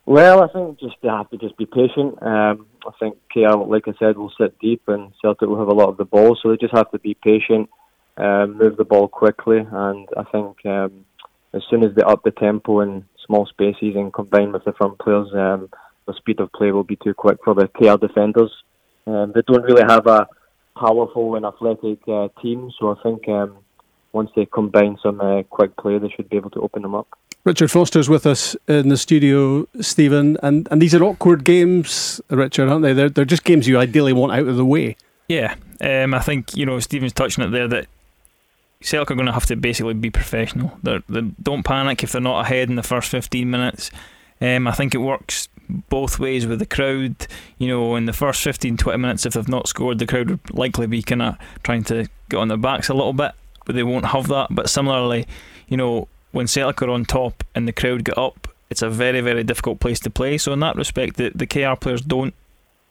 Well, 0.06 0.44
I 0.44 0.48
think 0.48 0.80
just 0.80 0.98
have 1.04 1.30
to 1.32 1.38
just 1.38 1.58
be 1.58 1.66
patient. 1.66 2.22
Um, 2.22 2.68
I 2.86 2.92
think 3.00 3.18
KR, 3.34 3.58
like 3.66 3.88
I 3.88 3.94
said, 3.98 4.18
will 4.18 4.32
sit 4.40 4.58
deep 4.60 4.88
and 4.88 5.12
Celtic 5.20 5.50
will 5.50 5.58
have 5.58 5.68
a 5.68 5.74
lot 5.74 5.90
of 5.90 5.98
the 5.98 6.06
ball, 6.06 6.36
so 6.36 6.50
they 6.50 6.58
just 6.58 6.76
have 6.76 6.92
to 6.92 7.00
be 7.00 7.16
patient, 7.16 7.70
um, 8.18 8.60
move 8.60 8.78
the 8.78 8.86
ball 8.86 9.08
quickly, 9.08 9.58
and 9.58 10.08
I 10.16 10.24
think 10.26 10.64
um, 10.68 11.06
as 11.54 11.64
soon 11.72 11.84
as 11.84 11.96
they 11.96 12.04
up 12.04 12.22
the 12.24 12.30
tempo 12.30 12.82
in 12.82 13.06
small 13.26 13.48
spaces 13.48 13.96
and 13.96 14.14
combine 14.14 14.52
with 14.52 14.64
the 14.66 14.74
front 14.74 15.00
players, 15.00 15.34
um, 15.34 15.70
the 16.08 16.14
speed 16.14 16.40
of 16.40 16.52
play 16.54 16.72
will 16.72 16.84
be 16.84 16.98
too 16.98 17.14
quick 17.14 17.38
for 17.44 17.54
the 17.54 17.68
KR 17.68 17.98
defenders. 17.98 18.52
Um, 19.08 19.32
they 19.34 19.42
don't 19.48 19.64
really 19.64 19.84
have 19.88 20.08
a 20.08 20.28
powerful 20.78 21.36
and 21.36 21.46
athletic 21.46 22.00
uh, 22.08 22.28
team, 22.42 22.72
so 22.80 22.96
I 22.98 23.04
think 23.04 23.28
um, 23.30 23.58
once 24.12 24.32
they 24.36 24.46
combine 24.46 24.98
some 25.02 25.22
uh, 25.22 25.44
quick 25.44 25.76
play, 25.78 25.98
they 26.00 26.10
should 26.10 26.30
be 26.30 26.38
able 26.38 26.50
to 26.52 26.62
open 26.62 26.82
them 26.82 26.96
up. 26.96 27.08
Richard 27.44 27.70
Foster's 27.70 28.10
with 28.10 28.26
us 28.26 28.56
in 28.68 28.90
the 28.90 28.98
studio, 28.98 29.68
Steven, 29.80 30.38
and, 30.42 30.68
and 30.72 30.82
these 30.82 30.96
are 30.96 31.04
awkward 31.04 31.44
games, 31.44 32.20
Richard, 32.30 32.70
aren't 32.70 32.82
they? 32.82 32.94
They're, 32.94 33.10
they're 33.10 33.26
just 33.26 33.44
games 33.44 33.68
you 33.68 33.78
ideally 33.78 34.14
want 34.14 34.32
out 34.32 34.48
of 34.48 34.58
the 34.58 34.66
way. 34.66 34.98
Yeah, 35.30 35.56
um, 35.82 36.14
I 36.14 36.20
think 36.20 36.56
you 36.56 36.66
know 36.66 36.80
Steven's 36.80 37.14
touching 37.14 37.44
it 37.44 37.50
there 37.50 37.68
that 37.68 37.88
Celtic 38.82 39.12
are 39.12 39.16
going 39.16 39.28
to 39.28 39.32
have 39.32 39.46
to 39.48 39.56
basically 39.56 39.94
be 39.94 40.10
professional. 40.10 40.78
They're, 40.82 41.04
they 41.08 41.22
don't 41.22 41.64
panic 41.64 42.04
if 42.04 42.12
they're 42.12 42.22
not 42.22 42.46
ahead 42.46 42.70
in 42.70 42.76
the 42.76 42.84
first 42.84 43.10
15 43.10 43.50
minutes. 43.50 43.92
Um, 44.42 44.68
I 44.68 44.72
think 44.72 44.94
it 44.94 45.00
works 45.00 45.48
both 45.70 46.20
ways 46.20 46.46
with 46.46 46.60
the 46.60 46.66
crowd. 46.66 47.28
You 47.58 47.68
know, 47.68 47.96
in 47.96 48.06
the 48.06 48.14
first 48.14 48.42
15, 48.42 48.78
20 48.78 48.98
minutes, 48.98 49.26
if 49.26 49.34
they've 49.34 49.48
not 49.48 49.68
scored, 49.68 50.00
the 50.00 50.06
crowd 50.06 50.30
would 50.30 50.54
likely 50.54 50.88
be 50.88 51.02
kind 51.02 51.22
of 51.22 51.38
trying 51.64 51.84
to 51.86 52.08
get 52.30 52.38
on 52.38 52.48
their 52.48 52.58
backs 52.58 52.90
a 52.90 52.94
little 52.94 53.14
bit, 53.14 53.32
but 53.66 53.76
they 53.76 53.84
won't 53.84 54.08
have 54.08 54.28
that. 54.28 54.48
But 54.52 54.70
similarly, 54.70 55.28
you 55.68 55.78
know, 55.78 56.08
when 56.32 56.48
Celtic 56.48 56.82
are 56.82 56.90
on 56.90 57.06
top 57.06 57.44
and 57.54 57.68
the 57.68 57.74
crowd 57.74 58.04
get 58.04 58.18
up, 58.18 58.48
it's 58.70 58.82
a 58.82 58.90
very, 58.90 59.22
very 59.22 59.44
difficult 59.44 59.80
place 59.80 60.00
to 60.02 60.10
play. 60.10 60.38
So 60.38 60.54
in 60.54 60.60
that 60.60 60.76
respect, 60.76 61.18
the, 61.18 61.32
the 61.34 61.48
KR 61.48 61.76
players 61.80 62.02
don't, 62.02 62.34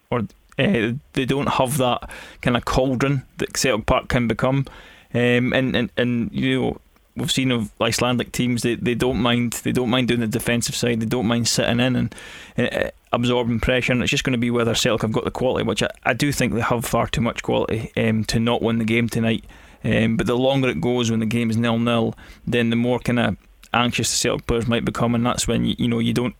or 0.09 0.19
uh, 0.57 0.93
they 1.13 1.25
don't 1.25 1.49
have 1.49 1.77
that 1.77 2.09
kind 2.41 2.55
of 2.55 2.65
cauldron 2.65 3.23
that 3.37 3.57
Celtic 3.57 3.85
Park 3.85 4.07
can 4.07 4.27
become. 4.27 4.65
Um, 5.13 5.53
and, 5.53 5.75
and, 5.75 5.89
and 5.95 6.29
you 6.33 6.61
know 6.61 6.81
we've 7.15 7.31
seen 7.31 7.51
of 7.51 7.71
Icelandic 7.81 8.31
teams 8.31 8.61
they, 8.61 8.75
they 8.75 8.95
don't 8.95 9.21
mind 9.21 9.53
they 9.63 9.71
don't 9.71 9.89
mind 9.89 10.07
doing 10.07 10.19
the 10.19 10.27
defensive 10.27 10.75
side 10.75 10.99
they 10.99 11.05
don't 11.05 11.27
mind 11.27 11.47
sitting 11.47 11.79
in 11.79 11.95
and 11.95 12.15
uh, 12.57 12.89
absorbing 13.11 13.59
pressure 13.59 13.93
and 13.93 14.01
it's 14.01 14.11
just 14.11 14.23
going 14.23 14.33
to 14.33 14.37
be 14.37 14.51
whether 14.51 14.75
Celtic 14.75 15.03
have 15.03 15.11
got 15.11 15.23
the 15.23 15.31
quality 15.31 15.65
which 15.65 15.81
I, 15.81 15.89
I 16.03 16.13
do 16.13 16.31
think 16.31 16.53
they 16.53 16.61
have 16.61 16.85
far 16.85 17.07
too 17.07 17.21
much 17.21 17.43
quality 17.43 17.91
um, 17.95 18.23
to 18.25 18.39
not 18.39 18.61
win 18.61 18.79
the 18.79 18.85
game 18.85 19.07
tonight. 19.07 19.45
Um, 19.83 20.17
but 20.17 20.25
the 20.25 20.35
longer 20.35 20.67
it 20.69 20.81
goes 20.81 21.11
when 21.11 21.19
the 21.19 21.25
game 21.25 21.49
is 21.49 21.57
nil 21.57 21.79
nil 21.79 22.15
then 22.45 22.69
the 22.69 22.75
more 22.75 22.99
kind 22.99 23.19
of 23.19 23.37
anxious 23.73 24.09
the 24.09 24.17
Celtic 24.17 24.47
players 24.47 24.67
might 24.67 24.83
become 24.83 25.15
and 25.15 25.25
that's 25.25 25.47
when 25.47 25.65
you, 25.65 25.75
you 25.77 25.87
know 25.87 25.99
you 25.99 26.13
don't 26.13 26.35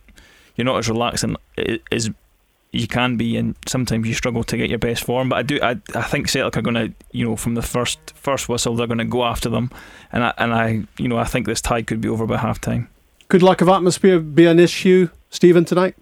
you're 0.56 0.66
not 0.66 0.78
as 0.78 0.90
relaxed 0.90 1.24
and 1.24 1.38
as 1.92 2.10
you 2.76 2.88
can 2.88 3.18
be, 3.18 3.38
and 3.38 3.56
sometimes 3.68 4.08
you 4.08 4.14
struggle 4.14 4.44
to 4.44 4.58
get 4.58 4.70
your 4.70 4.80
best 4.80 5.04
form. 5.04 5.30
But 5.30 5.36
I 5.38 5.44
do, 5.44 5.60
I, 5.62 5.72
I 5.94 6.04
think 6.04 6.28
Celtic 6.28 6.58
are 6.58 6.62
going 6.62 6.76
to, 6.76 6.94
you 7.12 7.26
know, 7.26 7.36
from 7.36 7.56
the 7.56 7.62
first 7.62 8.14
first 8.16 8.50
whistle, 8.50 8.76
they're 8.76 8.88
going 8.88 8.98
to 8.98 9.06
go 9.06 9.24
after 9.24 9.50
them, 9.50 9.72
and 10.12 10.24
I, 10.24 10.34
and 10.38 10.54
I, 10.54 10.84
you 10.98 11.08
know, 11.08 11.18
I 11.18 11.26
think 11.26 11.46
this 11.46 11.62
tie 11.62 11.82
could 11.82 12.02
be 12.02 12.10
over 12.10 12.26
by 12.26 12.38
half 12.38 12.60
time. 12.60 12.90
Could 13.28 13.42
lack 13.42 13.62
of 13.62 13.70
atmosphere 13.70 14.20
be 14.20 14.46
an 14.46 14.60
issue, 14.60 15.10
Steven, 15.30 15.66
tonight? 15.66 15.96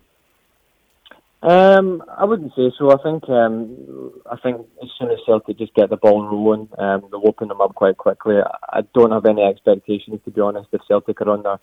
Um, 1.41 2.01
I 2.17 2.23
wouldn't 2.23 2.55
say 2.55 2.71
so. 2.77 2.91
I 2.91 3.03
think 3.03 3.27
um, 3.27 4.13
I 4.31 4.37
think 4.37 4.65
as 4.81 4.89
soon 4.97 5.11
as 5.11 5.19
Celtic 5.25 5.57
just 5.57 5.73
get 5.73 5.89
the 5.89 5.97
ball 5.97 6.25
rolling, 6.25 6.69
um, 6.77 7.03
they'll 7.11 7.27
open 7.27 7.49
them 7.49 7.59
up 7.59 7.75
quite 7.75 7.97
quickly. 7.97 8.37
I 8.69 8.81
don't 8.93 9.11
have 9.11 9.25
any 9.25 9.43
expectations, 9.43 10.21
to 10.23 10.31
be 10.31 10.39
honest, 10.39 10.69
if 10.71 10.81
Celtic 10.87 11.19
are 11.21 11.29
on 11.29 11.43
the 11.43 11.59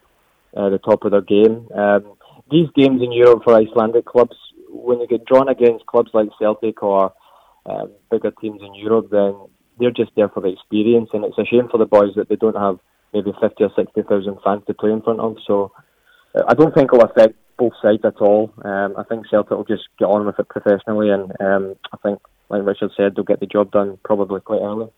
uh, 0.54 0.68
the 0.68 0.78
top 0.78 1.04
of 1.04 1.12
their 1.12 1.22
game. 1.22 1.66
Um, 1.74 2.12
these 2.50 2.68
games 2.74 3.00
in 3.02 3.12
Europe 3.12 3.44
for 3.44 3.54
Icelandic 3.54 4.04
clubs 4.04 4.36
when 4.72 5.00
you 5.00 5.06
get 5.06 5.24
drawn 5.24 5.48
against 5.48 5.86
clubs 5.86 6.10
like 6.14 6.28
Celtic 6.38 6.82
or 6.82 7.12
um, 7.66 7.90
bigger 8.10 8.30
teams 8.30 8.60
in 8.62 8.74
Europe, 8.74 9.08
then 9.10 9.34
they're 9.78 9.90
just 9.90 10.12
there 10.16 10.28
for 10.28 10.40
the 10.40 10.48
experience, 10.48 11.10
and 11.12 11.24
it's 11.24 11.38
a 11.38 11.44
shame 11.44 11.68
for 11.70 11.78
the 11.78 11.86
boys 11.86 12.14
that 12.16 12.28
they 12.28 12.36
don't 12.36 12.56
have 12.56 12.78
maybe 13.12 13.32
fifty 13.40 13.64
or 13.64 13.72
sixty 13.76 14.02
thousand 14.02 14.38
fans 14.44 14.62
to 14.66 14.74
play 14.74 14.90
in 14.90 15.02
front 15.02 15.20
of. 15.20 15.36
So 15.46 15.72
uh, 16.34 16.42
I 16.48 16.54
don't 16.54 16.74
think 16.74 16.90
it'll 16.92 17.04
affect 17.04 17.34
both 17.56 17.72
sides 17.82 18.04
at 18.04 18.16
all. 18.16 18.52
Um, 18.64 18.94
I 18.96 19.04
think 19.04 19.26
Celtic 19.28 19.50
will 19.50 19.64
just 19.64 19.88
get 19.98 20.06
on 20.06 20.26
with 20.26 20.38
it 20.38 20.48
professionally, 20.48 21.10
and 21.10 21.32
um, 21.40 21.76
I 21.92 21.96
think, 22.02 22.20
like 22.48 22.64
Richard 22.64 22.90
said, 22.96 23.14
they'll 23.14 23.24
get 23.24 23.40
the 23.40 23.46
job 23.46 23.70
done 23.70 23.98
probably 24.04 24.40
quite 24.40 24.60
early. 24.62 24.88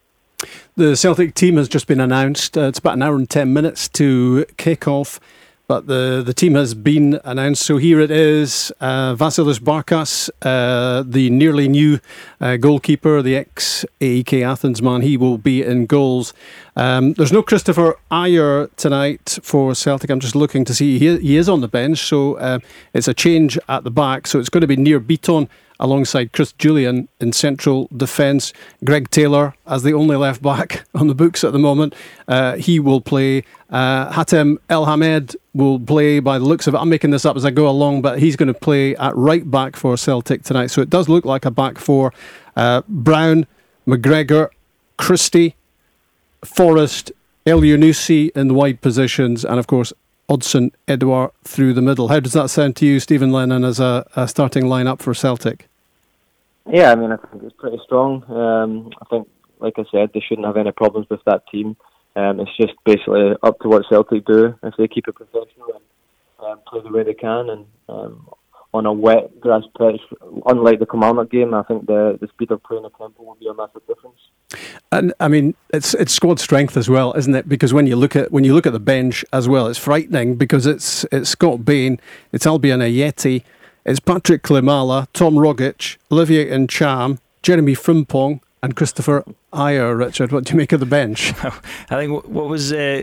The 0.76 0.96
Celtic 0.96 1.34
team 1.34 1.56
has 1.56 1.68
just 1.68 1.86
been 1.86 2.00
announced. 2.00 2.56
Uh, 2.56 2.62
it's 2.62 2.78
about 2.78 2.94
an 2.94 3.02
hour 3.02 3.14
and 3.14 3.28
ten 3.28 3.52
minutes 3.52 3.88
to 3.90 4.46
kick 4.56 4.88
off. 4.88 5.20
But 5.72 5.86
the, 5.86 6.22
the 6.22 6.34
team 6.34 6.54
has 6.56 6.74
been 6.74 7.18
announced. 7.24 7.62
So 7.62 7.78
here 7.78 7.98
it 7.98 8.10
is 8.10 8.70
uh, 8.82 9.14
Vasilis 9.14 9.58
Barkas, 9.58 10.28
uh, 10.42 11.02
the 11.02 11.30
nearly 11.30 11.66
new 11.66 11.98
uh, 12.42 12.58
goalkeeper, 12.58 13.22
the 13.22 13.36
ex 13.36 13.86
AEK 14.02 14.42
Athens 14.42 14.82
man. 14.82 15.00
He 15.00 15.16
will 15.16 15.38
be 15.38 15.62
in 15.62 15.86
goals. 15.86 16.34
Um, 16.76 17.14
there's 17.14 17.32
no 17.32 17.42
Kristoffer 17.42 17.94
Ajer 18.10 18.68
tonight 18.76 19.38
for 19.42 19.74
Celtic. 19.74 20.10
I'm 20.10 20.20
just 20.20 20.36
looking 20.36 20.66
to 20.66 20.74
see. 20.74 20.98
He, 20.98 21.16
he 21.16 21.38
is 21.38 21.48
on 21.48 21.62
the 21.62 21.68
bench. 21.68 22.00
So 22.00 22.34
uh, 22.34 22.58
it's 22.92 23.08
a 23.08 23.14
change 23.14 23.58
at 23.66 23.82
the 23.82 23.90
back. 23.90 24.26
So 24.26 24.38
it's 24.38 24.50
going 24.50 24.60
to 24.60 24.66
be 24.66 24.76
Nir 24.76 25.00
Bitton 25.00 25.48
alongside 25.80 26.32
Chris 26.32 26.52
Jullien 26.52 27.08
in 27.18 27.32
central 27.32 27.88
defence. 27.96 28.52
Greg 28.84 29.08
Taylor 29.08 29.54
as 29.66 29.82
the 29.82 29.94
only 29.94 30.16
left 30.16 30.42
back 30.42 30.84
on 30.94 31.08
the 31.08 31.14
books 31.14 31.44
at 31.44 31.52
the 31.52 31.58
moment. 31.58 31.94
Uh, 32.28 32.56
he 32.56 32.78
will 32.78 33.00
play. 33.00 33.44
Uh, 33.70 34.12
Hatem 34.12 34.58
Elhamed 34.68 35.34
will 35.54 35.78
play 35.78 36.18
by 36.20 36.38
the 36.38 36.44
looks 36.44 36.66
of 36.66 36.74
it. 36.74 36.78
I'm 36.78 36.88
making 36.88 37.10
this 37.10 37.24
up 37.24 37.36
as 37.36 37.44
I 37.44 37.50
go 37.50 37.68
along, 37.68 38.02
but 38.02 38.18
he's 38.18 38.36
going 38.36 38.52
to 38.52 38.58
play 38.58 38.96
at 38.96 39.14
right 39.16 39.48
back 39.50 39.76
for 39.76 39.96
Celtic 39.96 40.42
tonight. 40.42 40.68
So 40.68 40.80
it 40.80 40.90
does 40.90 41.08
look 41.08 41.24
like 41.24 41.44
a 41.44 41.50
back 41.50 41.78
four. 41.78 42.12
Uh, 42.56 42.82
Brown, 42.88 43.46
McGregor, 43.86 44.48
Christie, 44.96 45.56
Forrest, 46.44 47.12
Elyounoussi 47.46 48.30
in 48.36 48.48
the 48.48 48.54
wide 48.54 48.80
positions, 48.80 49.44
and 49.44 49.58
of 49.58 49.66
course 49.66 49.92
Odsonne 50.28 50.72
Edouard 50.86 51.32
through 51.44 51.74
the 51.74 51.82
middle. 51.82 52.08
How 52.08 52.20
does 52.20 52.32
that 52.32 52.48
sound 52.48 52.76
to 52.76 52.86
you, 52.86 53.00
Steven 53.00 53.32
Lennon, 53.32 53.64
as 53.64 53.80
a, 53.80 54.06
a 54.16 54.28
starting 54.28 54.64
lineup 54.64 55.00
for 55.00 55.12
Celtic? 55.12 55.68
Yeah, 56.70 56.92
I 56.92 56.94
mean, 56.94 57.10
I 57.10 57.16
think 57.16 57.42
it's 57.42 57.56
pretty 57.58 57.80
strong. 57.84 58.24
Um, 58.30 58.90
I 59.02 59.04
think, 59.06 59.28
like 59.58 59.74
I 59.78 59.84
said, 59.90 60.10
they 60.14 60.20
shouldn't 60.20 60.46
have 60.46 60.56
any 60.56 60.70
problems 60.70 61.08
with 61.10 61.22
that 61.24 61.46
team. 61.48 61.76
Um, 62.14 62.40
it's 62.40 62.56
just 62.56 62.72
basically 62.84 63.32
up 63.42 63.58
to 63.60 63.68
what 63.68 63.84
Celtic 63.88 64.26
do 64.26 64.54
if 64.62 64.74
they 64.76 64.88
keep 64.88 65.08
it 65.08 65.14
professional 65.14 65.68
and 65.74 65.84
um, 66.46 66.60
play 66.66 66.80
the 66.82 66.90
way 66.90 67.04
they 67.04 67.14
can. 67.14 67.48
And 67.48 67.66
um, 67.88 68.28
on 68.74 68.86
a 68.86 68.92
wet 68.92 69.40
grass 69.40 69.62
pitch, 69.78 70.00
unlike 70.46 70.78
the 70.78 70.86
Kilmarnock 70.86 71.30
game, 71.30 71.54
I 71.54 71.62
think 71.62 71.86
the, 71.86 72.18
the 72.20 72.28
speed 72.28 72.50
of 72.50 72.62
play 72.62 72.76
and 72.76 72.86
the 72.86 72.90
tempo 72.90 73.22
will 73.22 73.36
be 73.36 73.46
a 73.46 73.54
massive 73.54 73.86
difference. 73.86 74.18
And 74.90 75.12
I 75.20 75.28
mean, 75.28 75.54
it's 75.72 75.94
it's 75.94 76.12
squad 76.12 76.38
strength 76.38 76.76
as 76.76 76.88
well, 76.88 77.14
isn't 77.16 77.34
it? 77.34 77.48
Because 77.48 77.72
when 77.72 77.86
you 77.86 77.96
look 77.96 78.16
at 78.16 78.30
when 78.30 78.44
you 78.44 78.54
look 78.54 78.66
at 78.66 78.72
the 78.72 78.80
bench 78.80 79.24
as 79.32 79.48
well, 79.48 79.66
it's 79.66 79.78
frightening 79.78 80.36
because 80.36 80.66
it's 80.66 81.04
it's 81.12 81.30
Scott 81.30 81.64
Bain, 81.64 81.98
it's 82.32 82.44
Albian 82.44 82.80
Ajeti, 82.80 83.42
it's 83.84 84.00
Patrick 84.00 84.42
Klimala, 84.42 85.06
Tom 85.12 85.34
Rogic, 85.34 85.96
Olivier 86.10 86.50
Ntcham, 86.50 87.18
Jeremy 87.42 87.74
Frimpong, 87.74 88.40
and 88.62 88.76
Kristoffer 88.76 89.34
Ajer. 89.52 89.98
Richard, 89.98 90.32
what 90.32 90.44
do 90.44 90.52
you 90.52 90.56
make 90.56 90.72
of 90.72 90.80
the 90.80 90.86
bench? 90.86 91.32
I 91.42 91.96
think 91.96 92.24
what 92.26 92.48
was 92.48 92.72
uh, 92.72 93.02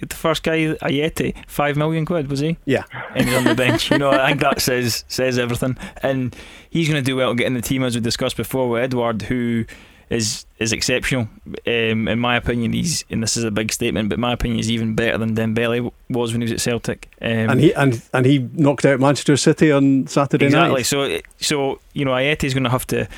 the 0.00 0.14
first 0.14 0.42
guy, 0.42 0.74
Ajeti, 0.74 1.34
five 1.46 1.76
million 1.76 2.04
quid 2.04 2.28
was 2.30 2.40
he? 2.40 2.56
Yeah, 2.64 2.84
and 3.14 3.26
he's 3.26 3.36
on 3.36 3.44
the 3.44 3.54
bench. 3.54 3.90
You 3.90 3.98
know, 3.98 4.10
I 4.10 4.28
think 4.28 4.40
that 4.40 4.60
says 4.60 5.04
says 5.08 5.38
everything. 5.38 5.76
And 6.02 6.34
he's 6.70 6.88
going 6.88 7.02
to 7.02 7.04
do 7.04 7.16
well 7.16 7.34
getting 7.34 7.54
the 7.54 7.62
team, 7.62 7.82
as 7.82 7.94
we 7.94 8.00
discussed 8.00 8.36
before 8.36 8.68
with 8.68 8.82
Edouard, 8.82 9.22
who 9.22 9.64
is 10.10 10.46
is 10.58 10.72
exceptional. 10.72 11.28
Um, 11.66 12.08
in 12.08 12.18
my 12.18 12.36
opinion, 12.36 12.72
he's 12.72 13.04
and 13.10 13.22
this 13.22 13.36
is 13.36 13.44
a 13.44 13.50
big 13.50 13.72
statement, 13.72 14.08
but 14.08 14.18
my 14.18 14.32
opinion 14.32 14.60
is 14.60 14.70
even 14.70 14.94
better 14.94 15.18
than 15.18 15.34
Dembele 15.34 15.90
was 16.08 16.32
when 16.32 16.42
he 16.42 16.44
was 16.44 16.52
at 16.52 16.60
Celtic. 16.60 17.08
Um, 17.20 17.50
and 17.50 17.60
he 17.60 17.72
and 17.74 18.02
and 18.12 18.26
he 18.26 18.48
knocked 18.52 18.84
out 18.84 19.00
Manchester 19.00 19.36
City 19.36 19.72
on 19.72 20.06
Saturday 20.06 20.46
exactly. 20.46 20.70
night. 20.70 20.80
Exactly. 20.80 21.22
So 21.38 21.74
so 21.74 21.80
you 21.92 22.04
know, 22.04 22.12
Ajeti's 22.12 22.54
going 22.54 22.64
to 22.64 22.70
have 22.70 22.86
to 22.88 23.08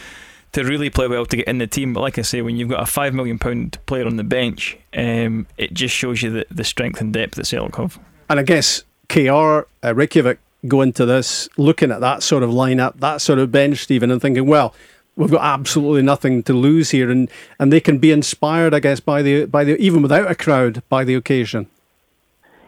to 0.53 0.65
really 0.65 0.91
play 0.91 1.07
well 1.07 1.27
to 1.27 1.37
get 1.37 1.49
in 1.49 1.59
the 1.59 1.67
team. 1.67 1.93
But 1.93 2.01
like 2.01 2.19
I 2.19 2.23
say, 2.23 2.43
when 2.43 2.57
you've 2.57 2.69
got 2.69 2.83
a 2.83 2.87
five 2.87 3.15
million 3.15 3.39
pound 3.39 3.79
player 3.87 4.07
on 4.07 4.17
the 4.17 4.25
bench, 4.25 4.77
um, 4.97 5.47
it 5.57 5.75
just 5.75 5.95
shows 5.95 6.23
you 6.23 6.31
the, 6.31 6.47
the 6.51 6.65
strength 6.65 7.01
and 7.01 7.13
depth 7.13 7.35
that 7.35 7.47
Celtic 7.47 7.77
have. 7.77 7.99
And 8.29 8.41
I 8.41 8.43
guess 8.43 8.85
KR 9.09 9.67
uh, 9.85 9.95
Reykjavik 9.95 10.39
go 10.67 10.81
into 10.83 11.07
this 11.07 11.49
looking 11.57 11.91
at 11.91 12.01
that 12.01 12.23
sort 12.23 12.43
of 12.43 12.51
lineup, 12.51 12.99
that 13.01 13.21
sort 13.21 13.39
of 13.39 13.53
bench, 13.53 13.79
Steven, 13.79 14.11
and 14.11 14.21
thinking, 14.21 14.47
well, 14.47 14.75
we've 15.17 15.31
got 15.31 15.43
absolutely 15.43 16.03
nothing 16.03 16.43
to 16.45 16.53
lose 16.53 16.91
here, 16.91 17.11
and, 17.11 17.31
and 17.59 17.73
they 17.73 17.81
can 17.81 17.99
be 17.99 18.13
inspired, 18.13 18.75
I 18.75 18.81
guess, 18.81 19.01
by 19.01 19.23
the 19.23 19.45
by 19.45 19.65
the 19.65 19.77
even 19.77 20.03
without 20.03 20.31
a 20.31 20.35
crowd 20.35 20.83
by 20.89 21.05
the 21.05 21.15
occasion. 21.15 21.69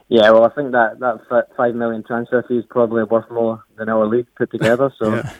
Yeah, 0.08 0.32
well, 0.32 0.44
I 0.44 0.48
think 0.48 0.72
that 0.72 0.98
that 0.98 1.48
five 1.56 1.76
million 1.76 2.02
transfer 2.02 2.42
fee 2.42 2.58
is 2.58 2.64
probably 2.68 3.04
worth 3.04 3.30
more 3.30 3.62
than 3.76 3.88
our 3.88 4.06
league 4.06 4.26
put 4.34 4.50
together. 4.50 4.92
So, 4.98 5.14
yeah. 5.14 5.32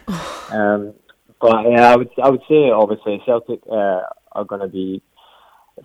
um, 0.53 0.95
but 1.41 1.71
yeah, 1.71 1.93
I 1.93 1.97
would 1.97 2.11
I 2.23 2.31
would 2.31 2.43
say 2.49 2.71
obviously 2.71 3.23
Celtic 3.27 3.61
uh, 3.71 4.03
are 4.33 4.45
going 4.45 4.61
to 4.61 4.69
be 4.69 5.03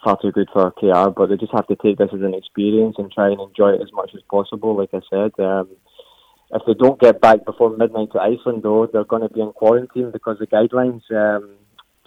far 0.03 0.17
too 0.21 0.31
good 0.31 0.49
for 0.51 0.71
KR, 0.71 1.09
but 1.09 1.27
they 1.27 1.37
just 1.37 1.53
have 1.53 1.67
to 1.67 1.75
take 1.75 1.97
this 1.97 2.09
as 2.13 2.21
an 2.21 2.33
experience 2.33 2.95
and 2.97 3.11
try 3.11 3.27
and 3.29 3.39
enjoy 3.39 3.73
it 3.73 3.81
as 3.81 3.91
much 3.93 4.11
as 4.13 4.21
possible. 4.29 4.75
Like 4.75 4.89
I 4.93 5.01
said, 5.09 5.31
um, 5.43 5.69
if 6.51 6.61
they 6.67 6.73
don't 6.73 6.99
get 6.99 7.21
back 7.21 7.45
before 7.45 7.75
midnight 7.75 8.11
to 8.13 8.19
Iceland, 8.19 8.63
though, 8.63 8.87
they're 8.91 9.05
going 9.05 9.21
to 9.21 9.29
be 9.29 9.41
in 9.41 9.51
quarantine 9.53 10.11
because 10.11 10.37
the 10.39 10.47
guidelines 10.47 11.01
um, 11.11 11.55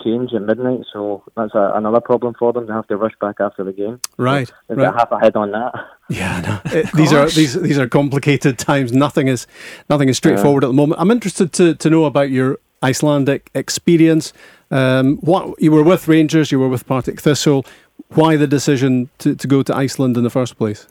change 0.03 0.33
at 0.35 0.43
midnight. 0.43 0.81
So 0.93 1.25
that's 1.37 1.55
a, 1.55 1.73
another 1.75 2.01
problem 2.01 2.35
for 2.39 2.53
them. 2.53 2.67
They 2.67 2.73
have 2.73 2.87
to 2.89 2.97
rush 2.97 3.15
back 3.21 3.37
after 3.41 3.65
the 3.65 3.73
game. 3.73 4.01
Right. 4.17 4.49
So 4.49 4.55
they've 4.69 4.79
right. 4.79 4.93
got 4.93 5.11
half 5.11 5.13
ahead 5.13 5.37
on 5.37 5.53
that. 5.53 5.73
Yeah, 6.11 6.41
no. 6.41 6.73
It, 6.73 6.91
these 6.95 7.13
are 7.13 7.29
these 7.29 7.53
these 7.53 7.79
are 7.79 7.87
complicated 7.87 8.59
times. 8.59 8.95
Nothing 8.95 9.29
is 9.29 9.47
nothing 9.91 10.09
is 10.09 10.17
straightforward 10.17 10.63
yeah. 10.63 10.69
at 10.69 10.71
the 10.71 10.75
moment. 10.75 10.99
I'm 11.03 11.11
interested 11.11 11.53
to, 11.53 11.75
to 11.75 11.91
know 11.91 12.07
about 12.07 12.31
your 12.31 12.61
Icelandic 12.83 13.51
experience. 13.55 14.33
Um, 14.71 15.17
what 15.19 15.61
you 15.61 15.73
were 15.73 15.83
with 15.83 16.09
Rangers, 16.09 16.53
you 16.53 16.59
were 16.59 16.69
with 16.69 16.87
Partick 16.87 17.21
Thistle. 17.21 17.65
Why 18.09 18.37
the 18.37 18.47
decision 18.47 19.11
to, 19.19 19.35
to 19.35 19.47
go 19.47 19.63
to 19.63 19.75
Iceland 19.75 20.17
in 20.17 20.25
the 20.25 20.31
first 20.31 20.57
place? 20.57 20.87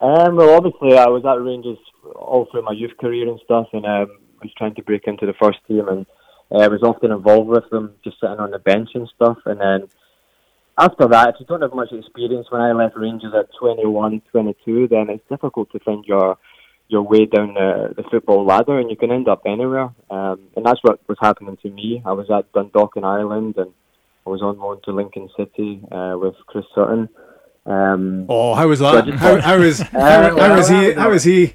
Um, 0.00 0.36
well, 0.36 0.56
obviously, 0.56 0.96
I 0.96 1.08
was 1.08 1.24
at 1.24 1.42
Rangers 1.42 1.78
all 2.14 2.46
through 2.50 2.62
my 2.62 2.72
youth 2.72 2.96
career 2.98 3.28
and 3.28 3.40
stuff, 3.44 3.68
and 3.72 3.84
um, 3.84 4.10
was 4.42 4.52
trying 4.56 4.74
to 4.74 4.82
break 4.82 5.06
into 5.06 5.26
the 5.26 5.34
first 5.34 5.58
team, 5.68 5.88
and 5.88 6.06
uh, 6.50 6.58
I 6.58 6.68
was 6.68 6.82
often 6.82 7.12
involved 7.12 7.48
with 7.48 7.68
them, 7.70 7.94
just 8.02 8.20
sitting 8.20 8.38
on 8.38 8.50
the 8.50 8.58
bench 8.58 8.90
and 8.94 9.08
stuff. 9.14 9.38
And 9.44 9.60
then 9.60 9.88
after 10.78 11.06
that, 11.08 11.30
if 11.30 11.40
you 11.40 11.46
don't 11.46 11.62
have 11.62 11.74
much 11.74 11.92
experience, 11.92 12.46
when 12.50 12.62
I 12.62 12.72
left 12.72 12.96
Rangers 12.96 13.34
at 13.38 13.48
21, 13.58 14.22
22, 14.32 14.88
then 14.88 15.10
it's 15.10 15.28
difficult 15.28 15.70
to 15.72 15.78
find 15.80 16.04
your 16.06 16.38
your 16.90 17.02
way 17.02 17.24
down 17.24 17.54
the, 17.54 17.94
the 17.96 18.02
football 18.10 18.44
ladder, 18.44 18.78
and 18.78 18.90
you 18.90 18.96
can 18.96 19.12
end 19.12 19.28
up 19.28 19.42
anywhere. 19.46 19.90
Um, 20.10 20.40
and 20.56 20.66
that's 20.66 20.80
what 20.82 21.00
was 21.08 21.18
happening 21.20 21.56
to 21.62 21.70
me. 21.70 22.02
I 22.04 22.12
was 22.12 22.30
at 22.30 22.52
Dundalk 22.52 22.96
in 22.96 23.04
Ireland, 23.04 23.54
and 23.56 23.72
I 24.26 24.30
was 24.30 24.42
on 24.42 24.58
loan 24.58 24.80
to 24.84 24.92
Lincoln 24.92 25.28
City 25.36 25.80
uh, 25.90 26.16
with 26.18 26.34
Chris 26.46 26.64
Sutton. 26.74 27.08
Um, 27.64 28.26
oh, 28.28 28.54
how 28.54 28.66
was 28.66 28.80
that? 28.80 29.04
So 29.04 29.12
how, 29.12 29.40
how 29.40 29.58
was 29.58 29.80
how, 29.92 30.36
how 30.36 30.56
was 30.56 30.68
he? 30.68 30.92
How 30.92 31.10
was 31.10 31.24
he? 31.24 31.54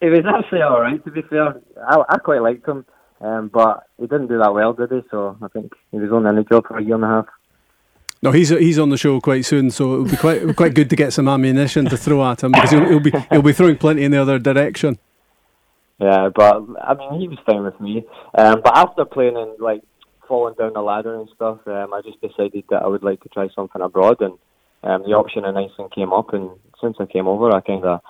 It 0.00 0.10
was 0.10 0.24
actually 0.26 0.62
all 0.62 0.80
right. 0.80 1.04
To 1.04 1.10
be 1.10 1.22
fair, 1.22 1.60
I, 1.86 2.02
I 2.08 2.18
quite 2.18 2.40
liked 2.40 2.66
him, 2.66 2.86
um, 3.20 3.48
but 3.52 3.86
he 3.98 4.06
didn't 4.06 4.28
do 4.28 4.38
that 4.38 4.54
well, 4.54 4.72
did 4.72 4.92
he? 4.92 5.00
So 5.10 5.36
I 5.42 5.48
think 5.48 5.72
he 5.90 5.98
was 5.98 6.10
only 6.12 6.30
in 6.30 6.36
the 6.36 6.44
job 6.44 6.66
for 6.66 6.78
a 6.78 6.82
year 6.82 6.94
and 6.94 7.04
a 7.04 7.08
half. 7.08 7.26
No, 8.20 8.32
he's 8.32 8.48
he's 8.48 8.78
on 8.78 8.90
the 8.90 8.96
show 8.96 9.20
quite 9.20 9.44
soon, 9.44 9.70
so 9.70 9.94
it 9.94 9.98
would 9.98 10.10
be 10.10 10.16
quite 10.16 10.56
quite 10.56 10.74
good 10.74 10.90
to 10.90 10.96
get 10.96 11.12
some 11.12 11.28
ammunition 11.28 11.84
to 11.86 11.96
throw 11.96 12.24
at 12.28 12.42
him 12.42 12.52
because 12.52 12.70
he'll, 12.70 12.88
he'll, 12.88 13.00
be 13.00 13.12
he'll 13.30 13.42
be 13.42 13.52
throwing 13.52 13.76
plenty 13.76 14.04
in 14.04 14.10
the 14.10 14.20
other 14.20 14.38
direction. 14.38 14.98
Yeah, 16.00 16.28
but 16.34 16.62
I 16.82 16.94
mean, 16.94 17.20
he 17.20 17.28
was 17.28 17.38
fine 17.46 17.64
with 17.64 17.80
me. 17.80 18.04
Um, 18.34 18.60
but 18.62 18.76
after 18.76 19.04
playing 19.04 19.36
and 19.36 19.58
like 19.60 19.82
falling 20.26 20.54
down 20.54 20.72
the 20.72 20.80
ladder 20.80 21.14
and 21.14 21.28
stuff, 21.34 21.60
um, 21.66 21.94
I 21.94 22.02
just 22.02 22.20
decided 22.20 22.64
that 22.70 22.82
I 22.82 22.88
would 22.88 23.02
like 23.02 23.22
to 23.22 23.28
try 23.28 23.48
something 23.54 23.80
abroad, 23.80 24.20
and 24.20 24.34
um, 24.82 25.02
the 25.02 25.14
option 25.14 25.44
in 25.44 25.56
Iceland 25.56 25.92
came 25.94 26.12
up. 26.12 26.32
And 26.32 26.50
since 26.80 26.96
I 26.98 27.06
came 27.06 27.28
over, 27.28 27.54
I 27.54 27.60
kind 27.60 27.84
of 27.84 28.00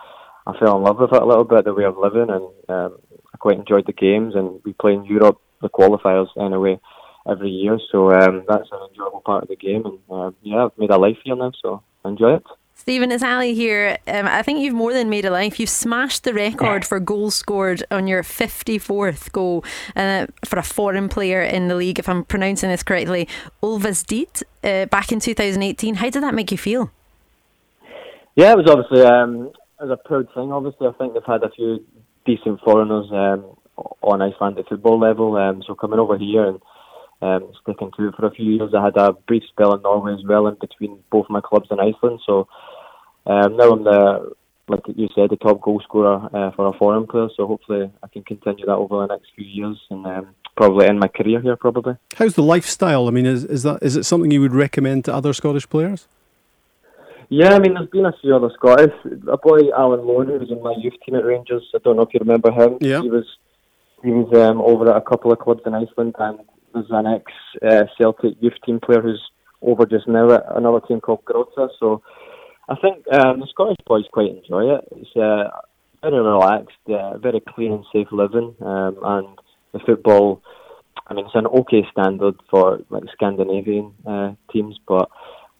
I 0.46 0.58
fell 0.58 0.78
in 0.78 0.84
love 0.84 0.98
with 0.98 1.12
it 1.12 1.22
a 1.22 1.26
little 1.26 1.44
bit, 1.44 1.66
the 1.66 1.74
way 1.74 1.84
of 1.84 1.98
living, 1.98 2.30
and 2.30 2.48
um, 2.70 2.98
I 3.34 3.36
quite 3.38 3.58
enjoyed 3.58 3.84
the 3.86 3.92
games. 3.92 4.34
And 4.34 4.60
we 4.64 4.72
play 4.72 4.94
in 4.94 5.04
Europe, 5.04 5.38
the 5.60 5.68
qualifiers 5.68 6.28
anyway 6.40 6.80
every 7.26 7.50
year. 7.50 7.78
So 7.90 8.12
um, 8.12 8.44
that's 8.48 8.68
an 8.72 8.88
enjoyable 8.90 9.22
part 9.24 9.42
of 9.42 9.48
the 9.48 9.56
game. 9.56 9.84
And 9.84 9.98
uh, 10.10 10.30
yeah, 10.42 10.66
I've 10.66 10.78
made 10.78 10.90
a 10.90 10.98
life 10.98 11.18
here 11.24 11.36
now, 11.36 11.52
so 11.62 11.82
enjoy 12.04 12.36
it. 12.36 12.44
Stephen, 12.74 13.10
it's 13.10 13.24
Ali 13.24 13.54
here. 13.54 13.98
Um, 14.06 14.26
I 14.28 14.42
think 14.42 14.60
you've 14.60 14.72
more 14.72 14.92
than 14.92 15.10
made 15.10 15.24
a 15.24 15.30
life. 15.30 15.58
You've 15.58 15.68
smashed 15.68 16.22
the 16.22 16.32
record 16.32 16.84
for 16.84 17.00
goals 17.00 17.34
scored 17.34 17.82
on 17.90 18.06
your 18.06 18.22
54th 18.22 19.32
goal 19.32 19.64
uh, 19.96 20.26
for 20.44 20.60
a 20.60 20.62
foreign 20.62 21.08
player 21.08 21.42
in 21.42 21.66
the 21.66 21.74
league, 21.74 21.98
if 21.98 22.08
I'm 22.08 22.24
pronouncing 22.24 22.70
this 22.70 22.84
correctly. 22.84 23.28
Ulvsted 23.64 24.44
uh, 24.62 24.86
back 24.86 25.10
in 25.10 25.18
2018. 25.18 25.96
How 25.96 26.08
did 26.08 26.22
that 26.22 26.34
make 26.34 26.52
you 26.52 26.56
feel? 26.56 26.92
Yeah, 28.36 28.52
it 28.52 28.58
was 28.58 28.70
obviously 28.70 29.04
um, 29.04 29.50
it 29.80 29.84
was 29.84 29.90
a 29.90 30.08
proud 30.08 30.28
thing. 30.32 30.52
Obviously, 30.52 30.86
I 30.86 30.92
think 30.92 31.14
they've 31.14 31.22
had 31.26 31.42
a 31.42 31.50
few 31.50 31.84
decent 32.24 32.60
foreigners 32.60 33.06
um, 33.10 33.56
on 34.02 34.22
Icelandic 34.22 34.68
football 34.68 35.00
level. 35.00 35.36
Um, 35.36 35.64
so 35.66 35.74
coming 35.74 35.98
over 35.98 36.16
here 36.16 36.46
and 36.46 36.60
um, 37.20 37.52
sticking 37.62 37.90
to 37.96 38.08
it 38.08 38.14
for 38.14 38.26
a 38.26 38.30
few 38.30 38.52
years. 38.52 38.74
I 38.74 38.84
had 38.84 38.96
a 38.96 39.12
brief 39.12 39.42
spell 39.48 39.74
in 39.74 39.82
Norway 39.82 40.14
as 40.14 40.24
well 40.24 40.46
in 40.46 40.56
between 40.60 40.98
both 41.10 41.26
my 41.28 41.40
clubs 41.40 41.68
in 41.70 41.80
Iceland. 41.80 42.20
So 42.26 42.48
um, 43.26 43.56
now 43.56 43.72
I'm 43.72 43.84
the, 43.84 44.32
like 44.68 44.80
you 44.94 45.08
said, 45.14 45.30
the 45.30 45.36
top 45.36 45.60
goal 45.60 45.80
scorer 45.82 46.28
uh, 46.32 46.50
for 46.52 46.66
a 46.66 46.78
foreign 46.78 47.06
player. 47.06 47.28
So 47.36 47.46
hopefully 47.46 47.90
I 48.02 48.08
can 48.08 48.22
continue 48.22 48.66
that 48.66 48.72
over 48.72 49.06
the 49.06 49.14
next 49.14 49.30
few 49.34 49.44
years 49.44 49.78
and 49.90 50.06
um, 50.06 50.34
probably 50.56 50.86
end 50.86 51.00
my 51.00 51.08
career 51.08 51.40
here. 51.40 51.56
Probably. 51.56 51.96
How's 52.16 52.34
the 52.34 52.42
lifestyle? 52.42 53.08
I 53.08 53.10
mean, 53.10 53.26
is 53.26 53.44
is 53.44 53.62
that 53.64 53.78
is 53.82 53.96
it 53.96 54.04
something 54.04 54.30
you 54.30 54.40
would 54.40 54.54
recommend 54.54 55.04
to 55.06 55.14
other 55.14 55.32
Scottish 55.32 55.68
players? 55.68 56.06
Yeah, 57.30 57.54
I 57.54 57.58
mean, 57.58 57.74
there's 57.74 57.90
been 57.90 58.06
a 58.06 58.14
few 58.22 58.34
other 58.34 58.50
Scottish. 58.54 58.94
A 59.30 59.36
boy, 59.36 59.70
Alan 59.76 60.06
Lone, 60.06 60.28
who 60.28 60.38
was 60.38 60.50
in 60.50 60.62
my 60.62 60.74
youth 60.78 60.94
team 61.04 61.14
at 61.14 61.26
Rangers. 61.26 61.62
I 61.74 61.78
don't 61.84 61.96
know 61.96 62.02
if 62.02 62.14
you 62.14 62.20
remember 62.20 62.50
him. 62.50 62.78
Yeah. 62.80 63.02
He 63.02 63.10
was 63.10 63.26
he 64.02 64.10
was 64.10 64.32
um, 64.34 64.60
over 64.62 64.90
at 64.90 64.96
a 64.96 65.00
couple 65.00 65.32
of 65.32 65.38
clubs 65.38 65.62
in 65.66 65.74
Iceland, 65.74 66.14
and 66.18 66.38
there's 66.72 66.86
an 66.90 67.06
ex 67.06 67.24
uh, 67.62 67.84
Celtic 67.96 68.34
youth 68.40 68.54
team 68.64 68.80
player 68.80 69.00
who's 69.00 69.22
over 69.62 69.86
just 69.86 70.06
now 70.06 70.30
at 70.32 70.44
another 70.56 70.80
team 70.80 71.00
called 71.00 71.24
Grótta. 71.24 71.68
So 71.80 72.02
I 72.68 72.76
think 72.76 73.04
um, 73.12 73.40
the 73.40 73.46
Scottish 73.50 73.78
boys 73.86 74.04
quite 74.12 74.30
enjoy 74.30 74.74
it. 74.74 74.84
It's 74.96 75.16
uh, 75.16 75.50
very 76.02 76.20
relaxed, 76.20 76.76
uh, 76.88 77.18
very 77.18 77.40
clean 77.40 77.72
and 77.72 77.84
safe 77.92 78.08
living, 78.12 78.54
um, 78.60 78.98
and 79.02 79.38
the 79.72 79.80
football. 79.80 80.42
I 81.06 81.14
mean, 81.14 81.26
it's 81.26 81.34
an 81.34 81.46
okay 81.46 81.86
standard 81.90 82.36
for 82.50 82.80
like 82.90 83.04
Scandinavian 83.14 83.94
uh, 84.06 84.32
teams, 84.52 84.78
but 84.86 85.10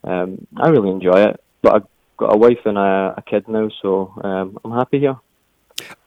um, 0.04 0.46
I 0.56 0.68
really 0.68 0.90
enjoy 0.90 1.22
it. 1.22 1.40
But 1.62 1.74
I've 1.74 1.86
got 2.18 2.34
a 2.34 2.38
wife 2.38 2.58
and 2.66 2.76
a, 2.76 3.14
a 3.16 3.22
kid 3.26 3.48
now, 3.48 3.70
so 3.80 4.12
um, 4.22 4.58
I'm 4.64 4.72
happy 4.72 5.00
here. 5.00 5.16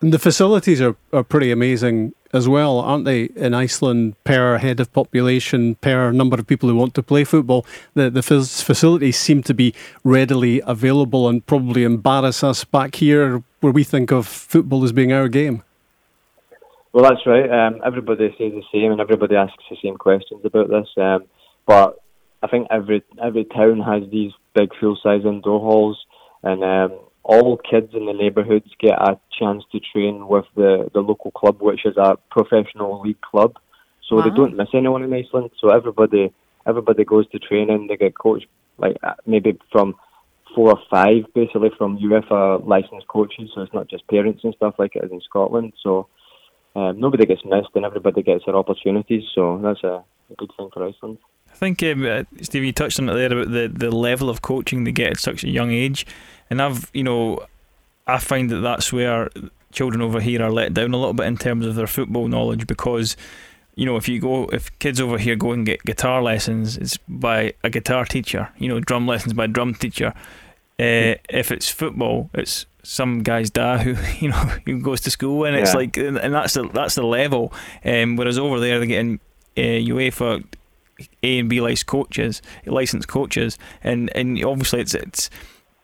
And 0.02 0.14
the 0.14 0.19
facilities 0.19 0.82
are, 0.82 0.95
are 1.11 1.23
pretty 1.23 1.52
amazing 1.52 2.14
as 2.34 2.48
well, 2.48 2.80
aren't 2.80 3.06
they? 3.06 3.26
In 3.36 3.53
Iceland, 3.53 4.16
per 4.24 4.58
head 4.58 4.80
of 4.80 4.91
population, 4.94 5.76
per 5.76 6.12
number 6.12 6.38
of 6.38 6.48
people 6.48 6.70
who 6.70 6.76
want 6.76 6.94
to 6.95 7.03
play 7.03 7.24
football, 7.24 7.66
the 7.94 8.10
the 8.10 8.22
facilities 8.22 9.18
seem 9.18 9.44
to 9.44 9.53
be 9.53 9.74
readily 10.03 10.62
available 10.66 11.28
and 11.28 11.45
probably 11.45 11.84
embarrass 11.84 12.44
us 12.44 12.64
back 12.64 12.95
here, 12.95 13.44
where 13.60 13.74
we 13.74 13.84
think 13.84 14.12
of 14.12 14.28
football 14.28 14.84
as 14.84 14.91
being 14.91 15.12
our 15.12 15.28
game. 15.28 15.64
Well, 16.94 17.03
that's 17.03 17.26
right. 17.26 17.49
Um, 17.49 17.82
everybody 17.86 18.30
says 18.38 18.52
the 18.52 18.64
same, 18.74 18.91
and 18.91 18.99
everybody 18.99 19.36
asks 19.36 19.64
the 19.70 19.78
same 19.82 19.98
questions 19.98 20.41
about 20.44 20.70
this. 20.70 20.90
Um, 20.98 21.24
but 21.66 21.99
I 22.44 22.48
think 22.48 22.68
every 22.70 23.03
every 23.24 23.45
town 23.45 23.80
has 23.80 24.03
these 24.12 24.32
big 24.56 24.70
full 24.80 24.98
size 25.02 25.22
indoor 25.24 25.60
halls, 25.60 25.98
and 26.44 26.64
um, 26.64 26.99
all 27.23 27.57
kids 27.57 27.93
in 27.93 28.06
the 28.06 28.14
neighbourhoods 28.14 28.72
get 28.80 28.93
a 28.93 29.19
chance 29.38 29.64
to 29.72 29.80
train 29.80 30.27
with 30.27 30.45
the, 30.56 30.89
the 30.93 31.02
local 31.02 31.31
club, 31.31 31.61
which 31.61 31.85
is 31.85 31.95
a 31.98 32.18
professional 32.30 33.02
league 33.02 33.22
club. 33.22 33.57
So 34.07 34.18
wow. 34.18 34.23
they 34.23 34.30
don't 34.31 34.57
miss 34.57 34.69
anyone 34.73 35.03
in 35.03 35.14
Iceland. 35.14 35.52
So 35.60 35.69
everybody 35.69 36.34
everybody 36.68 37.03
goes 37.06 37.27
to 37.30 37.39
training. 37.39 37.88
They 37.88 37.98
get 37.98 38.18
coached 38.18 38.48
like 38.77 38.98
uh, 39.03 39.14
maybe 39.26 39.57
from 39.72 39.95
four 40.56 40.72
or 40.72 40.80
five, 40.89 41.23
basically 41.34 41.72
from 41.77 41.98
UEFA 41.98 42.65
licensed 42.68 43.07
coaches. 43.07 43.52
So 43.53 43.61
it's 43.61 43.73
not 43.73 43.89
just 43.89 44.07
parents 44.07 44.43
and 44.43 44.53
stuff 44.56 44.76
like 44.77 44.95
it 44.95 45.06
is 45.06 45.11
in 45.11 45.22
Scotland. 45.22 45.73
So 45.81 46.07
um, 46.76 46.99
nobody 46.99 47.26
gets 47.26 47.45
missed 47.45 47.69
and 47.76 47.85
everybody 47.85 48.22
gets 48.22 48.45
their 48.45 48.56
opportunities. 48.56 49.23
So 49.34 49.60
that's 49.64 49.84
a, 49.84 50.03
a 50.31 50.35
good 50.38 50.52
thing 50.57 50.69
for 50.73 50.88
Iceland. 50.88 51.19
I 51.49 51.53
think, 51.53 51.84
um, 51.84 52.06
uh, 52.06 52.23
Steve, 52.41 52.64
you 52.64 52.72
touched 52.72 52.99
on 52.99 53.10
it 53.10 53.14
there 53.14 53.38
about 53.38 53.52
the, 53.52 53.68
the 53.68 53.91
level 53.91 54.30
of 54.30 54.41
coaching 54.41 54.85
they 54.85 54.91
get 54.91 55.11
at 55.11 55.19
such 55.19 55.43
a 55.43 55.49
young 55.49 55.72
age. 55.72 56.06
And 56.52 56.61
I've, 56.61 56.91
you 56.94 57.03
know, 57.03 57.40
I 58.06 58.19
find 58.19 58.49
that 58.52 58.60
that's 58.60 58.91
where 58.94 59.30
children 59.72 60.02
over 60.02 60.19
here 60.19 60.44
are 60.44 60.52
let 60.52 60.73
down 60.76 60.94
a 60.94 60.98
little 60.98 61.14
bit 61.14 61.26
in 61.26 61.38
terms 61.38 61.65
of 61.65 61.76
their 61.76 61.88
football 61.88 62.28
knowledge 62.28 62.68
because 62.68 63.15
you 63.73 63.86
know, 63.86 63.95
if 63.95 64.10
you 64.10 64.19
go, 64.19 64.48
if 64.48 64.78
kids 64.80 64.99
over 64.99 65.18
here 65.18 65.38
go 65.38 65.53
and 65.53 65.65
get 65.65 65.82
guitar 65.84 66.22
lessons, 66.22 66.76
it's 66.78 66.98
by 67.07 67.53
a 67.64 67.69
guitar 67.69 68.03
teacher. 68.03 68.49
You 68.57 68.68
know, 68.68 68.80
drum 68.82 69.07
lessons 69.07 69.32
by 69.34 69.45
a 69.45 69.48
drum 69.48 69.73
teacher. 69.76 70.14
Uh, 70.78 71.15
if 71.30 71.52
it's 71.52 71.69
football, 71.69 72.30
it's 72.34 72.65
some 72.84 73.23
guy's 73.23 73.49
dad 73.49 73.80
who 73.82 73.95
you 74.26 74.30
know 74.30 74.38
who 74.65 74.82
goes 74.82 74.99
to 75.02 75.10
school, 75.10 75.45
and 75.45 75.56
it's 75.56 75.72
Yeah. 75.72 75.78
like, 75.78 75.95
and 75.98 76.18
that's 76.18 76.53
the 76.56 76.68
that's 76.68 76.95
the 76.95 77.03
level. 77.03 77.53
Um, 77.86 78.18
whereas 78.18 78.38
over 78.38 78.60
there, 78.60 78.78
they're 78.78 78.88
getting 78.88 79.19
uh, 79.57 79.61
UEFA 79.61 80.44
A 81.23 81.40
and 81.40 81.49
B 81.49 81.61
licensed 81.61 81.88
coaches, 81.88 82.41
licensed 82.65 83.07
coaches, 83.07 83.57
and 83.84 84.11
and 84.18 84.44
obviously 84.44 84.82
it's 84.82 84.94
it's 84.94 85.30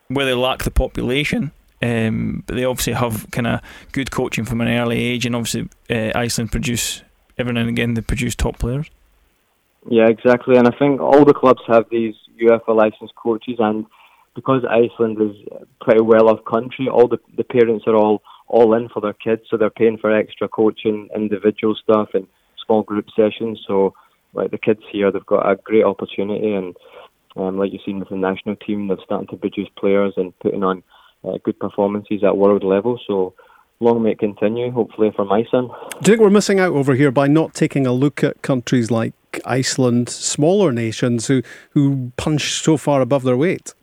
where 0.08 0.26
they 0.26 0.34
lack 0.34 0.64
the 0.64 0.70
population. 0.70 1.52
Um, 1.80 2.42
but 2.46 2.56
they 2.56 2.64
obviously 2.64 2.94
have 2.94 3.30
kind 3.30 3.46
of 3.46 3.60
good 3.92 4.10
coaching 4.10 4.44
from 4.44 4.60
an 4.60 4.68
early 4.68 4.98
age, 4.98 5.24
and 5.26 5.36
obviously 5.36 5.68
uh, 5.88 6.10
Iceland 6.14 6.50
produce 6.50 7.02
every 7.38 7.52
now 7.52 7.60
and 7.60 7.68
again 7.68 7.94
they 7.94 8.00
produce 8.00 8.34
top 8.34 8.58
players. 8.58 8.90
Yeah, 9.88 10.08
exactly. 10.08 10.56
And 10.56 10.66
I 10.66 10.72
think 10.76 11.00
all 11.00 11.24
the 11.24 11.34
clubs 11.34 11.62
have 11.68 11.86
these 11.90 12.14
UEFA 12.42 12.74
licensed 12.74 13.14
coaches, 13.14 13.56
and 13.58 13.86
because 14.34 14.64
Iceland 14.64 15.20
is 15.20 15.36
a 15.52 15.84
pretty 15.84 16.02
well 16.02 16.28
off 16.28 16.44
country, 16.44 16.88
all 16.88 17.08
the, 17.08 17.18
the 17.36 17.44
parents 17.44 17.84
are 17.86 17.96
all 17.96 18.22
all 18.48 18.74
in 18.74 18.88
for 18.88 19.00
their 19.00 19.12
kids, 19.12 19.42
so 19.48 19.56
they're 19.56 19.70
paying 19.70 19.98
for 19.98 20.10
extra 20.10 20.48
coaching, 20.48 21.08
individual 21.14 21.74
stuff, 21.74 22.08
and 22.14 22.26
small 22.64 22.82
group 22.82 23.06
sessions. 23.14 23.62
So, 23.66 23.94
like 24.32 24.50
the 24.50 24.58
kids 24.58 24.80
here, 24.90 25.12
they've 25.12 25.24
got 25.26 25.48
a 25.48 25.56
great 25.56 25.84
opportunity, 25.84 26.54
and 26.54 26.74
um, 27.38 27.58
like 27.58 27.72
you've 27.72 27.82
seen 27.84 28.00
with 28.00 28.08
the 28.08 28.16
national 28.16 28.56
team, 28.56 28.88
they've 28.88 28.98
started 29.04 29.28
to 29.30 29.36
produce 29.36 29.68
players 29.78 30.14
and 30.16 30.38
putting 30.40 30.64
on 30.64 30.82
uh, 31.24 31.38
good 31.44 31.58
performances 31.58 32.22
at 32.24 32.36
world 32.36 32.64
level. 32.64 32.98
So, 33.06 33.34
long 33.80 34.02
may 34.02 34.12
it 34.12 34.18
continue. 34.18 34.70
Hopefully 34.70 35.12
for 35.14 35.24
my 35.24 35.44
son. 35.50 35.68
Do 36.02 36.10
you 36.10 36.16
think 36.16 36.20
we're 36.20 36.30
missing 36.30 36.58
out 36.58 36.72
over 36.72 36.94
here 36.94 37.10
by 37.10 37.28
not 37.28 37.54
taking 37.54 37.86
a 37.86 37.92
look 37.92 38.24
at 38.24 38.42
countries 38.42 38.90
like 38.90 39.14
Iceland, 39.44 40.08
smaller 40.08 40.72
nations 40.72 41.28
who, 41.28 41.42
who 41.70 42.12
punch 42.16 42.54
so 42.54 42.76
far 42.76 43.00
above 43.00 43.22
their 43.22 43.36
weight? 43.36 43.74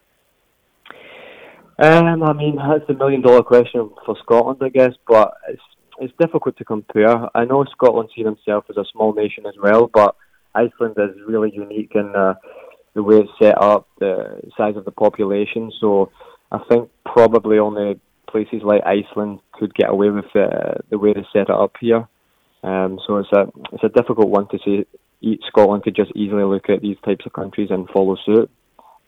Um, 1.77 2.23
I 2.23 2.33
mean, 2.33 2.55
that's 2.55 2.87
the 2.87 2.93
million 2.93 3.21
dollar 3.21 3.43
question 3.43 3.89
for 4.05 4.15
Scotland, 4.23 4.59
I 4.61 4.69
guess, 4.69 4.93
but 5.07 5.33
it's 5.49 5.61
it's 5.99 6.13
difficult 6.19 6.57
to 6.57 6.65
compare. 6.65 7.29
I 7.35 7.45
know 7.45 7.63
Scotland 7.65 8.09
see 8.15 8.23
themselves 8.23 8.67
as 8.69 8.77
a 8.77 8.85
small 8.91 9.13
nation 9.13 9.45
as 9.45 9.55
well, 9.61 9.89
but 9.93 10.15
Iceland 10.53 10.95
is 10.97 11.15
really 11.25 11.53
unique 11.53 11.91
in 11.95 12.13
uh, 12.15 12.35
the 12.95 13.03
way 13.03 13.17
it's 13.17 13.29
set 13.39 13.61
up, 13.61 13.87
the 13.99 14.41
size 14.57 14.75
of 14.75 14.85
the 14.85 14.91
population. 14.91 15.71
So 15.79 16.11
I 16.51 16.59
think 16.69 16.89
probably 17.05 17.59
only 17.59 17.99
places 18.27 18.61
like 18.63 18.81
Iceland 18.85 19.39
could 19.53 19.75
get 19.75 19.89
away 19.89 20.09
with 20.09 20.25
uh, 20.35 20.79
the 20.89 20.97
way 20.97 21.13
they 21.13 21.25
set 21.31 21.43
it 21.43 21.49
up 21.51 21.75
here. 21.79 22.07
Um, 22.63 22.99
so 23.05 23.17
it's 23.17 23.31
a 23.31 23.47
it's 23.73 23.83
a 23.83 23.89
difficult 23.89 24.29
one 24.29 24.47
to. 24.49 24.85
Each 25.21 25.41
Scotland 25.47 25.83
could 25.83 25.95
just 25.95 26.11
easily 26.15 26.43
look 26.43 26.69
at 26.69 26.81
these 26.81 26.97
types 27.03 27.25
of 27.25 27.33
countries 27.33 27.69
and 27.71 27.89
follow 27.89 28.15
suit. 28.25 28.49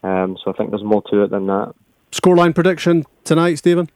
Um, 0.03 0.37
so 0.43 0.51
I 0.51 0.57
think 0.57 0.69
there's 0.69 0.83
more 0.83 1.03
to 1.11 1.23
it 1.23 1.31
than 1.31 1.47
that. 1.47 1.73
Scoreline 2.11 2.55
prediction 2.55 3.03
tonight, 3.23 3.55
Steven? 3.55 3.89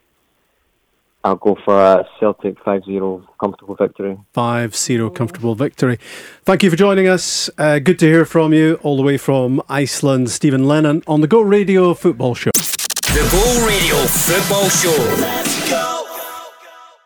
I'll 1.23 1.35
go 1.35 1.55
for 1.63 1.79
a 1.79 2.07
Celtic 2.19 2.57
5-0 2.63 3.25
comfortable 3.39 3.75
victory. 3.75 4.17
5 4.33 4.75
0 4.75 5.09
comfortable 5.11 5.55
victory. 5.55 5.97
Thank 6.43 6.63
you 6.63 6.69
for 6.69 6.75
joining 6.75 7.07
us. 7.07 7.49
Uh, 7.57 7.79
good 7.79 7.99
to 7.99 8.07
hear 8.07 8.25
from 8.25 8.53
you 8.53 8.79
all 8.81 8.97
the 8.97 9.03
way 9.03 9.17
from 9.17 9.61
Iceland. 9.69 10.31
Steven 10.31 10.67
Lennon 10.67 11.03
on 11.07 11.21
the 11.21 11.27
Go 11.27 11.41
Radio 11.41 11.93
Football 11.93 12.35
Show. 12.35 12.51
The 12.51 13.27
Go 13.31 13.67
Radio 13.67 13.95
Football 14.07 14.69
Show. 14.69 16.00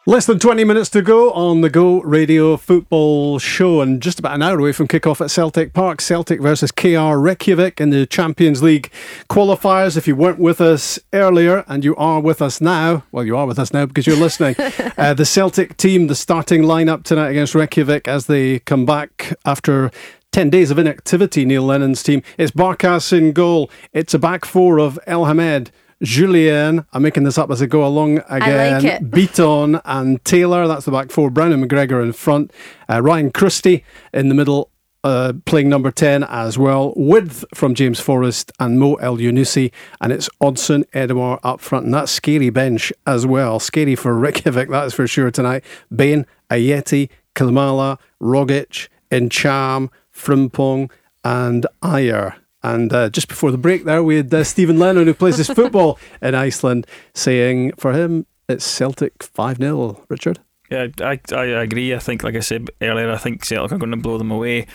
Less 0.08 0.28
than 0.28 0.38
20 0.38 0.64
minutes 0.66 0.92
to 0.92 1.02
go 1.02 1.32
on 1.32 1.62
the 1.62 1.70
Go 1.70 2.00
Radio 2.02 2.58
Football 2.58 3.40
Show, 3.40 3.82
and 3.82 4.00
just 4.04 4.20
about 4.20 4.36
an 4.36 4.44
hour 4.44 4.60
away 4.60 4.72
from 4.72 4.88
kickoff 4.88 5.20
at 5.20 5.32
Celtic 5.32 5.74
Park. 5.74 6.00
Celtic 6.00 6.40
versus 6.40 6.72
KR 6.72 7.18
Reykjavik 7.18 7.82
in 7.82 7.90
the 7.90 8.06
Champions 8.06 8.62
League 8.62 8.92
qualifiers. 9.32 9.98
If 9.98 10.08
you 10.08 10.16
weren't 10.16 10.38
with 10.38 10.62
us 10.62 11.00
earlier 11.12 11.66
and 11.68 11.84
you 11.84 11.96
are 11.96 12.20
with 12.20 12.40
us 12.40 12.62
now, 12.62 13.04
well, 13.12 13.26
you 13.26 13.36
are 13.36 13.48
with 13.48 13.58
us 13.58 13.74
now 13.74 13.88
because 13.88 14.06
you're 14.06 14.16
listening. 14.16 14.56
uh, 15.00 15.16
the 15.16 15.26
Celtic 15.26 15.76
team, 15.76 16.06
the 16.06 16.14
starting 16.14 16.62
lineup 16.62 17.02
tonight 17.02 17.30
against 17.30 17.56
Reykjavik 17.56 18.08
as 18.08 18.28
they 18.28 18.60
come 18.60 18.86
back 18.86 19.36
after 19.44 19.90
10 20.34 20.52
days 20.52 20.70
of 20.70 20.78
inactivity, 20.78 21.46
Neil 21.46 21.64
Lennon's 21.64 22.04
team. 22.04 22.22
It's 22.38 22.52
Barkas 22.52 23.12
in 23.12 23.32
goal. 23.32 23.72
It's 23.92 24.14
a 24.14 24.20
back 24.20 24.46
four 24.46 24.80
of 24.80 25.00
Elhamed. 25.08 25.72
Jullien, 26.06 26.86
I'm 26.94 27.02
making 27.02 27.24
this 27.24 27.38
up 27.38 27.50
as 27.52 27.62
I 27.62 27.66
go 27.66 27.86
along 27.86 28.20
again. 28.30 28.84
like. 28.84 29.02
Bitton 29.12 29.82
and 29.86 30.24
Taylor, 30.24 30.68
that's 30.68 30.86
the 30.86 30.92
back 30.92 31.12
four. 31.12 31.30
Brown 31.30 31.52
and 31.52 31.68
McGregor 31.70 32.02
in 32.04 32.14
front. 32.14 32.52
Uh, 32.90 33.02
Ryan 33.02 33.32
Christie 33.32 33.84
in 34.14 34.30
the 34.30 34.36
middle, 34.36 34.70
uh, 35.04 35.34
playing 35.46 35.70
number 35.70 35.92
10 35.92 36.24
as 36.24 36.58
well. 36.58 36.94
with 36.96 37.44
from 37.54 37.76
James 37.76 38.00
Forrest 38.00 38.52
and 38.60 38.80
Mo 38.80 38.96
Elyounoussi. 38.98 39.72
And 40.00 40.14
it's 40.14 40.30
Odsonne 40.42 40.84
Edouard 40.94 41.40
up 41.44 41.60
front. 41.60 41.86
And 41.86 41.94
that's 41.94 42.12
scary 42.12 42.50
bench 42.50 42.94
as 43.06 43.26
well. 43.26 43.60
Scary 43.60 43.96
for 43.96 44.14
Reykjavik, 44.18 44.70
that's 44.70 44.94
for 44.94 45.08
sure 45.08 45.32
tonight. 45.32 45.64
Bain, 45.96 46.26
Ajeti, 46.50 47.10
Klimala, 47.36 48.00
Rogic, 48.22 48.88
Ntcham, 49.12 49.90
Frimpong, 50.14 50.90
and 51.24 51.66
Ajer. 51.84 52.36
And 52.66 52.92
uh, 52.92 53.10
just 53.10 53.28
before 53.28 53.52
the 53.52 53.60
break, 53.60 53.84
there 53.84 54.04
we 54.04 54.16
had 54.18 54.34
uh, 54.34 54.44
Steven 54.44 54.80
Lennon, 54.80 55.06
who 55.06 55.14
plays 55.14 55.38
his 55.38 55.48
football 55.48 56.00
in 56.20 56.34
Iceland, 56.34 56.88
saying 57.14 57.74
for 57.78 57.94
him 57.94 58.26
it's 58.50 58.66
Celtic 58.66 59.22
5 59.22 59.58
0. 59.58 60.04
Richard? 60.10 60.40
Yeah, 60.72 60.88
I, 61.00 61.20
I 61.32 61.46
agree. 61.46 61.94
I 61.94 62.00
think, 62.00 62.24
like 62.24 62.34
I 62.34 62.40
said 62.40 62.72
earlier, 62.82 63.12
I 63.12 63.18
think 63.18 63.46
Celtic 63.46 63.76
are 63.76 63.78
going 63.78 63.92
to 63.92 63.98
blow 63.98 64.18
them 64.18 64.32
away. 64.32 64.66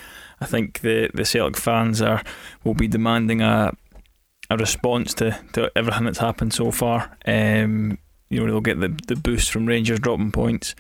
I 0.41 0.47
think 0.47 0.83
the, 0.83 1.11
the 1.15 1.25
Celtic 1.25 1.57
fans 1.57 2.01
are 2.01 2.23
will 2.63 2.75
be 2.75 2.87
demanding 2.87 3.43
a 3.43 3.73
a 4.51 4.57
response 4.57 5.13
to, 5.15 5.39
to 5.55 5.71
everything 5.75 6.05
that's 6.05 6.19
happened 6.19 6.53
so 6.53 6.71
far. 6.71 7.17
Um, 7.27 7.99
you 8.29 8.39
know, 8.39 8.47
they'll 8.47 8.61
get 8.61 8.81
the, 8.81 8.97
the 9.09 9.17
boost 9.17 9.51
from 9.51 9.67
Rangers 9.67 9.99
dropping 9.99 10.33
points. 10.33 10.77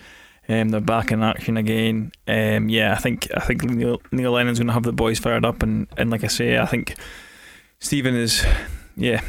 Um, 0.51 0.70
they're 0.70 0.81
back 0.81 1.12
in 1.12 1.22
action 1.22 1.56
again. 1.56 2.10
Um, 2.27 2.68
yeah, 2.68 2.93
I 2.93 2.97
think 2.97 3.28
I 3.36 3.40
think 3.40 3.62
Neil, 3.62 4.02
Neil 4.10 4.32
Lennon's 4.32 4.59
going 4.59 4.66
to 4.66 4.72
have 4.72 4.82
the 4.82 4.93
boys 4.93 5.20
fired 5.20 5.44
up, 5.44 5.62
and, 5.62 5.86
and 5.97 6.10
like 6.10 6.24
I 6.24 6.27
say, 6.27 6.59
I 6.59 6.66
think 6.66 6.97
Steven 7.78 8.16
is, 8.16 8.44
yeah, 8.97 9.20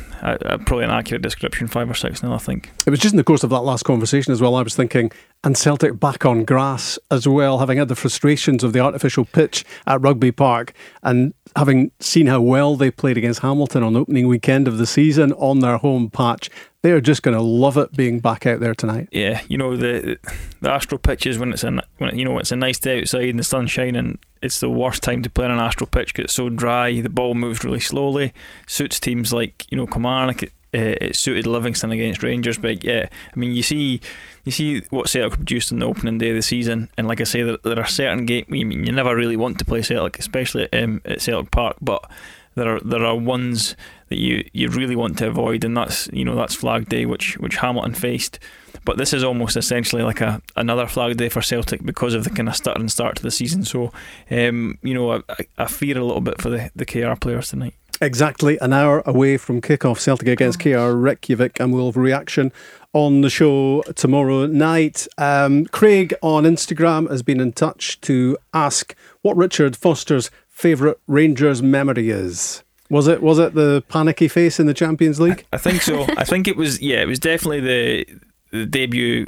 probably 0.65 0.83
an 0.83 0.89
accurate 0.89 1.21
description, 1.21 1.67
five 1.67 1.87
or 1.87 1.93
six 1.93 2.23
nil. 2.23 2.33
I 2.33 2.39
think. 2.39 2.71
It 2.87 2.89
was 2.89 2.99
just 2.99 3.13
in 3.13 3.17
the 3.17 3.23
course 3.23 3.43
of 3.43 3.51
that 3.51 3.61
last 3.61 3.83
conversation 3.83 4.33
as 4.33 4.41
well. 4.41 4.55
I 4.55 4.63
was 4.63 4.75
thinking, 4.75 5.11
and 5.43 5.55
Celtic 5.55 5.99
back 5.99 6.25
on 6.25 6.43
grass 6.43 6.97
as 7.11 7.27
well, 7.27 7.59
having 7.59 7.77
had 7.77 7.87
the 7.87 7.95
frustrations 7.95 8.63
of 8.63 8.73
the 8.73 8.79
artificial 8.79 9.25
pitch 9.25 9.63
at 9.85 10.01
Rugby 10.01 10.31
Park, 10.31 10.73
and 11.03 11.35
having 11.55 11.91
seen 11.99 12.27
how 12.27 12.41
well 12.41 12.75
they 12.75 12.91
played 12.91 13.17
against 13.17 13.41
Hamilton 13.41 13.83
on 13.83 13.95
opening 13.95 14.27
weekend 14.27 14.67
of 14.67 14.77
the 14.77 14.85
season 14.85 15.33
on 15.33 15.59
their 15.59 15.77
home 15.77 16.09
patch. 16.09 16.49
They're 16.81 17.01
just 17.01 17.21
going 17.21 17.37
to 17.37 17.43
love 17.43 17.77
it 17.77 17.91
being 17.93 18.19
back 18.19 18.45
out 18.45 18.59
there 18.59 18.73
tonight. 18.73 19.09
Yeah, 19.11 19.41
you 19.47 19.57
know 19.57 19.77
the 19.77 20.17
the 20.61 20.71
Astro 20.71 20.97
pitches 20.97 21.37
when 21.37 21.53
it's 21.53 21.63
a 21.63 21.83
when 21.97 22.17
you 22.17 22.25
know 22.25 22.39
it's 22.39 22.51
a 22.51 22.55
nice 22.55 22.79
day 22.79 23.01
outside 23.01 23.29
and 23.29 23.39
the 23.39 23.43
sun's 23.43 23.71
shining. 23.71 24.17
It's 24.41 24.59
the 24.59 24.69
worst 24.69 25.03
time 25.03 25.21
to 25.21 25.29
play 25.29 25.45
on 25.45 25.51
an 25.51 25.59
Astro 25.59 25.85
pitch 25.85 26.13
because 26.13 26.25
it's 26.25 26.33
so 26.33 26.49
dry. 26.49 27.01
The 27.01 27.09
ball 27.09 27.35
moves 27.35 27.63
really 27.63 27.79
slowly. 27.79 28.33
Suits 28.65 28.99
teams 28.99 29.31
like 29.31 29.65
you 29.69 29.77
know 29.77 29.85
Kilmarnock. 29.85 30.43
It, 30.43 30.51
uh, 30.73 30.95
it 31.01 31.15
suited 31.17 31.45
Livingston 31.45 31.91
against 31.91 32.23
Rangers, 32.23 32.57
but 32.57 32.83
yeah, 32.83 33.09
I 33.11 33.39
mean 33.39 33.51
you 33.51 33.61
see 33.61 33.99
you 34.43 34.51
see 34.51 34.81
what 34.89 35.09
Celtic 35.09 35.37
produced 35.37 35.71
on 35.71 35.79
the 35.79 35.85
opening 35.85 36.17
day 36.17 36.29
of 36.29 36.35
the 36.35 36.41
season, 36.41 36.89
and 36.97 37.07
like 37.07 37.21
I 37.21 37.25
say, 37.25 37.43
there, 37.43 37.57
there 37.63 37.79
are 37.79 37.87
certain 37.87 38.25
games. 38.25 38.47
I 38.49 38.51
mean, 38.51 38.85
you 38.85 38.91
never 38.91 39.15
really 39.15 39.37
want 39.37 39.59
to 39.59 39.65
play 39.65 39.81
Celtic, 39.81 40.19
especially 40.19 40.63
at, 40.71 40.83
um, 40.83 41.01
at 41.05 41.21
Celtic 41.21 41.51
Park, 41.51 41.77
but 41.81 42.09
there 42.55 42.75
are 42.75 42.79
there 42.81 43.05
are 43.05 43.15
ones 43.15 43.75
that 44.09 44.17
you, 44.17 44.43
you 44.51 44.67
really 44.69 44.95
want 44.95 45.17
to 45.19 45.27
avoid, 45.27 45.63
and 45.63 45.75
that's 45.75 46.09
you 46.11 46.25
know 46.25 46.35
that's 46.35 46.55
Flag 46.55 46.89
Day, 46.89 47.05
which 47.05 47.37
which 47.37 47.57
Hamilton 47.57 47.93
faced. 47.93 48.39
But 48.83 48.97
this 48.97 49.13
is 49.13 49.23
almost 49.23 49.55
essentially 49.55 50.03
like 50.03 50.21
a 50.21 50.41
another 50.55 50.87
Flag 50.87 51.17
Day 51.17 51.29
for 51.29 51.41
Celtic 51.41 51.85
because 51.85 52.13
of 52.13 52.23
the 52.23 52.29
kind 52.29 52.49
of 52.49 52.55
stuttering 52.55 52.89
start 52.89 53.15
to 53.17 53.23
the 53.23 53.31
season. 53.31 53.63
So, 53.63 53.91
um, 54.29 54.77
you 54.81 54.93
know, 54.93 55.13
I, 55.13 55.21
I 55.57 55.65
fear 55.65 55.97
a 55.97 56.03
little 56.03 56.21
bit 56.21 56.41
for 56.41 56.49
the, 56.49 56.71
the 56.75 56.85
KR 56.85 57.15
players 57.19 57.49
tonight. 57.49 57.75
Exactly 58.01 58.57
an 58.61 58.73
hour 58.73 59.03
away 59.05 59.37
from 59.37 59.61
kickoff, 59.61 59.99
Celtic 59.99 60.27
against 60.27 60.59
KR 60.59 60.91
Reykjavik, 60.91 61.59
and 61.59 61.71
we'll 61.71 61.85
have 61.85 61.97
reaction 61.97 62.51
on 62.93 63.21
the 63.21 63.29
show 63.29 63.81
tomorrow 63.95 64.45
night. 64.45 65.07
Um, 65.17 65.65
Craig 65.65 66.13
on 66.21 66.43
Instagram 66.43 67.09
has 67.09 67.23
been 67.23 67.39
in 67.39 67.53
touch 67.53 67.99
to 68.01 68.37
ask 68.53 68.95
what 69.21 69.37
Richard 69.37 69.75
Foster's 69.75 70.29
favourite 70.49 70.97
Rangers 71.07 71.61
memory 71.61 72.09
is. 72.09 72.63
Was 72.89 73.07
it 73.07 73.23
was 73.23 73.39
it 73.39 73.53
the 73.53 73.83
panicky 73.87 74.27
face 74.27 74.59
in 74.59 74.65
the 74.65 74.73
Champions 74.73 75.19
League? 75.19 75.45
I, 75.53 75.55
I 75.55 75.59
think 75.59 75.81
so. 75.81 76.05
I 76.17 76.25
think 76.25 76.47
it 76.47 76.57
was. 76.57 76.81
Yeah, 76.81 77.01
it 77.01 77.07
was 77.07 77.19
definitely 77.19 77.61
the, 77.61 78.05
the 78.51 78.65
debut 78.65 79.27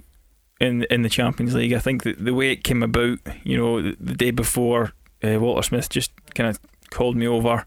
in 0.60 0.84
in 0.90 1.02
the 1.04 1.10
Champions 1.10 1.56
League. 1.56 1.72
I 1.72 1.80
think 1.80 2.04
the, 2.04 2.14
the 2.14 2.34
way 2.34 2.52
it 2.52 2.66
came 2.66 2.84
about, 2.84 3.20
you 3.44 3.58
know, 3.58 3.82
the, 3.82 3.96
the 4.02 4.16
day 4.16 4.32
before, 4.32 4.92
uh, 5.24 5.40
Walter 5.40 5.62
Smith 5.64 5.90
just 5.90 6.12
kind 6.36 6.50
of 6.50 6.60
called 6.90 7.16
me 7.16 7.26
over, 7.26 7.66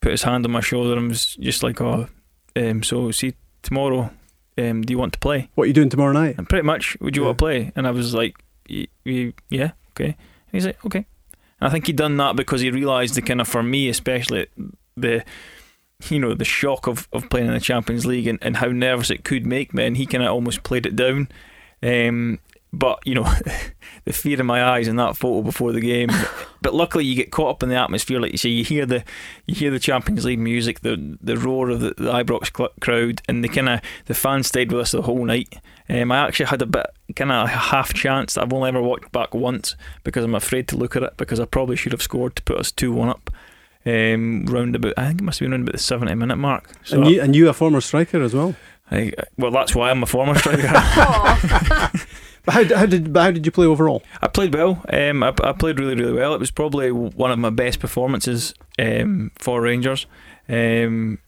put 0.00 0.12
his 0.12 0.22
hand 0.22 0.46
on 0.46 0.52
my 0.52 0.60
shoulder, 0.60 0.96
and 0.96 1.08
was 1.08 1.34
just 1.34 1.62
like, 1.62 1.82
"Oh, 1.82 2.08
um, 2.56 2.82
so 2.82 3.10
see 3.10 3.34
tomorrow. 3.62 4.10
Um, 4.58 4.82
do 4.82 4.92
you 4.92 4.98
want 4.98 5.12
to 5.12 5.18
play? 5.18 5.50
What 5.54 5.64
are 5.64 5.66
you 5.66 5.72
doing 5.72 5.88
tomorrow 5.88 6.12
night?" 6.12 6.36
And 6.38 6.48
pretty 6.48 6.64
much, 6.64 6.96
would 7.00 7.16
you 7.16 7.22
yeah. 7.22 7.26
want 7.26 7.38
to 7.38 7.42
play? 7.42 7.72
And 7.76 7.86
I 7.86 7.90
was 7.90 8.14
like, 8.14 8.36
"Yeah, 8.68 9.72
okay." 9.90 10.16
And 10.16 10.52
he's 10.52 10.66
like, 10.66 10.84
"Okay." 10.84 11.06
And 11.60 11.68
I 11.68 11.70
think 11.70 11.86
he'd 11.86 11.96
done 11.96 12.16
that 12.18 12.36
because 12.36 12.60
he 12.60 12.70
realised 12.70 13.14
the 13.14 13.22
kind 13.22 13.40
of 13.40 13.48
for 13.48 13.62
me 13.62 13.88
especially 13.88 14.46
the 14.96 15.24
you 16.08 16.18
know 16.18 16.34
the 16.34 16.44
shock 16.44 16.86
of, 16.86 17.08
of 17.12 17.28
playing 17.30 17.46
in 17.46 17.54
the 17.54 17.60
Champions 17.60 18.04
League 18.04 18.26
and, 18.26 18.38
and 18.42 18.58
how 18.58 18.68
nervous 18.68 19.10
it 19.10 19.24
could 19.24 19.46
make 19.46 19.72
me 19.72 19.84
and 19.84 19.96
he 19.96 20.06
kind 20.06 20.22
of 20.22 20.30
almost 20.30 20.62
played 20.62 20.86
it 20.86 20.96
down 20.96 21.28
um, 21.82 22.38
but 22.72 22.98
you 23.04 23.14
know 23.14 23.24
the 24.04 24.12
fear 24.12 24.38
in 24.38 24.46
my 24.46 24.62
eyes 24.62 24.88
in 24.88 24.96
that 24.96 25.16
photo 25.16 25.42
before 25.42 25.72
the 25.72 25.80
game 25.80 26.10
but 26.62 26.74
luckily 26.74 27.04
you 27.04 27.14
get 27.14 27.30
caught 27.30 27.50
up 27.50 27.62
in 27.62 27.68
the 27.68 27.74
atmosphere 27.74 28.20
like 28.20 28.32
you 28.32 28.38
say 28.38 28.48
you 28.48 28.64
hear 28.64 28.84
the 28.84 29.04
you 29.46 29.54
hear 29.54 29.70
the 29.70 29.78
Champions 29.78 30.24
League 30.24 30.38
music 30.38 30.80
the 30.80 31.16
the 31.20 31.36
roar 31.36 31.70
of 31.70 31.80
the, 31.80 31.94
the 31.96 32.12
Ibrox 32.12 32.52
crowd 32.80 33.22
and 33.28 33.42
the 33.42 33.48
kind 33.48 33.68
of 33.68 33.80
the 34.06 34.14
fans 34.14 34.48
stayed 34.48 34.72
with 34.72 34.80
us 34.80 34.92
the 34.92 35.02
whole 35.02 35.24
night 35.24 35.58
um, 35.88 36.10
I 36.10 36.26
actually 36.26 36.46
had 36.46 36.62
a 36.62 36.66
bit 36.66 36.86
kind 37.14 37.30
of 37.30 37.44
a 37.44 37.48
half 37.48 37.94
chance 37.94 38.34
that 38.34 38.42
I've 38.42 38.52
only 38.52 38.68
ever 38.68 38.82
watched 38.82 39.12
back 39.12 39.34
once 39.34 39.76
because 40.02 40.24
I'm 40.24 40.34
afraid 40.34 40.66
to 40.68 40.76
look 40.76 40.96
at 40.96 41.02
it 41.02 41.16
because 41.16 41.38
I 41.38 41.44
probably 41.44 41.76
should 41.76 41.92
have 41.92 42.02
scored 42.02 42.36
to 42.36 42.42
put 42.42 42.58
us 42.58 42.72
2-1 42.72 43.08
up 43.08 43.30
um, 43.86 44.44
round 44.46 44.74
about 44.74 44.94
I 44.96 45.06
think 45.06 45.20
it 45.20 45.24
must 45.24 45.38
have 45.38 45.46
been 45.46 45.52
around 45.52 45.62
about 45.62 45.74
the 45.74 45.78
70 45.78 46.14
minute 46.16 46.36
mark. 46.36 46.72
So 46.82 47.00
and 47.00 47.10
you, 47.10 47.22
and 47.22 47.36
you 47.36 47.48
a 47.48 47.52
former 47.52 47.80
striker 47.80 48.20
as 48.20 48.34
well. 48.34 48.56
I, 48.90 49.12
well, 49.36 49.50
that's 49.50 49.74
why 49.74 49.90
I'm 49.90 50.02
a 50.02 50.06
former 50.06 50.34
striker. 50.38 50.72
But 52.46 52.54
how, 52.54 52.64
how 52.76 52.86
did 52.86 53.14
how 53.14 53.30
did 53.30 53.44
you 53.44 53.52
play 53.52 53.66
overall? 53.66 54.02
I 54.22 54.28
played 54.28 54.54
well. 54.54 54.82
Um, 54.88 55.22
I, 55.22 55.34
I 55.42 55.52
played 55.52 55.78
really 55.78 55.94
really 55.94 56.14
well. 56.14 56.32
It 56.34 56.40
was 56.40 56.50
probably 56.50 56.90
one 56.90 57.30
of 57.30 57.38
my 57.38 57.50
best 57.50 57.80
performances 57.80 58.54
um, 58.78 59.32
for 59.36 59.60
Rangers. 59.60 60.06
Um, 60.48 61.18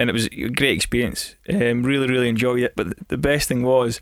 and 0.00 0.10
it 0.10 0.12
was 0.12 0.26
a 0.26 0.48
great 0.48 0.74
experience. 0.74 1.36
Um, 1.48 1.84
really, 1.84 2.08
really 2.08 2.28
enjoyed 2.28 2.62
it. 2.62 2.74
But 2.74 3.08
the 3.08 3.16
best 3.16 3.46
thing 3.46 3.62
was, 3.62 4.00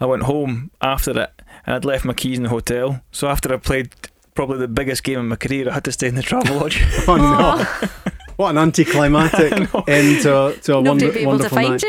I 0.00 0.06
went 0.06 0.22
home 0.22 0.70
after 0.80 1.10
it 1.10 1.42
and 1.66 1.74
I'd 1.74 1.84
left 1.84 2.06
my 2.06 2.14
keys 2.14 2.38
in 2.38 2.44
the 2.44 2.48
hotel. 2.48 3.02
So 3.12 3.28
after 3.28 3.52
I 3.52 3.58
played 3.58 3.92
probably 4.36 4.58
the 4.58 4.68
biggest 4.68 5.02
game 5.02 5.18
in 5.18 5.26
my 5.26 5.36
career. 5.36 5.68
I 5.68 5.74
had 5.74 5.84
to 5.84 5.92
stay 5.92 6.06
in 6.06 6.14
the 6.14 6.22
travel 6.22 6.56
lodge. 6.60 6.80
oh 7.08 7.16
no! 7.16 7.64
what 8.36 8.50
an 8.50 8.58
anticlimactic 8.58 9.52
end 9.88 10.22
to, 10.22 10.56
to 10.62 10.74
a 10.74 10.80
wonder, 10.80 11.10
wonderful 11.26 11.58
night. 11.58 11.82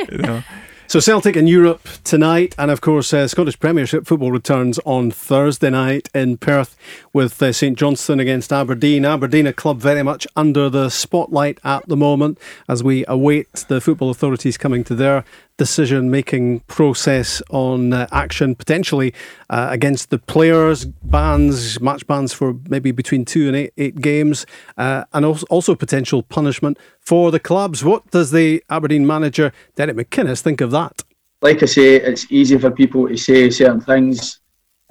So 0.90 1.02
Celtic 1.02 1.36
in 1.36 1.48
Europe 1.48 1.86
tonight, 2.06 2.56
and 2.58 2.72
of 2.72 2.80
course 2.80 3.12
uh, 3.14 3.28
Scottish 3.28 3.60
Premiership 3.60 4.08
football 4.08 4.32
returns 4.32 4.80
on 4.86 5.12
Thursday 5.12 5.70
night 5.70 6.08
in 6.16 6.38
Perth 6.38 6.78
with 7.18 7.42
uh, 7.42 7.52
St 7.52 7.76
Johnstone 7.76 8.20
against 8.20 8.54
Aberdeen. 8.54 9.04
Aberdeen, 9.04 9.48
a 9.48 9.52
club 9.52 9.80
very 9.80 10.04
much 10.04 10.28
under 10.36 10.70
the 10.70 10.88
spotlight 10.92 11.58
at 11.64 11.84
the 11.88 11.98
moment 11.98 12.38
as 12.70 12.84
we 12.84 13.06
await 13.08 13.52
the 13.70 13.82
football 13.82 14.12
authorities 14.12 14.56
coming 14.56 14.84
to 14.84 14.94
their 14.94 15.26
decision 15.58 16.12
making 16.12 16.60
process 16.68 17.42
on 17.50 17.92
uh, 17.92 18.06
action 18.12 18.54
potentially 18.54 19.16
uh, 19.50 19.68
against 19.72 20.12
the 20.12 20.20
players, 20.20 20.86
bans, 20.86 21.82
match 21.82 22.06
bans 22.06 22.34
for 22.34 22.56
maybe 22.70 22.92
between 22.92 23.26
two 23.26 23.48
and 23.48 23.56
eight, 23.56 23.74
eight 23.80 24.00
games, 24.00 24.46
uh, 24.78 25.04
and 25.12 25.26
also, 25.26 25.44
also 25.50 25.74
potential 25.74 26.22
punishment 26.22 26.78
for 27.00 27.32
the 27.32 27.40
clubs. 27.40 27.84
What 27.84 28.12
does 28.12 28.30
the 28.30 28.64
Aberdeen 28.70 29.08
manager, 29.08 29.52
Derek 29.76 29.96
McInnes, 29.98 30.42
think 30.42 30.62
of 30.62 30.70
that? 30.70 31.02
Like 31.42 31.64
I 31.64 31.66
say, 31.66 31.96
it's 31.96 32.32
easy 32.32 32.60
for 32.60 32.70
people 32.70 33.08
to 33.08 33.18
say 33.18 33.50
certain 33.50 33.82
things 33.82 34.40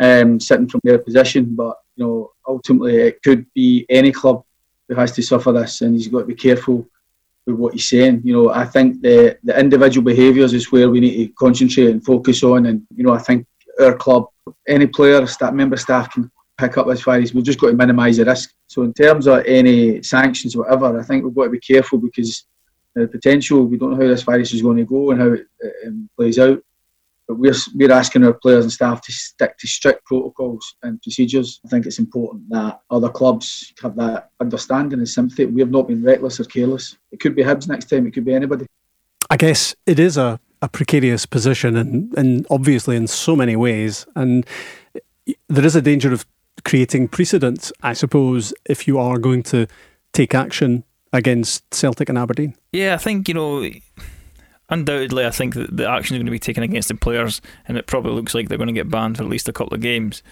um, 0.00 0.40
sitting 0.40 0.68
from 0.68 0.80
their 0.82 0.98
position, 0.98 1.54
but 1.54 1.76
you 1.96 2.04
know 2.04 2.32
ultimately 2.46 2.96
it 2.96 3.22
could 3.22 3.46
be 3.54 3.86
any 3.88 4.12
club 4.12 4.44
who 4.88 4.94
has 4.94 5.12
to 5.12 5.22
suffer 5.22 5.52
this, 5.52 5.80
and 5.80 5.94
he's 5.94 6.08
got 6.08 6.20
to 6.20 6.26
be 6.26 6.34
careful 6.34 6.86
with 7.46 7.56
what 7.56 7.72
he's 7.72 7.88
saying. 7.88 8.22
You 8.24 8.32
know, 8.34 8.50
I 8.50 8.64
think 8.64 9.02
the 9.02 9.38
the 9.42 9.58
individual 9.58 10.04
behaviours 10.04 10.52
is 10.52 10.70
where 10.70 10.90
we 10.90 11.00
need 11.00 11.26
to 11.26 11.32
concentrate 11.34 11.90
and 11.90 12.04
focus 12.04 12.42
on. 12.42 12.66
And 12.66 12.86
you 12.94 13.04
know, 13.04 13.12
I 13.12 13.18
think 13.18 13.46
our 13.80 13.96
club, 13.96 14.26
any 14.68 14.86
player, 14.86 15.26
staff, 15.26 15.52
member 15.52 15.76
staff 15.76 16.12
can 16.12 16.30
pick 16.58 16.78
up 16.78 16.86
this 16.86 17.02
virus. 17.02 17.34
We've 17.34 17.44
just 17.44 17.60
got 17.60 17.68
to 17.68 17.74
minimise 17.74 18.16
the 18.16 18.24
risk. 18.24 18.54
So 18.66 18.82
in 18.82 18.92
terms 18.92 19.26
of 19.26 19.44
any 19.46 20.02
sanctions, 20.02 20.56
whatever, 20.56 20.98
I 20.98 21.02
think 21.02 21.24
we've 21.24 21.34
got 21.34 21.44
to 21.44 21.50
be 21.50 21.60
careful 21.60 21.98
because 21.98 22.46
the 22.94 23.06
potential 23.06 23.66
we 23.66 23.76
don't 23.76 23.90
know 23.90 24.02
how 24.02 24.08
this 24.08 24.22
virus 24.22 24.54
is 24.54 24.62
going 24.62 24.78
to 24.78 24.84
go 24.84 25.10
and 25.10 25.20
how 25.20 25.32
it 25.32 25.46
um, 25.86 26.08
plays 26.16 26.38
out. 26.38 26.62
But 27.28 27.38
we're, 27.38 27.54
we're 27.74 27.92
asking 27.92 28.24
our 28.24 28.34
players 28.34 28.64
and 28.64 28.72
staff 28.72 29.02
to 29.02 29.12
stick 29.12 29.58
to 29.58 29.66
strict 29.66 30.04
protocols 30.04 30.76
and 30.82 31.02
procedures. 31.02 31.60
I 31.64 31.68
think 31.68 31.86
it's 31.86 31.98
important 31.98 32.48
that 32.50 32.80
other 32.90 33.08
clubs 33.08 33.72
have 33.82 33.96
that 33.96 34.30
understanding 34.40 35.00
and 35.00 35.08
sympathy. 35.08 35.46
We 35.46 35.60
have 35.60 35.70
not 35.70 35.88
been 35.88 36.04
reckless 36.04 36.38
or 36.38 36.44
careless. 36.44 36.96
It 37.10 37.20
could 37.20 37.34
be 37.34 37.42
Hibs 37.42 37.68
next 37.68 37.90
time, 37.90 38.06
it 38.06 38.12
could 38.12 38.24
be 38.24 38.34
anybody. 38.34 38.66
I 39.28 39.36
guess 39.36 39.74
it 39.86 39.98
is 39.98 40.16
a, 40.16 40.38
a 40.62 40.68
precarious 40.68 41.26
position 41.26 41.76
and, 41.76 42.16
and 42.16 42.46
obviously 42.48 42.94
in 42.96 43.08
so 43.08 43.34
many 43.34 43.56
ways. 43.56 44.06
And 44.14 44.46
there 45.48 45.64
is 45.64 45.74
a 45.74 45.82
danger 45.82 46.12
of 46.12 46.24
creating 46.64 47.08
precedents, 47.08 47.72
I 47.82 47.92
suppose, 47.92 48.54
if 48.66 48.86
you 48.86 48.98
are 48.98 49.18
going 49.18 49.42
to 49.44 49.66
take 50.12 50.34
action 50.34 50.84
against 51.12 51.74
Celtic 51.74 52.08
and 52.08 52.18
Aberdeen. 52.18 52.54
Yeah, 52.72 52.94
I 52.94 52.98
think, 52.98 53.28
you 53.28 53.34
know 53.34 53.68
undoubtedly, 54.68 55.24
I 55.26 55.30
think 55.30 55.54
that 55.54 55.76
the 55.76 55.88
action 55.88 56.16
is 56.16 56.18
going 56.18 56.26
to 56.26 56.32
be 56.32 56.38
taken 56.38 56.62
against 56.62 56.88
the 56.88 56.94
players, 56.94 57.40
and 57.66 57.76
it 57.76 57.86
probably 57.86 58.12
looks 58.12 58.34
like 58.34 58.48
they're 58.48 58.58
going 58.58 58.68
to 58.68 58.72
get 58.72 58.90
banned 58.90 59.16
for 59.16 59.22
at 59.22 59.28
least 59.28 59.48
a 59.48 59.52
couple 59.52 59.74
of 59.74 59.80
games. 59.80 60.22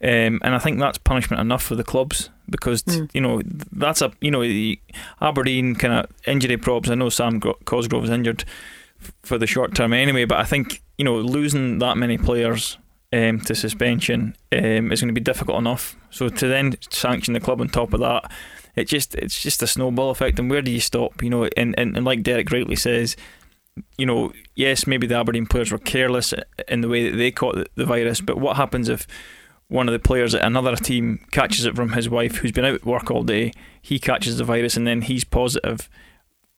Um, 0.00 0.40
and 0.44 0.54
I 0.54 0.58
think 0.58 0.78
that's 0.78 0.98
punishment 0.98 1.40
enough 1.40 1.62
for 1.62 1.74
the 1.74 1.82
clubs 1.82 2.30
because 2.48 2.82
mm. 2.84 3.10
you 3.12 3.20
know 3.20 3.42
that's 3.72 4.00
a 4.00 4.12
you 4.20 4.30
know 4.30 4.42
the 4.42 4.78
Aberdeen 5.20 5.74
kind 5.74 5.94
of 5.94 6.06
injury 6.24 6.56
probes. 6.56 6.88
I 6.88 6.94
know 6.94 7.08
Sam 7.08 7.40
Cosgrove 7.40 8.04
is 8.04 8.10
injured 8.10 8.44
for 9.22 9.38
the 9.38 9.46
short 9.46 9.74
term 9.74 9.92
anyway, 9.92 10.24
but 10.24 10.38
I 10.38 10.44
think 10.44 10.82
you 10.98 11.04
know 11.04 11.16
losing 11.16 11.80
that 11.80 11.96
many 11.96 12.16
players 12.16 12.78
um, 13.12 13.40
to 13.40 13.54
suspension 13.56 14.36
um, 14.52 14.92
is 14.92 15.00
going 15.00 15.08
to 15.08 15.20
be 15.20 15.20
difficult 15.20 15.58
enough. 15.58 15.96
So 16.10 16.28
to 16.28 16.46
then 16.46 16.76
sanction 16.90 17.34
the 17.34 17.40
club 17.40 17.60
on 17.60 17.68
top 17.68 17.92
of 17.92 18.00
that, 18.00 18.30
it 18.76 18.86
just 18.86 19.14
it's 19.16 19.42
just 19.42 19.62
a 19.62 19.66
snowball 19.66 20.10
effect. 20.10 20.38
And 20.38 20.50
where 20.50 20.62
do 20.62 20.70
you 20.70 20.80
stop? 20.80 21.22
You 21.22 21.30
know, 21.30 21.48
and, 21.56 21.74
and, 21.78 21.96
and 21.96 22.06
like 22.06 22.22
Derek 22.22 22.50
rightly 22.50 22.76
says, 22.76 23.16
you 23.96 24.06
know, 24.06 24.32
yes, 24.54 24.86
maybe 24.86 25.06
the 25.06 25.16
Aberdeen 25.16 25.46
players 25.46 25.72
were 25.72 25.78
careless 25.78 26.34
in 26.68 26.80
the 26.80 26.88
way 26.88 27.10
that 27.10 27.16
they 27.16 27.30
caught 27.30 27.68
the 27.74 27.86
virus, 27.86 28.20
but 28.20 28.38
what 28.38 28.56
happens 28.56 28.88
if 28.88 29.06
one 29.68 29.86
of 29.86 29.92
the 29.92 29.98
players 29.98 30.34
at 30.34 30.44
another 30.44 30.76
team 30.76 31.24
catches 31.30 31.66
it 31.66 31.76
from 31.76 31.92
his 31.92 32.08
wife 32.08 32.36
who's 32.36 32.52
been 32.52 32.64
out 32.64 32.74
at 32.74 32.86
work 32.86 33.10
all 33.10 33.22
day, 33.22 33.52
he 33.80 33.98
catches 33.98 34.38
the 34.38 34.44
virus 34.44 34.76
and 34.76 34.86
then 34.86 35.02
he's 35.02 35.24
positive? 35.24 35.88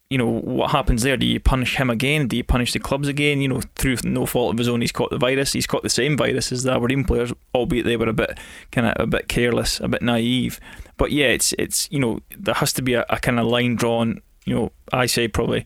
You 0.09 0.19
know, 0.19 0.27
what 0.29 0.73
happens 0.73 1.03
there? 1.03 1.17
Do 1.17 1.27
you 1.27 1.39
punish 1.39 1.77
him 1.77 1.89
again? 1.89 2.27
Do 2.27 2.37
you 2.37 2.43
punish 2.43 2.73
the 2.73 2.81
clubs 2.81 3.07
again? 3.07 3.41
You 3.41 3.49
know, 3.49 3.61
through 3.77 3.99
no 4.03 4.27
fault 4.27 4.53
of 4.53 4.59
his 4.59 4.69
own, 4.69 4.81
he's 4.81 4.91
caught 4.91 5.11
the 5.11 5.19
virus. 5.19 5.53
He's 5.53 5.69
caught 5.69 5.85
the 5.85 5.89
same 5.89 6.17
virus 6.17 6.51
as 6.51 6.65
the 6.65 6.73
Aberdeen 6.73 7.05
players, 7.05 7.33
albeit 7.55 7.85
they 7.85 7.97
were 7.97 8.09
a 8.09 8.13
bit 8.13 8.37
kind 8.73 8.89
of 8.89 8.95
a 8.99 9.07
bit 9.07 9.29
careless, 9.29 9.79
a 9.79 9.87
bit 9.87 10.03
naive. 10.03 10.59
But 10.97 11.13
yeah, 11.13 11.27
it's 11.27 11.53
it's 11.61 11.89
you 11.93 12.01
know 12.01 12.21
there 12.37 12.55
has 12.55 12.73
to 12.75 12.83
be 12.83 12.95
a, 12.95 13.05
a 13.09 13.19
kind 13.21 13.39
of 13.39 13.47
line 13.47 13.77
drawn. 13.77 14.21
You 14.47 14.55
know, 14.55 14.73
I 14.93 15.07
say 15.07 15.29
probably 15.29 15.65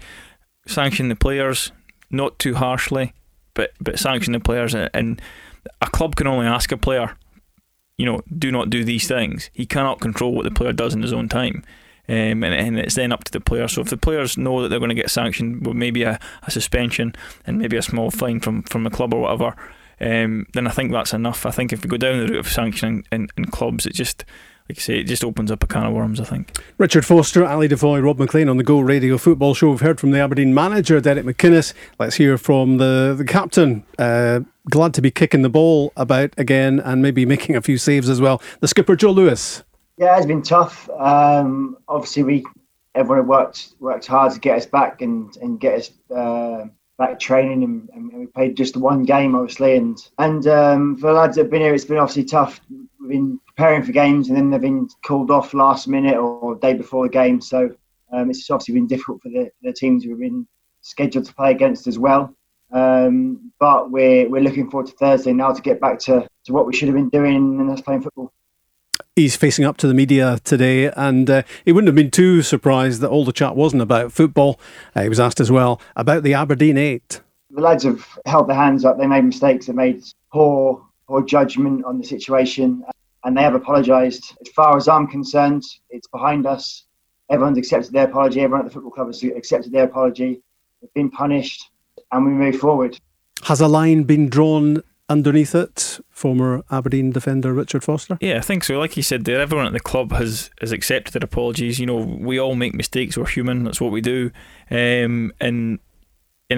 sanction 0.67 1.09
the 1.09 1.17
players, 1.17 1.73
not 2.11 2.39
too 2.39 2.55
harshly, 2.55 3.13
but 3.55 3.73
but 3.81 3.99
sanction 3.99 4.33
the 4.33 4.41
players. 4.41 4.75
And 4.75 5.21
a 5.81 5.87
club 5.87 6.17
can 6.17 6.27
only 6.27 6.47
ask 6.47 6.73
a 6.73 6.77
player, 6.77 7.17
you 7.97 8.07
know, 8.07 8.21
do 8.37 8.51
not 8.51 8.71
do 8.71 8.85
these 8.85 9.09
things. 9.09 9.51
He 9.53 9.67
cannot 9.67 10.01
control 10.01 10.35
what 10.35 10.45
the 10.45 10.51
player 10.51 10.73
does 10.73 10.95
in 10.95 11.03
his 11.03 11.13
own 11.13 11.29
time. 11.29 11.65
Um, 12.07 12.45
and, 12.45 12.53
and, 12.53 12.79
it's 12.79 12.97
then 12.97 13.13
up 13.13 13.25
to 13.25 13.33
the 13.33 13.41
player. 13.41 13.67
So 13.67 13.81
if 13.81 13.89
the 13.89 13.97
players 13.97 14.37
know 14.37 14.61
that 14.61 14.69
they're 14.69 14.79
going 14.79 14.91
to 14.91 14.95
get 14.95 15.11
sanctioned 15.11 15.67
with 15.67 15.75
maybe 15.75 16.03
a, 16.03 16.21
a 16.43 16.51
suspension 16.51 17.15
and 17.47 17.59
maybe 17.59 17.79
a 17.79 17.83
small 17.83 18.11
fine 18.11 18.41
from, 18.41 18.63
from 18.65 18.85
the 18.85 18.91
club 18.91 19.15
or 19.15 19.23
whatever, 19.23 19.57
um, 20.03 20.47
then 20.53 20.67
I 20.67 20.71
think 20.71 20.93
that's 20.93 21.15
enough. 21.15 21.47
I 21.47 21.51
think 21.51 21.73
if 21.73 21.83
we 21.83 21.89
go 21.89 21.97
down 21.97 22.19
the 22.19 22.27
route 22.27 22.41
of 22.41 22.53
sanctioning 22.53 23.07
in, 23.11 23.29
in 23.39 23.47
clubs, 23.47 23.87
it 23.87 23.95
just 23.95 24.27
like 24.69 24.79
I 24.79 24.81
say, 24.81 24.99
it 25.01 25.05
just 25.05 25.23
opens 25.23 25.51
up 25.51 25.63
a 25.63 25.67
can 25.67 25.85
of 25.85 25.93
worms, 25.93 26.19
I 26.19 26.25
think. 26.25 26.59
Richard 26.79 27.05
Foster, 27.05 27.45
Ali 27.45 27.69
DeFoy, 27.69 28.03
Rob 28.03 28.19
MacLean 28.19 28.49
on 28.49 28.57
the 28.57 28.65
Go 28.65 28.81
Radio 28.81 29.19
Football 29.19 29.53
Show. 29.53 29.71
We've 29.71 29.81
heard 29.81 30.01
from 30.01 30.11
the 30.11 30.21
Aberdeen 30.21 30.55
manager, 30.55 31.03
Derek 31.03 31.27
McInnes. 31.27 31.75
Let's 31.99 32.17
hear 32.17 32.39
from 32.39 32.79
the, 32.79 33.15
the 33.17 33.27
captain. 33.27 33.85
Uh, 33.99 34.41
glad 34.71 34.95
to 34.95 35.03
be 35.03 35.11
kicking 35.11 35.43
the 35.43 35.51
ball 35.51 35.93
about 35.99 36.33
again 36.39 36.81
and 36.81 37.03
maybe 37.03 37.27
making 37.27 37.57
a 37.57 37.61
few 37.61 37.77
saves 37.77 38.09
as 38.09 38.23
well. 38.23 38.41
The 38.61 38.69
skipper, 38.69 38.97
Joe 38.97 39.11
Lewis. 39.11 39.63
Yeah, 39.99 40.17
it's 40.17 40.25
been 40.25 40.43
tough. 40.43 40.89
Um, 40.91 41.77
obviously, 41.87 42.23
we 42.23 42.47
everyone 42.95 43.27
worked 43.27 43.75
worked 43.81 44.07
hard 44.07 44.33
to 44.33 44.41
get 44.41 44.57
us 44.57 44.67
back 44.67 45.03
and 45.03 45.37
and 45.43 45.61
get 45.61 45.79
us 45.79 45.91
uh, 46.11 46.65
back 46.99 47.21
training, 47.21 47.63
and, 47.63 47.91
and, 47.93 48.13
we 48.13 48.27
played 48.27 48.57
just 48.57 48.77
one 48.77 49.05
game, 49.05 49.35
obviously. 49.35 49.77
And 49.77 49.99
and 50.19 50.47
um, 50.47 50.97
for 50.97 51.09
the 51.09 51.13
lads 51.13 51.37
that 51.37 51.43
have 51.43 51.51
been 51.51 51.61
here, 51.61 51.75
it's 51.75 51.85
been 51.85 51.99
obviously 51.99 52.25
tough. 52.25 52.61
We've 52.99 53.11
been 53.11 53.39
preparing 53.57 53.83
for 53.83 53.93
games, 53.93 54.29
and 54.29 54.37
then 54.37 54.51
they've 54.51 54.61
been 54.61 54.89
called 55.05 55.31
off 55.31 55.55
last 55.55 55.87
minute 55.89 56.17
or 56.17 56.57
day 56.57 56.75
before 56.75 57.07
the 57.07 57.13
game. 57.13 57.41
So 57.41 57.75
um, 58.13 58.31
it's 58.31 58.51
obviously 58.51 58.75
been 58.75 58.87
difficult 58.87 59.23
for 59.23 59.29
the, 59.29 59.51
the 59.63 59.73
teams 59.73 60.05
we've 60.05 60.19
been 60.19 60.47
scheduled 60.81 61.25
to 61.27 61.35
play 61.35 61.51
against 61.51 61.87
as 61.87 61.99
well. 61.99 62.35
Um, 62.73 63.53
but 63.61 63.91
we're 63.91 64.29
we're 64.29 64.43
looking 64.43 64.71
forward 64.71 64.89
to 64.89 64.97
Thursday 64.97 65.33
now 65.33 65.53
to 65.53 65.63
get 65.63 65.81
back 65.81 65.99
to, 66.01 66.27
to 66.45 66.53
what 66.53 66.67
we 66.67 66.75
should 66.75 66.89
have 66.89 66.97
been 66.97 67.11
doing, 67.11 67.61
and 67.61 67.71
that's 67.71 67.81
playing 67.81 68.03
football. 68.03 68.33
He's 69.15 69.37
facing 69.37 69.65
up 69.65 69.77
to 69.79 69.87
the 69.87 69.95
media 69.95 70.41
today, 70.43 70.91
and 70.91 71.31
uh, 71.31 71.43
he 71.65 71.71
wouldn't 71.71 71.89
have 71.89 71.95
been 71.95 72.11
too 72.11 72.43
surprised 72.43 73.01
that 73.01 73.11
all 73.11 73.25
the 73.25 73.33
chat 73.33 73.55
wasn't 73.55 73.83
about 73.83 74.13
football. 74.13 74.59
Uh, 74.97 75.03
he 75.03 75.09
was 75.09 75.21
asked 75.21 75.39
as 75.39 75.53
well 75.53 75.81
about 75.95 76.25
the 76.25 76.35
Aberdeen 76.35 76.77
Eight. 76.77 77.21
The 77.51 77.61
lads 77.61 77.85
have 77.85 78.05
held 78.27 78.49
their 78.49 78.57
hands 78.57 78.85
up. 78.85 78.99
They 78.99 79.07
made 79.07 79.25
mistakes. 79.25 79.67
They 79.67 79.73
made 79.73 80.03
poor 80.33 80.85
poor 81.07 81.23
judgment 81.23 81.85
on 81.85 81.99
the 81.99 82.05
situation, 82.05 82.83
and 83.25 83.37
they 83.37 83.43
have 83.43 83.55
apologised. 83.55 84.37
As 84.41 84.49
far 84.49 84.77
as 84.77 84.89
I'm 84.89 85.07
concerned, 85.07 85.63
it's 85.91 86.09
behind 86.09 86.47
us. 86.47 86.85
Everyone's 87.31 87.59
accepted 87.59 87.93
their 87.93 88.07
apology. 88.07 88.41
Everyone 88.41 88.61
at 88.61 88.69
the 88.69 88.75
football 88.75 88.93
club 88.93 89.07
has 89.09 89.23
accepted 89.23 89.73
their 89.73 89.85
apology. 89.85 90.43
They've 90.81 90.95
been 90.95 91.11
punished 91.11 91.71
and 92.13 92.27
we 92.27 92.33
move 92.33 92.57
forward. 92.57 92.99
Has 93.45 93.61
a 93.61 93.69
line 93.69 94.05
been 94.05 94.29
drawn 94.29 94.83
underneath 95.09 95.55
it, 95.55 96.01
former 96.11 96.63
Aberdeen 96.71 97.11
defender 97.11 97.53
Richard 97.53 97.83
Foster? 97.83 98.19
Yeah, 98.21 98.37
I 98.37 98.41
think 98.41 98.65
so. 98.65 98.79
Like 98.79 98.97
you 98.97 99.03
said 99.03 99.25
there, 99.25 99.41
everyone 99.41 99.67
at 99.67 99.73
the 99.73 99.81
club 99.81 100.13
has, 100.13 100.51
has 100.61 100.73
accepted 100.73 101.15
their 101.15 101.25
apologies. 101.25 101.79
You 101.79 101.87
know, 101.87 101.97
we 101.97 102.39
all 102.39 102.55
make 102.55 102.75
mistakes, 102.75 103.17
we're 103.17 103.27
human, 103.27 103.65
that's 103.65 103.81
what 103.81 103.93
we 103.93 104.01
do. 104.01 104.31
Um, 104.71 105.33
and 105.41 105.79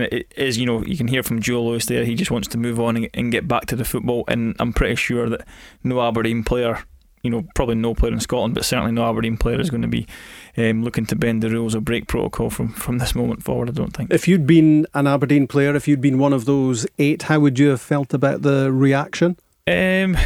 and 0.03 0.13
it 0.13 0.33
is, 0.37 0.59
you 0.59 0.67
know, 0.67 0.83
you 0.83 0.97
can 0.97 1.09
hear 1.09 1.23
from 1.23 1.41
Joe 1.41 1.65
Lewis 1.65 1.87
there, 1.87 2.05
he 2.05 2.15
just 2.15 2.31
wants 2.31 2.49
to 2.49 2.59
move 2.59 2.79
on 2.79 2.97
and, 2.97 3.09
and 3.15 3.33
get 3.33 3.49
back 3.49 3.67
to 3.67 3.77
the 3.77 3.85
football. 3.85 4.25
And 4.29 4.55
I'm 4.59 4.73
pretty 4.73 4.97
sure 4.97 5.29
that 5.29 5.47
no 5.83 6.01
Aberdeen 6.07 6.45
player 6.45 6.85
you 7.23 7.31
know, 7.31 7.45
probably 7.57 7.75
no 7.75 7.93
player 7.93 8.13
in 8.13 8.21
Scotland, 8.21 8.55
but 8.55 8.65
certainly 8.65 8.93
no 8.93 9.05
Aberdeen 9.09 9.37
player 9.37 9.61
is 9.61 9.69
going 9.69 9.83
to 9.83 9.89
be 9.89 10.07
um, 10.57 10.85
looking 10.85 11.07
to 11.07 11.17
bend 11.17 11.43
the 11.43 11.51
rules 11.51 11.75
or 11.75 11.81
break 11.81 12.07
protocol 12.07 12.51
from, 12.51 12.73
from 12.73 12.99
this 12.99 13.17
moment 13.17 13.43
forward, 13.43 13.69
I 13.69 13.73
don't 13.73 13.97
think. 13.97 14.13
If 14.13 14.29
you'd 14.29 14.47
been 14.47 14.87
an 14.95 15.09
Aberdeen 15.09 15.49
player, 15.49 15.75
if 15.75 15.89
you'd 15.89 16.01
been 16.01 16.19
one 16.19 16.33
of 16.33 16.45
those 16.45 16.87
eight, 17.01 17.23
how 17.23 17.41
would 17.41 17.59
you 17.59 17.71
have 17.71 17.81
felt 17.81 18.15
about 18.15 18.43
the 18.43 18.71
reaction? 18.71 19.37
Um, 19.67 20.17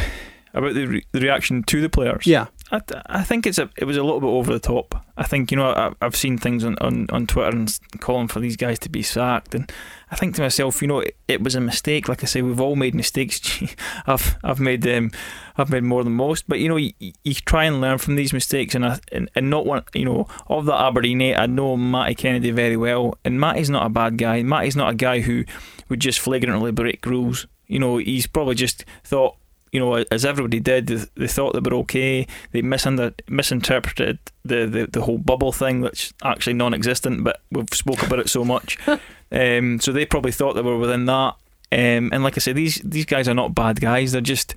about 0.53 0.75
the, 0.75 0.85
re- 0.85 1.05
the 1.11 1.21
reaction 1.21 1.63
to 1.63 1.81
the 1.81 1.89
players? 1.89 2.27
Yeah. 2.27 2.47
I, 2.71 2.81
I 3.07 3.23
think 3.23 3.45
it's 3.45 3.57
a 3.57 3.69
it 3.77 3.85
was 3.85 3.97
a 3.97 4.03
little 4.03 4.21
bit 4.21 4.27
over 4.27 4.53
the 4.53 4.59
top. 4.59 5.05
I 5.17 5.23
think 5.23 5.51
you 5.51 5.57
know 5.57 5.71
I, 5.71 5.93
I've 6.01 6.15
seen 6.15 6.37
things 6.37 6.63
on, 6.63 6.77
on, 6.79 7.07
on 7.09 7.27
Twitter 7.27 7.55
and 7.55 7.69
calling 7.99 8.27
for 8.27 8.39
these 8.39 8.55
guys 8.55 8.79
to 8.79 8.89
be 8.89 9.03
sacked, 9.03 9.53
and 9.53 9.71
I 10.09 10.15
think 10.15 10.35
to 10.35 10.41
myself, 10.41 10.81
you 10.81 10.87
know, 10.87 10.99
it, 10.99 11.15
it 11.27 11.43
was 11.43 11.55
a 11.55 11.61
mistake. 11.61 12.07
Like 12.07 12.23
I 12.23 12.27
say, 12.27 12.41
we've 12.41 12.59
all 12.61 12.75
made 12.75 12.95
mistakes. 12.95 13.61
I've 14.07 14.37
I've 14.43 14.59
made 14.59 14.83
them, 14.83 15.05
um, 15.05 15.11
I've 15.57 15.69
made 15.69 15.83
more 15.83 16.03
than 16.03 16.13
most. 16.13 16.47
But 16.47 16.59
you 16.59 16.69
know, 16.69 16.77
you, 16.77 16.93
you 16.99 17.33
try 17.33 17.65
and 17.65 17.81
learn 17.81 17.97
from 17.97 18.15
these 18.15 18.31
mistakes, 18.31 18.73
and 18.73 18.85
I, 18.85 18.99
and, 19.11 19.29
and 19.35 19.49
not 19.49 19.65
one. 19.65 19.83
You 19.93 20.05
know, 20.05 20.27
of 20.47 20.65
the 20.65 20.73
Aberdeen 20.73 21.21
eight, 21.21 21.35
I 21.35 21.47
know 21.47 21.75
Matty 21.75 22.15
Kennedy 22.15 22.51
very 22.51 22.77
well, 22.77 23.17
and 23.25 23.39
Matty's 23.39 23.69
not 23.69 23.85
a 23.85 23.89
bad 23.89 24.17
guy. 24.17 24.43
Matty's 24.43 24.77
not 24.77 24.91
a 24.91 24.95
guy 24.95 25.19
who 25.19 25.43
would 25.89 25.99
just 25.99 26.19
flagrantly 26.19 26.71
break 26.71 27.05
rules. 27.05 27.47
You 27.67 27.79
know, 27.79 27.97
he's 27.97 28.27
probably 28.27 28.55
just 28.55 28.85
thought, 29.03 29.37
you 29.71 29.79
know, 29.79 30.03
as 30.11 30.25
everybody 30.25 30.59
did, 30.59 30.87
they, 30.87 31.27
thought 31.27 31.53
they 31.53 31.59
were 31.59 31.77
okay. 31.77 32.27
They 32.51 32.61
misunder, 32.61 33.13
misinterpreted 33.29 34.19
the, 34.43 34.65
the, 34.65 34.87
the 34.91 35.01
whole 35.01 35.17
bubble 35.17 35.51
thing, 35.51 35.81
that's 35.81 36.13
actually 36.23 36.53
non-existent, 36.53 37.23
but 37.23 37.41
we've 37.51 37.69
spoke 37.73 38.03
about 38.03 38.19
it 38.19 38.29
so 38.29 38.43
much. 38.43 38.77
um, 39.31 39.79
so 39.79 39.91
they 39.91 40.05
probably 40.05 40.33
thought 40.33 40.53
they 40.53 40.61
were 40.61 40.77
within 40.77 41.05
that. 41.05 41.35
Um, 41.71 42.09
and 42.11 42.21
like 42.21 42.37
I 42.37 42.39
said, 42.39 42.57
these 42.57 42.81
these 42.83 43.05
guys 43.05 43.29
are 43.29 43.33
not 43.33 43.55
bad 43.55 43.79
guys. 43.79 44.11
They're 44.11 44.19
just, 44.19 44.55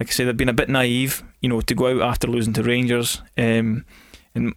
like 0.00 0.08
I 0.08 0.12
said, 0.12 0.26
they've 0.26 0.36
been 0.36 0.48
a 0.48 0.54
bit 0.54 0.70
naive, 0.70 1.22
you 1.42 1.48
know, 1.50 1.60
to 1.60 1.74
go 1.74 2.00
out 2.00 2.08
after 2.08 2.26
losing 2.26 2.54
to 2.54 2.62
Rangers. 2.62 3.20
Um, 3.36 3.84
and 4.34 4.54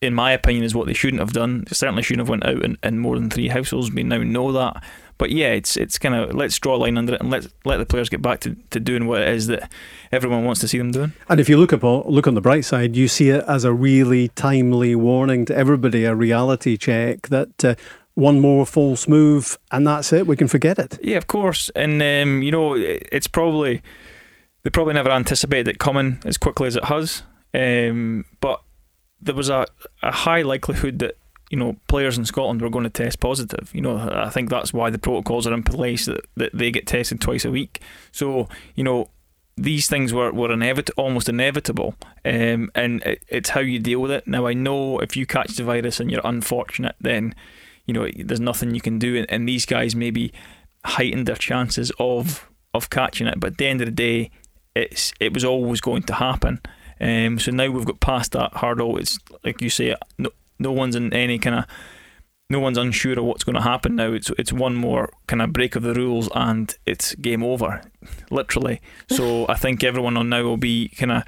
in 0.00 0.14
my 0.14 0.32
opinion, 0.32 0.64
is 0.64 0.74
what 0.74 0.86
they 0.86 0.94
shouldn't 0.94 1.20
have 1.20 1.34
done. 1.34 1.64
They 1.68 1.74
certainly 1.74 2.02
shouldn't 2.02 2.26
have 2.26 2.30
went 2.30 2.46
out 2.46 2.62
in, 2.62 2.78
in 2.82 2.98
more 2.98 3.18
than 3.18 3.28
three 3.28 3.48
households. 3.48 3.92
We 3.92 4.04
now 4.04 4.22
know 4.22 4.52
that. 4.52 4.82
But 5.18 5.30
yeah, 5.30 5.50
it's 5.52 5.76
it's 5.76 5.98
kind 5.98 6.14
of 6.14 6.34
let's 6.34 6.58
draw 6.58 6.74
a 6.74 6.78
line 6.78 6.98
under 6.98 7.14
it 7.14 7.20
and 7.20 7.30
let 7.30 7.46
let 7.64 7.78
the 7.78 7.86
players 7.86 8.08
get 8.08 8.22
back 8.22 8.40
to, 8.40 8.56
to 8.70 8.80
doing 8.80 9.06
what 9.06 9.22
it 9.22 9.28
is 9.28 9.46
that 9.46 9.70
everyone 10.12 10.44
wants 10.44 10.60
to 10.62 10.68
see 10.68 10.78
them 10.78 10.90
doing. 10.90 11.12
And 11.28 11.40
if 11.40 11.48
you 11.48 11.56
look 11.56 11.72
up 11.72 11.82
look 11.82 12.26
on 12.26 12.34
the 12.34 12.40
bright 12.40 12.64
side, 12.64 12.96
you 12.96 13.08
see 13.08 13.30
it 13.30 13.44
as 13.46 13.64
a 13.64 13.72
really 13.72 14.28
timely 14.28 14.94
warning 14.94 15.44
to 15.46 15.56
everybody, 15.56 16.04
a 16.04 16.14
reality 16.14 16.76
check 16.76 17.28
that. 17.28 17.64
Uh, 17.64 17.74
one 18.16 18.38
more 18.38 18.64
false 18.64 19.08
move 19.08 19.58
and 19.72 19.84
that's 19.84 20.12
it. 20.12 20.24
We 20.24 20.36
can 20.36 20.46
forget 20.46 20.78
it. 20.78 21.00
Yeah, 21.02 21.16
of 21.16 21.26
course. 21.26 21.68
And 21.74 22.00
um, 22.00 22.42
you 22.42 22.52
know, 22.52 22.74
it's 22.76 23.26
probably 23.26 23.82
they 24.62 24.70
probably 24.70 24.94
never 24.94 25.10
anticipated 25.10 25.68
it 25.68 25.78
coming 25.78 26.20
as 26.24 26.38
quickly 26.38 26.66
as 26.66 26.76
it 26.76 26.84
has. 26.84 27.22
Um, 27.52 28.24
but 28.40 28.62
there 29.20 29.34
was 29.34 29.48
a, 29.48 29.66
a 30.02 30.12
high 30.12 30.42
likelihood 30.42 30.98
that 31.00 31.16
you 31.50 31.58
know, 31.58 31.76
players 31.88 32.18
in 32.18 32.24
Scotland 32.24 32.62
were 32.62 32.70
going 32.70 32.84
to 32.84 32.90
test 32.90 33.20
positive. 33.20 33.70
You 33.74 33.80
know, 33.80 33.96
I 34.12 34.30
think 34.30 34.50
that's 34.50 34.72
why 34.72 34.90
the 34.90 34.98
protocols 34.98 35.46
are 35.46 35.54
in 35.54 35.62
place 35.62 36.06
that, 36.06 36.26
that 36.36 36.50
they 36.54 36.70
get 36.70 36.86
tested 36.86 37.20
twice 37.20 37.44
a 37.44 37.50
week. 37.50 37.80
So, 38.12 38.48
you 38.74 38.84
know, 38.84 39.10
these 39.56 39.86
things 39.86 40.12
were, 40.12 40.32
were 40.32 40.48
inevit- 40.48 40.90
almost 40.96 41.28
inevitable, 41.28 41.94
um, 42.24 42.70
and 42.74 43.02
it, 43.04 43.24
it's 43.28 43.50
how 43.50 43.60
you 43.60 43.78
deal 43.78 44.00
with 44.00 44.10
it. 44.10 44.26
Now, 44.26 44.46
I 44.46 44.52
know 44.52 44.98
if 44.98 45.16
you 45.16 45.26
catch 45.26 45.56
the 45.56 45.64
virus 45.64 46.00
and 46.00 46.10
you're 46.10 46.20
unfortunate, 46.24 46.96
then 47.00 47.34
you 47.86 47.94
know 47.94 48.08
there's 48.16 48.40
nothing 48.40 48.74
you 48.74 48.80
can 48.80 48.98
do, 48.98 49.16
and, 49.16 49.30
and 49.30 49.48
these 49.48 49.64
guys 49.64 49.94
maybe 49.94 50.32
heightened 50.84 51.26
their 51.26 51.36
chances 51.36 51.92
of 51.98 52.48
of 52.72 52.90
catching 52.90 53.28
it. 53.28 53.38
But 53.38 53.52
at 53.52 53.58
the 53.58 53.66
end 53.66 53.80
of 53.80 53.86
the 53.86 53.92
day, 53.92 54.30
it's 54.74 55.12
it 55.20 55.32
was 55.32 55.44
always 55.44 55.80
going 55.80 56.02
to 56.04 56.14
happen. 56.14 56.60
Um, 57.00 57.38
so 57.38 57.50
now 57.50 57.70
we've 57.70 57.86
got 57.86 58.00
past 58.00 58.32
that 58.32 58.56
hurdle. 58.56 58.96
It's 58.98 59.18
like 59.44 59.60
you 59.60 59.70
say, 59.70 59.94
no, 60.18 60.30
no 60.58 60.72
one's 60.72 60.96
in 60.96 61.12
any 61.12 61.38
kind 61.38 61.56
of 61.56 61.64
no 62.50 62.60
one's 62.60 62.78
unsure 62.78 63.18
of 63.18 63.24
what's 63.24 63.44
going 63.44 63.56
to 63.56 63.62
happen 63.62 63.96
now. 63.96 64.12
It's 64.12 64.30
it's 64.38 64.52
one 64.52 64.74
more 64.74 65.10
kind 65.26 65.42
of 65.42 65.52
break 65.52 65.76
of 65.76 65.82
the 65.82 65.94
rules 65.94 66.28
and 66.34 66.74
it's 66.86 67.14
game 67.16 67.42
over, 67.42 67.80
literally. 68.30 68.80
So 69.08 69.46
I 69.48 69.54
think 69.54 69.82
everyone 69.82 70.16
on 70.16 70.28
now 70.28 70.42
will 70.42 70.56
be 70.56 70.88
kind 70.88 71.12
of 71.12 71.22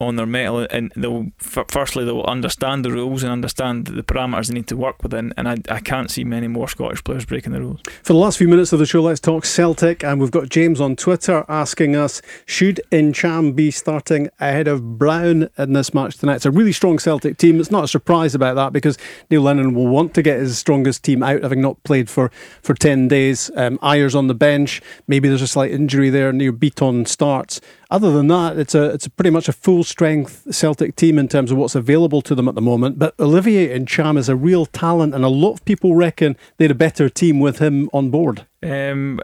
on 0.00 0.14
their 0.14 0.26
metal 0.26 0.64
and 0.70 0.92
they'll 0.94 1.26
firstly 1.38 2.04
they 2.04 2.12
will 2.12 2.24
understand 2.26 2.84
the 2.84 2.90
rules 2.92 3.24
and 3.24 3.32
understand 3.32 3.88
the 3.88 4.02
parameters 4.04 4.46
they 4.46 4.54
need 4.54 4.68
to 4.68 4.76
work 4.76 5.02
within 5.02 5.34
and 5.36 5.48
I, 5.48 5.56
I 5.68 5.80
can't 5.80 6.08
see 6.08 6.22
many 6.22 6.46
more 6.46 6.68
Scottish 6.68 7.02
players 7.02 7.24
breaking 7.24 7.50
the 7.50 7.58
rules. 7.58 7.80
For 8.04 8.12
the 8.12 8.18
last 8.20 8.38
few 8.38 8.46
minutes 8.46 8.72
of 8.72 8.78
the 8.78 8.86
show 8.86 9.02
let's 9.02 9.18
talk 9.18 9.44
Celtic 9.44 10.04
and 10.04 10.20
we've 10.20 10.30
got 10.30 10.50
James 10.50 10.80
on 10.80 10.94
Twitter 10.94 11.44
asking 11.48 11.96
us 11.96 12.22
should 12.46 12.80
Ntcham 12.92 13.56
be 13.56 13.72
starting 13.72 14.30
ahead 14.38 14.68
of 14.68 14.98
Brown 14.98 15.48
in 15.58 15.72
this 15.72 15.92
match 15.92 16.16
tonight? 16.16 16.36
It's 16.36 16.46
a 16.46 16.52
really 16.52 16.72
strong 16.72 17.00
Celtic 17.00 17.36
team. 17.36 17.58
It's 17.58 17.72
not 17.72 17.82
a 17.82 17.88
surprise 17.88 18.36
about 18.36 18.54
that 18.54 18.72
because 18.72 18.98
Neil 19.32 19.42
Lennon 19.42 19.74
will 19.74 19.88
want 19.88 20.14
to 20.14 20.22
get 20.22 20.38
his 20.38 20.56
strongest 20.56 21.02
team 21.02 21.24
out 21.24 21.42
having 21.42 21.60
not 21.60 21.82
played 21.82 22.08
for, 22.08 22.30
for 22.62 22.74
10 22.74 23.08
days. 23.08 23.50
Um, 23.56 23.78
Ajer's 23.78 24.14
on 24.14 24.28
the 24.28 24.34
bench. 24.34 24.80
Maybe 25.08 25.28
there's 25.28 25.42
a 25.42 25.48
slight 25.48 25.72
injury 25.72 26.08
there. 26.08 26.32
Nir 26.32 26.52
Bitton 26.52 27.08
starts 27.08 27.60
other 27.90 28.12
than 28.12 28.28
that, 28.28 28.58
it's 28.58 28.74
a 28.74 28.90
it's 28.90 29.06
a 29.06 29.10
pretty 29.10 29.30
much 29.30 29.48
a 29.48 29.52
full 29.52 29.82
strength 29.82 30.46
Celtic 30.54 30.94
team 30.96 31.18
in 31.18 31.28
terms 31.28 31.50
of 31.50 31.56
what's 31.56 31.74
available 31.74 32.20
to 32.22 32.34
them 32.34 32.48
at 32.48 32.54
the 32.54 32.60
moment. 32.60 32.98
But 32.98 33.14
Olivier 33.18 33.78
Ntcham 33.78 34.18
is 34.18 34.28
a 34.28 34.36
real 34.36 34.66
talent, 34.66 35.14
and 35.14 35.24
a 35.24 35.28
lot 35.28 35.52
of 35.52 35.64
people 35.64 35.94
reckon 35.94 36.36
they're 36.58 36.72
a 36.72 36.74
better 36.74 37.08
team 37.08 37.40
with 37.40 37.58
him 37.60 37.88
on 37.92 38.10
board. 38.10 38.46
Um, 38.62 39.20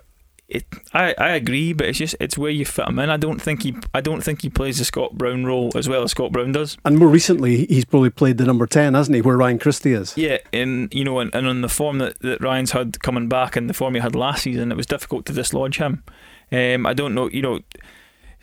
it, 0.48 0.64
I, 0.92 1.14
I 1.18 1.28
agree, 1.30 1.74
but 1.74 1.88
it's 1.88 1.98
just 1.98 2.16
it's 2.20 2.38
where 2.38 2.50
you 2.50 2.64
fit 2.64 2.88
him 2.88 2.98
in. 2.98 3.10
I 3.10 3.18
don't 3.18 3.40
think 3.40 3.64
he 3.64 3.76
I 3.92 4.00
don't 4.00 4.22
think 4.22 4.40
he 4.40 4.48
plays 4.48 4.78
the 4.78 4.84
Scott 4.86 5.12
Brown 5.12 5.44
role 5.44 5.70
as 5.74 5.86
well 5.86 6.02
as 6.02 6.12
Scott 6.12 6.32
Brown 6.32 6.52
does. 6.52 6.78
And 6.86 6.98
more 6.98 7.08
recently, 7.08 7.66
he's 7.66 7.84
probably 7.84 8.10
played 8.10 8.38
the 8.38 8.46
number 8.46 8.66
ten, 8.66 8.94
hasn't 8.94 9.14
he, 9.14 9.20
where 9.20 9.36
Ryan 9.36 9.58
Christie 9.58 9.92
is? 9.92 10.16
Yeah, 10.16 10.38
and 10.54 10.92
you 10.94 11.04
know, 11.04 11.18
and, 11.18 11.34
and 11.34 11.46
on 11.46 11.60
the 11.60 11.68
form 11.68 11.98
that, 11.98 12.18
that 12.20 12.40
Ryan's 12.40 12.70
had 12.70 13.00
coming 13.00 13.28
back 13.28 13.56
and 13.56 13.68
the 13.68 13.74
form 13.74 13.94
he 13.94 14.00
had 14.00 14.14
last 14.14 14.44
season, 14.44 14.72
it 14.72 14.76
was 14.76 14.86
difficult 14.86 15.26
to 15.26 15.34
dislodge 15.34 15.76
him. 15.76 16.02
Um, 16.50 16.86
I 16.86 16.94
don't 16.94 17.14
know, 17.14 17.28
you 17.28 17.42
know 17.42 17.60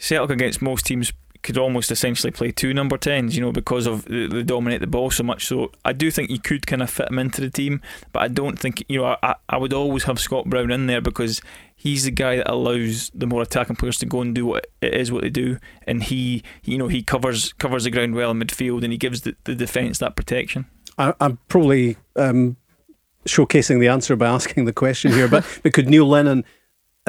Celtic 0.01 0.33
against 0.33 0.61
most 0.61 0.85
teams 0.85 1.13
could 1.43 1.57
almost 1.57 1.91
essentially 1.91 2.31
play 2.31 2.51
two 2.51 2.73
number 2.73 2.97
10s, 2.97 3.33
you 3.33 3.41
know, 3.41 3.51
because 3.51 3.87
of 3.87 4.05
they 4.05 4.43
dominate 4.43 4.81
the 4.81 4.87
ball 4.87 5.09
so 5.09 5.23
much. 5.23 5.45
So 5.45 5.71
I 5.83 5.93
do 5.93 6.11
think 6.11 6.29
you 6.29 6.39
could 6.39 6.67
kind 6.67 6.81
of 6.81 6.89
fit 6.89 7.09
him 7.09 7.19
into 7.19 7.41
the 7.41 7.49
team, 7.49 7.81
but 8.11 8.21
I 8.21 8.27
don't 8.27 8.59
think, 8.59 8.83
you 8.87 8.99
know, 8.99 9.17
I, 9.23 9.35
I 9.49 9.57
would 9.57 9.73
always 9.73 10.03
have 10.03 10.19
Scott 10.19 10.45
Brown 10.45 10.71
in 10.71 10.87
there 10.87 11.01
because 11.01 11.41
he's 11.75 12.03
the 12.03 12.11
guy 12.11 12.37
that 12.37 12.51
allows 12.51 13.11
the 13.13 13.25
more 13.25 13.41
attacking 13.41 13.75
players 13.75 13.97
to 13.99 14.05
go 14.05 14.21
and 14.21 14.35
do 14.35 14.45
what 14.45 14.67
it 14.81 14.93
is 14.93 15.11
what 15.11 15.23
they 15.23 15.29
do, 15.29 15.57
and 15.87 16.03
he, 16.03 16.43
you 16.63 16.77
know, 16.77 16.87
he 16.87 17.01
covers 17.01 17.53
covers 17.53 17.83
the 17.85 17.91
ground 17.91 18.15
well 18.15 18.31
in 18.31 18.39
midfield 18.39 18.83
and 18.83 18.91
he 18.91 18.97
gives 18.97 19.21
the, 19.21 19.35
the 19.45 19.55
defence 19.55 19.97
that 19.99 20.15
protection. 20.15 20.65
I, 20.97 21.13
am 21.19 21.39
probably 21.47 21.97
um, 22.15 22.57
showcasing 23.25 23.79
the 23.79 23.87
answer 23.87 24.15
by 24.15 24.27
asking 24.27 24.65
the 24.65 24.73
question 24.73 25.11
here, 25.11 25.27
but, 25.27 25.45
but 25.63 25.73
could 25.73 25.89
Neil 25.89 26.07
Lennon 26.07 26.43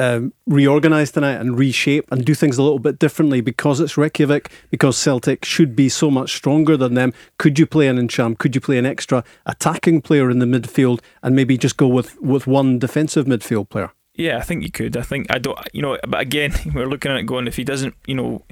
um, 0.03 0.33
reorganise 0.45 1.11
tonight 1.11 1.39
and 1.39 1.57
reshape 1.57 2.11
and 2.11 2.25
do 2.25 2.33
things 2.35 2.57
a 2.57 2.63
little 2.63 2.79
bit 2.79 2.99
differently 2.99 3.41
because 3.41 3.79
it's 3.79 3.97
Reykjavik, 3.97 4.51
because 4.69 4.97
Celtic 4.97 5.45
should 5.45 5.75
be 5.75 5.89
so 5.89 6.11
much 6.11 6.35
stronger 6.35 6.75
than 6.75 6.93
them? 6.93 7.13
Could 7.37 7.57
you 7.57 7.65
play 7.65 7.87
an 7.87 7.97
Ntcham? 7.97 8.37
Could 8.37 8.55
you 8.55 8.61
play 8.61 8.77
an 8.77 8.85
extra 8.85 9.23
attacking 9.45 10.01
player 10.01 10.29
in 10.29 10.39
the 10.39 10.45
midfield 10.45 10.99
and 11.21 11.35
maybe 11.35 11.57
just 11.57 11.77
go 11.77 11.87
with, 11.87 12.19
with 12.21 12.47
one 12.47 12.79
defensive 12.79 13.25
midfield 13.25 13.69
player? 13.69 13.91
Yeah, 14.15 14.37
I 14.37 14.41
think 14.41 14.63
you 14.63 14.71
could. 14.71 14.95
I 14.95 15.01
think 15.01 15.27
I 15.29 15.39
don't. 15.39 15.57
You 15.73 15.81
know, 15.81 15.97
but 16.07 16.19
again, 16.19 16.53
we're 16.73 16.85
looking 16.85 17.11
at 17.11 17.17
it 17.17 17.23
going. 17.23 17.47
If 17.47 17.55
he 17.55 17.63
doesn't, 17.63 17.95
you 18.05 18.15
know, 18.15 18.43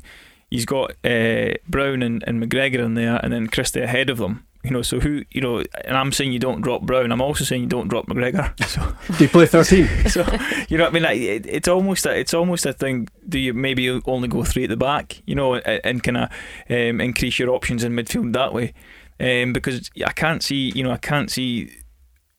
he's 0.50 0.66
got 0.66 0.92
uh, 1.04 1.54
Brown 1.68 2.02
and, 2.02 2.24
and 2.26 2.42
McGregor 2.42 2.80
in 2.80 2.96
there, 2.96 3.20
and 3.22 3.32
then 3.32 3.48
Christie 3.48 3.82
ahead 3.82 4.10
of 4.10 4.18
them. 4.18 4.48
You 4.64 4.72
know, 4.72 4.82
so 4.82 5.00
who 5.00 5.24
you 5.32 5.42
know, 5.42 5.64
and 5.86 5.98
I'm 5.98 6.12
saying 6.12 6.32
you 6.32 6.40
don't 6.40 6.62
drop 6.62 6.84
Brown. 6.84 7.12
I'm 7.12 7.22
also 7.22 7.44
saying 7.44 7.64
you 7.64 7.68
don't 7.68 7.88
drop 7.88 8.08
McGregor. 8.08 8.54
So 8.72 8.96
do 9.18 9.24
you 9.24 9.30
play 9.30 9.46
13? 9.48 9.88
so 10.10 10.22
you 10.70 10.78
know, 10.78 10.86
what 10.86 10.92
I 10.92 10.94
mean, 10.94 11.04
like, 11.04 11.20
it, 11.20 11.46
it's 11.46 11.68
almost 11.68 12.06
a, 12.06 12.18
it's 12.18 12.34
almost 12.34 12.66
a 12.66 12.74
thing. 12.74 13.10
Do 13.28 13.40
you 13.40 13.54
maybe 13.54 13.90
only 14.06 14.28
go 14.28 14.44
three 14.44 14.64
at 14.64 14.70
the 14.70 14.78
back? 14.78 15.22
You 15.26 15.36
know, 15.36 15.56
and, 15.56 15.82
and 15.84 16.04
kind 16.04 16.18
of 16.18 16.30
um, 16.70 17.02
increase 17.02 17.40
your 17.40 17.50
options 17.50 17.84
in 17.84 17.94
midfield 17.94 18.34
that 18.34 18.54
way. 18.54 18.74
Um, 19.20 19.54
because 19.54 19.92
I 20.06 20.12
can't 20.14 20.42
see, 20.42 20.72
you 20.72 20.84
know, 20.84 20.92
I 20.92 20.98
can't 20.98 21.30
see 21.30 21.72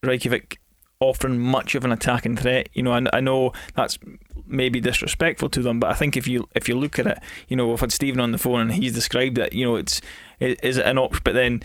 Reykjavik 0.02 0.58
offering 1.02 1.38
much 1.38 1.74
of 1.74 1.84
an 1.84 1.92
attacking 1.92 2.36
threat. 2.36 2.68
You 2.72 2.82
know, 2.82 2.92
I, 2.92 3.02
I 3.12 3.20
know 3.20 3.52
that's 3.74 3.98
maybe 4.46 4.80
disrespectful 4.80 5.48
to 5.50 5.62
them, 5.62 5.80
but 5.80 5.90
I 5.90 5.94
think 5.94 6.16
if 6.16 6.26
you 6.26 6.48
if 6.54 6.68
you 6.68 6.76
look 6.76 6.98
at 6.98 7.06
it, 7.06 7.18
you 7.48 7.56
know, 7.56 7.68
we've 7.68 7.80
had 7.80 7.92
Steven 7.92 8.20
on 8.20 8.32
the 8.32 8.38
phone 8.38 8.60
and 8.60 8.72
he's 8.72 8.94
described 8.94 9.38
it. 9.38 9.52
You 9.52 9.66
know, 9.66 9.76
it's 9.76 10.00
is 10.40 10.76
it 10.76 10.86
an 10.86 10.98
option? 10.98 11.22
But 11.24 11.34
then, 11.34 11.62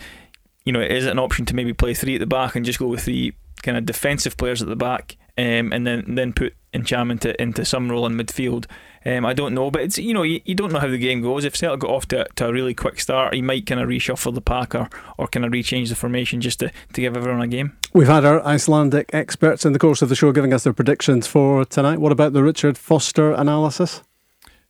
you 0.68 0.72
know, 0.72 0.82
is 0.82 1.06
it 1.06 1.10
an 1.10 1.18
option 1.18 1.46
to 1.46 1.54
maybe 1.54 1.72
play 1.72 1.94
three 1.94 2.16
at 2.16 2.20
the 2.20 2.26
back 2.26 2.54
and 2.54 2.62
just 2.62 2.78
go 2.78 2.88
with 2.88 3.04
three 3.04 3.32
kind 3.62 3.78
of 3.78 3.86
defensive 3.86 4.36
players 4.36 4.60
at 4.60 4.68
the 4.68 4.76
back, 4.76 5.16
um, 5.38 5.72
and 5.72 5.86
then 5.86 6.04
then 6.14 6.34
put 6.34 6.54
Ntcham 6.74 7.10
into 7.10 7.40
into 7.40 7.64
some 7.64 7.90
role 7.90 8.04
in 8.04 8.18
midfield? 8.18 8.66
Um, 9.06 9.24
I 9.24 9.32
don't 9.32 9.54
know, 9.54 9.70
but 9.70 9.80
it's 9.80 9.96
you 9.96 10.12
know 10.12 10.24
you, 10.24 10.42
you 10.44 10.54
don't 10.54 10.70
know 10.70 10.78
how 10.78 10.88
the 10.88 10.98
game 10.98 11.22
goes. 11.22 11.46
If 11.46 11.56
Celtic 11.56 11.80
got 11.80 11.90
off 11.90 12.06
to, 12.08 12.26
to 12.36 12.48
a 12.48 12.52
really 12.52 12.74
quick 12.74 13.00
start, 13.00 13.32
he 13.32 13.40
might 13.40 13.64
kind 13.64 13.80
of 13.80 13.88
reshuffle 13.88 14.34
the 14.34 14.42
pack 14.42 14.74
or, 14.74 14.90
or 15.16 15.26
kind 15.26 15.46
of 15.46 15.52
rechange 15.52 15.88
the 15.88 15.94
formation 15.94 16.42
just 16.42 16.58
to, 16.58 16.70
to 16.92 17.00
give 17.00 17.16
everyone 17.16 17.40
a 17.40 17.48
game. 17.48 17.78
We've 17.94 18.06
had 18.06 18.26
our 18.26 18.44
Icelandic 18.44 19.08
experts 19.14 19.64
in 19.64 19.72
the 19.72 19.78
course 19.78 20.02
of 20.02 20.10
the 20.10 20.16
show 20.16 20.32
giving 20.32 20.52
us 20.52 20.64
their 20.64 20.74
predictions 20.74 21.26
for 21.26 21.64
tonight. 21.64 21.98
What 21.98 22.12
about 22.12 22.34
the 22.34 22.42
Richard 22.42 22.76
Foster 22.76 23.32
analysis? 23.32 24.02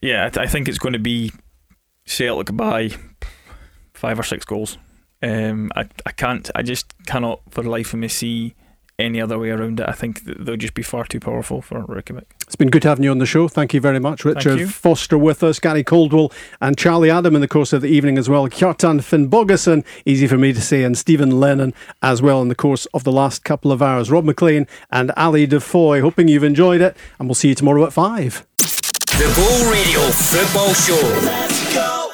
Yeah, 0.00 0.26
I, 0.26 0.28
th- 0.30 0.46
I 0.46 0.48
think 0.48 0.68
it's 0.68 0.78
going 0.78 0.92
to 0.92 1.00
be 1.00 1.32
Celtic 2.06 2.56
by 2.56 2.90
five 3.94 4.16
or 4.16 4.22
six 4.22 4.44
goals. 4.44 4.78
Um, 5.22 5.70
I 5.74 5.88
I 6.06 6.12
can't. 6.12 6.50
I 6.54 6.62
just 6.62 6.92
cannot 7.06 7.40
for 7.50 7.62
the 7.62 7.70
life 7.70 7.92
of 7.92 7.98
me 7.98 8.08
see 8.08 8.54
any 8.98 9.20
other 9.20 9.38
way 9.38 9.50
around 9.50 9.78
it. 9.78 9.88
I 9.88 9.92
think 9.92 10.22
they'll 10.24 10.56
just 10.56 10.74
be 10.74 10.82
far 10.82 11.04
too 11.04 11.20
powerful 11.20 11.62
for 11.62 11.84
Reykjavik. 11.86 12.26
It's 12.42 12.56
been 12.56 12.70
good 12.70 12.82
having 12.82 13.04
you 13.04 13.10
on 13.12 13.18
the 13.18 13.26
show. 13.26 13.46
Thank 13.46 13.72
you 13.72 13.80
very 13.80 14.00
much, 14.00 14.24
Richard 14.24 14.68
Foster, 14.70 15.16
with 15.16 15.44
us, 15.44 15.60
Gary 15.60 15.84
Caldwell, 15.84 16.32
and 16.60 16.76
Charlie 16.76 17.10
Adam 17.10 17.36
in 17.36 17.40
the 17.40 17.46
course 17.48 17.72
of 17.72 17.82
the 17.82 17.88
evening 17.88 18.18
as 18.18 18.28
well. 18.28 18.48
Kjartan 18.48 19.00
Finnbogason, 19.00 19.84
easy 20.04 20.26
for 20.26 20.36
me 20.36 20.52
to 20.52 20.60
say, 20.60 20.82
and 20.82 20.98
Steven 20.98 21.38
Lennon 21.38 21.74
as 22.02 22.20
well 22.20 22.42
in 22.42 22.48
the 22.48 22.56
course 22.56 22.86
of 22.86 23.04
the 23.04 23.12
last 23.12 23.44
couple 23.44 23.70
of 23.70 23.80
hours. 23.80 24.10
Rob 24.10 24.24
MacLean 24.24 24.66
and 24.90 25.12
Ali 25.16 25.46
DeFoy, 25.46 26.00
hoping 26.00 26.26
you've 26.26 26.42
enjoyed 26.42 26.80
it, 26.80 26.96
and 27.20 27.28
we'll 27.28 27.36
see 27.36 27.50
you 27.50 27.54
tomorrow 27.54 27.84
at 27.86 27.92
five. 27.92 28.46
The 28.56 29.32
Go 29.36 29.70
Radio 29.70 30.00
Football 30.10 30.74
Show. 30.74 31.24
Let's 31.24 31.74
go. 31.74 32.07